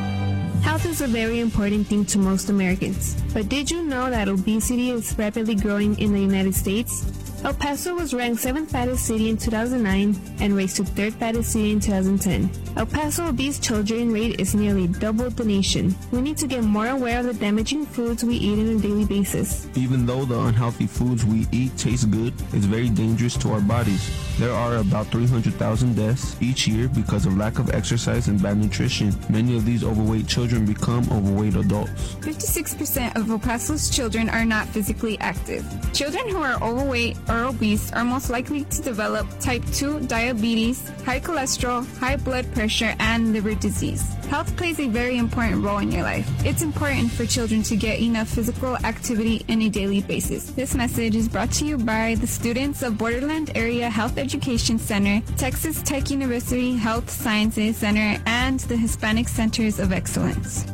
Health 0.62 0.86
is 0.86 1.02
a 1.02 1.08
very 1.08 1.40
important 1.40 1.88
thing 1.88 2.06
to 2.06 2.20
most 2.20 2.50
Americans. 2.50 3.16
But 3.34 3.50
did 3.50 3.70
you 3.70 3.84
know 3.84 4.10
that 4.10 4.28
obesity 4.28 4.92
is 4.92 5.18
rapidly 5.18 5.56
growing 5.56 5.98
in 6.00 6.14
the 6.14 6.22
United 6.22 6.56
States? 6.56 7.04
El 7.44 7.56
Paso 7.56 7.96
was 7.96 8.14
ranked 8.14 8.44
7th 8.44 8.70
fattest 8.70 9.08
city 9.08 9.28
in 9.28 9.36
2009 9.36 10.16
and 10.42 10.56
raised 10.56 10.76
to 10.76 10.84
3rd 10.84 11.14
fattest 11.14 11.54
city 11.54 11.72
in 11.72 11.80
2010. 11.80 12.48
El 12.78 12.86
Paso 12.86 13.28
obese 13.30 13.58
children 13.58 14.14
rate 14.14 14.40
is 14.40 14.54
nearly 14.54 14.86
double 14.86 15.28
the 15.32 15.44
nation. 15.44 15.96
We 16.12 16.22
need 16.22 16.38
to 16.38 16.46
get 16.46 16.64
more 16.64 16.90
aware 16.90 17.20
of 17.20 17.26
the 17.26 17.34
damaging 17.34 17.88
foods 17.88 18.24
we 18.24 18.36
eat 18.36 18.60
on 18.60 18.78
a 18.78 18.80
daily 18.80 19.06
basis. 19.06 19.68
Even 19.76 20.06
though 20.06 20.24
the 20.24 20.40
unhealthy 20.40 20.86
foods 20.86 21.26
we 21.26 21.48
eat 21.52 21.76
taste 21.78 22.12
good, 22.12 22.34
it's 22.54 22.66
very 22.66 22.90
dangerous 22.90 23.36
to 23.38 23.52
our 23.54 23.62
bodies. 23.62 24.08
There 24.38 24.54
are 24.54 24.78
about 24.78 25.08
300,000 25.08 25.96
deaths 25.96 26.36
each 26.42 26.68
year 26.68 26.88
because 26.88 27.26
of 27.26 27.38
lack 27.38 27.60
of 27.60 27.72
exercise 27.72 28.28
and 28.28 28.42
bad 28.42 28.58
nutrition. 28.58 29.14
Many 29.30 29.58
of 29.58 29.66
these 29.66 29.84
overweight 29.84 30.28
children 30.28 30.66
become 30.66 31.04
overweight 31.12 31.56
adults. 31.56 32.16
56% 32.22 33.16
of 33.18 33.30
El 33.30 33.40
Paso's 33.40 33.90
children 33.90 34.30
are 34.30 34.46
not 34.46 34.68
physically 34.68 35.20
active. 35.20 35.66
Children 35.92 36.30
who 36.30 36.38
are 36.38 36.62
overweight 36.64 37.18
obese 37.32 37.92
are 37.94 38.04
most 38.04 38.30
likely 38.30 38.64
to 38.66 38.82
develop 38.82 39.28
type 39.40 39.64
2 39.74 40.02
diabetes, 40.02 40.90
high 41.06 41.20
cholesterol, 41.20 41.86
high 41.98 42.18
blood 42.18 42.52
pressure, 42.54 42.96
and 43.00 43.34
liver 43.34 43.56
disease. 43.56 44.02
Health 44.30 44.56
plays 44.56 44.80
a 44.80 44.88
very 44.88 45.18
important 45.18 45.64
role 45.64 45.80
in 45.80 45.92
your 45.92 46.04
life. 46.04 46.26
It's 46.46 46.62
important 46.62 47.12
for 47.12 47.26
children 47.26 47.64
to 47.64 47.76
get 47.76 48.00
enough 48.00 48.30
physical 48.30 48.78
activity 48.78 49.46
on 49.50 49.62
a 49.62 49.70
daily 49.70 50.02
basis. 50.02 50.52
This 50.52 50.74
message 50.74 51.16
is 51.16 51.28
brought 51.28 51.52
to 51.54 51.66
you 51.66 51.78
by 51.78 52.16
the 52.16 52.28
students 52.28 52.82
of 52.82 52.98
Borderland 52.98 53.52
Area 53.56 53.90
Health 53.90 54.18
Education 54.18 54.80
Center, 54.80 55.22
Texas 55.38 55.82
Tech 55.82 56.10
University 56.10 56.76
Health 56.76 57.10
Sciences 57.10 57.78
Center, 57.78 58.22
and 58.26 58.62
the 58.62 58.78
Hispanic 58.78 59.28
Centers 59.28 59.80
of 59.80 59.92
Excellence. 59.92 60.66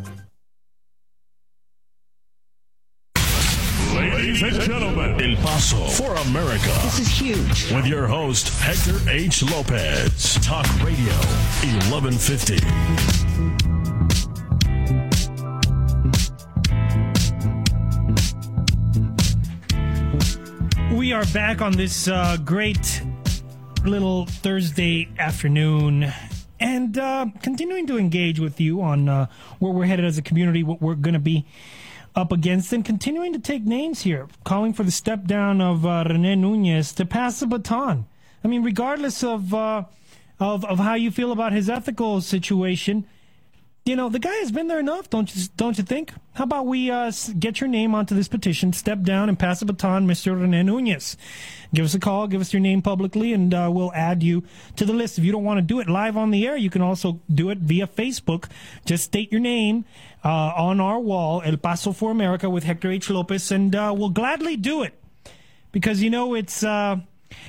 Ladies 4.40 4.60
and 4.60 4.68
gentlemen, 4.68 5.20
El 5.20 5.36
Paso 5.38 5.84
for 5.88 6.14
America. 6.28 6.68
This 6.84 7.00
is 7.00 7.08
huge. 7.08 7.74
With 7.74 7.88
your 7.88 8.06
host, 8.06 8.50
Hector 8.62 9.00
H. 9.10 9.42
Lopez. 9.42 10.36
Talk 10.46 10.68
Radio 10.84 11.12
1150. 11.90 12.60
We 20.96 21.14
are 21.14 21.26
back 21.34 21.64
on 21.64 21.72
this 21.72 22.08
uh, 22.08 22.38
great 22.46 23.02
little 23.86 24.28
Thursday 24.28 25.10
afternoon 25.18 26.14
and 26.60 26.96
uh, 26.96 27.26
continuing 27.42 27.88
to 27.88 27.98
engage 27.98 28.40
with 28.40 28.62
you 28.62 28.84
on 28.84 29.10
uh, 29.10 29.26
where 29.58 29.74
we're 29.74 29.86
headed 29.86 30.06
as 30.06 30.20
a 30.20 30.22
community, 30.22 30.62
what 30.62 30.80
we're 30.80 30.94
going 30.94 31.16
to 31.16 31.20
be 31.20 31.48
up 32.18 32.32
against, 32.32 32.74
and 32.74 32.84
continuing 32.84 33.32
to 33.32 33.40
take 33.40 33.64
names 33.64 34.02
here, 34.02 34.28
calling 34.44 34.74
for 34.74 34.84
the 34.84 34.92
step 34.92 35.26
down 35.26 35.62
of 35.62 35.86
uh, 35.86 36.04
Rene 36.10 36.36
Nunez 36.36 36.92
to 36.94 37.06
pass 37.06 37.40
the 37.40 37.46
baton. 37.46 38.08
I 38.44 38.48
mean, 38.48 38.64
regardless 38.64 39.24
of, 39.24 39.54
uh, 39.54 39.84
of 40.40 40.66
of 40.66 40.80
how 40.80 40.96
you 40.96 41.12
feel 41.12 41.32
about 41.32 41.54
his 41.54 41.70
ethical 41.70 42.22
situation, 42.22 43.06
you 43.88 43.96
know 43.96 44.10
the 44.10 44.20
guy 44.20 44.36
has 44.36 44.52
been 44.52 44.68
there 44.68 44.80
enough, 44.80 45.10
don't 45.10 45.34
you? 45.36 45.44
Don't 45.56 45.78
you 45.78 45.84
think? 45.84 46.14
How 46.34 46.44
about 46.44 46.68
we 46.68 46.92
uh, 46.92 47.12
get 47.40 47.60
your 47.60 47.68
name 47.68 47.96
onto 47.96 48.14
this 48.14 48.28
petition, 48.28 48.74
step 48.74 49.02
down, 49.02 49.30
and 49.30 49.40
pass 49.40 49.60
the 49.60 49.66
baton, 49.66 50.08
Mr. 50.08 50.40
Rene 50.40 50.64
Nunez? 50.64 51.18
Give 51.74 51.86
us 51.86 51.94
a 51.94 52.00
call, 52.00 52.28
give 52.28 52.42
us 52.42 52.54
your 52.54 52.60
name 52.60 52.82
publicly, 52.82 53.34
and 53.34 53.54
uh, 53.54 53.70
we'll 53.72 53.94
add 53.94 54.24
you 54.24 54.44
to 54.76 54.86
the 54.86 54.94
list. 54.94 55.18
If 55.18 55.24
you 55.24 55.32
don't 55.32 55.44
want 55.44 55.58
to 55.58 55.62
do 55.62 55.80
it 55.80 55.90
live 55.90 56.18
on 56.18 56.32
the 56.32 56.46
air, 56.48 56.56
you 56.56 56.70
can 56.70 56.82
also 56.82 57.20
do 57.34 57.50
it 57.50 57.58
via 57.60 57.88
Facebook. 57.88 58.50
Just 58.86 59.06
state 59.06 59.32
your 59.32 59.42
name 59.42 59.86
uh, 60.24 60.54
on 60.56 60.80
our 60.80 61.00
wall, 61.00 61.42
El 61.44 61.58
Paso 61.58 61.92
for 61.92 62.12
America 62.12 62.50
with 62.50 62.64
Hector 62.64 62.92
H. 62.92 63.10
Lopez, 63.10 63.52
and 63.52 63.76
uh, 63.76 63.94
we'll 63.96 64.10
gladly 64.10 64.58
do 64.58 64.84
it 64.84 64.94
because 65.72 66.02
you 66.02 66.10
know 66.10 66.34
it's 66.34 66.64
uh, 66.64 66.98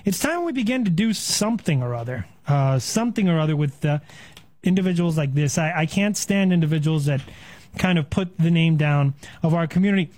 it's 0.05 0.19
time 0.19 0.44
we 0.44 0.52
begin 0.52 0.85
to 0.85 0.90
do 0.90 1.12
something 1.12 1.82
or 1.82 1.94
other, 1.94 2.27
uh, 2.47 2.78
something 2.78 3.28
or 3.28 3.39
other 3.39 3.56
with 3.56 3.85
individuals 4.63 5.17
like 5.17 5.35
this. 5.35 5.59
I, 5.59 5.73
I 5.81 5.87
can't 5.87 6.17
stand 6.17 6.53
individuals 6.53 7.07
that 7.07 7.21
kind 7.77 7.99
of 7.99 8.11
put 8.11 8.37
the 8.39 8.51
name 8.51 8.77
down 8.77 9.15
of 9.43 9.55
our 9.55 9.67
community. 9.67 10.11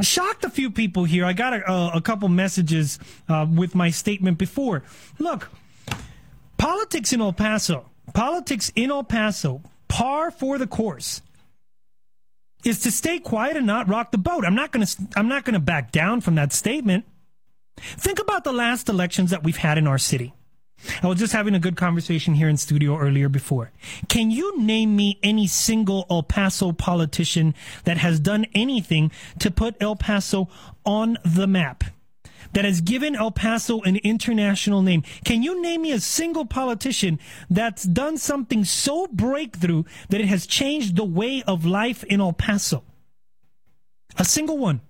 Shocked 0.00 0.44
a 0.44 0.50
few 0.50 0.70
people 0.70 1.04
here. 1.04 1.24
I 1.24 1.32
got 1.32 1.52
a, 1.54 1.96
a 1.96 2.00
couple 2.00 2.28
messages 2.28 2.98
uh, 3.28 3.46
with 3.52 3.74
my 3.74 3.90
statement 3.90 4.38
before. 4.38 4.82
Look, 5.18 5.50
politics 6.56 7.12
in 7.12 7.20
El 7.20 7.32
Paso, 7.32 7.90
politics 8.14 8.72
in 8.74 8.90
El 8.90 9.04
Paso, 9.04 9.62
par 9.88 10.30
for 10.30 10.58
the 10.58 10.66
course. 10.66 11.20
is 12.64 12.80
to 12.80 12.90
stay 12.90 13.18
quiet 13.18 13.56
and 13.56 13.66
not 13.66 13.88
rock 13.88 14.10
the 14.12 14.18
boat. 14.18 14.44
I'm 14.44 14.54
not 14.54 14.72
going 14.72 14.86
to 14.86 14.96
I'm 15.16 15.28
not 15.28 15.44
going 15.44 15.54
to 15.54 15.60
back 15.60 15.92
down 15.92 16.20
from 16.20 16.36
that 16.36 16.52
statement. 16.52 17.04
Think 17.76 18.20
about 18.20 18.44
the 18.44 18.52
last 18.52 18.88
elections 18.88 19.30
that 19.30 19.42
we've 19.42 19.56
had 19.56 19.78
in 19.78 19.86
our 19.86 19.98
city. 19.98 20.32
I 21.02 21.06
was 21.06 21.18
just 21.18 21.32
having 21.32 21.54
a 21.54 21.60
good 21.60 21.76
conversation 21.76 22.34
here 22.34 22.48
in 22.48 22.56
studio 22.56 22.98
earlier 22.98 23.28
before. 23.28 23.70
Can 24.08 24.30
you 24.30 24.58
name 24.60 24.96
me 24.96 25.18
any 25.22 25.46
single 25.46 26.06
El 26.10 26.22
Paso 26.22 26.72
politician 26.72 27.54
that 27.84 27.98
has 27.98 28.20
done 28.20 28.46
anything 28.54 29.10
to 29.38 29.50
put 29.50 29.76
El 29.80 29.96
Paso 29.96 30.48
on 30.84 31.18
the 31.24 31.46
map? 31.46 31.84
That 32.54 32.64
has 32.66 32.82
given 32.82 33.16
El 33.16 33.30
Paso 33.30 33.80
an 33.80 33.96
international 33.96 34.82
name. 34.82 35.04
Can 35.24 35.42
you 35.42 35.62
name 35.62 35.82
me 35.82 35.92
a 35.92 36.00
single 36.00 36.44
politician 36.44 37.18
that's 37.48 37.84
done 37.84 38.18
something 38.18 38.64
so 38.64 39.06
breakthrough 39.06 39.84
that 40.10 40.20
it 40.20 40.26
has 40.26 40.46
changed 40.46 40.96
the 40.96 41.04
way 41.04 41.42
of 41.46 41.64
life 41.64 42.04
in 42.04 42.20
El 42.20 42.34
Paso? 42.34 42.84
A 44.18 44.24
single 44.24 44.58
one. 44.58 44.82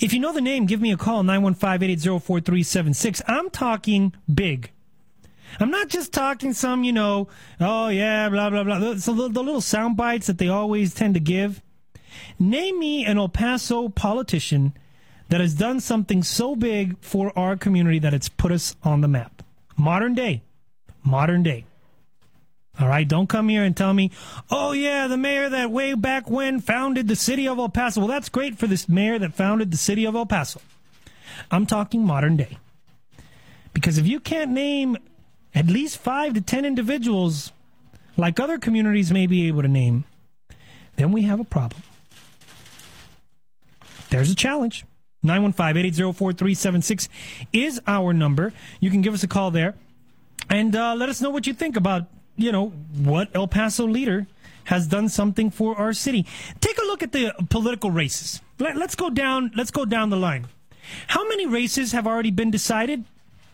If 0.00 0.12
you 0.12 0.20
know 0.20 0.32
the 0.32 0.40
name, 0.40 0.66
give 0.66 0.80
me 0.80 0.92
a 0.92 0.96
call, 0.96 1.22
915-880-4376. 1.22 3.22
I'm 3.26 3.50
talking 3.50 4.14
big. 4.32 4.70
I'm 5.60 5.70
not 5.70 5.88
just 5.88 6.12
talking 6.12 6.52
some, 6.52 6.84
you 6.84 6.92
know, 6.92 7.28
oh 7.60 7.88
yeah, 7.88 8.28
blah, 8.28 8.50
blah, 8.50 8.64
blah. 8.64 8.96
So 8.96 9.14
the, 9.14 9.28
the 9.28 9.42
little 9.42 9.60
sound 9.60 9.96
bites 9.96 10.26
that 10.26 10.38
they 10.38 10.48
always 10.48 10.94
tend 10.94 11.14
to 11.14 11.20
give. 11.20 11.62
Name 12.38 12.78
me 12.78 13.04
an 13.04 13.18
El 13.18 13.28
Paso 13.28 13.88
politician 13.88 14.74
that 15.28 15.40
has 15.40 15.54
done 15.54 15.80
something 15.80 16.22
so 16.22 16.56
big 16.56 16.96
for 17.00 17.36
our 17.38 17.56
community 17.56 17.98
that 17.98 18.14
it's 18.14 18.28
put 18.28 18.52
us 18.52 18.76
on 18.82 19.00
the 19.00 19.08
map. 19.08 19.42
Modern 19.76 20.14
day. 20.14 20.42
Modern 21.02 21.42
day. 21.42 21.64
All 22.80 22.88
right, 22.88 23.06
don't 23.06 23.28
come 23.28 23.48
here 23.48 23.64
and 23.64 23.76
tell 23.76 23.92
me, 23.92 24.12
oh 24.50 24.72
yeah, 24.72 25.08
the 25.08 25.16
mayor 25.16 25.48
that 25.48 25.70
way 25.70 25.94
back 25.94 26.30
when 26.30 26.60
founded 26.60 27.08
the 27.08 27.16
city 27.16 27.48
of 27.48 27.58
El 27.58 27.68
Paso. 27.68 28.00
Well, 28.00 28.08
that's 28.08 28.28
great 28.28 28.56
for 28.56 28.68
this 28.68 28.88
mayor 28.88 29.18
that 29.18 29.34
founded 29.34 29.72
the 29.72 29.76
city 29.76 30.04
of 30.04 30.14
El 30.14 30.26
Paso. 30.26 30.60
I'm 31.50 31.66
talking 31.66 32.04
modern 32.04 32.36
day. 32.36 32.58
Because 33.72 33.98
if 33.98 34.06
you 34.06 34.20
can't 34.20 34.52
name 34.52 34.96
at 35.54 35.66
least 35.66 35.98
five 35.98 36.34
to 36.34 36.40
ten 36.40 36.64
individuals 36.64 37.52
like 38.16 38.38
other 38.38 38.58
communities 38.58 39.12
may 39.12 39.26
be 39.26 39.48
able 39.48 39.62
to 39.62 39.68
name, 39.68 40.04
then 40.96 41.10
we 41.10 41.22
have 41.22 41.40
a 41.40 41.44
problem. 41.44 41.82
There's 44.10 44.30
a 44.30 44.34
challenge. 44.34 44.84
915-880-4376 45.24 47.08
is 47.52 47.80
our 47.88 48.12
number. 48.12 48.52
You 48.78 48.90
can 48.90 49.02
give 49.02 49.14
us 49.14 49.24
a 49.24 49.28
call 49.28 49.50
there 49.50 49.74
and 50.48 50.74
uh, 50.76 50.94
let 50.94 51.08
us 51.08 51.20
know 51.20 51.30
what 51.30 51.46
you 51.46 51.54
think 51.54 51.76
about 51.76 52.06
you 52.38 52.52
know, 52.52 52.68
what 52.68 53.28
El 53.34 53.48
Paso 53.48 53.86
leader 53.86 54.26
has 54.64 54.86
done 54.86 55.08
something 55.08 55.50
for 55.50 55.76
our 55.76 55.92
city. 55.92 56.24
Take 56.60 56.78
a 56.78 56.82
look 56.82 57.02
at 57.02 57.12
the 57.12 57.32
political 57.50 57.90
races. 57.90 58.40
Let, 58.58 58.76
us 58.76 58.94
go 58.94 59.10
down. 59.10 59.50
Let's 59.54 59.70
go 59.70 59.84
down 59.84 60.10
the 60.10 60.16
line. 60.16 60.46
How 61.08 61.26
many 61.28 61.46
races 61.46 61.92
have 61.92 62.06
already 62.06 62.30
been 62.30 62.50
decided 62.50 63.04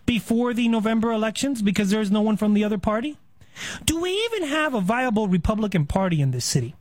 before 0.07 0.55
the 0.55 0.69
November 0.69 1.13
elections 1.13 1.63
because 1.63 1.91
there's 1.91 2.11
no 2.11 2.21
one 2.21 2.37
from 2.37 2.55
the 2.55 2.63
other 2.63 2.79
party? 2.79 3.17
Do 3.85 4.01
we 4.01 4.11
even 4.11 4.49
have 4.49 4.75
a 4.75 4.81
viable 4.81 5.29
Republican 5.29 5.87
Party 5.87 6.21
in 6.21 6.31
this 6.31 6.45
city? 6.45 6.75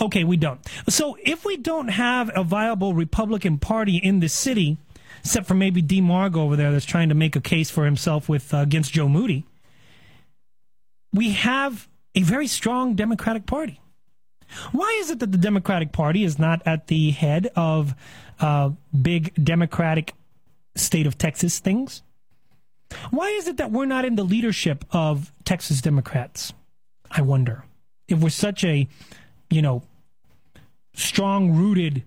Okay, 0.00 0.24
we 0.24 0.36
don't. 0.36 0.60
So 0.88 1.16
if 1.22 1.44
we 1.44 1.56
don't 1.56 1.88
have 1.88 2.30
a 2.34 2.42
viable 2.42 2.94
Republican 2.94 3.58
Party 3.58 3.96
in 3.96 4.20
this 4.20 4.32
city, 4.32 4.78
except 5.20 5.46
for 5.46 5.54
maybe 5.54 5.82
Dee 5.82 6.00
Margo 6.00 6.42
over 6.42 6.56
there 6.56 6.72
that's 6.72 6.84
trying 6.84 7.08
to 7.08 7.14
make 7.14 7.36
a 7.36 7.40
case 7.40 7.70
for 7.70 7.84
himself 7.84 8.28
with 8.28 8.52
uh, 8.54 8.58
against 8.58 8.92
Joe 8.92 9.08
Moody, 9.08 9.44
we 11.12 11.32
have 11.32 11.88
a 12.14 12.22
very 12.22 12.46
strong 12.46 12.94
Democratic 12.94 13.46
Party. 13.46 13.80
Why 14.72 14.98
is 15.00 15.10
it 15.10 15.20
that 15.20 15.30
the 15.32 15.38
Democratic 15.38 15.92
Party 15.92 16.24
is 16.24 16.38
not 16.38 16.62
at 16.66 16.88
the 16.88 17.10
head 17.10 17.50
of 17.54 17.94
uh, 18.40 18.70
big 19.00 19.32
Democratic 19.42 20.14
state 20.74 21.06
of 21.06 21.18
Texas 21.18 21.58
things? 21.58 22.02
Why 23.10 23.28
is 23.28 23.46
it 23.46 23.58
that 23.58 23.70
we're 23.70 23.86
not 23.86 24.04
in 24.04 24.16
the 24.16 24.24
leadership 24.24 24.84
of 24.90 25.32
Texas 25.44 25.80
Democrats? 25.80 26.52
I 27.10 27.22
wonder. 27.22 27.64
If 28.08 28.18
we're 28.18 28.30
such 28.30 28.64
a, 28.64 28.88
you 29.48 29.62
know, 29.62 29.82
strong 30.94 31.52
rooted 31.52 32.02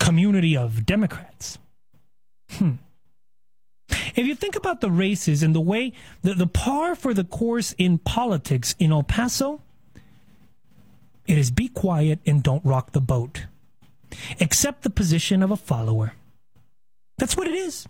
community 0.00 0.56
of 0.56 0.84
Democrats. 0.84 1.58
Hmm. 2.50 2.72
If 3.88 4.26
you 4.26 4.34
think 4.34 4.56
about 4.56 4.80
the 4.80 4.90
races 4.90 5.42
and 5.42 5.54
the 5.54 5.60
way 5.60 5.92
the, 6.22 6.34
the 6.34 6.46
par 6.46 6.94
for 6.94 7.14
the 7.14 7.24
course 7.24 7.74
in 7.78 7.98
politics 7.98 8.74
in 8.78 8.92
El 8.92 9.02
Paso, 9.02 9.62
it 11.26 11.38
is 11.38 11.50
be 11.50 11.68
quiet 11.68 12.20
and 12.26 12.42
don't 12.42 12.64
rock 12.64 12.92
the 12.92 13.00
boat. 13.00 13.46
Accept 14.40 14.82
the 14.82 14.90
position 14.90 15.42
of 15.42 15.50
a 15.50 15.56
follower. 15.56 16.14
That's 17.18 17.36
what 17.36 17.46
it 17.46 17.54
is. 17.54 17.86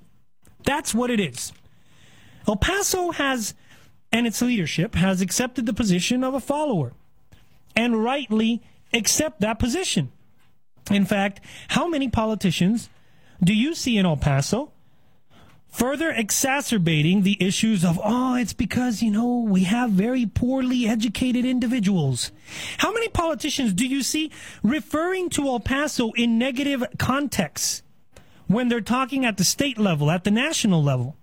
That's 0.64 0.94
what 0.94 1.10
it 1.10 1.20
is. 1.20 1.52
El 2.46 2.56
Paso 2.56 3.12
has, 3.12 3.54
and 4.10 4.26
its 4.26 4.42
leadership 4.42 4.94
has 4.94 5.20
accepted 5.20 5.66
the 5.66 5.72
position 5.72 6.24
of 6.24 6.34
a 6.34 6.40
follower 6.40 6.92
and 7.76 8.02
rightly 8.02 8.62
accept 8.92 9.40
that 9.40 9.58
position. 9.58 10.10
In 10.90 11.04
fact, 11.04 11.40
how 11.68 11.88
many 11.88 12.08
politicians 12.08 12.88
do 13.42 13.54
you 13.54 13.74
see 13.74 13.98
in 13.98 14.06
El 14.06 14.16
Paso 14.16 14.72
further 15.68 16.10
exacerbating 16.10 17.22
the 17.22 17.36
issues 17.40 17.84
of, 17.84 18.00
oh, 18.02 18.34
it's 18.34 18.52
because, 18.52 19.02
you 19.02 19.10
know, 19.10 19.44
we 19.46 19.64
have 19.64 19.90
very 19.90 20.26
poorly 20.26 20.86
educated 20.86 21.44
individuals. 21.44 22.32
How 22.78 22.92
many 22.92 23.08
politicians 23.08 23.72
do 23.72 23.86
you 23.86 24.02
see 24.02 24.30
referring 24.62 25.30
to 25.30 25.46
El 25.46 25.60
Paso 25.60 26.12
in 26.12 26.38
negative 26.38 26.84
contexts 26.98 27.82
when 28.46 28.68
they're 28.68 28.80
talking 28.80 29.24
at 29.24 29.36
the 29.36 29.44
state 29.44 29.78
level, 29.78 30.10
at 30.10 30.24
the 30.24 30.30
national 30.30 30.82
level, 30.82 31.16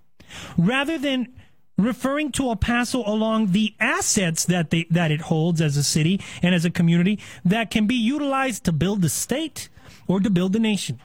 rather 0.58 0.98
than 0.98 1.34
referring 1.78 2.32
to 2.32 2.48
El 2.48 2.56
Paso 2.56 3.04
along 3.06 3.52
the 3.52 3.74
assets 3.80 4.46
that 4.46 4.70
they, 4.70 4.86
that 4.90 5.12
it 5.12 5.22
holds 5.22 5.60
as 5.60 5.76
a 5.76 5.84
city 5.84 6.22
and 6.42 6.56
as 6.56 6.66
a 6.66 6.70
community 6.70 7.20
that 7.44 7.72
can 7.72 7.88
be 7.88 7.96
utilized 7.96 8.64
to 8.64 8.72
build 8.72 9.02
the 9.02 9.10
state 9.10 9.70
or 10.08 10.20
to 10.20 10.30
build 10.30 10.54
the 10.54 10.60
nation? 10.60 11.00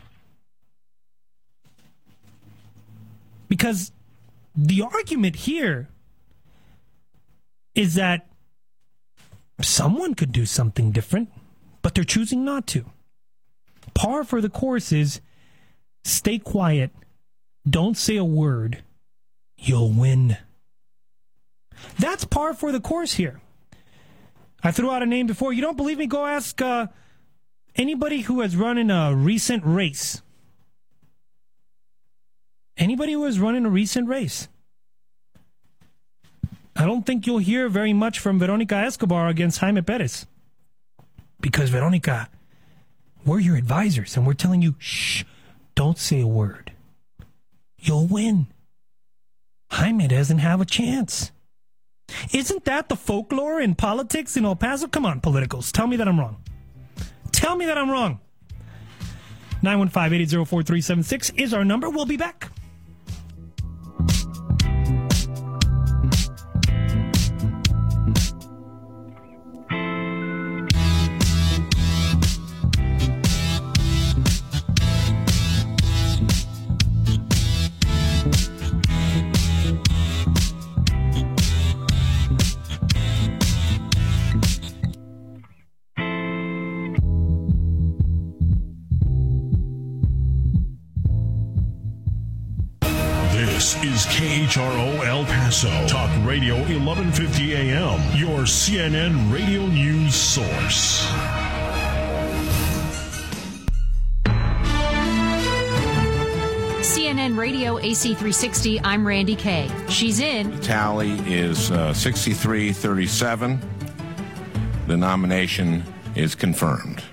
Because 3.50 3.90
the 4.56 4.82
argument 4.82 5.36
here 5.36 5.88
is 7.74 7.96
that 7.96 8.28
someone 9.60 10.14
could 10.14 10.30
do 10.32 10.46
something 10.46 10.92
different, 10.92 11.30
but 11.82 11.94
they're 11.94 12.04
choosing 12.04 12.44
not 12.44 12.66
to. 12.68 12.86
Par 13.92 14.22
for 14.22 14.40
the 14.40 14.48
course 14.48 14.92
is 14.92 15.20
stay 16.04 16.38
quiet, 16.38 16.92
don't 17.68 17.96
say 17.96 18.16
a 18.16 18.24
word, 18.24 18.84
you'll 19.58 19.92
win. 19.92 20.36
That's 21.98 22.24
par 22.24 22.54
for 22.54 22.70
the 22.70 22.80
course 22.80 23.14
here. 23.14 23.40
I 24.62 24.70
threw 24.70 24.92
out 24.92 25.02
a 25.02 25.06
name 25.06 25.26
before. 25.26 25.52
You 25.52 25.62
don't 25.62 25.76
believe 25.76 25.98
me? 25.98 26.06
Go 26.06 26.24
ask 26.24 26.62
uh, 26.62 26.86
anybody 27.74 28.20
who 28.20 28.42
has 28.42 28.56
run 28.56 28.78
in 28.78 28.90
a 28.90 29.12
recent 29.12 29.64
race 29.66 30.22
anybody 32.80 33.12
who 33.12 33.24
has 33.24 33.38
run 33.38 33.54
in 33.54 33.66
a 33.66 33.70
recent 33.70 34.08
race. 34.08 34.48
I 36.74 36.86
don't 36.86 37.04
think 37.04 37.26
you'll 37.26 37.38
hear 37.38 37.68
very 37.68 37.92
much 37.92 38.18
from 38.18 38.38
Veronica 38.38 38.74
Escobar 38.74 39.28
against 39.28 39.58
Jaime 39.58 39.82
Perez. 39.82 40.26
Because, 41.40 41.70
Veronica, 41.70 42.28
we're 43.24 43.38
your 43.38 43.56
advisors 43.56 44.16
and 44.16 44.26
we're 44.26 44.32
telling 44.32 44.62
you, 44.62 44.74
shh, 44.78 45.24
don't 45.74 45.98
say 45.98 46.20
a 46.20 46.26
word. 46.26 46.72
You'll 47.78 48.06
win. 48.06 48.46
Jaime 49.70 50.08
doesn't 50.08 50.38
have 50.38 50.60
a 50.60 50.64
chance. 50.64 51.32
Isn't 52.32 52.64
that 52.64 52.88
the 52.88 52.96
folklore 52.96 53.60
in 53.60 53.74
politics 53.74 54.36
in 54.36 54.44
El 54.44 54.56
Paso? 54.56 54.88
Come 54.88 55.06
on, 55.06 55.20
politicals. 55.20 55.70
Tell 55.70 55.86
me 55.86 55.96
that 55.96 56.08
I'm 56.08 56.18
wrong. 56.18 56.42
Tell 57.30 57.56
me 57.56 57.66
that 57.66 57.78
I'm 57.78 57.90
wrong. 57.90 58.20
915 59.62 60.20
880 60.20 61.42
is 61.42 61.54
our 61.54 61.64
number. 61.64 61.88
We'll 61.90 62.06
be 62.06 62.16
back. 62.16 62.50
KHRO 94.50 95.06
El 95.06 95.24
Paso, 95.26 95.68
Talk 95.86 96.10
Radio 96.26 96.56
1150 96.56 97.54
AM, 97.54 98.00
your 98.18 98.40
CNN 98.40 99.32
radio 99.32 99.64
news 99.68 100.12
source. 100.12 101.06
CNN 106.82 107.38
Radio 107.38 107.78
AC360, 107.78 108.80
I'm 108.82 109.06
Randi 109.06 109.36
Kaye. 109.36 109.70
She's 109.88 110.18
in. 110.18 110.50
The 110.50 110.62
tally 110.62 111.12
is 111.32 111.70
uh, 111.70 111.94
The 114.88 114.96
nomination 114.96 115.84
is 116.16 116.34
confirmed. 116.34 117.04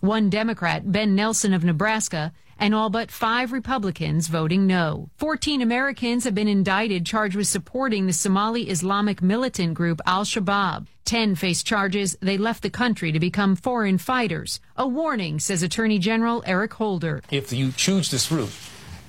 One 0.00 0.28
Democrat, 0.28 0.92
Ben 0.92 1.14
Nelson 1.14 1.54
of 1.54 1.64
Nebraska, 1.64 2.32
and 2.62 2.76
all 2.76 2.90
but 2.90 3.10
five 3.10 3.50
Republicans 3.50 4.28
voting 4.28 4.68
no. 4.68 5.10
14 5.16 5.60
Americans 5.62 6.22
have 6.22 6.34
been 6.34 6.46
indicted 6.46 7.04
charged 7.04 7.34
with 7.34 7.48
supporting 7.48 8.06
the 8.06 8.12
Somali 8.12 8.70
Islamic 8.70 9.20
militant 9.20 9.74
group 9.74 10.00
Al 10.06 10.24
Shabaab. 10.24 10.86
10 11.04 11.34
face 11.34 11.64
charges 11.64 12.16
they 12.20 12.38
left 12.38 12.62
the 12.62 12.70
country 12.70 13.10
to 13.10 13.18
become 13.18 13.56
foreign 13.56 13.98
fighters. 13.98 14.60
A 14.76 14.86
warning, 14.86 15.40
says 15.40 15.64
Attorney 15.64 15.98
General 15.98 16.44
Eric 16.46 16.74
Holder. 16.74 17.20
If 17.32 17.52
you 17.52 17.72
choose 17.72 18.12
this 18.12 18.30
route, 18.30 18.52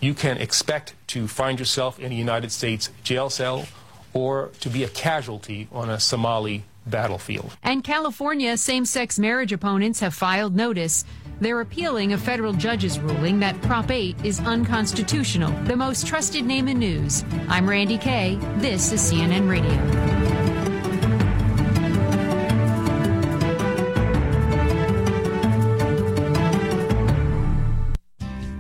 you 0.01 0.15
can 0.15 0.37
expect 0.37 0.95
to 1.09 1.27
find 1.27 1.59
yourself 1.59 1.99
in 1.99 2.11
a 2.11 2.15
United 2.15 2.51
States 2.51 2.89
jail 3.03 3.29
cell 3.29 3.67
or 4.13 4.49
to 4.61 4.69
be 4.69 4.83
a 4.83 4.89
casualty 4.89 5.67
on 5.71 5.91
a 5.91 5.99
Somali 5.99 6.63
battlefield. 6.85 7.55
And 7.63 7.83
California 7.83 8.57
same 8.57 8.85
sex 8.85 9.17
marriage 9.19 9.53
opponents 9.53 9.99
have 9.99 10.13
filed 10.13 10.55
notice. 10.55 11.05
They're 11.43 11.59
appealing 11.59 12.13
a 12.13 12.17
federal 12.17 12.53
judge's 12.53 12.97
ruling 13.01 13.41
that 13.41 13.61
Prop 13.63 13.91
8 13.91 14.15
is 14.23 14.39
unconstitutional. 14.39 15.51
The 15.65 15.75
most 15.75 16.07
trusted 16.07 16.45
name 16.45 16.69
in 16.69 16.79
news. 16.79 17.25
I'm 17.49 17.69
Randi 17.69 17.97
Kaye. 17.97 18.37
This 18.59 18.93
is 18.93 19.01
CNN 19.01 19.49
Radio. 19.49 20.32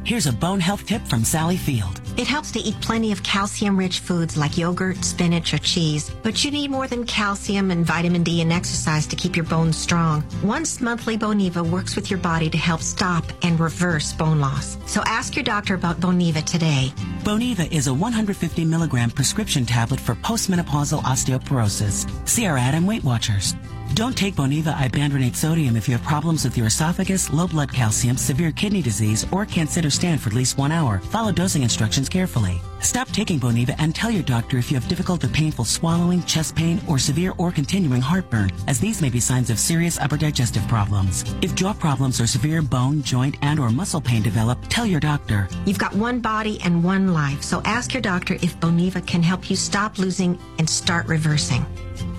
Here's 0.05 0.27
a 0.27 0.33
bone 0.33 0.59
health 0.59 0.85
tip 0.85 1.01
from 1.07 1.23
Sally 1.23 1.55
Field. 1.55 2.01
It 2.17 2.27
helps 2.27 2.51
to 2.51 2.59
eat 2.59 2.75
plenty 2.81 3.13
of 3.13 3.23
calcium 3.23 3.77
rich 3.77 3.99
foods 3.99 4.35
like 4.35 4.57
yogurt, 4.57 5.01
spinach, 5.05 5.53
or 5.53 5.59
cheese, 5.59 6.11
but 6.23 6.43
you 6.43 6.51
need 6.51 6.71
more 6.71 6.89
than 6.89 7.05
calcium 7.05 7.71
and 7.71 7.85
vitamin 7.85 8.21
D 8.21 8.41
and 8.41 8.51
exercise 8.51 9.07
to 9.07 9.15
keep 9.15 9.37
your 9.37 9.45
bones 9.45 9.77
strong. 9.77 10.21
Once 10.43 10.81
monthly 10.81 11.17
Boniva 11.17 11.65
works 11.65 11.95
with 11.95 12.09
your 12.09 12.19
body 12.19 12.49
to 12.49 12.57
help 12.57 12.81
stop 12.81 13.23
and 13.43 13.57
reverse 13.57 14.11
bone 14.11 14.41
loss. 14.41 14.77
So 14.87 15.01
ask 15.05 15.37
your 15.37 15.45
doctor 15.45 15.73
about 15.73 16.01
Boniva 16.01 16.43
today. 16.43 16.91
Boniva 17.23 17.71
is 17.71 17.87
a 17.87 17.93
150 17.93 18.65
milligram 18.65 19.09
prescription 19.09 19.65
tablet 19.65 20.01
for 20.01 20.15
postmenopausal 20.15 21.01
osteoporosis. 21.03 22.27
See 22.27 22.45
our 22.45 22.57
ad 22.57 22.75
in 22.75 22.85
Weight 22.85 23.05
Watchers. 23.05 23.55
Don't 23.93 24.17
take 24.17 24.33
Boniva 24.33 24.73
ibandronate 24.73 25.35
sodium 25.35 25.75
if 25.75 25.87
you 25.87 25.95
have 25.95 26.03
problems 26.03 26.43
with 26.43 26.57
your 26.57 26.65
esophagus, 26.65 27.31
low 27.31 27.45
blood 27.45 27.71
calcium, 27.71 28.17
severe 28.17 28.51
kidney 28.51 28.81
disease, 28.81 29.23
or 29.31 29.45
can't 29.45 29.69
sit 29.69 29.85
or 29.85 29.91
stand 29.91 30.19
for 30.19 30.29
at 30.29 30.35
least 30.35 30.57
one 30.57 30.71
hour. 30.71 30.97
Follow 30.97 31.31
dosing 31.31 31.61
instructions 31.61 32.09
carefully. 32.09 32.59
Stop 32.81 33.07
taking 33.09 33.39
Boniva 33.39 33.75
and 33.77 33.93
tell 33.93 34.09
your 34.09 34.23
doctor 34.23 34.57
if 34.57 34.71
you 34.71 34.79
have 34.79 34.89
difficult 34.89 35.23
or 35.23 35.27
painful 35.27 35.63
swallowing, 35.63 36.23
chest 36.23 36.55
pain, 36.55 36.81
or 36.87 36.97
severe 36.97 37.35
or 37.37 37.51
continuing 37.51 38.01
heartburn, 38.01 38.51
as 38.67 38.79
these 38.79 38.99
may 38.99 39.11
be 39.11 39.19
signs 39.19 39.51
of 39.51 39.59
serious 39.59 39.99
upper 39.99 40.17
digestive 40.17 40.67
problems. 40.67 41.23
If 41.43 41.53
jaw 41.53 41.73
problems 41.73 42.19
or 42.19 42.25
severe 42.25 42.63
bone, 42.63 43.03
joint, 43.03 43.37
and 43.43 43.59
or 43.59 43.69
muscle 43.69 44.01
pain 44.01 44.23
develop, 44.23 44.57
tell 44.69 44.87
your 44.87 45.01
doctor. 45.01 45.47
You've 45.67 45.77
got 45.77 45.93
one 45.93 46.19
body 46.19 46.59
and 46.61 46.83
one 46.83 47.13
life, 47.13 47.43
so 47.43 47.61
ask 47.63 47.93
your 47.93 48.01
doctor 48.01 48.33
if 48.41 48.59
Boniva 48.59 49.05
can 49.05 49.21
help 49.21 49.51
you 49.51 49.55
stop 49.55 49.99
losing 49.99 50.39
and 50.57 50.67
start 50.67 51.05
reversing. 51.05 51.63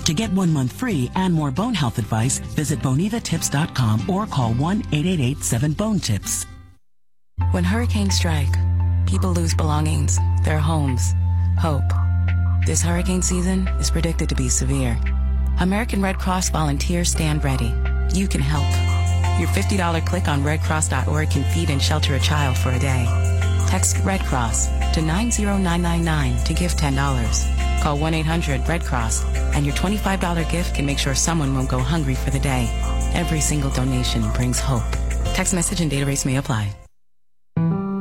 To 0.04 0.12
get 0.12 0.30
one 0.32 0.52
month 0.52 0.72
free 0.72 1.10
and 1.14 1.32
more 1.32 1.50
bone 1.50 1.74
health 1.74 1.98
advice, 1.98 2.38
visit 2.38 2.78
bonivatips.com 2.80 4.08
or 4.10 4.26
call 4.26 4.52
1-888-7-BONE-TIPS. 4.54 6.46
When 7.50 7.64
hurricanes 7.64 8.14
strike, 8.14 8.52
people 9.06 9.32
lose 9.32 9.54
belongings, 9.54 10.18
their 10.44 10.58
homes, 10.58 11.14
hope. 11.58 11.90
This 12.66 12.82
hurricane 12.82 13.22
season 13.22 13.66
is 13.80 13.90
predicted 13.90 14.28
to 14.28 14.34
be 14.34 14.48
severe. 14.48 14.98
American 15.60 16.02
Red 16.02 16.18
Cross 16.18 16.50
volunteers 16.50 17.10
stand 17.10 17.42
ready. 17.42 17.72
You 18.12 18.28
can 18.28 18.40
help. 18.40 18.68
Your 19.40 19.48
$50 19.48 20.06
click 20.06 20.28
on 20.28 20.42
redcross.org 20.42 21.30
can 21.30 21.44
feed 21.52 21.70
and 21.70 21.82
shelter 21.82 22.14
a 22.14 22.20
child 22.20 22.56
for 22.56 22.70
a 22.70 22.78
day. 22.78 23.06
Text 23.66 23.98
Red 24.04 24.20
Cross 24.20 24.68
to 24.94 25.02
90999 25.02 26.44
to 26.44 26.54
give 26.54 26.72
$10. 26.72 27.82
Call 27.82 27.98
1 27.98 28.14
800 28.14 28.68
Red 28.68 28.84
Cross, 28.84 29.24
and 29.54 29.66
your 29.66 29.74
$25 29.74 30.50
gift 30.50 30.74
can 30.74 30.86
make 30.86 30.98
sure 30.98 31.14
someone 31.14 31.52
won't 31.54 31.68
go 31.68 31.80
hungry 31.80 32.14
for 32.14 32.30
the 32.30 32.38
day. 32.38 32.68
Every 33.12 33.40
single 33.40 33.70
donation 33.70 34.22
brings 34.32 34.60
hope. 34.60 34.88
Text 35.34 35.52
message 35.52 35.80
and 35.80 35.90
data 35.90 36.06
rates 36.06 36.24
may 36.24 36.36
apply. 36.36 36.74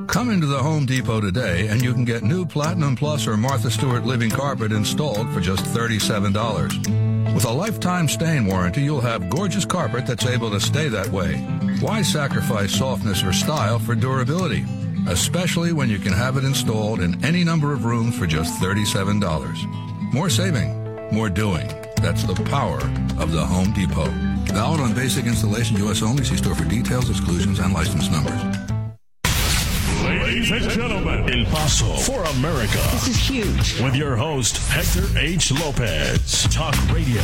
Come 0.07 0.29
into 0.29 0.45
the 0.45 0.61
Home 0.61 0.85
Depot 0.85 1.21
today 1.21 1.67
and 1.69 1.81
you 1.81 1.91
can 1.91 2.05
get 2.05 2.21
new 2.21 2.45
Platinum 2.45 2.95
Plus 2.95 3.25
or 3.25 3.35
Martha 3.35 3.71
Stewart 3.71 4.05
living 4.05 4.29
carpet 4.29 4.71
installed 4.71 5.27
for 5.33 5.39
just 5.39 5.65
$37. 5.65 7.33
With 7.33 7.45
a 7.45 7.51
lifetime 7.51 8.07
stain 8.07 8.45
warranty, 8.45 8.83
you'll 8.83 9.01
have 9.01 9.31
gorgeous 9.31 9.65
carpet 9.65 10.05
that's 10.05 10.27
able 10.27 10.51
to 10.51 10.59
stay 10.59 10.87
that 10.89 11.09
way. 11.09 11.37
Why 11.79 12.03
sacrifice 12.03 12.71
softness 12.71 13.23
or 13.23 13.33
style 13.33 13.79
for 13.79 13.95
durability? 13.95 14.65
Especially 15.07 15.73
when 15.73 15.89
you 15.89 15.99
can 15.99 16.13
have 16.13 16.37
it 16.37 16.43
installed 16.43 17.01
in 17.01 17.23
any 17.23 17.43
number 17.43 17.73
of 17.73 17.85
rooms 17.85 18.17
for 18.17 18.25
just 18.25 18.59
$37. 18.61 20.13
More 20.13 20.29
saving, 20.29 21.11
more 21.11 21.29
doing. 21.29 21.67
That's 22.01 22.23
the 22.23 22.35
power 22.45 22.79
of 23.19 23.31
the 23.31 23.45
Home 23.45 23.71
Depot. 23.73 24.09
Valid 24.53 24.81
on 24.81 24.93
basic 24.93 25.25
installation, 25.25 25.77
U.S. 25.77 26.01
only. 26.01 26.23
See 26.23 26.37
store 26.37 26.55
for 26.55 26.65
details, 26.65 27.09
exclusions, 27.09 27.59
and 27.59 27.73
license 27.73 28.09
numbers. 28.09 28.41
Ladies 30.03 30.51
and 30.51 30.69
gentlemen, 30.69 31.29
El 31.29 31.45
Paso 31.45 31.85
for 31.95 32.21
America. 32.37 32.77
This 32.91 33.07
is 33.07 33.17
huge. 33.17 33.81
With 33.81 33.95
your 33.95 34.17
host, 34.17 34.57
Hector 34.69 35.07
H. 35.17 35.51
Lopez. 35.53 36.43
Talk 36.53 36.75
Radio 36.91 37.21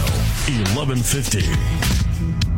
1150. 0.74 2.49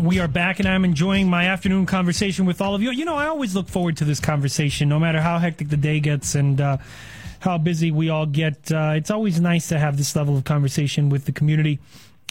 We 0.00 0.18
are 0.18 0.28
back, 0.28 0.58
and 0.58 0.68
I'm 0.68 0.84
enjoying 0.84 1.28
my 1.28 1.46
afternoon 1.46 1.84
conversation 1.84 2.46
with 2.46 2.62
all 2.62 2.74
of 2.74 2.82
you. 2.82 2.90
You 2.90 3.04
know, 3.04 3.16
I 3.16 3.26
always 3.26 3.54
look 3.54 3.68
forward 3.68 3.98
to 3.98 4.04
this 4.04 4.18
conversation, 4.18 4.88
no 4.88 4.98
matter 4.98 5.20
how 5.20 5.38
hectic 5.38 5.68
the 5.68 5.76
day 5.76 6.00
gets 6.00 6.34
and 6.34 6.60
uh, 6.60 6.78
how 7.40 7.58
busy 7.58 7.90
we 7.90 8.08
all 8.08 8.24
get. 8.24 8.72
Uh, 8.72 8.94
it's 8.96 9.10
always 9.10 9.40
nice 9.40 9.68
to 9.68 9.78
have 9.78 9.98
this 9.98 10.16
level 10.16 10.36
of 10.36 10.44
conversation 10.44 11.10
with 11.10 11.26
the 11.26 11.32
community. 11.32 11.78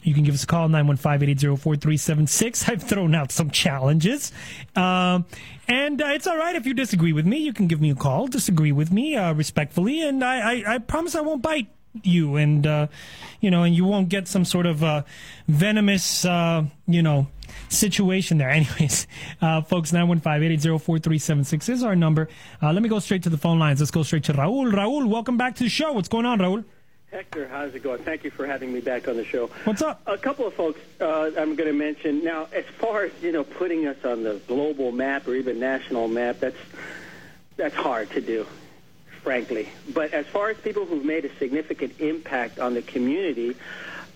You 0.01 0.13
can 0.13 0.23
give 0.23 0.33
us 0.33 0.43
a 0.43 0.47
call, 0.47 0.67
915-880-4376. 0.69 2.69
I've 2.69 2.83
thrown 2.83 3.13
out 3.13 3.31
some 3.31 3.51
challenges. 3.51 4.31
Um, 4.75 5.25
and 5.67 6.01
uh, 6.01 6.07
it's 6.07 6.25
all 6.25 6.37
right 6.37 6.55
if 6.55 6.65
you 6.65 6.73
disagree 6.73 7.13
with 7.13 7.27
me. 7.27 7.37
You 7.37 7.53
can 7.53 7.67
give 7.67 7.79
me 7.79 7.91
a 7.91 7.95
call, 7.95 8.27
disagree 8.27 8.71
with 8.71 8.91
me 8.91 9.15
uh, 9.15 9.33
respectfully, 9.33 10.01
and 10.01 10.23
I, 10.23 10.53
I, 10.53 10.75
I 10.75 10.77
promise 10.79 11.15
I 11.15 11.21
won't 11.21 11.43
bite 11.43 11.67
you 12.03 12.35
and 12.35 12.67
uh, 12.67 12.85
you 13.41 13.49
know 13.49 13.63
and 13.63 13.75
you 13.75 13.83
won't 13.83 14.09
get 14.09 14.27
some 14.27 14.45
sort 14.45 14.67
of 14.67 14.83
uh, 14.83 15.01
venomous 15.47 16.23
uh, 16.23 16.63
you 16.87 17.01
know 17.01 17.27
situation 17.69 18.37
there. 18.37 18.49
Anyways, 18.59 19.07
uh, 19.41 19.61
folks, 19.61 19.91
915-880-4376 19.91 21.69
is 21.69 21.83
our 21.83 21.95
number. 21.95 22.27
Uh, 22.61 22.73
let 22.73 22.81
me 22.83 22.89
go 22.89 22.99
straight 22.99 23.23
to 23.23 23.29
the 23.29 23.37
phone 23.37 23.59
lines. 23.59 23.79
Let's 23.79 23.91
go 23.91 24.03
straight 24.03 24.23
to 24.25 24.33
Raul. 24.33 24.71
Raul, 24.71 25.07
welcome 25.07 25.37
back 25.37 25.55
to 25.55 25.63
the 25.63 25.69
show. 25.69 25.93
What's 25.93 26.09
going 26.09 26.25
on, 26.25 26.39
Raul? 26.39 26.63
Hector, 27.11 27.47
how's 27.47 27.73
it 27.73 27.81
going? 27.81 28.03
Thank 28.03 28.23
you 28.23 28.29
for 28.29 28.45
having 28.45 28.71
me 28.71 28.81
back 28.81 29.07
on 29.07 29.17
the 29.17 29.25
show. 29.25 29.47
What's 29.63 29.81
up? 29.81 30.01
A 30.05 30.17
couple 30.17 30.45
of 30.45 30.53
folks 30.53 30.79
uh, 31.01 31.31
I'm 31.37 31.55
going 31.55 31.67
to 31.67 31.73
mention 31.73 32.23
now. 32.23 32.47
As 32.53 32.65
far 32.77 33.05
as 33.05 33.11
you 33.21 33.31
know, 33.31 33.43
putting 33.43 33.87
us 33.87 33.97
on 34.05 34.21
the 34.21 34.39
global 34.47 34.91
map 34.91 35.27
or 35.27 35.33
even 35.33 35.59
national 35.59 36.07
map, 36.07 36.39
that's 36.39 36.57
that's 37.57 37.73
hard 37.73 38.11
to 38.11 38.21
do, 38.21 38.45
frankly. 39.23 39.69
But 39.91 40.13
as 40.13 40.27
far 40.27 40.49
as 40.49 40.57
people 40.57 40.85
who've 40.85 41.03
made 41.03 41.25
a 41.25 41.35
significant 41.37 41.99
impact 41.99 42.59
on 42.59 42.75
the 42.75 42.83
community, 42.83 43.55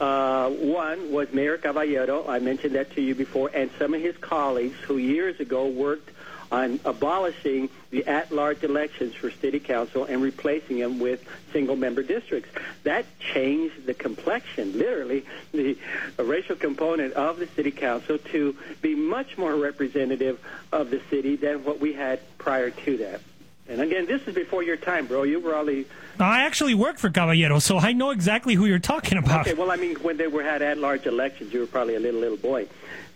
uh, 0.03 0.49
one 0.49 1.13
was 1.13 1.31
Mayor 1.31 1.57
Caballero. 1.57 2.27
I 2.27 2.39
mentioned 2.39 2.75
that 2.75 2.91
to 2.95 3.01
you 3.01 3.15
before, 3.15 3.49
and 3.53 3.71
some 3.79 3.93
of 3.93 4.01
his 4.01 4.17
colleagues 4.17 4.77
who 4.81 4.97
years 4.97 5.39
ago 5.39 5.67
worked 5.67 6.09
on 6.51 6.79
abolishing 6.83 7.69
the 7.89 8.05
at-large 8.05 8.63
elections 8.63 9.15
for 9.15 9.31
city 9.31 9.59
council 9.59 10.03
and 10.03 10.21
replacing 10.21 10.77
them 10.79 10.99
with 10.99 11.23
single-member 11.53 12.03
districts. 12.03 12.49
That 12.83 13.05
changed 13.19 13.85
the 13.85 13.93
complexion, 13.93 14.77
literally, 14.77 15.25
the 15.53 15.77
racial 16.19 16.57
component 16.57 17.13
of 17.13 17.39
the 17.39 17.47
city 17.47 17.71
council 17.71 18.17
to 18.17 18.55
be 18.81 18.95
much 18.95 19.37
more 19.37 19.55
representative 19.55 20.39
of 20.71 20.91
the 20.91 21.01
city 21.09 21.37
than 21.37 21.63
what 21.63 21.79
we 21.79 21.93
had 21.93 22.19
prior 22.37 22.69
to 22.71 22.97
that. 22.97 23.21
And 23.67 23.79
again, 23.81 24.05
this 24.05 24.21
is 24.27 24.35
before 24.35 24.61
your 24.61 24.75
time, 24.75 25.07
bro. 25.07 25.23
You 25.23 25.39
were 25.39 25.55
only. 25.55 25.85
I 26.19 26.41
actually 26.43 26.73
worked 26.75 26.99
for 26.99 27.09
Caballero, 27.09 27.59
so 27.59 27.77
I 27.77 27.93
know 27.93 28.11
exactly 28.11 28.55
who 28.55 28.65
you're 28.65 28.77
talking 28.79 29.17
about. 29.17 29.47
Okay, 29.47 29.53
well, 29.53 29.71
I 29.71 29.77
mean, 29.77 29.95
when 29.97 30.17
they 30.17 30.27
were 30.27 30.43
had 30.43 30.61
at-large 30.61 31.05
elections, 31.05 31.53
you 31.53 31.61
were 31.61 31.65
probably 31.67 31.95
a 31.95 31.99
little 31.99 32.19
little 32.19 32.37
boy. 32.37 32.67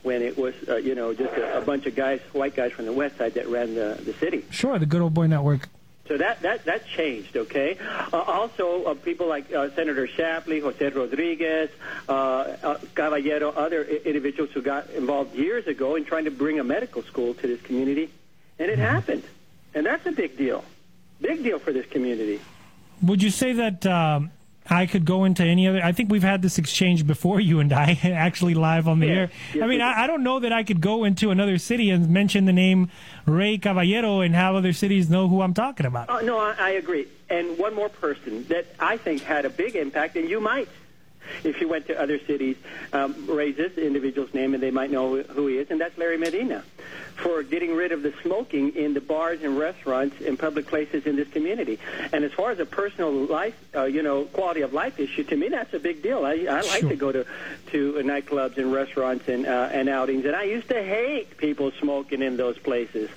When 0.04 0.22
it 0.22 0.38
was, 0.38 0.54
uh, 0.70 0.78
you 0.78 0.96
know, 0.96 1.14
just 1.14 1.34
a, 1.34 1.58
a 1.58 1.62
bunch 1.62 1.86
of 1.86 1.96
guys, 1.96 2.22
white 2.32 2.56
guys 2.56 2.72
from 2.72 2.86
the 2.86 2.94
west 2.94 3.18
side 3.18 3.34
that 3.34 3.48
ran 3.48 3.76
the 3.76 4.00
the 4.06 4.14
city. 4.14 4.46
Sure, 4.50 4.80
the 4.80 4.86
good 4.86 5.02
old 5.02 5.14
boy 5.14 5.28
network. 5.28 5.68
So 6.08 6.16
that 6.18 6.42
that 6.44 6.64
that 6.64 6.88
changed, 6.88 7.36
okay. 7.36 7.78
Uh, 8.14 8.18
also, 8.18 8.86
uh, 8.86 8.94
people 8.94 9.28
like 9.28 9.52
uh, 9.54 9.70
Senator 9.76 10.08
Shapleigh, 10.08 10.62
Jose 10.62 10.90
Rodriguez, 10.90 11.70
uh, 12.08 12.14
uh, 12.14 12.78
Caballero, 12.96 13.50
other 13.50 13.86
I- 13.86 14.08
individuals 14.08 14.52
who 14.54 14.62
got 14.62 14.90
involved 14.92 15.36
years 15.36 15.68
ago 15.68 15.96
in 15.98 16.06
trying 16.06 16.24
to 16.24 16.32
bring 16.32 16.58
a 16.62 16.64
medical 16.64 17.02
school 17.04 17.34
to 17.34 17.46
this 17.48 17.60
community, 17.64 18.10
and 18.58 18.72
it 18.72 18.80
happened, 18.80 19.24
and 19.74 19.86
that's 19.86 20.06
a 20.06 20.12
big 20.12 20.38
deal, 20.38 20.64
big 21.22 21.44
deal 21.44 21.60
for 21.60 21.72
this 21.72 21.86
community. 21.88 22.40
Would 23.04 23.22
you 23.22 23.30
say 23.30 23.54
that 23.54 23.86
um, 23.86 24.32
I 24.70 24.86
could 24.86 25.06
go 25.06 25.24
into 25.24 25.44
any 25.44 25.68
other? 25.68 25.82
I 25.84 25.92
think 25.92 26.12
we've 26.12 26.24
had 26.24 26.42
this 26.42 26.58
exchange 26.58 27.06
before, 27.06 27.40
you 27.50 27.60
and 27.60 27.72
I, 27.72 28.00
actually 28.04 28.54
live 28.54 28.88
on 28.88 29.00
the 29.00 29.10
air. 29.10 29.32
yes, 29.54 29.64
I 29.64 29.68
mean, 29.68 29.82
I, 29.82 30.04
I 30.04 30.08
don't 30.08 30.24
know 30.24 30.40
that 30.40 30.52
I 30.52 30.64
could 30.64 30.82
go 30.82 31.04
into 31.04 31.32
another 31.32 31.58
city 31.58 31.90
and 31.90 32.10
mention 32.10 32.46
the 32.46 32.54
name 32.54 32.90
Ray 33.26 33.58
Caballero 33.58 34.22
and 34.22 34.36
have 34.36 34.56
other 34.56 34.74
cities 34.74 35.10
know 35.10 35.28
who 35.28 35.42
I'm 35.42 35.54
talking 35.54 35.86
about. 35.86 36.10
Oh, 36.10 36.20
no, 36.20 36.38
I, 36.38 36.56
I 36.58 36.70
agree. 36.72 37.08
And 37.30 37.58
one 37.58 37.76
more 37.76 37.90
person 37.90 38.46
that 38.46 38.66
I 38.80 38.98
think 38.98 39.22
had 39.22 39.46
a 39.46 39.50
big 39.50 39.76
impact, 39.76 40.16
and 40.16 40.30
you 40.30 40.40
might, 40.40 40.70
if 41.44 41.60
you 41.60 41.68
went 41.68 41.88
to 41.88 42.02
other 42.02 42.20
cities, 42.20 42.56
um, 42.94 43.28
raise 43.28 43.58
this 43.58 43.78
individual's 43.78 44.34
name, 44.34 44.54
and 44.54 44.64
they 44.64 44.72
might 44.72 44.92
know 44.92 45.22
who 45.22 45.48
he 45.48 45.58
is, 45.58 45.70
and 45.70 45.80
that's 45.80 45.98
Larry 45.98 46.18
Medina, 46.18 46.64
for 47.16 47.42
getting 47.44 47.76
rid 47.76 47.92
of 47.92 48.04
the 48.04 48.14
smoking 48.22 48.76
in 48.76 48.94
the 48.94 49.02
bars 49.02 49.42
and 49.42 49.58
restaurants 49.58 50.16
and 50.22 50.38
public 50.38 50.68
places 50.68 51.06
in 51.08 51.16
this 51.16 51.28
community. 51.30 51.80
And 52.14 52.24
as 52.24 52.32
far 52.34 52.52
as 52.52 52.60
a 52.60 52.66
personal 52.66 53.12
life, 53.12 53.56
uh, 53.76 53.86
you 53.86 54.04
know, 54.04 54.26
quality 54.26 54.62
of 54.62 54.72
life 54.74 55.00
issue, 55.00 55.24
to 55.24 55.36
me 55.36 55.50
that's 55.50 55.74
a 55.74 55.80
big 55.80 56.04
deal. 56.04 56.26
I, 56.26 56.34
I 56.50 56.62
like 56.62 56.82
Sure. 56.82 56.90
to 56.90 56.96
go 56.96 57.12
to 57.12 57.26
to 57.72 57.94
nightclubs 58.04 58.58
and 58.58 58.72
restaurants 58.72 59.28
and 59.28 59.46
uh, 59.48 59.70
and 59.72 59.90
outings, 59.90 60.26
and 60.26 60.36
I 60.36 60.44
used 60.44 60.70
to 60.70 60.82
hate 60.84 61.38
people 61.38 61.72
smoking 61.80 62.22
in 62.22 62.38
those 62.38 62.58
places. 62.60 63.10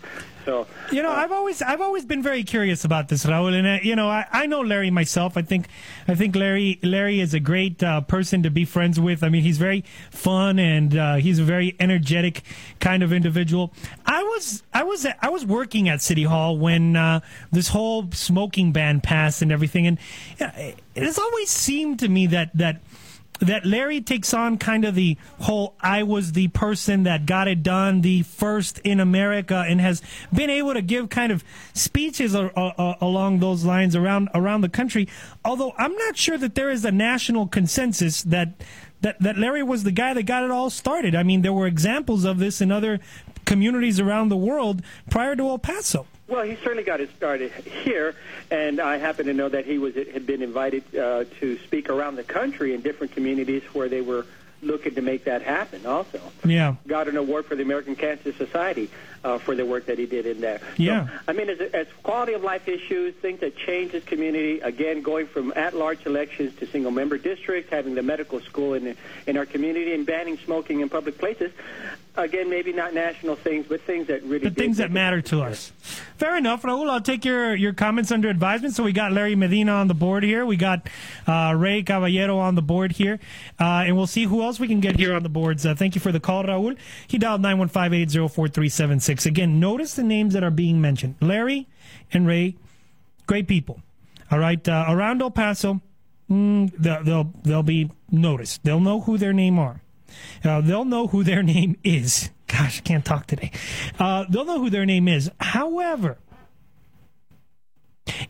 So 0.46 0.66
You 0.90 1.02
know, 1.02 1.10
I've 1.10 1.32
always 1.32 1.60
I've 1.60 1.82
always 1.82 2.06
been 2.06 2.22
very 2.22 2.42
curious 2.44 2.86
about 2.86 3.08
this, 3.08 3.26
Raul, 3.26 3.52
and 3.52 3.66
uh, 3.66 3.78
you 3.82 3.94
know, 3.94 4.08
I, 4.08 4.24
I 4.32 4.46
know 4.46 4.62
Larry 4.62 4.90
myself. 4.90 5.36
I 5.36 5.42
think 5.42 5.66
I 6.08 6.14
think 6.14 6.34
Larry 6.34 6.78
Larry 6.82 7.20
is 7.20 7.34
a 7.34 7.40
great 7.40 7.82
uh, 7.82 8.00
person 8.00 8.42
to 8.44 8.50
be 8.50 8.64
friends 8.64 8.98
with. 8.98 9.22
I 9.22 9.28
mean, 9.28 9.42
he's 9.42 9.58
very 9.58 9.84
fun 10.10 10.58
and 10.58 10.96
uh, 10.96 11.14
he's 11.16 11.38
a 11.38 11.44
very 11.44 11.76
energetic 11.78 12.42
kind 12.80 13.02
of 13.02 13.12
individual. 13.12 13.59
I 14.06 14.22
was 14.22 14.62
I 14.72 14.84
was 14.84 15.06
I 15.20 15.28
was 15.28 15.44
working 15.44 15.88
at 15.88 16.00
City 16.00 16.24
Hall 16.24 16.56
when 16.56 16.96
uh, 16.96 17.20
this 17.52 17.68
whole 17.68 18.10
smoking 18.12 18.72
ban 18.72 19.00
passed 19.00 19.42
and 19.42 19.52
everything, 19.52 19.86
and 19.86 19.98
uh, 20.40 20.50
it 20.56 21.02
has 21.02 21.18
always 21.18 21.50
seemed 21.50 21.98
to 22.00 22.08
me 22.08 22.26
that 22.28 22.50
that 22.54 22.80
that 23.40 23.64
Larry 23.64 24.00
takes 24.00 24.32
on 24.32 24.58
kind 24.58 24.84
of 24.84 24.94
the 24.94 25.16
whole 25.40 25.74
I 25.80 26.02
was 26.02 26.32
the 26.32 26.48
person 26.48 27.04
that 27.04 27.26
got 27.26 27.48
it 27.48 27.62
done, 27.62 28.02
the 28.02 28.22
first 28.22 28.78
in 28.80 29.00
America, 29.00 29.64
and 29.66 29.80
has 29.80 30.02
been 30.32 30.50
able 30.50 30.74
to 30.74 30.82
give 30.82 31.08
kind 31.08 31.32
of 31.32 31.42
speeches 31.72 32.34
along 32.34 33.40
those 33.40 33.64
lines 33.64 33.96
around 33.96 34.28
around 34.34 34.60
the 34.60 34.68
country. 34.68 35.08
Although 35.44 35.72
I'm 35.78 35.96
not 35.96 36.16
sure 36.16 36.38
that 36.38 36.54
there 36.54 36.70
is 36.70 36.84
a 36.84 36.92
national 36.92 37.46
consensus 37.48 38.22
that 38.24 38.52
that 39.00 39.18
that 39.20 39.38
Larry 39.38 39.62
was 39.62 39.84
the 39.84 39.92
guy 39.92 40.12
that 40.14 40.24
got 40.24 40.44
it 40.44 40.50
all 40.50 40.70
started. 40.70 41.14
I 41.14 41.22
mean, 41.22 41.42
there 41.42 41.52
were 41.52 41.66
examples 41.66 42.24
of 42.24 42.38
this 42.38 42.60
in 42.60 42.70
other 42.70 43.00
communities 43.44 44.00
around 44.00 44.28
the 44.28 44.36
world 44.36 44.82
prior 45.10 45.36
to 45.36 45.48
El 45.48 45.58
Paso. 45.58 46.06
Well, 46.28 46.44
he 46.44 46.54
certainly 46.62 46.84
got 46.84 47.00
it 47.00 47.10
started 47.16 47.50
here, 47.50 48.14
and 48.50 48.78
I 48.80 48.98
happen 48.98 49.26
to 49.26 49.32
know 49.34 49.48
that 49.48 49.64
he 49.66 49.78
was 49.78 49.94
had 49.96 50.26
been 50.26 50.42
invited 50.42 50.84
uh, 50.96 51.24
to 51.40 51.58
speak 51.64 51.88
around 51.90 52.14
the 52.16 52.22
country 52.22 52.72
in 52.72 52.82
different 52.82 53.12
communities 53.14 53.62
where 53.72 53.88
they 53.88 54.00
were 54.00 54.26
looking 54.62 54.94
to 54.94 55.00
make 55.02 55.24
that 55.24 55.40
happen. 55.42 55.86
Also, 55.86 56.20
Yeah. 56.44 56.74
got 56.86 57.08
an 57.08 57.16
award 57.16 57.46
for 57.46 57.56
the 57.56 57.62
American 57.62 57.96
Cancer 57.96 58.32
Society 58.34 58.90
uh, 59.24 59.38
for 59.38 59.54
the 59.54 59.64
work 59.64 59.86
that 59.86 59.98
he 59.98 60.04
did 60.04 60.26
in 60.26 60.40
there. 60.42 60.60
Yeah. 60.76 61.06
So, 61.06 61.12
I 61.28 61.32
mean, 61.32 61.48
as, 61.48 61.60
as 61.72 61.86
quality 62.02 62.34
of 62.34 62.42
life 62.44 62.68
issues, 62.68 63.14
things 63.16 63.40
that 63.40 63.56
change 63.56 63.92
this 63.92 64.04
community. 64.04 64.60
Again, 64.60 65.00
going 65.00 65.26
from 65.28 65.52
at-large 65.56 66.04
elections 66.06 66.54
to 66.58 66.66
single-member 66.66 67.16
districts, 67.18 67.70
having 67.72 67.94
the 67.94 68.02
medical 68.02 68.40
school 68.40 68.74
in 68.74 68.94
in 69.26 69.36
our 69.38 69.46
community, 69.46 69.94
and 69.94 70.04
banning 70.06 70.38
smoking 70.44 70.80
in 70.80 70.90
public 70.90 71.16
places. 71.18 71.50
Again, 72.16 72.50
maybe 72.50 72.72
not 72.72 72.92
national 72.92 73.36
things, 73.36 73.66
but 73.68 73.80
things 73.82 74.08
that 74.08 74.22
really 74.24 74.48
the 74.48 74.54
things 74.54 74.78
that 74.78 74.90
matter 74.90 75.22
to 75.22 75.42
us. 75.42 75.72
Fair 76.16 76.36
enough, 76.36 76.62
Raul. 76.62 76.90
I'll 76.90 77.00
take 77.00 77.24
your, 77.24 77.54
your 77.54 77.72
comments 77.72 78.10
under 78.10 78.28
advisement. 78.28 78.74
So 78.74 78.82
we 78.82 78.92
got 78.92 79.12
Larry 79.12 79.36
Medina 79.36 79.72
on 79.72 79.86
the 79.86 79.94
board 79.94 80.24
here. 80.24 80.44
We 80.44 80.56
got 80.56 80.88
uh, 81.26 81.54
Ray 81.56 81.82
Caballero 81.82 82.38
on 82.38 82.56
the 82.56 82.62
board 82.62 82.92
here. 82.92 83.20
Uh, 83.60 83.84
and 83.86 83.96
we'll 83.96 84.08
see 84.08 84.24
who 84.24 84.42
else 84.42 84.58
we 84.58 84.66
can 84.66 84.80
get 84.80 84.96
here 84.96 85.14
on 85.14 85.22
the 85.22 85.28
boards. 85.28 85.64
Uh, 85.64 85.74
thank 85.74 85.94
you 85.94 86.00
for 86.00 86.10
the 86.10 86.20
call, 86.20 86.44
Raul. 86.44 86.76
He 87.06 87.16
dialed 87.16 87.42
915-804-376. 87.42 89.26
Again, 89.26 89.60
notice 89.60 89.94
the 89.94 90.02
names 90.02 90.34
that 90.34 90.42
are 90.42 90.50
being 90.50 90.80
mentioned. 90.80 91.14
Larry 91.20 91.68
and 92.12 92.26
Ray, 92.26 92.56
great 93.26 93.46
people. 93.46 93.80
All 94.30 94.38
right. 94.38 94.68
Uh, 94.68 94.86
around 94.88 95.22
El 95.22 95.30
Paso, 95.30 95.80
mm, 96.28 96.72
they'll, 96.76 97.04
they'll, 97.04 97.32
they'll 97.44 97.62
be 97.62 97.90
noticed. 98.10 98.64
They'll 98.64 98.80
know 98.80 99.00
who 99.00 99.16
their 99.16 99.32
name 99.32 99.58
are. 99.58 99.80
Uh, 100.44 100.60
they'll 100.60 100.84
know 100.84 101.06
who 101.06 101.24
their 101.24 101.42
name 101.42 101.76
is. 101.84 102.30
Gosh, 102.46 102.78
I 102.78 102.82
can't 102.82 103.04
talk 103.04 103.26
today. 103.26 103.50
Uh, 103.98 104.24
they'll 104.28 104.44
know 104.44 104.58
who 104.58 104.70
their 104.70 104.86
name 104.86 105.08
is. 105.08 105.30
However, 105.38 106.18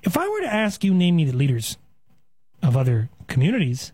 if 0.02 0.16
I 0.16 0.28
were 0.28 0.40
to 0.40 0.52
ask 0.52 0.84
you, 0.84 0.92
name 0.92 1.16
me 1.16 1.24
the 1.24 1.36
leaders 1.36 1.78
of 2.62 2.76
other 2.76 3.08
communities, 3.28 3.92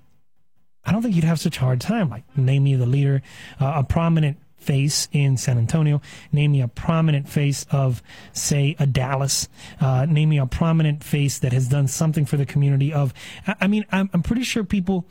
I 0.84 0.92
don't 0.92 1.02
think 1.02 1.14
you'd 1.14 1.24
have 1.24 1.40
such 1.40 1.58
a 1.58 1.60
hard 1.60 1.80
time. 1.80 2.08
Like, 2.10 2.24
name 2.36 2.64
me 2.64 2.74
the 2.74 2.86
leader, 2.86 3.22
uh, 3.60 3.74
a 3.76 3.84
prominent 3.84 4.38
face 4.56 5.08
in 5.12 5.36
San 5.36 5.58
Antonio. 5.58 6.00
Name 6.32 6.52
me 6.52 6.60
a 6.60 6.68
prominent 6.68 7.28
face 7.28 7.66
of, 7.70 8.02
say, 8.32 8.74
a 8.78 8.86
Dallas. 8.86 9.48
Uh, 9.80 10.06
name 10.06 10.30
me 10.30 10.38
a 10.38 10.46
prominent 10.46 11.04
face 11.04 11.38
that 11.38 11.52
has 11.52 11.68
done 11.68 11.86
something 11.86 12.24
for 12.24 12.36
the 12.36 12.46
community. 12.46 12.92
Of, 12.92 13.14
I, 13.46 13.54
I 13.62 13.66
mean, 13.68 13.84
I'm, 13.92 14.10
I'm 14.12 14.22
pretty 14.22 14.42
sure 14.42 14.64
people 14.64 15.06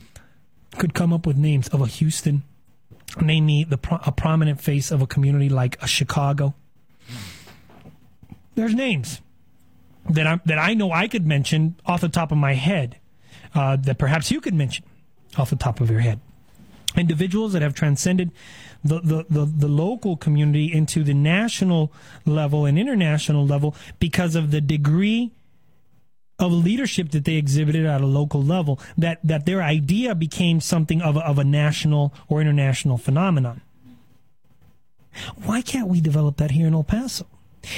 could 0.78 0.94
come 0.94 1.14
up 1.14 1.26
with 1.26 1.38
names 1.38 1.70
of 1.70 1.82
a 1.82 1.88
Houston. 1.88 2.44
Name 3.22 3.46
me 3.46 3.64
the 3.64 3.80
a 4.06 4.12
prominent 4.12 4.62
face 4.62 4.92
of 4.92 5.02
a 5.02 5.08
community 5.08 5.50
like 5.50 5.82
a 5.82 5.88
Chicago. 5.88 6.54
There's 8.56 8.74
names 8.74 9.22
that 10.10 10.28
I 10.28 10.40
that 10.46 10.60
I 10.60 10.74
know 10.74 10.92
I 10.92 11.08
could 11.08 11.26
mention 11.26 11.76
off 11.86 12.02
the 12.02 12.10
top 12.10 12.32
of 12.32 12.38
my 12.38 12.54
head 12.54 13.00
uh, 13.54 13.78
that 13.78 13.98
perhaps 13.98 14.32
you 14.32 14.42
could 14.42 14.54
mention 14.54 14.86
off 15.38 15.50
the 15.50 15.56
top 15.56 15.82
of 15.82 15.90
your 15.90 16.02
head. 16.02 16.20
Individuals 16.96 17.54
that 17.54 17.62
have 17.62 17.74
transcended 17.74 18.32
the, 18.84 19.02
the, 19.02 19.26
the, 19.30 19.46
the 19.46 19.68
local 19.68 20.16
community 20.16 20.72
into 20.72 21.04
the 21.04 21.14
national 21.14 21.92
level 22.26 22.66
and 22.66 22.80
international 22.80 23.46
level 23.46 23.76
because 24.00 24.36
of 24.36 24.52
the 24.52 24.62
degree 24.62 25.32
of 26.46 26.66
leadership 26.66 27.12
that 27.12 27.26
they 27.26 27.36
exhibited 27.36 27.86
at 27.86 28.02
a 28.02 28.06
local 28.06 28.42
level, 28.44 28.80
that, 28.98 29.20
that 29.24 29.46
their 29.46 29.62
idea 29.62 30.16
became 30.16 30.62
something 30.62 31.02
of 31.02 31.16
a, 31.16 31.20
of 31.20 31.40
a 31.40 31.44
national 31.44 32.14
or 32.28 32.42
international 32.42 32.98
phenomenon. 32.98 33.62
Why 35.44 35.62
can't 35.62 35.88
we 35.88 36.02
develop 36.02 36.38
that 36.38 36.52
here 36.52 36.68
in 36.68 36.74
El 36.74 36.84
Paso? 36.84 37.26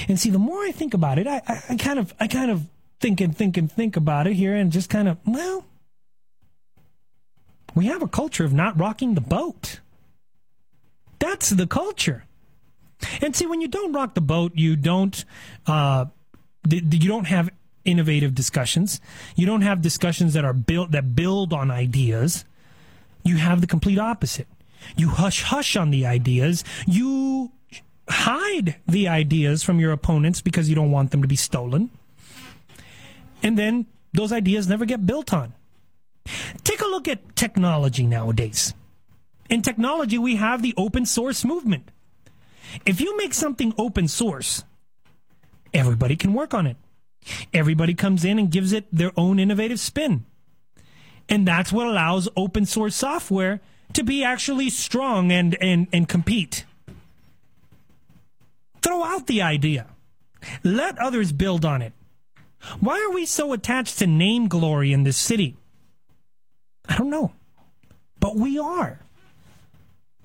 And 0.07 0.19
see, 0.19 0.29
the 0.29 0.39
more 0.39 0.63
I 0.63 0.71
think 0.71 0.93
about 0.93 1.19
it, 1.19 1.27
I, 1.27 1.41
I, 1.47 1.63
I 1.69 1.75
kind 1.75 1.99
of, 1.99 2.13
I 2.19 2.27
kind 2.27 2.51
of 2.51 2.65
think 2.99 3.21
and 3.21 3.37
think 3.37 3.57
and 3.57 3.71
think 3.71 3.95
about 3.95 4.27
it 4.27 4.33
here, 4.33 4.55
and 4.55 4.71
just 4.71 4.89
kind 4.89 5.07
of, 5.07 5.17
well, 5.25 5.65
we 7.75 7.85
have 7.85 8.01
a 8.01 8.07
culture 8.07 8.43
of 8.43 8.53
not 8.53 8.79
rocking 8.79 9.13
the 9.13 9.21
boat. 9.21 9.79
That's 11.19 11.51
the 11.51 11.67
culture. 11.67 12.25
And 13.21 13.35
see, 13.35 13.45
when 13.45 13.61
you 13.61 13.67
don't 13.67 13.93
rock 13.93 14.15
the 14.15 14.21
boat, 14.21 14.53
you 14.55 14.75
don't, 14.75 15.23
uh, 15.67 16.05
you 16.69 17.07
don't 17.07 17.27
have 17.27 17.51
innovative 17.87 18.35
discussions. 18.35 19.01
You 19.35 19.45
don't 19.47 19.61
have 19.61 19.81
discussions 19.81 20.33
that 20.33 20.45
are 20.45 20.53
built 20.53 20.91
that 20.91 21.15
build 21.15 21.53
on 21.53 21.71
ideas. 21.71 22.45
You 23.23 23.37
have 23.37 23.61
the 23.61 23.67
complete 23.67 23.97
opposite. 23.97 24.47
You 24.95 25.09
hush 25.09 25.43
hush 25.43 25.75
on 25.75 25.89
the 25.89 26.05
ideas. 26.05 26.63
You 26.85 27.51
hide 28.09 28.75
the 28.85 29.07
ideas 29.07 29.63
from 29.63 29.79
your 29.79 29.91
opponents 29.91 30.41
because 30.41 30.69
you 30.69 30.75
don't 30.75 30.91
want 30.91 31.11
them 31.11 31.21
to 31.21 31.27
be 31.27 31.35
stolen. 31.35 31.89
And 33.41 33.57
then 33.57 33.87
those 34.13 34.31
ideas 34.31 34.67
never 34.67 34.85
get 34.85 35.05
built 35.05 35.33
on. 35.33 35.53
Take 36.63 36.81
a 36.81 36.87
look 36.87 37.07
at 37.07 37.35
technology 37.35 38.05
nowadays. 38.05 38.73
In 39.49 39.61
technology, 39.61 40.17
we 40.17 40.35
have 40.35 40.61
the 40.61 40.73
open 40.75 41.05
source 41.05 41.45
movement. 41.45 41.89
If 42.85 42.99
you 42.99 43.15
make 43.17 43.33
something 43.33 43.73
open 43.77 44.07
source, 44.07 44.63
everybody 45.73 46.17
can 46.17 46.33
work 46.33 46.53
on 46.53 46.67
it. 46.67 46.75
Everybody 47.53 47.93
comes 47.93 48.23
in 48.25 48.39
and 48.39 48.51
gives 48.51 48.73
it 48.73 48.85
their 48.91 49.11
own 49.17 49.39
innovative 49.39 49.79
spin. 49.79 50.25
And 51.29 51.47
that's 51.47 51.71
what 51.71 51.87
allows 51.87 52.29
open 52.35 52.65
source 52.65 52.95
software 52.95 53.59
to 53.93 54.03
be 54.03 54.23
actually 54.23 54.69
strong 54.69 55.31
and, 55.31 55.57
and, 55.61 55.87
and 55.91 56.07
compete. 56.07 56.65
Throw 58.81 59.03
out 59.03 59.27
the 59.27 59.41
idea. 59.41 59.87
Let 60.63 60.97
others 60.99 61.31
build 61.31 61.65
on 61.65 61.81
it. 61.81 61.93
Why 62.79 62.99
are 63.07 63.13
we 63.13 63.25
so 63.25 63.53
attached 63.53 63.99
to 63.99 64.07
name 64.07 64.47
glory 64.47 64.93
in 64.93 65.03
this 65.03 65.17
city? 65.17 65.57
I 66.87 66.97
don't 66.97 67.09
know. 67.09 67.33
But 68.19 68.35
we 68.35 68.57
are. 68.57 68.99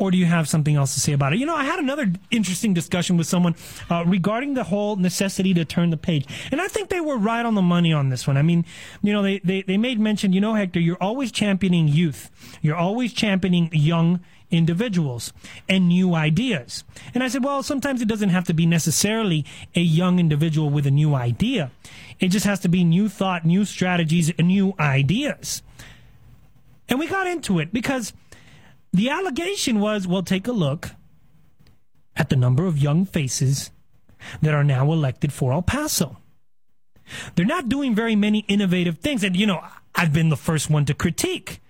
Or 0.03 0.11
do 0.11 0.19
you 0.19 0.27
have 0.27 0.49
something 0.49 0.74
else 0.74 0.95
to 0.95 1.01
say 1.01 1.12
about 1.12 1.33
it? 1.33 1.39
You 1.39 1.47
know, 1.47 1.55
I 1.55 1.62
had 1.62 1.79
another 1.79 2.11
interesting 2.33 2.74
discussion 2.74 3.16
with 3.16 3.29
someone 3.29 3.55
uh, 3.89 4.03
regarding 4.05 4.55
the 4.55 4.65
whole 4.65 4.97
necessity 4.97 5.55
to 5.55 5.65
turn 5.65 5.91
the 5.91 5.97
page. 5.97 6.27
And 6.51 6.61
I 6.61 6.66
think 6.66 6.89
they 6.89 6.99
were 6.99 7.16
right 7.16 7.47
on 7.47 7.55
the 7.55 7.62
money 7.62 7.93
on 7.93 8.09
this 8.09 8.27
one. 8.27 8.37
I 8.37 8.43
mean, 8.43 8.65
you 9.01 9.12
know, 9.12 9.23
they, 9.23 9.39
they, 9.45 9.62
they 9.62 9.77
made 9.77 10.01
mention, 10.01 10.33
you 10.33 10.41
know, 10.41 10.55
Hector, 10.55 10.81
you're 10.81 11.01
always 11.01 11.31
championing 11.31 11.87
youth. 11.87 12.33
You're 12.62 12.74
always 12.74 13.12
championing 13.12 13.70
young 13.73 14.19
individuals 14.51 15.33
and 15.69 15.87
new 15.87 16.16
ideas. 16.16 16.83
And 17.15 17.23
I 17.23 17.29
said, 17.29 17.45
well, 17.45 17.62
sometimes 17.62 18.03
it 18.03 18.09
doesn't 18.09 18.31
have 18.31 18.47
to 18.47 18.55
be 18.55 18.66
necessarily 18.66 19.45
a 19.77 19.83
young 19.83 20.19
individual 20.19 20.69
with 20.69 20.85
a 20.85 20.91
new 20.91 21.15
idea. 21.15 21.70
It 22.19 22.31
just 22.31 22.45
has 22.45 22.59
to 22.61 22.69
be 22.69 22.83
new 22.83 23.09
thought, 23.09 23.45
new 23.45 23.65
strategies, 23.65 24.33
and 24.37 24.49
new 24.49 24.74
ideas. 24.81 25.62
And 26.89 26.99
we 26.99 27.07
got 27.07 27.29
into 27.29 27.61
it 27.61 27.73
because 27.73 28.12
the 28.93 29.09
allegation 29.09 29.81
was, 29.81 30.06
well, 30.06 30.23
take 30.23 30.47
a 30.47 30.52
look 30.52 30.90
at 32.16 32.28
the 32.28 32.36
number 32.36 32.66
of 32.66 32.78
young 32.78 33.05
faces 33.05 33.70
that 34.40 34.55
are 34.55 34.64
now 34.64 34.93
elected 34.93 35.32
for 35.32 35.52
El 35.52 35.62
Paso. 35.62 36.19
They're 37.35 37.47
not 37.47 37.69
doing 37.69 37.94
very 37.94 38.16
many 38.16 38.40
innovative 38.48 38.98
things. 38.98 39.24
And, 39.24 39.36
you 39.36 39.47
know, 39.47 39.64
I've 39.94 40.12
been 40.12 40.28
the 40.28 40.36
first 40.36 40.70
one 40.70 40.85
to 40.86 40.94
critique. 40.94 41.60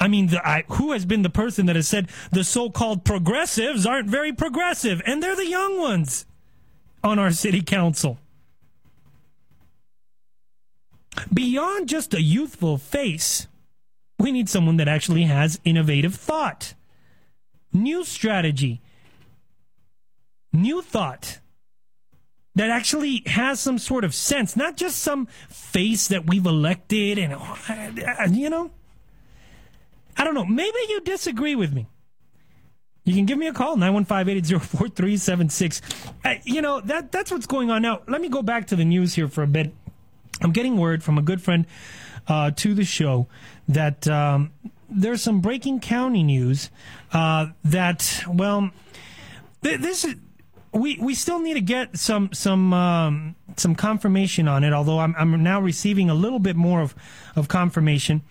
I 0.00 0.08
mean, 0.08 0.28
the, 0.28 0.46
I, 0.46 0.64
who 0.68 0.92
has 0.92 1.04
been 1.04 1.22
the 1.22 1.30
person 1.30 1.66
that 1.66 1.76
has 1.76 1.86
said 1.86 2.08
the 2.32 2.42
so 2.42 2.70
called 2.70 3.04
progressives 3.04 3.86
aren't 3.86 4.08
very 4.08 4.32
progressive? 4.32 5.00
And 5.06 5.22
they're 5.22 5.36
the 5.36 5.48
young 5.48 5.78
ones 5.78 6.26
on 7.04 7.18
our 7.18 7.30
city 7.30 7.62
council. 7.62 8.18
Beyond 11.32 11.88
just 11.88 12.14
a 12.14 12.22
youthful 12.22 12.78
face, 12.78 13.46
we 14.18 14.32
need 14.32 14.48
someone 14.48 14.76
that 14.76 14.88
actually 14.88 15.24
has 15.24 15.60
innovative 15.64 16.14
thought, 16.14 16.74
new 17.72 18.04
strategy, 18.04 18.80
new 20.52 20.82
thought 20.82 21.38
that 22.54 22.70
actually 22.70 23.22
has 23.26 23.60
some 23.60 23.78
sort 23.78 24.04
of 24.04 24.14
sense, 24.14 24.56
not 24.56 24.76
just 24.76 24.98
some 24.98 25.26
face 25.48 26.08
that 26.08 26.26
we've 26.26 26.46
elected 26.46 27.18
and, 27.18 27.32
uh, 27.32 28.28
you 28.30 28.50
know? 28.50 28.70
I 30.16 30.24
don't 30.24 30.34
know. 30.34 30.44
Maybe 30.44 30.76
you 30.88 31.00
disagree 31.00 31.54
with 31.54 31.72
me. 31.72 31.86
You 33.04 33.14
can 33.14 33.24
give 33.24 33.38
me 33.38 33.46
a 33.48 33.52
call, 33.52 33.76
915-880-4376. 33.76 35.80
Uh, 36.24 36.34
you 36.44 36.62
know, 36.62 36.80
that 36.82 37.10
that's 37.10 37.32
what's 37.32 37.46
going 37.46 37.68
on 37.70 37.82
now. 37.82 38.02
Let 38.06 38.20
me 38.20 38.28
go 38.28 38.42
back 38.42 38.68
to 38.68 38.76
the 38.76 38.84
news 38.84 39.14
here 39.14 39.26
for 39.26 39.42
a 39.42 39.48
bit. 39.48 39.74
I'm 40.40 40.52
getting 40.52 40.76
word 40.76 41.02
from 41.02 41.18
a 41.18 41.22
good 41.22 41.42
friend 41.42 41.66
uh, 42.28 42.50
to 42.52 42.74
the 42.74 42.84
show 42.84 43.26
that 43.68 44.06
um, 44.08 44.52
there's 44.88 45.22
some 45.22 45.40
breaking 45.40 45.80
county 45.80 46.22
news 46.22 46.70
uh, 47.12 47.46
that, 47.64 48.22
well, 48.28 48.70
th- 49.62 49.80
this 49.80 50.04
is 50.04 50.16
we 50.72 50.96
we 51.00 51.14
still 51.14 51.38
need 51.38 51.54
to 51.54 51.60
get 51.60 51.98
some 51.98 52.32
some 52.32 52.72
um, 52.72 53.36
some 53.56 53.74
confirmation 53.74 54.48
on 54.48 54.64
it. 54.64 54.72
Although 54.72 54.98
I'm 55.00 55.14
I'm 55.18 55.42
now 55.42 55.60
receiving 55.60 56.08
a 56.08 56.14
little 56.14 56.38
bit 56.38 56.56
more 56.56 56.80
of 56.80 56.94
of 57.36 57.48
confirmation. 57.48 58.22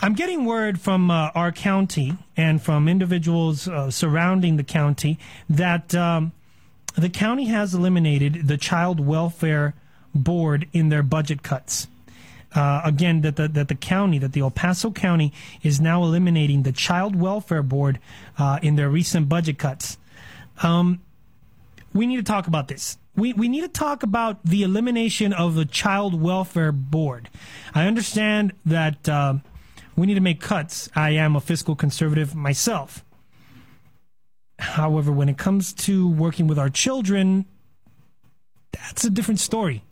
I'm 0.00 0.14
getting 0.14 0.44
word 0.44 0.80
from 0.80 1.10
uh, 1.10 1.30
our 1.34 1.50
county 1.50 2.16
and 2.36 2.62
from 2.62 2.88
individuals 2.88 3.66
uh, 3.66 3.90
surrounding 3.90 4.56
the 4.56 4.62
county 4.62 5.18
that 5.48 5.94
um, 5.94 6.32
the 6.94 7.10
county 7.10 7.46
has 7.46 7.74
eliminated 7.74 8.46
the 8.46 8.56
child 8.56 9.00
welfare 9.00 9.74
board 10.14 10.68
in 10.72 10.90
their 10.90 11.02
budget 11.02 11.42
cuts. 11.42 11.88
Uh, 12.54 12.82
again, 12.84 13.22
that 13.22 13.36
the 13.36 13.48
that 13.48 13.68
the 13.68 13.74
county, 13.74 14.18
that 14.18 14.32
the 14.32 14.40
El 14.40 14.50
Paso 14.50 14.90
County 14.90 15.32
is 15.62 15.80
now 15.80 16.04
eliminating 16.04 16.62
the 16.62 16.72
child 16.72 17.16
welfare 17.16 17.62
board 17.62 17.98
uh, 18.38 18.60
in 18.62 18.76
their 18.76 18.88
recent 18.88 19.28
budget 19.28 19.58
cuts. 19.58 19.98
Um, 20.62 21.00
we 21.92 22.06
need 22.06 22.16
to 22.16 22.22
talk 22.22 22.46
about 22.46 22.68
this. 22.68 22.98
We, 23.16 23.32
we 23.32 23.48
need 23.48 23.60
to 23.60 23.68
talk 23.68 24.02
about 24.02 24.44
the 24.44 24.64
elimination 24.64 25.32
of 25.32 25.54
the 25.54 25.64
child 25.64 26.20
welfare 26.20 26.72
board. 26.72 27.30
I 27.74 27.86
understand 27.86 28.52
that 28.66 29.08
uh, 29.08 29.34
we 29.96 30.06
need 30.06 30.14
to 30.14 30.20
make 30.20 30.40
cuts. 30.40 30.88
I 30.96 31.10
am 31.10 31.36
a 31.36 31.40
fiscal 31.40 31.76
conservative 31.76 32.34
myself. 32.34 33.04
However, 34.58 35.12
when 35.12 35.28
it 35.28 35.38
comes 35.38 35.72
to 35.72 36.08
working 36.08 36.46
with 36.48 36.58
our 36.58 36.70
children, 36.70 37.46
that's 38.72 39.04
a 39.04 39.10
different 39.10 39.40
story. 39.40 39.84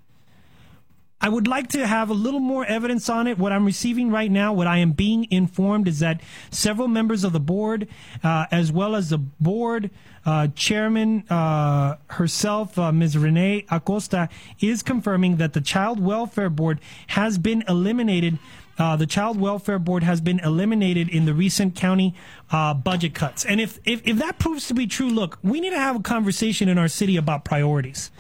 I 1.24 1.28
would 1.28 1.46
like 1.46 1.68
to 1.68 1.86
have 1.86 2.10
a 2.10 2.14
little 2.14 2.40
more 2.40 2.66
evidence 2.66 3.08
on 3.08 3.28
it. 3.28 3.38
What 3.38 3.52
I'm 3.52 3.64
receiving 3.64 4.10
right 4.10 4.30
now, 4.30 4.52
what 4.52 4.66
I 4.66 4.78
am 4.78 4.90
being 4.90 5.28
informed, 5.30 5.86
is 5.86 6.00
that 6.00 6.20
several 6.50 6.88
members 6.88 7.22
of 7.22 7.32
the 7.32 7.38
board, 7.38 7.86
uh, 8.24 8.46
as 8.50 8.72
well 8.72 8.96
as 8.96 9.10
the 9.10 9.18
board 9.18 9.90
uh, 10.26 10.48
chairman 10.56 11.22
uh, 11.30 11.96
herself, 12.08 12.76
uh, 12.76 12.90
Ms. 12.90 13.16
Renee 13.16 13.64
Acosta, 13.70 14.28
is 14.60 14.82
confirming 14.82 15.36
that 15.36 15.52
the 15.52 15.60
Child 15.60 16.00
Welfare 16.00 16.50
Board 16.50 16.80
has 17.06 17.38
been 17.38 17.62
eliminated. 17.68 18.40
Uh, 18.76 18.96
the 18.96 19.06
Child 19.06 19.38
Welfare 19.38 19.78
Board 19.78 20.02
has 20.02 20.20
been 20.20 20.40
eliminated 20.40 21.08
in 21.08 21.24
the 21.24 21.34
recent 21.34 21.76
county 21.76 22.16
uh, 22.50 22.74
budget 22.74 23.14
cuts. 23.14 23.44
And 23.44 23.60
if, 23.60 23.78
if, 23.84 24.04
if 24.04 24.16
that 24.16 24.40
proves 24.40 24.66
to 24.66 24.74
be 24.74 24.88
true, 24.88 25.08
look, 25.10 25.38
we 25.40 25.60
need 25.60 25.70
to 25.70 25.78
have 25.78 25.94
a 25.94 26.02
conversation 26.02 26.68
in 26.68 26.78
our 26.78 26.88
city 26.88 27.16
about 27.16 27.44
priorities. 27.44 28.10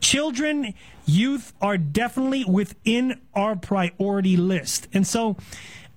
Children, 0.00 0.74
youth 1.06 1.52
are 1.60 1.78
definitely 1.78 2.44
within 2.44 3.20
our 3.34 3.56
priority 3.56 4.36
list. 4.36 4.88
And 4.92 5.06
so 5.06 5.36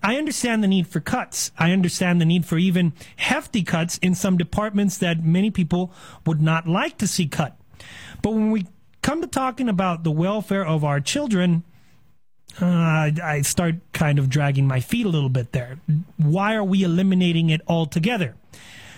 I 0.01 0.15
understand 0.15 0.63
the 0.63 0.67
need 0.67 0.87
for 0.87 0.99
cuts. 0.99 1.51
I 1.57 1.71
understand 1.71 2.21
the 2.21 2.25
need 2.25 2.45
for 2.45 2.57
even 2.57 2.93
hefty 3.17 3.63
cuts 3.63 3.97
in 3.97 4.15
some 4.15 4.37
departments 4.37 4.97
that 4.99 5.23
many 5.23 5.51
people 5.51 5.91
would 6.25 6.41
not 6.41 6.67
like 6.67 6.97
to 6.99 7.07
see 7.07 7.27
cut. 7.27 7.59
But 8.21 8.31
when 8.31 8.51
we 8.51 8.67
come 9.01 9.21
to 9.21 9.27
talking 9.27 9.67
about 9.67 10.03
the 10.03 10.11
welfare 10.11 10.65
of 10.65 10.83
our 10.83 10.99
children, 10.99 11.63
uh, 12.61 13.11
I, 13.23 13.41
start 13.43 13.75
kind 13.93 14.19
of 14.19 14.29
dragging 14.29 14.67
my 14.67 14.79
feet 14.79 15.05
a 15.05 15.09
little 15.09 15.29
bit 15.29 15.51
there. 15.51 15.79
Why 16.17 16.55
are 16.55 16.63
we 16.63 16.83
eliminating 16.83 17.49
it 17.49 17.61
altogether? 17.67 18.35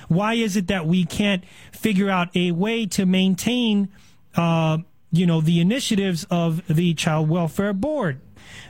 Why 0.08 0.34
is 0.34 0.56
it 0.58 0.68
that 0.68 0.88
we 0.88 1.06
can't 1.06 1.44
figure 1.72 2.10
out 2.10 2.36
a 2.36 2.52
way 2.52 2.86
to 2.88 3.06
maintain, 3.06 3.90
uh, 4.36 4.80
you 5.12 5.26
know, 5.26 5.42
the 5.42 5.60
initiatives 5.60 6.26
of 6.32 6.66
the 6.68 6.94
Child 6.94 7.30
Welfare 7.30 7.74
Board? 7.74 8.22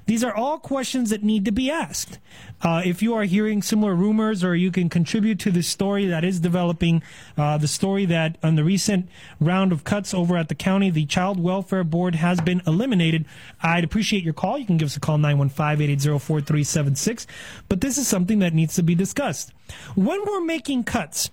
These 0.05 0.23
are 0.23 0.35
all 0.35 0.59
questions 0.59 1.09
that 1.11 1.23
need 1.23 1.45
to 1.45 1.51
be 1.51 1.69
asked. 1.69 2.19
Uh, 2.61 2.81
if 2.83 3.01
you 3.01 3.13
are 3.15 3.23
hearing 3.23 3.61
similar 3.61 3.95
rumors 3.95 4.43
or 4.43 4.55
you 4.55 4.71
can 4.71 4.89
contribute 4.89 5.39
to 5.39 5.51
the 5.51 5.63
story 5.63 6.05
that 6.07 6.23
is 6.23 6.39
developing, 6.39 7.01
uh, 7.37 7.57
the 7.57 7.67
story 7.67 8.05
that 8.05 8.37
on 8.43 8.55
the 8.55 8.63
recent 8.63 9.07
round 9.39 9.71
of 9.71 9.83
cuts 9.83 10.13
over 10.13 10.37
at 10.37 10.49
the 10.49 10.55
county, 10.55 10.89
the 10.89 11.05
Child 11.05 11.39
Welfare 11.39 11.83
Board 11.83 12.15
has 12.15 12.41
been 12.41 12.61
eliminated, 12.67 13.25
I'd 13.61 13.83
appreciate 13.83 14.23
your 14.23 14.33
call. 14.33 14.57
You 14.57 14.65
can 14.65 14.77
give 14.77 14.87
us 14.87 14.97
a 14.97 14.99
call 14.99 15.17
915-880-4376. 15.17 17.25
But 17.69 17.81
this 17.81 17.97
is 17.97 18.07
something 18.07 18.39
that 18.39 18.53
needs 18.53 18.75
to 18.75 18.83
be 18.83 18.95
discussed. 18.95 19.51
When 19.95 20.23
we're 20.25 20.43
making 20.43 20.83
cuts, 20.83 21.29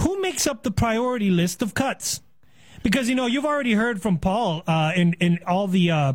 who 0.00 0.20
makes 0.20 0.46
up 0.46 0.62
the 0.62 0.70
priority 0.70 1.30
list 1.30 1.62
of 1.62 1.74
cuts? 1.74 2.20
Because, 2.84 3.08
you 3.08 3.14
know, 3.14 3.26
you've 3.26 3.46
already 3.46 3.72
heard 3.72 4.00
from 4.00 4.18
Paul 4.18 4.62
uh, 4.66 4.92
in, 4.94 5.14
in 5.14 5.40
all 5.46 5.66
the 5.66 5.90
uh, 5.90 6.12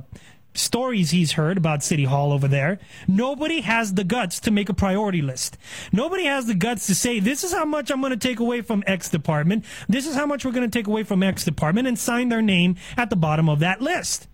stories 0.53 1.09
he's 1.09 1.31
heard 1.31 1.57
about 1.57 1.83
City 1.83 2.03
Hall 2.03 2.31
over 2.31 2.47
there. 2.47 2.77
Nobody 3.07 3.61
has 3.61 3.95
the 3.95 4.03
guts 4.03 4.39
to 4.41 4.51
make 4.51 4.69
a 4.69 4.73
priority 4.73 5.21
list. 5.23 5.57
Nobody 5.91 6.25
has 6.25 6.45
the 6.45 6.53
guts 6.53 6.85
to 6.85 6.93
say, 6.93 7.19
this 7.19 7.43
is 7.43 7.51
how 7.51 7.65
much 7.65 7.89
I'm 7.89 8.01
going 8.01 8.11
to 8.11 8.17
take 8.17 8.39
away 8.39 8.61
from 8.61 8.83
X 8.85 9.09
department. 9.09 9.65
This 9.87 10.05
is 10.05 10.15
how 10.15 10.27
much 10.27 10.45
we're 10.45 10.51
going 10.51 10.69
to 10.69 10.77
take 10.79 10.85
away 10.87 11.03
from 11.03 11.23
X 11.23 11.43
department 11.43 11.87
and 11.87 11.97
sign 11.97 12.29
their 12.29 12.41
name 12.41 12.75
at 12.95 13.09
the 13.09 13.15
bottom 13.15 13.49
of 13.49 13.59
that 13.59 13.81
list. 13.81 14.27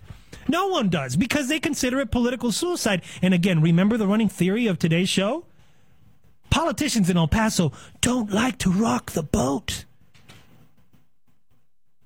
No 0.49 0.67
one 0.67 0.89
does 0.89 1.15
because 1.15 1.47
they 1.47 1.61
consider 1.61 2.01
it 2.01 2.11
political 2.11 2.51
suicide. 2.51 3.01
And 3.21 3.33
again, 3.33 3.61
remember 3.61 3.95
the 3.95 4.07
running 4.07 4.29
theory 4.29 4.67
of 4.67 4.77
today's 4.77 5.09
show? 5.09 5.45
Politicians 6.49 7.09
in 7.09 7.15
El 7.15 7.29
Paso 7.29 7.71
don't 8.01 8.31
like 8.31 8.57
to 8.59 8.69
rock 8.69 9.11
the 9.11 9.23
boat. 9.23 9.85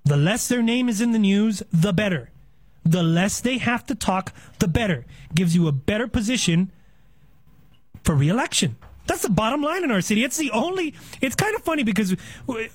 The 0.09 0.17
less 0.17 0.47
their 0.47 0.61
name 0.61 0.89
is 0.89 1.01
in 1.01 1.11
the 1.11 1.19
news, 1.19 1.63
the 1.71 1.93
better 1.93 2.31
the 2.89 3.03
less 3.03 3.39
they 3.41 3.57
have 3.59 3.85
to 3.85 3.95
talk, 3.95 4.33
the 4.59 4.67
better. 4.67 5.05
Gives 5.33 5.55
you 5.55 5.67
a 5.67 5.71
better 5.71 6.07
position 6.07 6.71
for 8.03 8.15
reelection. 8.15 8.77
That's 9.05 9.23
the 9.23 9.29
bottom 9.29 9.61
line 9.61 9.83
in 9.83 9.91
our 9.91 10.01
city. 10.01 10.23
It's 10.23 10.37
the 10.37 10.51
only. 10.51 10.93
It's 11.21 11.35
kind 11.35 11.55
of 11.55 11.63
funny 11.63 11.83
because 11.83 12.15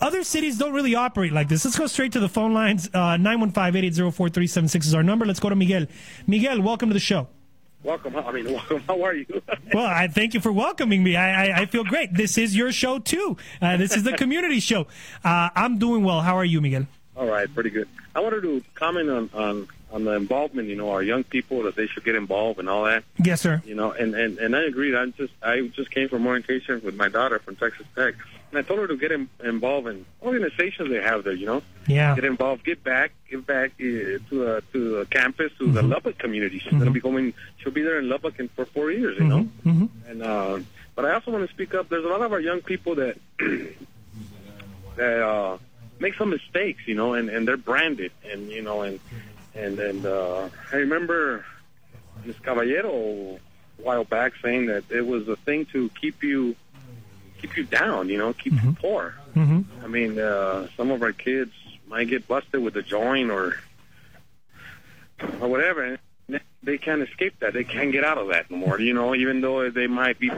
other 0.01 0.24
cities 0.24 0.59
don't 0.59 0.73
really 0.73 0.94
operate 0.94 1.32
like 1.32 1.48
this. 1.48 1.65
Let's 1.65 1.78
go 1.78 1.86
straight 1.86 2.12
to 2.12 2.20
the 2.20 2.28
phone 2.28 2.55
lines. 2.55 2.90
Uh, 2.93 3.16
nine 3.16 3.40
one 3.40 3.52
five 3.52 3.77
eight 3.77 3.85
eight 3.85 3.94
zero 3.94 4.11
four 4.11 4.28
three 4.28 4.47
seven 4.47 4.69
six 4.69 4.86
is 4.86 4.94
our 4.94 5.02
number. 5.02 5.24
Let's 5.27 5.40
go 5.40 5.48
to 5.48 5.56
Miguel. 5.56 5.86
Miguel, 6.27 6.61
welcome 6.61 6.89
to 6.90 6.94
the 6.94 7.01
show. 7.01 7.28
Welcome. 7.85 8.16
I 8.16 8.32
mean, 8.32 8.52
welcome. 8.52 8.81
How 8.89 9.02
are 9.02 9.15
you? 9.15 9.27
well, 9.74 9.86
I 9.86 10.09
thank 10.09 10.35
you 10.35 10.40
for 10.40 10.52
welcoming 10.52 11.05
me. 11.05 11.16
I, 11.16 11.47
I, 11.47 11.61
I 11.61 11.66
feel 11.66 11.85
great. 11.85 12.15
This 12.15 12.36
is 12.36 12.56
your 12.56 12.73
show 12.73 12.98
too. 12.98 13.36
Uh, 13.61 13.77
this 13.77 13.97
is 13.97 14.02
the 14.02 14.15
community 14.15 14.59
show. 14.59 14.86
Uh, 15.23 15.51
I'm 15.55 15.78
doing 15.78 16.02
well. 16.02 16.23
How 16.23 16.36
are 16.36 16.44
you, 16.44 16.61
Miguel? 16.61 16.86
All 17.16 17.27
right, 17.27 17.53
pretty 17.53 17.70
good. 17.70 17.89
I 18.15 18.20
wanted 18.20 18.43
to 18.43 18.62
comment 18.74 19.09
on 19.11 19.31
on 19.35 19.69
on 19.93 20.05
the 20.05 20.12
involvement. 20.12 20.69
You 20.69 20.74
know, 20.77 20.91
our 20.91 21.03
young 21.03 21.23
people 21.24 21.62
that 21.65 21.77
they 21.77 21.86
should 21.86 22.05
get 22.05 22.16
involved 22.16 22.59
and 22.59 22.69
all 22.69 22.85
that. 22.85 23.05
Yes, 23.23 23.41
sir. 23.41 23.62
You 23.65 23.74
know, 23.77 23.93
and 23.93 24.15
and 24.15 24.39
and 24.39 24.57
I 24.57 24.65
agree. 24.65 24.97
I 24.97 25.07
just 25.11 25.32
I 25.43 25.61
just 25.74 25.91
came 25.91 26.09
from 26.09 26.27
orientation 26.27 26.81
with 26.85 26.97
my 26.97 27.09
daughter 27.09 27.39
from 27.39 27.55
Texas 27.55 27.86
Tech, 27.95 28.15
and 28.51 28.59
I 28.59 28.62
told 28.62 28.81
her 28.81 28.89
to 28.89 28.97
get 28.97 29.12
in, 29.12 29.28
involved 29.45 29.86
in 29.86 30.05
organizations 30.23 30.89
they 30.91 31.01
have 31.01 31.23
there. 31.23 31.35
You 31.35 31.47
know, 31.47 31.62
Yeah. 31.86 32.16
get 32.16 32.24
involved, 32.24 32.65
get 32.65 32.82
back, 32.82 33.12
give 33.31 33.47
back 33.47 33.70
uh, 33.81 34.19
to 34.31 34.47
uh, 34.47 34.61
to 34.73 34.99
the 34.99 35.07
campus, 35.07 35.53
to 35.59 35.70
the 35.70 35.82
Lubbock 35.82 36.19
community. 36.19 36.59
She's 36.59 36.73
going 36.73 36.86
to 36.86 36.91
be 36.91 37.01
going. 37.01 37.32
She'll 37.59 37.73
be 37.73 37.82
there 37.82 38.01
in 38.01 38.09
Lubbock 38.09 38.41
in, 38.41 38.49
for 38.49 38.65
four 38.65 38.91
years. 38.91 39.16
You 39.19 39.24
know, 39.27 39.49
Mm-hmm. 39.65 39.86
and 40.11 40.23
uh, 40.23 40.59
but 40.97 41.05
I 41.05 41.12
also 41.15 41.31
want 41.31 41.47
to 41.47 41.55
speak 41.55 41.74
up. 41.74 41.89
There's 41.89 42.05
a 42.05 42.09
lot 42.09 42.23
of 42.23 42.32
our 42.32 42.41
young 42.41 42.61
people 42.61 42.97
that 42.97 43.16
that 44.97 45.23
uh, 45.23 45.59
make 45.99 46.15
some 46.15 46.31
mistakes, 46.31 46.83
you 46.87 46.95
know, 46.95 47.15
and, 47.15 47.29
and 47.29 47.47
they're 47.47 47.57
branded, 47.57 48.12
and 48.31 48.51
you 48.51 48.62
know, 48.62 48.83
and 48.83 49.01
and 49.55 49.79
and 49.79 50.07
uh, 50.07 50.49
I 50.73 50.77
remember 50.77 51.45
Miss 52.25 52.39
Caballero 52.41 53.39
a 53.79 53.83
while 53.83 54.05
back 54.05 54.35
saying 54.43 54.66
that 54.66 54.85
it 54.91 55.07
was 55.07 55.29
a 55.29 55.37
thing 55.37 55.66
to 55.66 55.91
keep 56.01 56.23
you 56.23 56.57
keep 57.41 57.57
you 57.57 57.65
down, 57.65 58.09
you 58.09 58.19
know, 58.19 58.33
keep 58.33 58.55
you 58.62 58.73
poor. 58.81 59.15
Mm-hmm. 59.35 59.85
I 59.85 59.89
mean, 59.89 60.19
uh, 60.19 60.69
some 60.77 60.91
of 60.91 61.03
our 61.03 61.12
kids 61.12 61.53
might 61.87 62.09
get 62.09 62.27
busted 62.27 62.62
with 62.62 62.77
a 62.77 62.83
joint 62.83 63.31
or 63.31 63.57
or 65.41 65.49
whatever. 65.49 65.85
And 66.29 66.41
they 66.62 66.79
can't 66.79 67.03
escape 67.03 67.41
that. 67.41 67.53
They 67.53 67.65
can't 67.65 67.93
get 67.93 68.05
out 68.05 68.19
of 68.19 68.29
that 68.29 68.51
no 68.51 68.57
more. 68.57 68.81
You 68.81 68.95
know, 68.95 69.15
even 69.15 69.41
though 69.41 69.69
they 69.71 69.87
might 69.87 70.19
be 70.19 70.31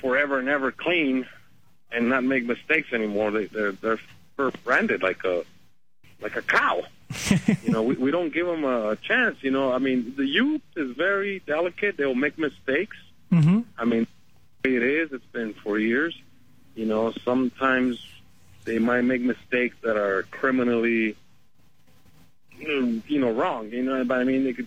forever 0.00 0.38
and 0.38 0.48
ever 0.48 0.72
clean 0.72 1.26
and 1.92 2.08
not 2.08 2.24
make 2.24 2.44
mistakes 2.44 2.92
anymore, 2.92 3.30
they, 3.30 3.46
they're 3.46 3.72
they're 3.72 4.00
fur 4.36 4.50
branded 4.64 5.02
like 5.02 5.24
a 5.24 5.44
like 6.20 6.36
a 6.36 6.42
cow. 6.42 6.82
you 7.62 7.70
know, 7.70 7.82
we, 7.82 7.94
we 7.94 8.10
don't 8.10 8.32
give 8.32 8.46
them 8.46 8.64
a 8.64 8.96
chance. 8.96 9.36
You 9.42 9.50
know, 9.50 9.72
I 9.72 9.78
mean, 9.78 10.14
the 10.16 10.26
youth 10.26 10.62
is 10.76 10.96
very 10.96 11.40
delicate. 11.40 11.96
They'll 11.96 12.14
make 12.14 12.38
mistakes. 12.38 12.96
Mm-hmm. 13.30 13.60
I 13.78 13.84
mean, 13.84 14.06
it 14.64 14.82
is. 14.82 15.12
It's 15.12 15.26
been 15.26 15.54
for 15.54 15.78
years. 15.78 16.18
You 16.74 16.86
know, 16.86 17.12
sometimes 17.24 18.04
they 18.64 18.78
might 18.78 19.02
make 19.02 19.20
mistakes 19.20 19.76
that 19.82 19.96
are 19.96 20.24
criminally, 20.24 21.16
mm, 22.58 23.02
you 23.08 23.20
know, 23.20 23.30
wrong. 23.30 23.70
You 23.70 23.82
know, 23.82 24.04
but 24.04 24.18
I 24.18 24.24
mean, 24.24 24.44
they 24.44 24.54
could, 24.54 24.66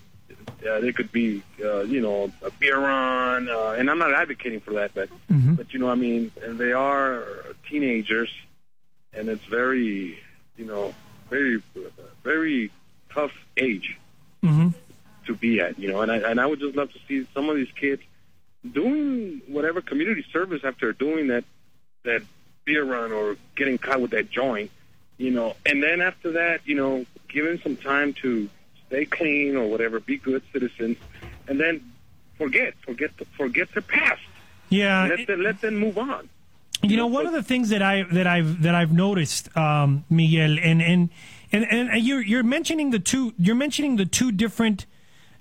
uh, 0.68 0.80
they 0.80 0.92
could 0.92 1.12
be, 1.12 1.44
uh, 1.64 1.82
you 1.82 2.02
know, 2.02 2.32
a 2.42 2.52
beer 2.52 2.80
run, 2.80 3.50
uh, 3.50 3.76
and 3.78 3.90
I'm 3.90 4.00
not 4.00 4.14
advocating 4.14 4.60
for 4.60 4.74
that, 4.74 4.94
but, 4.94 5.10
Mm-hmm. 5.32 5.56
but 5.56 5.74
you 5.74 5.80
know, 5.80 5.90
I 5.90 5.96
mean, 5.96 6.32
and 6.44 6.58
they 6.58 6.72
are 6.74 7.26
teenagers, 7.70 8.30
and 9.14 9.30
it's 9.30 9.44
very, 9.46 10.20
you 10.56 10.66
know, 10.66 10.94
very, 11.30 11.62
very 12.24 12.72
tough 13.10 13.32
age 13.58 13.98
Mm-hmm. 14.44 14.70
to 15.26 15.34
be 15.36 15.60
at, 15.60 15.78
you 15.80 15.90
know, 15.92 16.02
and 16.02 16.12
I 16.12 16.18
and 16.18 16.40
I 16.40 16.46
would 16.46 16.60
just 16.60 16.76
love 16.76 16.92
to 16.94 17.00
see 17.08 17.28
some 17.34 17.50
of 17.50 17.56
these 17.56 17.72
kids 17.72 18.02
doing 18.72 19.42
whatever 19.48 19.82
community 19.82 20.24
service 20.32 20.62
after 20.64 20.94
doing 20.94 21.28
that 21.28 21.44
that 22.04 22.22
beer 22.66 22.84
run 22.84 23.12
or 23.12 23.36
getting 23.56 23.78
caught 23.78 24.00
with 24.00 24.12
that 24.12 24.30
joint, 24.30 24.72
you 25.18 25.32
know, 25.32 25.56
and 25.66 25.82
then 25.82 26.02
after 26.02 26.34
that, 26.34 26.62
you 26.66 26.76
know, 26.76 27.06
giving 27.28 27.60
some 27.60 27.76
time 27.78 28.14
to 28.14 28.48
stay 28.88 29.06
clean 29.06 29.56
or 29.56 29.68
whatever, 29.68 30.00
be 30.00 30.18
good 30.18 30.44
citizens, 30.52 30.98
and 31.48 31.60
then 31.60 31.82
forget, 32.38 32.74
forget, 32.82 33.16
the, 33.18 33.26
forget 33.38 33.68
the 33.74 33.82
past. 33.82 34.22
Yeah. 34.70 35.08
let 35.08 35.28
them, 35.28 35.42
let 35.42 35.62
them 35.62 35.76
move 35.76 35.98
on. 35.98 36.30
You 36.84 36.98
know, 36.98 37.08
one 37.08 37.26
of 37.26 37.34
the 37.34 37.42
things 37.42 37.70
that 37.70 37.82
I 37.82 38.04
that 38.04 38.28
I've 38.28 38.62
that 38.62 38.76
I've 38.76 38.94
noticed, 38.94 39.56
um, 39.58 40.06
Miguel, 40.12 40.60
and 40.60 40.80
and 40.80 41.10
and, 41.52 41.66
and 41.66 42.04
you're 42.04 42.22
you're 42.22 42.44
mentioning 42.44 42.92
the 42.92 43.00
two 43.00 43.34
you're 43.40 43.56
mentioning 43.56 43.96
the 43.96 44.06
two 44.06 44.32
different 44.32 44.86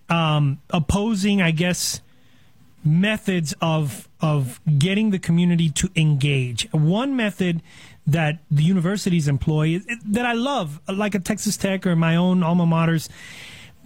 um, 0.08 0.60
opposing, 0.70 1.42
I 1.42 1.50
guess, 1.50 2.00
methods 2.84 3.54
of 3.60 4.08
of 4.20 4.60
getting 4.78 5.10
the 5.10 5.18
community 5.18 5.68
to 5.70 5.90
engage. 5.94 6.72
One 6.72 7.16
method 7.16 7.62
that 8.06 8.38
the 8.50 8.62
universities 8.62 9.28
employ 9.28 9.80
that 10.06 10.26
I 10.26 10.32
love, 10.32 10.80
like 10.88 11.14
a 11.14 11.18
Texas 11.18 11.56
Tech 11.56 11.86
or 11.86 11.96
my 11.96 12.16
own 12.16 12.42
alma 12.42 12.64
maters, 12.64 13.08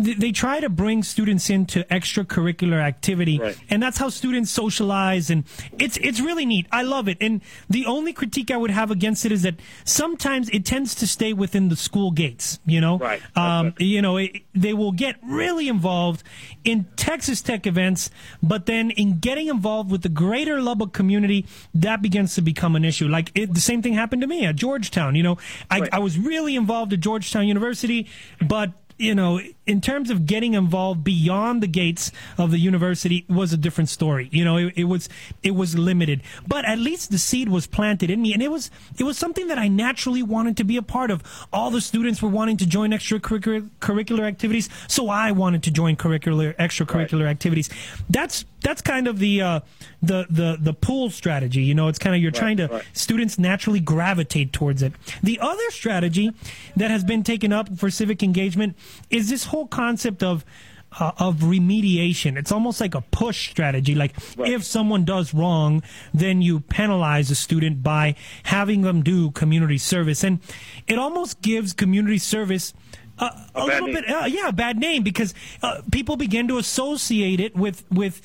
they 0.01 0.33
try 0.33 0.61
to 0.61 0.69
bring 0.69 1.03
students 1.03 1.51
into 1.51 1.85
extracurricular 1.85 2.81
activity, 2.81 3.41
and 3.69 3.83
that's 3.83 3.99
how 3.99 4.09
students 4.09 4.51
socialize. 4.51 5.31
And 5.31 5.45
it's 5.79 5.97
it's 5.99 6.21
really 6.21 6.47
neat. 6.47 6.67
I 6.73 6.83
love 6.83 7.09
it. 7.09 7.19
And 7.21 7.43
the 7.69 7.87
only 7.87 8.13
critique 8.13 8.51
I 8.51 8.57
would 8.57 8.71
have 8.71 8.91
against 8.91 9.25
it 9.25 9.33
is 9.33 9.43
that 9.43 9.57
sometimes 9.85 10.49
it 10.51 10.65
tends 10.65 10.95
to 10.97 11.07
stay 11.07 11.33
within 11.33 11.69
the 11.69 11.77
school 11.77 12.11
gates. 12.11 12.59
You 12.65 12.81
know, 12.81 12.99
right? 12.99 13.21
Um, 13.37 13.75
you 13.79 14.01
know, 14.01 14.17
it, 14.17 14.43
they 14.55 14.73
will 14.73 14.93
get 14.93 15.17
really 15.23 15.69
involved 15.69 16.23
in 16.65 16.87
Texas 16.97 17.43
Tech 17.43 17.67
events, 17.67 18.11
but 18.43 18.67
then 18.67 18.91
in 18.91 19.19
getting 19.19 19.49
involved 19.49 19.91
with 19.91 20.03
the 20.03 20.09
greater 20.09 20.61
Lubbock 20.61 20.93
community, 20.93 21.47
that 21.75 22.03
begins 22.03 22.35
to 22.37 22.43
become 22.43 22.77
an 22.77 22.85
issue. 22.85 23.09
Like 23.09 23.33
it, 23.35 23.55
the 23.55 23.61
same 23.61 23.83
thing 23.83 23.93
happened 23.93 24.23
to 24.23 24.29
me 24.29 24.47
at 24.47 24.57
Georgetown. 24.57 25.15
You 25.15 25.23
know, 25.23 25.39
I, 25.71 25.89
I 25.93 25.99
was 25.99 26.19
really 26.19 26.57
involved 26.57 26.93
at 26.93 27.01
Georgetown 27.01 27.47
University, 27.47 28.09
but 28.41 28.73
you 29.01 29.15
know, 29.15 29.41
in 29.71 29.81
terms 29.81 30.11
of 30.11 30.27
getting 30.27 30.55
involved 30.55 31.05
beyond 31.05 31.63
the 31.63 31.69
gates 31.69 32.11
of 32.37 32.51
the 32.51 32.59
university 32.59 33.25
was 33.29 33.53
a 33.53 33.57
different 33.57 33.89
story. 33.89 34.29
You 34.33 34.45
know, 34.45 34.57
it, 34.57 34.73
it 34.75 34.85
was 34.85 35.09
it 35.45 35.53
was 35.53 35.79
limited, 35.79 36.23
but 36.47 36.65
at 36.65 36.79
least 36.79 37.13
the 37.13 37.19
seed 37.19 37.49
was 37.49 37.69
planted 37.69 38.11
in 38.11 38.21
me, 38.21 38.33
and 38.33 38.43
it 38.43 38.51
was 38.51 38.69
it 38.99 39.05
was 39.05 39.17
something 39.17 39.47
that 39.47 39.59
I 39.59 39.69
naturally 39.69 40.25
wanted 40.25 40.57
to 40.57 40.65
be 40.65 40.77
a 40.77 40.83
part 40.83 41.13
of. 41.13 41.23
All 41.53 41.71
the 41.71 41.81
students 41.81 42.21
were 42.21 42.29
wanting 42.29 42.57
to 42.57 42.67
join 42.67 42.91
extracurricular 42.91 44.27
activities, 44.27 44.69
so 44.89 45.09
I 45.09 45.31
wanted 45.31 45.63
to 45.63 45.71
join 45.71 45.95
curricular 45.95 46.57
extracurricular 46.57 47.29
activities. 47.29 47.71
That's 48.09 48.45
that's 48.63 48.83
kind 48.83 49.07
of 49.07 49.19
the 49.19 49.41
uh, 49.41 49.61
the 50.03 50.27
the 50.29 50.59
the 50.61 50.73
pull 50.75 51.11
strategy. 51.11 51.63
You 51.63 51.75
know, 51.75 51.89
it's 51.89 51.99
kind 51.99 52.15
of 52.15 52.23
you're 52.23 52.31
trying 52.31 52.57
to 52.59 52.83
students 52.93 53.39
naturally 53.39 53.81
gravitate 53.81 54.53
towards 54.53 54.83
it. 54.83 54.93
The 55.23 55.39
other 55.41 55.71
strategy 55.71 56.33
that 56.77 56.91
has 56.91 57.05
been 57.05 57.23
taken 57.23 57.53
up 57.53 57.79
for 57.79 57.91
civic 57.91 58.23
engagement 58.23 58.77
is 59.11 59.31
this 59.31 59.45
whole 59.45 59.60
concept 59.67 60.23
of 60.23 60.45
uh, 60.99 61.13
of 61.19 61.37
remediation. 61.37 62.37
It's 62.37 62.53
almost 62.53 62.81
like 62.81 62.95
a 62.95 63.01
push 63.01 63.51
strategy. 63.51 63.95
Like 63.95 64.15
if 64.39 64.65
someone 64.65 65.05
does 65.05 65.33
wrong, 65.33 65.83
then 66.13 66.43
you 66.43 66.61
penalize 66.61 67.31
a 67.31 67.35
student 67.35 67.83
by 67.83 68.17
having 68.45 68.83
them 68.83 69.03
do 69.03 69.31
community 69.31 69.79
service, 69.79 70.25
and 70.25 70.41
it 70.87 70.99
almost 70.99 71.43
gives 71.43 71.73
community 71.73 72.19
service. 72.19 72.73
Uh, 73.19 73.31
a, 73.55 73.67
little 73.67 73.89
bit, 73.89 74.09
uh, 74.09 74.25
yeah, 74.25 74.49
a 74.49 74.53
bad 74.53 74.79
name 74.79 75.03
because 75.03 75.35
uh, 75.63 75.83
people 75.93 76.17
begin 76.17 76.49
to 76.49 76.57
associate 76.57 77.39
it 77.39 77.55
with 77.55 77.85
with 77.91 78.23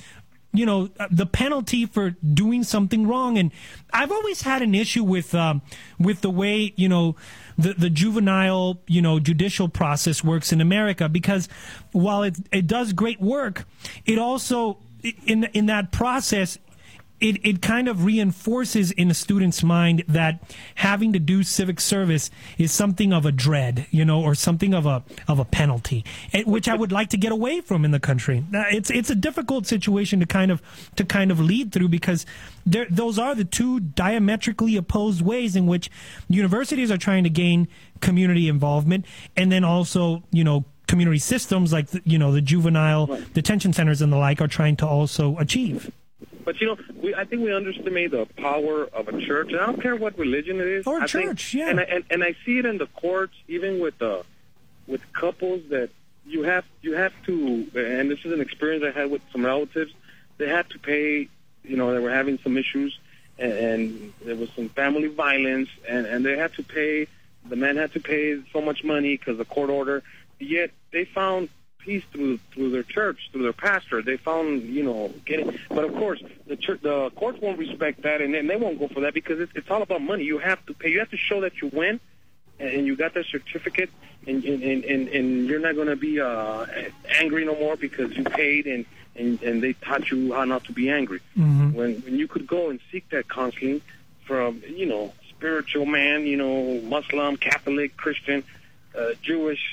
you 0.53 0.66
know 0.66 0.90
uh, 0.99 1.07
the 1.12 1.26
penalty 1.26 1.86
for 1.86 2.12
doing 2.12 2.64
something 2.64 3.06
wrong 3.06 3.38
and 3.38 3.52
i've 3.91 4.12
always 4.12 4.41
had 4.44 4.62
an 4.62 4.74
issue 4.74 5.03
with 5.03 5.36
um, 5.36 5.62
with 5.99 6.22
the 6.22 6.30
way 6.30 6.74
you 6.78 6.88
know 6.88 7.16
the 7.57 7.73
the 7.73 7.90
juvenile 7.90 8.82
you 8.88 9.02
know 9.02 9.19
judicial 9.19 9.68
process 9.69 10.23
works 10.23 10.52
in 10.52 10.61
america 10.61 11.07
because 11.10 11.48
while 11.91 12.23
it 12.23 12.38
it 12.52 12.68
does 12.68 12.94
great 12.94 13.19
work 13.19 13.65
it 14.06 14.18
also 14.18 14.77
in 15.26 15.45
in 15.53 15.68
that 15.68 15.91
process 15.91 16.57
it, 17.26 17.43
it 17.43 17.61
kind 17.61 17.88
of 17.88 18.06
reinforces 18.06 18.91
in 18.91 19.10
a 19.10 19.14
student's 19.15 19.64
mind 19.64 20.03
that 20.07 20.43
having 20.76 21.11
to 21.14 21.19
do 21.19 21.41
civic 21.41 21.80
service 21.80 22.30
is 22.60 22.72
something 22.72 23.11
of 23.11 23.26
a 23.26 23.31
dread, 23.31 23.88
you 23.89 24.06
know, 24.06 24.22
or 24.22 24.35
something 24.35 24.76
of 24.76 24.85
a 24.85 25.03
of 25.27 25.39
a 25.39 25.45
penalty, 25.45 26.06
eh, 26.34 26.43
which 26.45 26.69
I 26.69 26.76
would 26.76 26.91
like 26.91 27.10
to 27.10 27.18
get 27.18 27.31
away 27.31 27.61
from 27.61 27.84
in 27.84 27.89
the 27.89 27.99
country. 27.99 28.43
It's 28.53 28.91
it's 28.91 29.10
a 29.10 29.15
difficult 29.15 29.65
situation 29.65 30.19
to 30.19 30.27
kind 30.27 30.52
of 30.52 30.61
to 30.97 31.03
kind 31.03 31.31
of 31.31 31.39
lead 31.39 31.72
through 31.72 31.88
because 31.88 32.27
there, 32.64 32.85
those 32.91 33.18
are 33.18 33.34
the 33.34 33.45
two 33.45 33.80
diametrically 33.80 34.76
opposed 34.76 35.23
ways 35.23 35.56
in 35.56 35.65
which 35.65 35.89
universities 36.30 36.91
are 36.91 36.97
trying 36.97 37.23
to 37.23 37.31
gain 37.31 37.68
community 38.02 38.47
involvement, 38.47 39.03
and 39.35 39.52
then 39.52 39.64
also 39.64 40.22
you 40.31 40.43
know 40.43 40.64
community 40.85 41.18
systems 41.18 41.73
like 41.73 41.88
the, 41.88 42.02
you 42.06 42.19
know 42.19 42.31
the 42.31 42.41
juvenile 42.41 43.07
detention 43.34 43.73
centers 43.73 44.03
and 44.03 44.14
the 44.14 44.18
like 44.18 44.41
are 44.41 44.47
trying 44.47 44.76
to 44.76 44.85
also 44.85 45.35
achieve. 45.39 45.91
But 46.45 46.61
you 46.61 46.67
know, 46.67 46.77
we, 47.01 47.15
I 47.15 47.26
think 47.26 47.41
we 47.41 47.51
underestimate 47.51 48.11
the 48.11 48.27
power 48.38 48.85
of 48.85 49.07
a 49.07 49.19
church. 49.19 49.51
And 49.51 49.59
I 49.59 49.65
don't 49.65 49.81
care 49.81 49.95
what 49.95 50.17
religion 50.17 50.61
it 50.61 50.67
is. 50.67 50.88
Or 50.88 50.97
I 51.01 51.07
think- 51.07 51.31
church, 51.31 51.55
yeah. 51.55 51.69
And 51.69 51.80
I, 51.80 51.84
and, 51.84 52.03
and 52.11 52.23
I 52.23 52.35
see 52.45 52.59
it 52.59 52.65
in 52.65 52.77
the 52.77 52.85
courts, 52.88 53.34
even 53.47 53.80
with 53.80 53.99
uh, 54.01 54.22
with 54.88 55.01
couples 55.13 55.63
that 55.69 55.89
you 56.26 56.43
have 56.43 56.63
you 56.81 56.93
have 56.93 57.13
to. 57.26 57.67
And 57.76 58.09
this 58.11 58.19
is 58.23 58.31
an 58.31 58.41
experience 58.41 58.84
I 58.85 58.97
had 58.97 59.09
with 59.11 59.23
some 59.31 59.43
relatives. 59.45 59.91
They 60.38 60.47
had 60.47 60.69
to 60.69 60.80
pay. 60.80 61.27
You 61.63 61.77
know, 61.77 61.91
they 61.91 61.99
were 61.99 62.11
having 62.11 62.38
some 62.43 62.57
issues, 62.57 62.99
and, 63.39 63.51
and 63.51 64.13
there 64.23 64.35
was 64.35 64.49
some 64.55 64.69
family 64.69 65.07
violence, 65.07 65.69
and 65.89 66.05
and 66.05 66.23
they 66.23 66.38
had 66.38 66.53
to 66.53 66.63
pay. 66.63 67.07
The 67.49 67.55
man 67.55 67.77
had 67.77 67.93
to 67.93 67.99
pay 67.99 68.41
so 68.53 68.61
much 68.61 68.84
money 68.84 69.17
because 69.17 69.38
the 69.39 69.45
court 69.45 69.69
order. 69.72 70.03
Yet 70.39 70.72
they 70.91 71.05
found 71.05 71.49
peace 71.86 72.03
through 72.12 72.40
through 72.52 72.72
their 72.72 72.84
church, 72.84 73.30
through 73.32 73.44
their 73.44 73.53
pastor. 73.53 74.02
They 74.02 74.18
found, 74.18 74.64
you 74.64 74.84
know, 74.84 75.14
getting. 75.26 75.57
But 75.70 75.84
of 75.86 75.94
course, 75.94 76.22
the 76.48 76.56
church, 76.56 76.82
the 76.82 77.12
courts 77.12 77.40
won't 77.41 77.60
respect 77.60 78.02
that, 78.02 78.22
and 78.22 78.34
then 78.34 78.48
they 78.48 78.56
won't 78.56 78.80
go 78.80 78.88
for 78.88 79.02
that 79.02 79.14
because 79.14 79.40
it's, 79.40 79.52
it's 79.56 79.70
all 79.70 79.82
about 79.82 80.02
money. 80.02 80.24
You 80.24 80.40
have 80.40 80.66
to 80.66 80.74
pay. 80.74 80.90
You 80.90 80.99
have 80.99 81.12
to 81.12 81.18
show 81.18 81.41
that 81.41 81.62
you 81.62 81.68
win, 81.72 81.99
and 82.60 82.86
you 82.88 82.95
got 82.95 83.14
that 83.14 83.26
certificate, 83.28 83.90
and 84.28 84.44
and 84.44 84.84
and, 84.84 85.07
and 85.10 85.48
you're 85.48 85.60
not 85.60 85.76
going 85.76 85.88
to 85.88 85.95
be 85.95 86.20
uh, 86.20 86.66
angry 87.22 87.45
no 87.45 87.56
more 87.56 87.76
because 87.78 88.16
you 88.18 88.24
paid 88.24 88.66
and. 88.68 88.86
And, 89.18 89.41
and 89.44 89.64
they 89.64 89.72
taught 89.72 90.12
you 90.12 90.34
how 90.34 90.44
not 90.44 90.66
to 90.66 90.74
be 90.74 90.90
angry. 90.90 91.22
Mhm. 91.38 91.72
When 91.72 92.02
when 92.02 92.16
you 92.20 92.28
could 92.28 92.45
go 92.45 92.70
and 92.70 92.82
seek 92.91 93.07
that 93.12 93.30
counseling 93.30 93.80
from 94.26 94.62
you 94.68 94.86
know 94.86 95.14
spiritual 95.30 95.86
man, 95.86 96.26
you 96.28 96.36
know 96.36 96.82
Muslim, 96.82 97.38
Catholic, 97.38 97.95
Christian, 97.95 98.44
uh, 98.94 99.12
Jewish. 99.22 99.64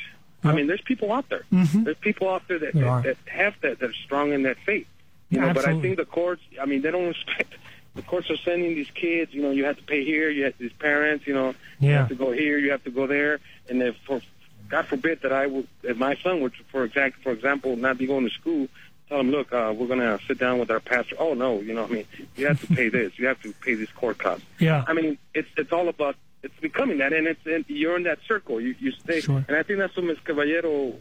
I 0.44 0.52
mean, 0.52 0.66
there's 0.66 0.80
people 0.82 1.12
out 1.12 1.28
there. 1.28 1.44
Mhm. 1.52 1.84
There's 1.84 1.96
people 1.98 2.28
out 2.28 2.46
there 2.48 2.58
that, 2.58 2.74
There 2.74 2.84
that, 2.84 3.02
that 3.04 3.16
have 3.26 3.54
that, 3.62 3.78
that 3.78 3.90
are 3.90 3.94
strong 4.04 4.32
in 4.32 4.42
that 4.42 4.56
faith. 4.66 4.86
You 5.30 5.40
know, 5.40 5.54
but 5.54 5.66
I 5.66 5.80
think 5.80 5.96
the 5.96 6.04
courts. 6.04 6.42
I 6.60 6.66
mean, 6.66 6.82
they 6.82 6.90
don't 6.90 7.08
respect. 7.08 7.54
The 7.94 8.00
courts 8.00 8.30
are 8.30 8.38
sending 8.38 8.74
these 8.74 8.90
kids. 8.94 9.34
You 9.34 9.42
know, 9.42 9.50
you 9.50 9.66
have 9.66 9.76
to 9.76 9.82
pay 9.82 10.02
here. 10.02 10.30
You 10.30 10.44
have 10.44 10.54
these 10.56 10.72
parents. 10.72 11.26
You 11.26 11.34
know, 11.34 11.48
you 11.78 11.90
Yeah. 11.90 11.98
have 11.98 12.08
to 12.08 12.14
go 12.14 12.32
here. 12.32 12.56
You 12.56 12.70
have 12.70 12.82
to 12.84 12.90
go 12.90 13.06
there. 13.06 13.38
And 13.68 13.82
if 13.82 13.96
for 14.06 14.22
God 14.70 14.86
forbid 14.86 15.20
that 15.20 15.30
I 15.32 15.46
would, 15.46 15.68
if 15.82 15.98
my 15.98 16.14
son 16.22 16.40
would, 16.40 16.54
for 16.70 16.84
exact, 16.84 17.22
for 17.22 17.32
example, 17.32 17.76
not 17.76 17.98
be 17.98 18.06
going 18.06 18.26
to 18.26 18.32
school, 18.34 18.68
tell 19.10 19.20
him, 19.20 19.30
look, 19.30 19.52
uh, 19.52 19.74
we're 19.76 19.88
gonna 19.88 20.18
sit 20.26 20.38
down 20.38 20.58
with 20.58 20.70
our 20.70 20.80
pastor. 20.80 21.16
Oh 21.18 21.34
no, 21.34 21.60
you 21.60 21.74
know, 21.74 21.84
I 21.84 21.88
mean, 21.88 22.06
you 22.34 22.46
have 22.46 22.58
to 22.62 22.66
pay 22.74 22.88
this. 22.98 23.18
You 23.18 23.26
have 23.26 23.42
to 23.42 23.52
pay 23.60 23.74
these 23.74 23.90
court 23.90 24.16
costs. 24.16 24.46
Yeah. 24.58 24.84
I 24.88 24.94
mean, 24.94 25.18
it's 25.34 25.50
it's 25.58 25.70
all 25.72 25.88
about 25.90 26.16
it's 26.42 26.58
becoming 26.60 26.98
that, 26.98 27.12
and 27.12 27.26
it's 27.26 27.44
and 27.46 27.64
you're 27.68 27.96
in 27.96 28.02
that 28.04 28.18
circle. 28.26 28.60
You 28.60 28.74
you 28.80 28.92
stay, 28.92 29.20
Sure. 29.20 29.44
and 29.48 29.56
I 29.56 29.62
think 29.62 29.78
that's 29.78 29.94
what 29.96 30.04
Ms. 30.06 30.18
Caballero 30.24 30.94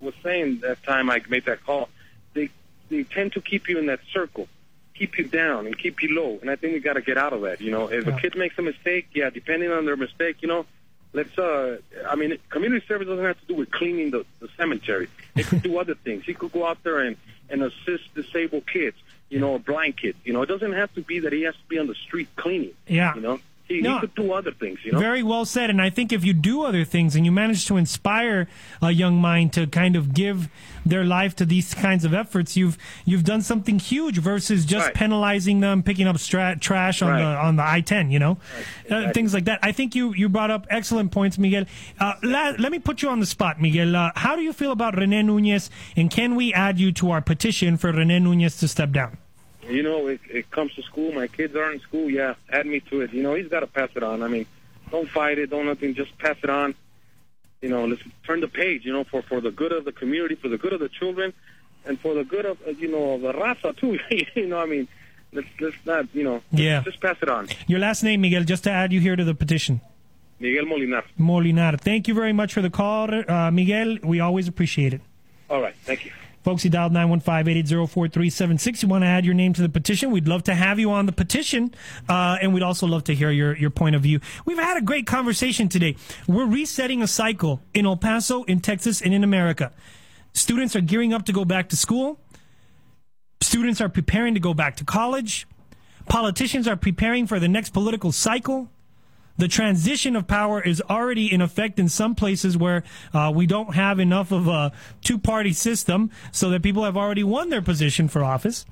was 0.00 0.14
saying 0.22 0.60
that 0.60 0.82
time 0.84 1.10
I 1.10 1.20
made 1.28 1.44
that 1.46 1.64
call. 1.64 1.88
They 2.34 2.50
they 2.88 3.02
tend 3.04 3.32
to 3.34 3.40
keep 3.40 3.68
you 3.68 3.78
in 3.78 3.86
that 3.86 4.00
circle, 4.12 4.48
keep 4.94 5.18
you 5.18 5.24
down 5.26 5.66
and 5.66 5.76
keep 5.78 6.02
you 6.02 6.14
low, 6.14 6.38
and 6.40 6.50
I 6.50 6.56
think 6.56 6.72
we 6.74 6.80
got 6.80 6.94
to 6.94 7.02
get 7.02 7.18
out 7.18 7.32
of 7.32 7.42
that. 7.42 7.60
You 7.60 7.70
know, 7.70 7.88
if 7.90 8.06
Yeah. 8.06 8.16
a 8.16 8.20
kid 8.20 8.36
makes 8.36 8.58
a 8.58 8.62
mistake, 8.62 9.08
yeah, 9.14 9.30
depending 9.30 9.70
on 9.70 9.84
their 9.84 9.96
mistake, 9.96 10.36
you 10.42 10.48
know, 10.48 10.66
let's. 11.12 11.36
uh 11.38 11.78
I 12.08 12.14
mean, 12.14 12.38
community 12.48 12.84
service 12.86 13.08
doesn't 13.08 13.24
have 13.24 13.40
to 13.40 13.46
do 13.46 13.54
with 13.54 13.70
cleaning 13.70 14.10
the, 14.12 14.24
the 14.40 14.48
cemetery. 14.56 15.08
It 15.36 15.46
could 15.46 15.62
do 15.62 15.78
other 15.82 15.94
things. 15.94 16.24
He 16.24 16.34
could 16.34 16.52
go 16.52 16.66
out 16.66 16.82
there 16.84 17.00
and 17.00 17.16
and 17.50 17.62
assist 17.62 18.14
disabled 18.14 18.66
kids, 18.66 18.96
you 19.30 19.40
know, 19.40 19.52
or 19.52 19.58
blind 19.58 19.96
kids. 19.96 20.18
You 20.24 20.32
know, 20.34 20.42
it 20.42 20.46
doesn't 20.46 20.72
have 20.74 20.92
to 20.94 21.00
be 21.02 21.20
that 21.20 21.32
he 21.32 21.42
has 21.42 21.54
to 21.54 21.66
be 21.68 21.78
on 21.78 21.86
the 21.86 21.94
street 21.94 22.28
cleaning. 22.36 22.74
Yeah. 22.86 23.14
You 23.14 23.20
know, 23.22 23.40
he, 23.68 23.80
No. 23.80 23.94
he 23.94 24.00
could 24.00 24.14
do 24.14 24.32
other 24.32 24.52
things. 24.52 24.78
You 24.84 24.92
know. 24.92 24.98
Very 24.98 25.22
well 25.22 25.44
said. 25.44 25.70
And 25.70 25.80
I 25.80 25.90
think 25.90 26.12
if 26.12 26.24
you 26.24 26.32
do 26.32 26.62
other 26.62 26.84
things 26.84 27.14
and 27.14 27.24
you 27.26 27.32
manage 27.32 27.66
to 27.66 27.76
inspire 27.76 28.48
a 28.82 28.90
young 28.90 29.16
mind 29.20 29.52
to 29.54 29.66
kind 29.66 29.94
of 29.96 30.14
give 30.14 30.48
their 30.86 31.04
life 31.04 31.36
to 31.36 31.44
these 31.44 31.74
kinds 31.74 32.04
of 32.04 32.14
efforts, 32.14 32.56
you've 32.56 32.78
you've 33.04 33.24
done 33.24 33.42
something 33.42 33.78
huge 33.78 34.18
versus 34.18 34.64
just 34.64 34.86
Right. 34.86 34.94
penalizing 34.94 35.60
them, 35.60 35.82
picking 35.82 36.06
up 36.06 36.18
stra- 36.18 36.56
trash 36.58 37.02
on 37.02 37.10
Right. 37.10 37.18
the 37.20 37.26
on 37.38 37.56
the 37.56 37.62
I 37.68 37.80
ten. 37.82 38.10
You 38.10 38.18
know, 38.18 38.38
uh, 38.90 39.12
things 39.12 39.34
like 39.34 39.44
that. 39.44 39.58
I 39.62 39.72
think 39.72 39.94
you 39.94 40.14
you 40.14 40.28
brought 40.28 40.50
up 40.50 40.66
excellent 40.70 41.10
points, 41.10 41.36
Miguel. 41.38 41.64
Uh, 42.00 42.14
la- 42.22 42.54
let 42.58 42.72
me 42.72 42.78
put 42.78 43.02
you 43.02 43.10
on 43.10 43.20
the 43.20 43.26
spot, 43.26 43.60
Miguel. 43.60 43.94
Uh, 43.94 44.10
how 44.16 44.34
do 44.34 44.42
you 44.42 44.52
feel 44.52 44.72
about 44.72 44.96
Rene 44.96 45.22
Nunez, 45.22 45.70
and 45.96 46.10
can 46.10 46.34
we 46.36 46.54
add 46.54 46.78
you 46.80 46.90
to 46.92 47.10
our 47.10 47.20
petition 47.20 47.76
for 47.76 47.92
Rene 47.92 48.18
Nunez 48.20 48.56
to 48.58 48.68
step 48.68 48.92
down? 48.92 49.18
You 49.68 49.82
know, 49.82 50.06
it, 50.06 50.20
it 50.30 50.50
comes 50.50 50.74
to 50.74 50.82
school. 50.82 51.12
My 51.12 51.26
kids 51.26 51.54
are 51.54 51.70
in 51.70 51.80
school. 51.80 52.08
Yeah, 52.08 52.34
add 52.50 52.66
me 52.66 52.80
to 52.90 53.02
it. 53.02 53.12
You 53.12 53.22
know, 53.22 53.34
he's 53.34 53.48
got 53.48 53.60
to 53.60 53.66
pass 53.66 53.90
it 53.94 54.02
on. 54.02 54.22
I 54.22 54.28
mean, 54.28 54.46
don't 54.90 55.08
fight 55.08 55.38
it. 55.38 55.50
Don't 55.50 55.66
nothing. 55.66 55.94
Just 55.94 56.16
pass 56.18 56.36
it 56.42 56.48
on. 56.50 56.74
You 57.60 57.68
know, 57.68 57.86
let's 57.86 58.02
turn 58.26 58.40
the 58.40 58.48
page. 58.48 58.84
You 58.84 58.92
know, 58.92 59.04
for 59.04 59.22
for 59.22 59.40
the 59.40 59.50
good 59.50 59.72
of 59.72 59.84
the 59.84 59.92
community, 59.92 60.36
for 60.36 60.48
the 60.48 60.58
good 60.58 60.72
of 60.72 60.80
the 60.80 60.88
children, 60.88 61.34
and 61.84 62.00
for 62.00 62.14
the 62.14 62.24
good 62.24 62.46
of 62.46 62.58
you 62.78 62.90
know 62.90 63.18
the 63.18 63.32
raza 63.32 63.76
too. 63.76 63.98
you 64.34 64.46
know, 64.46 64.58
I 64.58 64.66
mean, 64.66 64.88
let's 65.32 65.48
let's 65.60 65.76
not 65.84 66.06
you 66.14 66.24
know. 66.24 66.42
Yeah. 66.50 66.82
Just 66.82 67.00
pass 67.00 67.16
it 67.20 67.28
on. 67.28 67.48
Your 67.66 67.80
last 67.80 68.02
name, 68.02 68.22
Miguel, 68.22 68.44
just 68.44 68.64
to 68.64 68.70
add 68.70 68.92
you 68.92 69.00
here 69.00 69.16
to 69.16 69.24
the 69.24 69.34
petition. 69.34 69.80
Miguel 70.40 70.64
Molinar. 70.64 71.02
Molinar. 71.18 71.80
Thank 71.80 72.08
you 72.08 72.14
very 72.14 72.32
much 72.32 72.54
for 72.54 72.62
the 72.62 72.70
call, 72.70 73.10
uh, 73.12 73.50
Miguel. 73.50 73.98
We 74.04 74.20
always 74.20 74.46
appreciate 74.48 74.94
it. 74.94 75.00
All 75.50 75.60
right. 75.60 75.74
Thank 75.82 76.04
you. 76.04 76.12
Folks, 76.48 76.64
you 76.64 76.70
dialed 76.70 76.94
915-880-4376. 76.94 78.82
You 78.82 78.88
want 78.88 79.04
to 79.04 79.06
add 79.06 79.26
your 79.26 79.34
name 79.34 79.52
to 79.52 79.60
the 79.60 79.68
petition? 79.68 80.10
We'd 80.10 80.26
love 80.26 80.44
to 80.44 80.54
have 80.54 80.78
you 80.78 80.90
on 80.92 81.04
the 81.04 81.12
petition, 81.12 81.74
uh, 82.08 82.38
and 82.40 82.54
we'd 82.54 82.62
also 82.62 82.86
love 82.86 83.04
to 83.04 83.14
hear 83.14 83.30
your, 83.30 83.54
your 83.54 83.68
point 83.68 83.94
of 83.94 84.00
view. 84.00 84.20
We've 84.46 84.56
had 84.56 84.78
a 84.78 84.80
great 84.80 85.06
conversation 85.06 85.68
today. 85.68 85.96
We're 86.26 86.46
resetting 86.46 87.02
a 87.02 87.06
cycle 87.06 87.60
in 87.74 87.84
El 87.84 87.98
Paso, 87.98 88.44
in 88.44 88.60
Texas, 88.60 89.02
and 89.02 89.12
in 89.12 89.24
America. 89.24 89.72
Students 90.32 90.74
are 90.74 90.80
gearing 90.80 91.12
up 91.12 91.26
to 91.26 91.34
go 91.34 91.44
back 91.44 91.68
to 91.68 91.76
school. 91.76 92.18
Students 93.42 93.82
are 93.82 93.90
preparing 93.90 94.32
to 94.32 94.40
go 94.40 94.54
back 94.54 94.76
to 94.76 94.86
college. 94.86 95.46
Politicians 96.08 96.66
are 96.66 96.76
preparing 96.76 97.26
for 97.26 97.38
the 97.38 97.48
next 97.48 97.74
political 97.74 98.10
cycle. 98.10 98.70
The 99.38 99.48
transition 99.48 100.16
of 100.16 100.26
power 100.26 100.60
is 100.60 100.82
already 100.90 101.32
in 101.32 101.40
effect 101.40 101.78
in 101.78 101.88
some 101.88 102.16
places 102.16 102.56
where 102.56 102.82
uh, 103.14 103.32
we 103.34 103.46
don't 103.46 103.74
have 103.74 104.00
enough 104.00 104.32
of 104.32 104.48
a 104.48 104.72
two 105.00 105.16
party 105.16 105.52
system 105.52 106.10
so 106.32 106.50
that 106.50 106.62
people 106.62 106.84
have 106.84 106.96
already 106.96 107.22
won 107.22 107.48
their 107.48 107.62
position 107.62 108.08
for 108.08 108.24
office. 108.24 108.66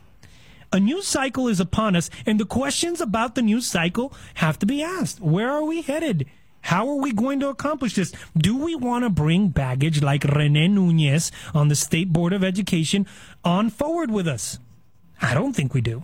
A 0.73 0.81
new 0.81 1.01
cycle 1.03 1.47
is 1.47 1.61
upon 1.61 1.95
us, 1.95 2.11
and 2.27 2.41
the 2.41 2.45
questions 2.45 3.01
about 3.01 3.37
the 3.37 3.43
new 3.43 3.61
cycle 3.61 4.13
have 4.35 4.59
to 4.59 4.67
be 4.67 4.83
asked. 4.83 5.21
Where 5.21 5.51
are 5.51 5.65
we 5.65 5.83
headed? 5.83 6.27
How 6.63 6.89
are 6.89 6.97
we 6.97 7.13
going 7.13 7.39
to 7.41 7.49
accomplish 7.49 7.95
this? 7.95 8.13
Do 8.37 8.57
we 8.57 8.75
want 8.75 9.05
to 9.05 9.11
bring 9.11 9.51
baggage 9.51 10.03
like 10.03 10.25
Rene 10.25 10.67
Nunez 10.67 11.31
on 11.55 11.69
the 11.69 11.77
State 11.77 12.13
Board 12.13 12.33
of 12.33 12.43
Education 12.43 13.07
on 13.45 13.71
forward 13.71 14.11
with 14.11 14.27
us? 14.27 14.59
I 15.23 15.33
don't 15.33 15.53
think 15.53 15.73
we 15.73 15.81
do. 15.81 16.03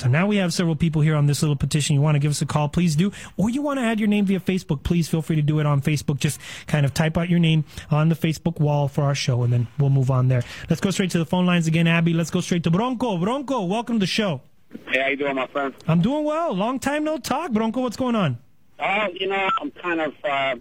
So 0.00 0.08
now 0.08 0.26
we 0.26 0.36
have 0.36 0.54
several 0.54 0.76
people 0.76 1.02
here 1.02 1.14
on 1.14 1.26
this 1.26 1.42
little 1.42 1.56
petition. 1.56 1.92
You 1.92 2.00
want 2.00 2.14
to 2.14 2.20
give 2.20 2.30
us 2.30 2.40
a 2.40 2.46
call, 2.46 2.70
please 2.70 2.96
do. 2.96 3.12
Or 3.36 3.50
you 3.50 3.60
want 3.60 3.80
to 3.80 3.84
add 3.84 4.00
your 4.00 4.08
name 4.08 4.24
via 4.24 4.40
Facebook, 4.40 4.82
please 4.82 5.10
feel 5.10 5.20
free 5.20 5.36
to 5.36 5.42
do 5.42 5.60
it 5.60 5.66
on 5.66 5.82
Facebook. 5.82 6.16
Just 6.18 6.40
kind 6.66 6.86
of 6.86 6.94
type 6.94 7.18
out 7.18 7.28
your 7.28 7.38
name 7.38 7.66
on 7.90 8.08
the 8.08 8.14
Facebook 8.14 8.58
wall 8.58 8.88
for 8.88 9.02
our 9.02 9.14
show, 9.14 9.42
and 9.42 9.52
then 9.52 9.68
we'll 9.78 9.90
move 9.90 10.10
on 10.10 10.28
there. 10.28 10.42
Let's 10.70 10.80
go 10.80 10.90
straight 10.90 11.10
to 11.10 11.18
the 11.18 11.26
phone 11.26 11.44
lines 11.44 11.66
again, 11.66 11.86
Abby. 11.86 12.14
Let's 12.14 12.30
go 12.30 12.40
straight 12.40 12.64
to 12.64 12.70
Bronco. 12.70 13.18
Bronco, 13.18 13.66
welcome 13.66 13.96
to 13.96 14.00
the 14.00 14.06
show. 14.06 14.40
Hey, 14.88 15.02
how 15.02 15.08
you 15.08 15.18
doing, 15.18 15.34
my 15.34 15.46
friend? 15.48 15.74
I'm 15.86 16.00
doing 16.00 16.24
well. 16.24 16.54
Long 16.54 16.78
time 16.78 17.04
no 17.04 17.18
talk. 17.18 17.52
Bronco, 17.52 17.82
what's 17.82 17.98
going 17.98 18.14
on? 18.14 18.38
Oh, 18.78 19.06
you 19.12 19.26
know, 19.28 19.50
I'm 19.60 19.70
kind 19.70 20.00
of 20.00 20.14
uh, 20.24 20.54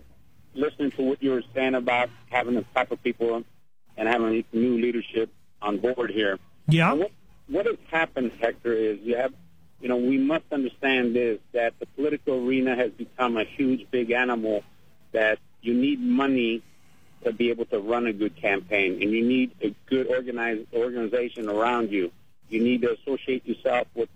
listening 0.53 0.91
to 0.91 1.01
what 1.01 1.23
you 1.23 1.31
were 1.31 1.43
saying 1.55 1.75
about 1.75 2.09
having 2.29 2.55
the 2.55 2.65
type 2.75 2.91
of 2.91 3.01
people 3.01 3.45
and 3.95 4.09
having 4.09 4.43
new 4.51 4.81
leadership 4.81 5.29
on 5.61 5.77
board 5.77 6.11
here. 6.11 6.39
Yeah. 6.67 6.91
What, 6.91 7.11
what 7.49 7.65
has 7.65 7.77
happened, 7.89 8.31
Hector, 8.39 8.73
is 8.73 8.99
you 9.01 9.17
have, 9.17 9.33
you 9.81 9.89
know, 9.89 9.97
we 9.97 10.17
must 10.17 10.45
understand 10.51 11.15
this 11.15 11.39
that 11.53 11.73
the 11.79 11.85
political 11.87 12.45
arena 12.47 12.75
has 12.75 12.91
become 12.91 13.37
a 13.37 13.43
huge, 13.43 13.89
big 13.91 14.11
animal 14.11 14.63
that 15.11 15.39
you 15.61 15.73
need 15.73 15.99
money 15.99 16.61
to 17.23 17.33
be 17.33 17.49
able 17.49 17.65
to 17.65 17.79
run 17.79 18.07
a 18.07 18.13
good 18.13 18.35
campaign, 18.35 19.01
and 19.01 19.11
you 19.11 19.25
need 19.25 19.51
a 19.61 19.75
good 19.87 20.07
organized 20.07 20.73
organization 20.73 21.49
around 21.49 21.91
you. 21.91 22.11
You 22.49 22.63
need 22.63 22.81
to 22.81 22.93
associate 22.93 23.45
yourself 23.45 23.87
with 23.93 24.09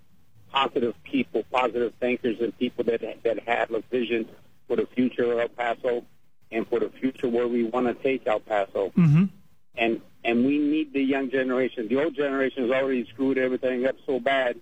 positive 0.52 0.96
people, 1.04 1.44
positive 1.52 1.94
thinkers, 2.00 2.38
and 2.40 2.58
people 2.58 2.84
that 2.86 3.02
that 3.24 3.40
have 3.48 3.72
a 3.72 3.82
vision 3.92 4.28
for 4.68 4.78
the 4.78 4.86
future 4.96 5.34
of 5.34 5.40
El 5.40 5.50
Paso 5.50 6.06
and 6.52 6.68
for 6.68 6.80
the 6.80 6.90
future 6.90 7.28
where 7.28 7.48
we 7.48 7.64
want 7.64 7.88
to 7.88 7.94
take 7.96 8.26
El 8.28 8.40
Paso. 8.40 8.92
Mm-hmm. 8.96 9.26
And 9.76 10.02
and 10.26 10.46
we 10.46 10.58
need 10.58 10.94
the 10.94 11.02
young 11.02 11.30
generation. 11.30 11.88
The 11.88 12.04
old 12.04 12.16
generation 12.16 12.64
has 12.64 12.72
already 12.72 13.06
screwed 13.10 13.38
everything 13.38 13.86
up 13.86 13.96
so 14.06 14.20
bad. 14.20 14.60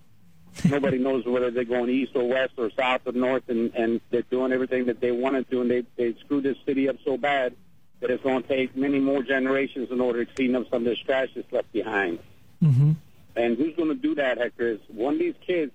Nobody 0.70 0.98
knows 1.00 1.26
whether 1.26 1.52
they're 1.52 1.64
going 1.64 1.90
east 1.90 2.12
or 2.16 2.28
west 2.28 2.54
or 2.58 2.72
south 2.72 3.02
or 3.06 3.14
north, 3.14 3.44
and 3.48 3.74
and 3.76 4.02
they're 4.10 4.24
doing 4.24 4.52
everything 4.52 4.86
that 4.86 5.00
they 5.00 5.12
want 5.12 5.36
to 5.36 5.44
do, 5.44 5.62
and 5.62 5.70
they 5.70 5.84
they 5.96 6.16
screwed 6.20 6.44
this 6.44 6.58
city 6.66 6.90
up 6.90 6.98
so 7.06 7.18
bad 7.18 7.56
that 8.00 8.10
it's 8.10 8.24
going 8.24 8.42
to 8.42 8.48
take 8.48 8.76
many 8.76 9.00
more 9.00 9.22
generations 9.22 9.90
in 9.92 10.02
order 10.02 10.26
to 10.26 10.34
clean 10.34 10.56
up 10.56 10.64
some 10.72 10.82
of 10.82 10.86
this 10.86 11.00
trash 11.00 11.30
that's 11.36 11.52
left 11.52 11.72
behind. 11.72 12.18
Mm-hmm. 12.62 12.94
And 13.36 13.58
who's 13.58 13.76
going 13.76 13.90
to 13.90 13.96
do 13.96 14.16
that, 14.16 14.40
Hector? 14.40 14.70
Is 14.70 14.80
one 14.88 15.14
of 15.14 15.20
these 15.20 15.36
kids 15.46 15.72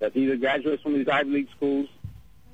that 0.00 0.16
either 0.16 0.36
graduates 0.36 0.82
from 0.82 0.94
these 0.94 1.08
Ivy 1.08 1.30
League 1.30 1.48
schools 1.54 1.88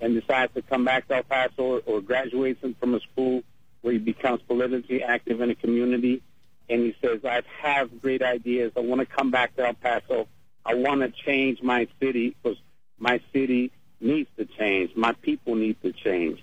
and 0.01 0.21
decides 0.21 0.53
to 0.55 0.63
come 0.63 0.85
back 0.85 1.09
to 1.09 1.17
El 1.17 1.23
Paso 1.23 1.63
or, 1.63 1.83
or 1.87 2.01
graduates 2.01 2.61
from 2.79 2.95
a 2.95 3.01
school 3.01 3.43
where 3.81 3.93
he 3.93 3.99
becomes 3.99 4.43
politically 4.43 5.03
active 5.03 5.41
in 5.41 5.51
a 5.51 5.55
community 5.55 6.23
and 6.69 6.83
he 6.83 6.95
says, 7.03 7.25
I 7.25 7.43
have 7.63 8.01
great 8.01 8.23
ideas. 8.23 8.73
I 8.77 8.81
want 8.81 9.01
to 9.01 9.07
come 9.07 9.31
back 9.31 9.57
to 9.57 9.67
El 9.67 9.75
Paso. 9.75 10.29
I 10.65 10.75
want 10.75 11.01
to 11.01 11.11
change 11.25 11.63
my 11.63 11.89
city 12.01 12.37
because 12.43 12.59
my 12.99 13.21
city 13.33 13.73
needs 14.01 14.29
to 14.37 14.45
change. 14.45 14.95
My 14.95 15.13
people 15.13 15.55
need 15.55 15.81
to 15.83 15.93
change. 15.93 16.43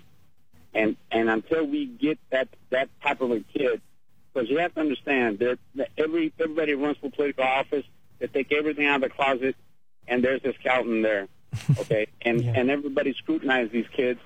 And 0.74 0.98
and 1.12 1.30
until 1.30 1.66
we 1.66 1.86
get 1.86 2.20
that 2.32 2.50
that 2.70 2.90
type 3.02 3.22
of 3.22 3.32
a 3.32 3.40
kid, 3.40 3.82
because 4.34 4.50
you 4.50 4.58
have 4.58 4.74
to 4.74 4.82
understand, 4.82 5.40
there 5.40 5.58
every 5.98 6.34
everybody 6.40 6.74
runs 6.74 6.98
for 6.98 7.10
political 7.12 7.46
office. 7.46 7.86
They 8.20 8.28
take 8.28 8.52
everything 8.52 8.86
out 8.86 8.96
of 8.96 9.02
the 9.02 9.10
closet, 9.10 9.56
and 10.08 10.24
there's 10.24 10.42
this 10.42 10.56
accountant 10.60 11.04
there, 11.04 11.28
okay, 11.80 12.08
and 12.22 12.42
and 12.42 12.70
everybody 12.70 13.14
scrutinizes 13.14 13.72
these 13.72 13.88
kids 13.96 14.20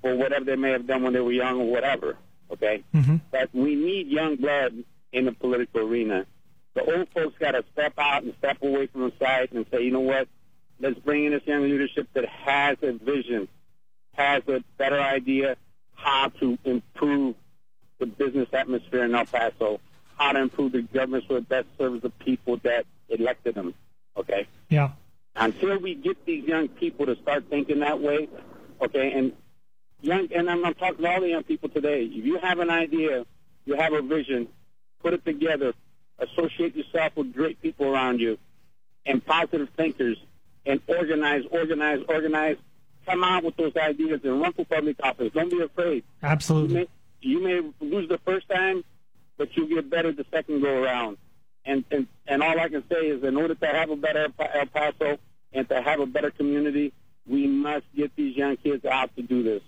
for 0.00 0.16
whatever 0.16 0.44
they 0.44 0.56
may 0.56 0.70
have 0.70 0.86
done 0.86 1.02
when 1.02 1.12
they 1.12 1.20
were 1.20 1.32
young 1.32 1.60
or 1.60 1.70
whatever, 1.70 2.16
okay. 2.50 2.82
Mm-hmm. 2.92 3.16
But 3.30 3.50
we 3.54 3.74
need 3.74 4.08
young 4.08 4.36
blood 4.36 4.84
in 5.14 5.24
the 5.24 5.32
political 5.32 5.80
arena. 5.80 6.26
The 6.74 6.82
old 6.82 7.08
folks 7.10 7.38
got 7.38 7.52
to 7.52 7.64
step 7.72 7.94
out 7.98 8.24
and 8.24 8.34
step 8.38 8.58
away 8.62 8.88
from 8.88 9.02
the 9.02 9.12
side 9.18 9.48
and 9.52 9.64
say, 9.70 9.82
you 9.82 9.92
know 9.92 10.00
what, 10.00 10.28
let's 10.80 10.98
bring 10.98 11.24
in 11.24 11.32
this 11.32 11.46
young 11.46 11.62
leadership 11.62 12.08
that 12.14 12.26
has 12.26 12.76
a 12.82 12.92
vision 12.92 13.48
has 14.14 14.42
a 14.48 14.62
better 14.78 15.00
idea 15.00 15.56
how 15.94 16.28
to 16.40 16.58
improve 16.64 17.34
the 17.98 18.06
business 18.06 18.48
atmosphere 18.52 19.04
in 19.04 19.14
El 19.14 19.26
Paso, 19.26 19.80
how 20.16 20.32
to 20.32 20.40
improve 20.40 20.72
the 20.72 20.82
government 20.82 21.24
so 21.28 21.36
it 21.36 21.48
best 21.48 21.66
serves 21.78 22.02
the 22.02 22.10
people 22.10 22.58
that 22.58 22.86
elected 23.08 23.54
them. 23.54 23.74
Okay? 24.16 24.46
Yeah. 24.68 24.90
Until 25.36 25.78
we 25.78 25.94
get 25.94 26.24
these 26.26 26.44
young 26.44 26.68
people 26.68 27.06
to 27.06 27.16
start 27.16 27.46
thinking 27.50 27.80
that 27.80 28.00
way, 28.00 28.28
okay, 28.80 29.12
and 29.12 29.32
young, 30.00 30.28
and 30.32 30.48
I'm, 30.48 30.64
I'm 30.64 30.74
talking 30.74 31.04
to 31.04 31.10
all 31.10 31.20
the 31.20 31.28
young 31.28 31.42
people 31.42 31.68
today. 31.68 32.04
If 32.04 32.24
you 32.24 32.38
have 32.38 32.60
an 32.60 32.70
idea, 32.70 33.26
you 33.64 33.74
have 33.74 33.92
a 33.92 34.02
vision, 34.02 34.48
put 35.04 35.12
it 35.12 35.24
together, 35.24 35.74
associate 36.18 36.74
yourself 36.74 37.12
with 37.14 37.34
great 37.34 37.60
people 37.60 37.86
around 37.86 38.18
you, 38.20 38.38
and 39.04 39.24
positive 39.24 39.68
thinkers, 39.76 40.16
and 40.64 40.80
organize, 40.88 41.42
organize, 41.50 42.00
organize. 42.08 42.56
Come 43.06 43.22
out 43.22 43.44
with 43.44 43.54
those 43.56 43.76
ideas 43.76 44.20
and 44.24 44.40
run 44.40 44.54
for 44.54 44.64
public 44.64 44.96
office. 45.02 45.30
Don't 45.34 45.50
be 45.50 45.60
afraid. 45.60 46.04
Absolutely. 46.22 46.88
You 47.20 47.42
may, 47.42 47.50
you 47.52 47.62
may 47.80 47.86
lose 47.86 48.08
the 48.08 48.16
first 48.24 48.48
time, 48.48 48.82
but 49.36 49.54
you'll 49.54 49.68
get 49.68 49.90
better 49.90 50.10
the 50.10 50.24
second 50.32 50.62
go 50.62 50.82
around. 50.82 51.18
And, 51.66 51.84
and 51.90 52.06
and 52.26 52.42
all 52.42 52.58
I 52.58 52.68
can 52.70 52.82
say 52.90 53.08
is, 53.08 53.22
in 53.22 53.36
order 53.36 53.54
to 53.54 53.66
have 53.66 53.90
a 53.90 53.96
better 53.96 54.28
El 54.38 54.66
Paso 54.66 55.18
and 55.52 55.68
to 55.68 55.82
have 55.82 56.00
a 56.00 56.06
better 56.06 56.30
community, 56.30 56.94
we 57.26 57.46
must 57.46 57.84
get 57.94 58.16
these 58.16 58.34
young 58.36 58.56
kids 58.56 58.86
out 58.86 59.14
to 59.16 59.22
do 59.22 59.42
this. 59.42 59.62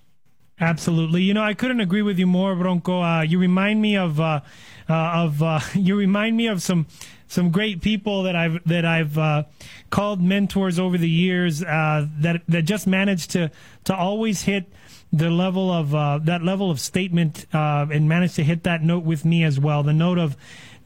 Absolutely. 0.59 1.23
You 1.23 1.35
know, 1.35 1.43
I 1.43 1.53
couldn't 1.53 1.81
agree 1.81 2.01
with 2.01 2.19
you 2.19 2.27
more, 2.27 2.55
Bronco. 2.55 3.03
Uh, 3.03 3.21
you 3.23 3.39
remind 3.39 3.83
me 3.83 3.97
of 3.97 4.19
uh, 4.19 4.41
uh, 4.89 4.95
of 4.95 5.43
uh, 5.43 5.61
you 5.75 5.97
remind 5.97 6.37
me 6.37 6.47
of 6.47 6.63
some 6.63 6.87
some 7.29 7.51
great 7.51 7.83
people 7.83 8.23
that 8.23 8.35
I've 8.37 8.65
that 8.65 8.87
I've 8.87 9.19
uh, 9.19 9.43
called 9.91 10.23
mentors 10.23 10.79
over 10.79 10.97
the 10.97 11.11
years 11.11 11.63
uh, 11.63 12.07
that 12.21 12.43
that 12.49 12.63
just 12.63 12.87
managed 12.87 13.33
to 13.33 13.51
to 13.85 13.95
always 13.95 14.43
hit 14.43 14.73
the 15.13 15.31
level 15.31 15.71
of 15.71 15.91
that 16.25 16.43
level 16.43 16.71
of 16.71 16.81
statement 16.81 17.47
and 17.53 18.09
managed 18.09 18.37
to 18.37 18.45
hit 18.45 18.65
that 18.65 18.83
note 18.83 19.05
with 19.05 19.25
me 19.25 19.45
as 19.45 19.61
well. 19.61 19.83
The 19.83 19.93
note 19.93 20.19
of 20.19 20.37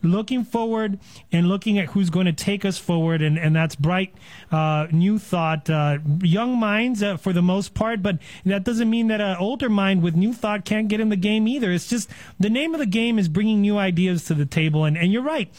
looking 0.02 0.44
forward 0.44 0.98
and 1.32 1.48
looking 1.48 1.78
at 1.78 1.86
who's 1.90 2.10
going 2.10 2.26
to 2.26 2.32
take 2.32 2.64
us 2.64 2.78
forward, 2.78 3.22
and, 3.22 3.38
and 3.38 3.54
that's 3.54 3.76
bright, 3.76 4.14
uh, 4.50 4.86
new 4.90 5.18
thought, 5.18 5.68
uh, 5.68 5.98
young 6.22 6.58
minds 6.58 7.02
uh, 7.02 7.16
for 7.16 7.32
the 7.32 7.42
most 7.42 7.74
part, 7.74 8.02
but 8.02 8.18
that 8.44 8.64
doesn't 8.64 8.88
mean 8.88 9.08
that 9.08 9.20
an 9.20 9.36
older 9.38 9.68
mind 9.68 10.02
with 10.02 10.14
new 10.16 10.32
thought 10.32 10.64
can't 10.64 10.88
get 10.88 11.00
in 11.00 11.08
the 11.08 11.16
game 11.16 11.46
either. 11.46 11.70
It's 11.70 11.88
just 11.88 12.10
the 12.38 12.50
name 12.50 12.74
of 12.74 12.80
the 12.80 12.86
game 12.86 13.18
is 13.18 13.28
bringing 13.28 13.60
new 13.60 13.78
ideas 13.78 14.24
to 14.24 14.34
the 14.34 14.46
table, 14.46 14.84
and, 14.84 14.96
and 14.96 15.12
you're 15.12 15.22
right 15.22 15.52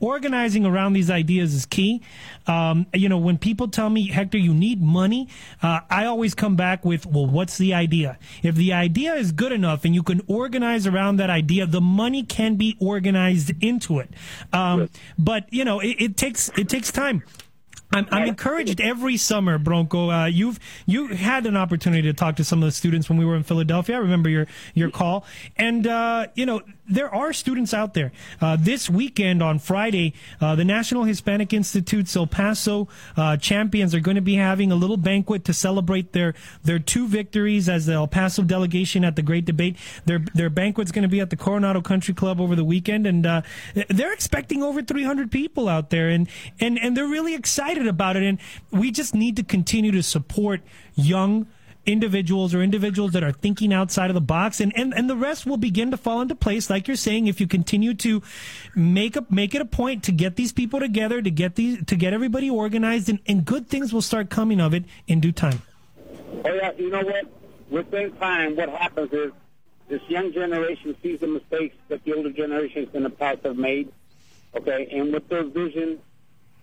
organizing 0.00 0.64
around 0.64 0.92
these 0.92 1.10
ideas 1.10 1.54
is 1.54 1.66
key. 1.66 2.02
Um, 2.46 2.86
you 2.94 3.08
know, 3.08 3.18
when 3.18 3.38
people 3.38 3.68
tell 3.68 3.90
me, 3.90 4.08
Hector, 4.08 4.38
you 4.38 4.54
need 4.54 4.82
money, 4.82 5.28
uh, 5.62 5.80
I 5.90 6.06
always 6.06 6.34
come 6.34 6.56
back 6.56 6.84
with, 6.84 7.06
well, 7.06 7.26
what's 7.26 7.58
the 7.58 7.74
idea? 7.74 8.18
If 8.42 8.54
the 8.54 8.72
idea 8.72 9.14
is 9.14 9.32
good 9.32 9.52
enough 9.52 9.84
and 9.84 9.94
you 9.94 10.02
can 10.02 10.22
organize 10.26 10.86
around 10.86 11.16
that 11.16 11.30
idea, 11.30 11.66
the 11.66 11.80
money 11.80 12.22
can 12.22 12.56
be 12.56 12.76
organized 12.80 13.52
into 13.62 13.98
it. 13.98 14.10
Um, 14.52 14.88
but 15.18 15.52
you 15.52 15.64
know, 15.64 15.80
it, 15.80 15.96
it 15.98 16.16
takes 16.16 16.50
it 16.56 16.68
takes 16.68 16.90
time. 16.92 17.22
I'm, 17.90 18.06
I'm 18.10 18.28
encouraged 18.28 18.80
every 18.80 19.16
summer, 19.16 19.56
Bronco. 19.56 20.10
Uh, 20.10 20.26
you've 20.26 20.60
you 20.84 21.08
had 21.08 21.46
an 21.46 21.56
opportunity 21.56 22.02
to 22.02 22.12
talk 22.12 22.36
to 22.36 22.44
some 22.44 22.62
of 22.62 22.66
the 22.66 22.72
students 22.72 23.08
when 23.08 23.18
we 23.18 23.24
were 23.24 23.34
in 23.34 23.44
Philadelphia. 23.44 23.96
I 23.96 24.00
remember 24.00 24.28
your 24.28 24.46
your 24.74 24.90
call, 24.90 25.24
and 25.56 25.86
uh, 25.86 26.26
you 26.34 26.44
know 26.44 26.60
there 26.86 27.12
are 27.14 27.32
students 27.32 27.72
out 27.72 27.94
there. 27.94 28.12
Uh, 28.40 28.56
this 28.58 28.90
weekend 28.90 29.42
on 29.42 29.58
Friday, 29.58 30.14
uh, 30.40 30.54
the 30.54 30.64
National 30.64 31.04
Hispanic 31.04 31.52
Institute's 31.52 32.14
El 32.14 32.26
Paso 32.26 32.88
uh, 33.16 33.36
champions 33.38 33.94
are 33.94 34.00
going 34.00 34.16
to 34.16 34.20
be 34.20 34.34
having 34.34 34.70
a 34.70 34.76
little 34.76 34.96
banquet 34.96 35.44
to 35.46 35.54
celebrate 35.54 36.12
their 36.12 36.34
their 36.62 36.78
two 36.78 37.08
victories 37.08 37.70
as 37.70 37.86
the 37.86 37.94
El 37.94 38.06
Paso 38.06 38.42
delegation 38.42 39.02
at 39.02 39.16
the 39.16 39.22
Great 39.22 39.46
Debate. 39.46 39.76
Their 40.04 40.18
their 40.34 40.50
banquet's 40.50 40.92
going 40.92 41.02
to 41.02 41.08
be 41.08 41.20
at 41.20 41.30
the 41.30 41.36
Coronado 41.36 41.80
Country 41.80 42.12
Club 42.12 42.38
over 42.38 42.54
the 42.54 42.64
weekend, 42.64 43.06
and 43.06 43.24
uh, 43.24 43.42
they're 43.88 44.12
expecting 44.12 44.62
over 44.62 44.82
300 44.82 45.30
people 45.30 45.70
out 45.70 45.88
there, 45.88 46.10
and 46.10 46.28
and 46.60 46.78
and 46.78 46.94
they're 46.94 47.06
really 47.06 47.34
excited 47.34 47.77
about 47.86 48.16
it. 48.16 48.22
And 48.22 48.38
we 48.70 48.90
just 48.90 49.14
need 49.14 49.36
to 49.36 49.42
continue 49.42 49.92
to 49.92 50.02
support 50.02 50.60
young 50.94 51.46
individuals 51.86 52.54
or 52.54 52.62
individuals 52.62 53.12
that 53.12 53.24
are 53.24 53.32
thinking 53.32 53.72
outside 53.72 54.10
of 54.10 54.14
the 54.14 54.20
box 54.20 54.60
and, 54.60 54.76
and, 54.76 54.92
and 54.92 55.08
the 55.08 55.16
rest 55.16 55.46
will 55.46 55.56
begin 55.56 55.90
to 55.90 55.96
fall 55.96 56.20
into 56.20 56.34
place. 56.34 56.68
Like 56.68 56.86
you're 56.86 56.96
saying 56.96 57.26
if 57.26 57.40
you 57.40 57.46
continue 57.46 57.94
to 57.94 58.22
make 58.74 59.16
a 59.16 59.24
make 59.30 59.54
it 59.54 59.62
a 59.62 59.64
point 59.64 60.04
to 60.04 60.12
get 60.12 60.36
these 60.36 60.52
people 60.52 60.80
together 60.80 61.22
to 61.22 61.30
get 61.30 61.54
these 61.54 61.82
to 61.86 61.96
get 61.96 62.12
everybody 62.12 62.50
organized 62.50 63.08
and, 63.08 63.20
and 63.26 63.44
good 63.44 63.68
things 63.68 63.92
will 63.92 64.02
start 64.02 64.28
coming 64.28 64.60
of 64.60 64.74
it 64.74 64.84
in 65.06 65.20
due 65.20 65.32
time. 65.32 65.62
Oh 66.44 66.52
yeah 66.52 66.72
you 66.76 66.90
know 66.90 67.02
what? 67.02 67.24
Within 67.70 68.12
time 68.16 68.54
what 68.54 68.68
happens 68.68 69.10
is 69.12 69.32
this 69.88 70.02
young 70.08 70.30
generation 70.32 70.94
sees 71.02 71.20
the 71.20 71.26
mistakes 71.26 71.74
that 71.88 72.04
the 72.04 72.12
older 72.12 72.30
generations 72.30 72.88
in 72.92 73.02
the 73.02 73.10
past 73.10 73.44
have 73.44 73.56
made 73.56 73.90
okay? 74.54 74.88
And 74.92 75.12
with 75.12 75.28
their 75.28 75.44
vision 75.44 76.00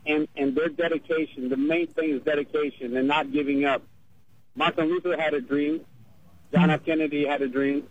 and, 0.05 0.27
and 0.35 0.55
their 0.55 0.69
dedication. 0.69 1.49
The 1.49 1.57
main 1.57 1.87
thing 1.87 2.11
is 2.11 2.21
dedication 2.21 2.95
and 2.95 3.07
not 3.07 3.31
giving 3.31 3.65
up. 3.65 3.81
Martin 4.55 4.87
Luther 4.87 5.19
had 5.19 5.33
a 5.33 5.41
dream. 5.41 5.81
John 6.53 6.69
F. 6.69 6.85
Kennedy 6.85 7.25
had 7.25 7.41
a 7.41 7.47
dream. 7.47 7.87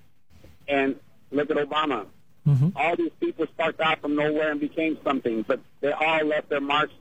And 0.69 0.97
look 1.31 1.51
at 1.51 1.57
Obama. 1.57 2.07
Mm-hmm. 2.47 2.71
All 2.77 2.97
these 2.97 3.13
people 3.21 3.47
sparked 3.47 3.81
out 3.81 4.01
from 4.01 4.17
nowhere 4.17 4.51
and 4.51 4.61
became 4.61 4.99
something, 5.03 5.43
but 5.47 5.61
they 5.81 5.93
all 5.93 6.25
left 6.25 6.51
their 6.51 6.61
marks 6.61 6.93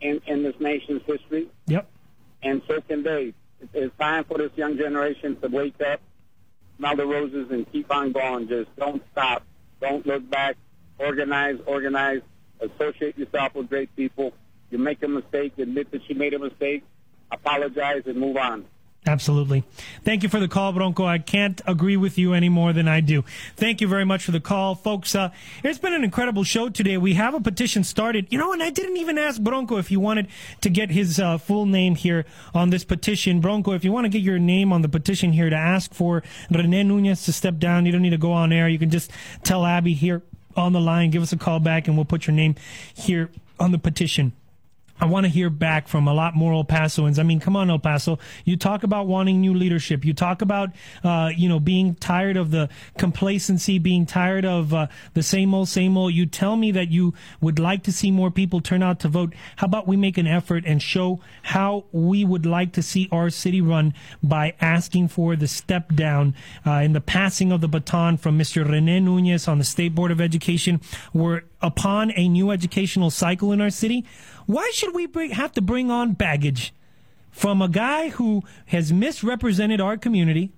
in, 0.00 0.20
in 0.26 0.42
this 0.42 0.54
nation's 0.60 1.02
history. 1.04 1.48
Yep. 1.66 1.88
And 2.42 2.62
so 2.66 2.80
can 2.80 3.02
they. 3.02 3.34
It's 3.74 3.96
time 3.98 4.24
for 4.24 4.38
this 4.38 4.52
young 4.54 4.76
generation 4.76 5.36
to 5.40 5.48
wake 5.48 5.80
up, 5.80 6.00
smell 6.76 6.94
the 6.94 7.06
roses, 7.06 7.50
and 7.50 7.70
keep 7.72 7.92
on 7.92 8.12
going. 8.12 8.48
Just 8.48 8.74
don't 8.76 9.02
stop. 9.10 9.42
Don't 9.80 10.06
look 10.06 10.28
back. 10.30 10.56
Organize, 10.98 11.58
organize 11.66 12.22
associate 12.60 13.18
yourself 13.18 13.54
with 13.54 13.68
great 13.68 13.94
people. 13.96 14.32
You 14.70 14.78
make 14.78 15.02
a 15.02 15.08
mistake, 15.08 15.58
admit 15.58 15.90
that 15.92 16.08
you 16.08 16.14
made 16.14 16.34
a 16.34 16.38
mistake, 16.38 16.84
apologize, 17.30 18.02
and 18.06 18.18
move 18.18 18.36
on. 18.36 18.66
Absolutely. 19.06 19.64
Thank 20.04 20.22
you 20.22 20.28
for 20.28 20.38
the 20.38 20.48
call, 20.48 20.72
Bronco. 20.72 21.06
I 21.06 21.18
can't 21.18 21.60
agree 21.66 21.96
with 21.96 22.18
you 22.18 22.34
any 22.34 22.50
more 22.50 22.74
than 22.74 22.88
I 22.88 23.00
do. 23.00 23.24
Thank 23.56 23.80
you 23.80 23.88
very 23.88 24.04
much 24.04 24.24
for 24.24 24.32
the 24.32 24.40
call, 24.40 24.74
folks. 24.74 25.14
Uh, 25.14 25.30
it's 25.64 25.78
been 25.78 25.94
an 25.94 26.04
incredible 26.04 26.44
show 26.44 26.68
today. 26.68 26.98
We 26.98 27.14
have 27.14 27.32
a 27.32 27.40
petition 27.40 27.84
started, 27.84 28.26
you 28.30 28.38
know, 28.38 28.52
and 28.52 28.62
I 28.62 28.68
didn't 28.68 28.98
even 28.98 29.16
ask 29.16 29.40
Bronco 29.40 29.78
if 29.78 29.88
he 29.88 29.96
wanted 29.96 30.28
to 30.60 30.68
get 30.68 30.90
his 30.90 31.18
uh, 31.18 31.38
full 31.38 31.64
name 31.64 31.94
here 31.94 32.26
on 32.52 32.68
this 32.68 32.84
petition. 32.84 33.40
Bronco, 33.40 33.72
if 33.72 33.82
you 33.82 33.92
want 33.92 34.04
to 34.04 34.10
get 34.10 34.20
your 34.20 34.38
name 34.38 34.72
on 34.72 34.82
the 34.82 34.88
petition 34.90 35.32
here 35.32 35.48
to 35.48 35.56
ask 35.56 35.94
for 35.94 36.22
Rene 36.50 36.82
Nunez 36.82 37.24
to 37.24 37.32
step 37.32 37.56
down, 37.58 37.86
you 37.86 37.92
don't 37.92 38.02
need 38.02 38.10
to 38.10 38.18
go 38.18 38.32
on 38.32 38.52
air. 38.52 38.68
You 38.68 38.78
can 38.78 38.90
just 38.90 39.10
tell 39.42 39.64
Abby 39.64 39.94
here 39.94 40.22
on 40.58 40.72
the 40.72 40.80
line. 40.80 41.10
Give 41.10 41.22
us 41.22 41.32
a 41.32 41.38
call 41.38 41.60
back 41.60 41.88
and 41.88 41.96
we'll 41.96 42.04
put 42.04 42.26
your 42.26 42.34
name 42.34 42.56
here 42.94 43.30
on 43.58 43.72
the 43.72 43.78
petition. 43.78 44.32
I 45.00 45.06
want 45.06 45.24
to 45.24 45.30
hear 45.30 45.48
back 45.50 45.86
from 45.86 46.08
a 46.08 46.14
lot 46.14 46.34
more 46.34 46.52
El 46.52 46.64
Pasoans. 46.64 47.18
I 47.18 47.22
mean, 47.22 47.40
come 47.40 47.56
on, 47.56 47.70
El 47.70 47.78
Paso. 47.78 48.18
You 48.44 48.56
talk 48.56 48.82
about 48.82 49.06
wanting 49.06 49.40
new 49.40 49.54
leadership. 49.54 50.04
You 50.04 50.12
talk 50.12 50.42
about, 50.42 50.70
uh, 51.04 51.30
you 51.36 51.48
know, 51.48 51.60
being 51.60 51.94
tired 51.94 52.36
of 52.36 52.50
the 52.50 52.68
complacency, 52.96 53.78
being 53.78 54.06
tired 54.06 54.44
of 54.44 54.74
uh, 54.74 54.88
the 55.14 55.22
same 55.22 55.54
old, 55.54 55.68
same 55.68 55.96
old. 55.96 56.14
You 56.14 56.26
tell 56.26 56.56
me 56.56 56.72
that 56.72 56.90
you 56.90 57.14
would 57.40 57.58
like 57.58 57.84
to 57.84 57.92
see 57.92 58.10
more 58.10 58.30
people 58.30 58.60
turn 58.60 58.82
out 58.82 59.00
to 59.00 59.08
vote. 59.08 59.34
How 59.56 59.66
about 59.66 59.86
we 59.86 59.96
make 59.96 60.18
an 60.18 60.26
effort 60.26 60.64
and 60.66 60.82
show 60.82 61.20
how 61.42 61.84
we 61.92 62.24
would 62.24 62.44
like 62.44 62.72
to 62.72 62.82
see 62.82 63.08
our 63.12 63.30
city 63.30 63.60
run 63.60 63.94
by 64.22 64.54
asking 64.60 65.08
for 65.08 65.36
the 65.36 65.48
step 65.48 65.94
down 65.94 66.34
uh, 66.66 66.72
in 66.72 66.92
the 66.92 67.00
passing 67.00 67.52
of 67.52 67.60
the 67.60 67.68
baton 67.68 68.16
from 68.16 68.38
Mr. 68.38 68.68
Rene 68.68 69.00
Nunez 69.00 69.46
on 69.46 69.58
the 69.58 69.64
State 69.64 69.94
Board 69.94 70.10
of 70.10 70.20
Education. 70.20 70.80
We're 71.12 71.42
upon 71.60 72.12
a 72.16 72.28
new 72.28 72.50
educational 72.50 73.10
cycle 73.10 73.52
in 73.52 73.60
our 73.60 73.70
city. 73.70 74.04
Why 74.48 74.72
should 74.72 74.94
we 74.94 75.04
bring, 75.04 75.32
have 75.32 75.52
to 75.52 75.60
bring 75.60 75.90
on 75.90 76.14
baggage 76.14 76.72
from 77.30 77.60
a 77.60 77.68
guy 77.68 78.08
who 78.08 78.44
has 78.68 78.90
misrepresented 78.90 79.78
our 79.78 79.98
community? 79.98 80.52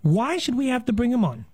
Why 0.00 0.38
should 0.38 0.56
we 0.56 0.68
have 0.68 0.86
to 0.86 0.94
bring 0.94 1.12
him 1.12 1.26
on? 1.26 1.44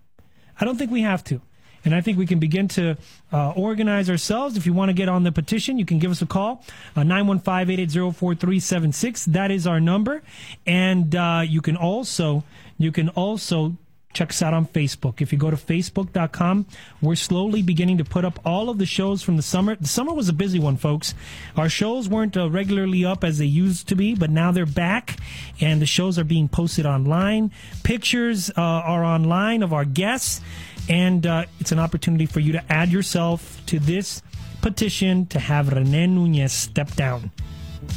I 0.60 0.64
don't 0.64 0.76
think 0.76 0.92
we 0.92 1.02
have 1.02 1.24
to. 1.24 1.40
And 1.84 1.92
I 1.92 2.00
think 2.00 2.16
we 2.16 2.26
can 2.26 2.38
begin 2.38 2.68
to 2.68 2.96
uh, 3.32 3.50
organize 3.56 4.08
ourselves. 4.08 4.56
If 4.56 4.66
you 4.66 4.72
want 4.72 4.90
to 4.90 4.92
get 4.92 5.08
on 5.08 5.24
the 5.24 5.32
petition, 5.32 5.76
you 5.76 5.84
can 5.84 5.98
give 5.98 6.12
us 6.12 6.22
a 6.22 6.26
call, 6.26 6.64
uh, 6.94 7.00
915-880-4376. 7.00 9.24
That 9.24 9.50
is 9.50 9.66
our 9.66 9.80
number. 9.80 10.22
And 10.66 11.16
uh, 11.16 11.42
you 11.44 11.60
can 11.60 11.76
also, 11.76 12.44
you 12.78 12.92
can 12.92 13.08
also 13.08 13.76
Check 14.14 14.30
us 14.30 14.40
out 14.42 14.54
on 14.54 14.66
Facebook. 14.66 15.20
If 15.20 15.32
you 15.32 15.38
go 15.38 15.50
to 15.50 15.56
facebook.com, 15.56 16.66
we're 17.02 17.16
slowly 17.16 17.62
beginning 17.62 17.98
to 17.98 18.04
put 18.04 18.24
up 18.24 18.38
all 18.44 18.70
of 18.70 18.78
the 18.78 18.86
shows 18.86 19.22
from 19.22 19.36
the 19.36 19.42
summer. 19.42 19.74
The 19.74 19.88
summer 19.88 20.14
was 20.14 20.28
a 20.28 20.32
busy 20.32 20.60
one, 20.60 20.76
folks. 20.76 21.14
Our 21.56 21.68
shows 21.68 22.08
weren't 22.08 22.36
uh, 22.36 22.48
regularly 22.48 23.04
up 23.04 23.24
as 23.24 23.38
they 23.38 23.44
used 23.44 23.88
to 23.88 23.96
be, 23.96 24.14
but 24.14 24.30
now 24.30 24.52
they're 24.52 24.66
back 24.66 25.18
and 25.60 25.82
the 25.82 25.86
shows 25.86 26.18
are 26.18 26.24
being 26.24 26.48
posted 26.48 26.86
online. 26.86 27.50
Pictures 27.82 28.50
uh, 28.50 28.60
are 28.60 29.04
online 29.04 29.62
of 29.64 29.72
our 29.72 29.84
guests, 29.84 30.40
and 30.88 31.26
uh, 31.26 31.46
it's 31.58 31.72
an 31.72 31.80
opportunity 31.80 32.26
for 32.26 32.40
you 32.40 32.52
to 32.52 32.72
add 32.72 32.90
yourself 32.90 33.60
to 33.66 33.78
this 33.78 34.22
petition 34.62 35.26
to 35.26 35.40
have 35.40 35.72
Rene 35.72 36.06
Nunez 36.06 36.52
step 36.52 36.94
down. 36.94 37.30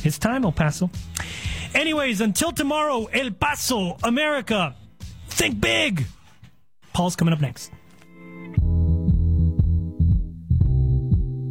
It's 0.03 0.17
time, 0.17 0.43
El 0.43 0.51
Paso. 0.51 0.89
Anyways, 1.73 2.21
until 2.21 2.51
tomorrow, 2.51 3.05
El 3.05 3.31
Paso, 3.31 3.97
America, 4.03 4.75
think 5.37 5.61
big. 5.61 6.05
Paul's 6.93 7.15
coming 7.15 7.33
up 7.33 7.39
next. 7.39 7.71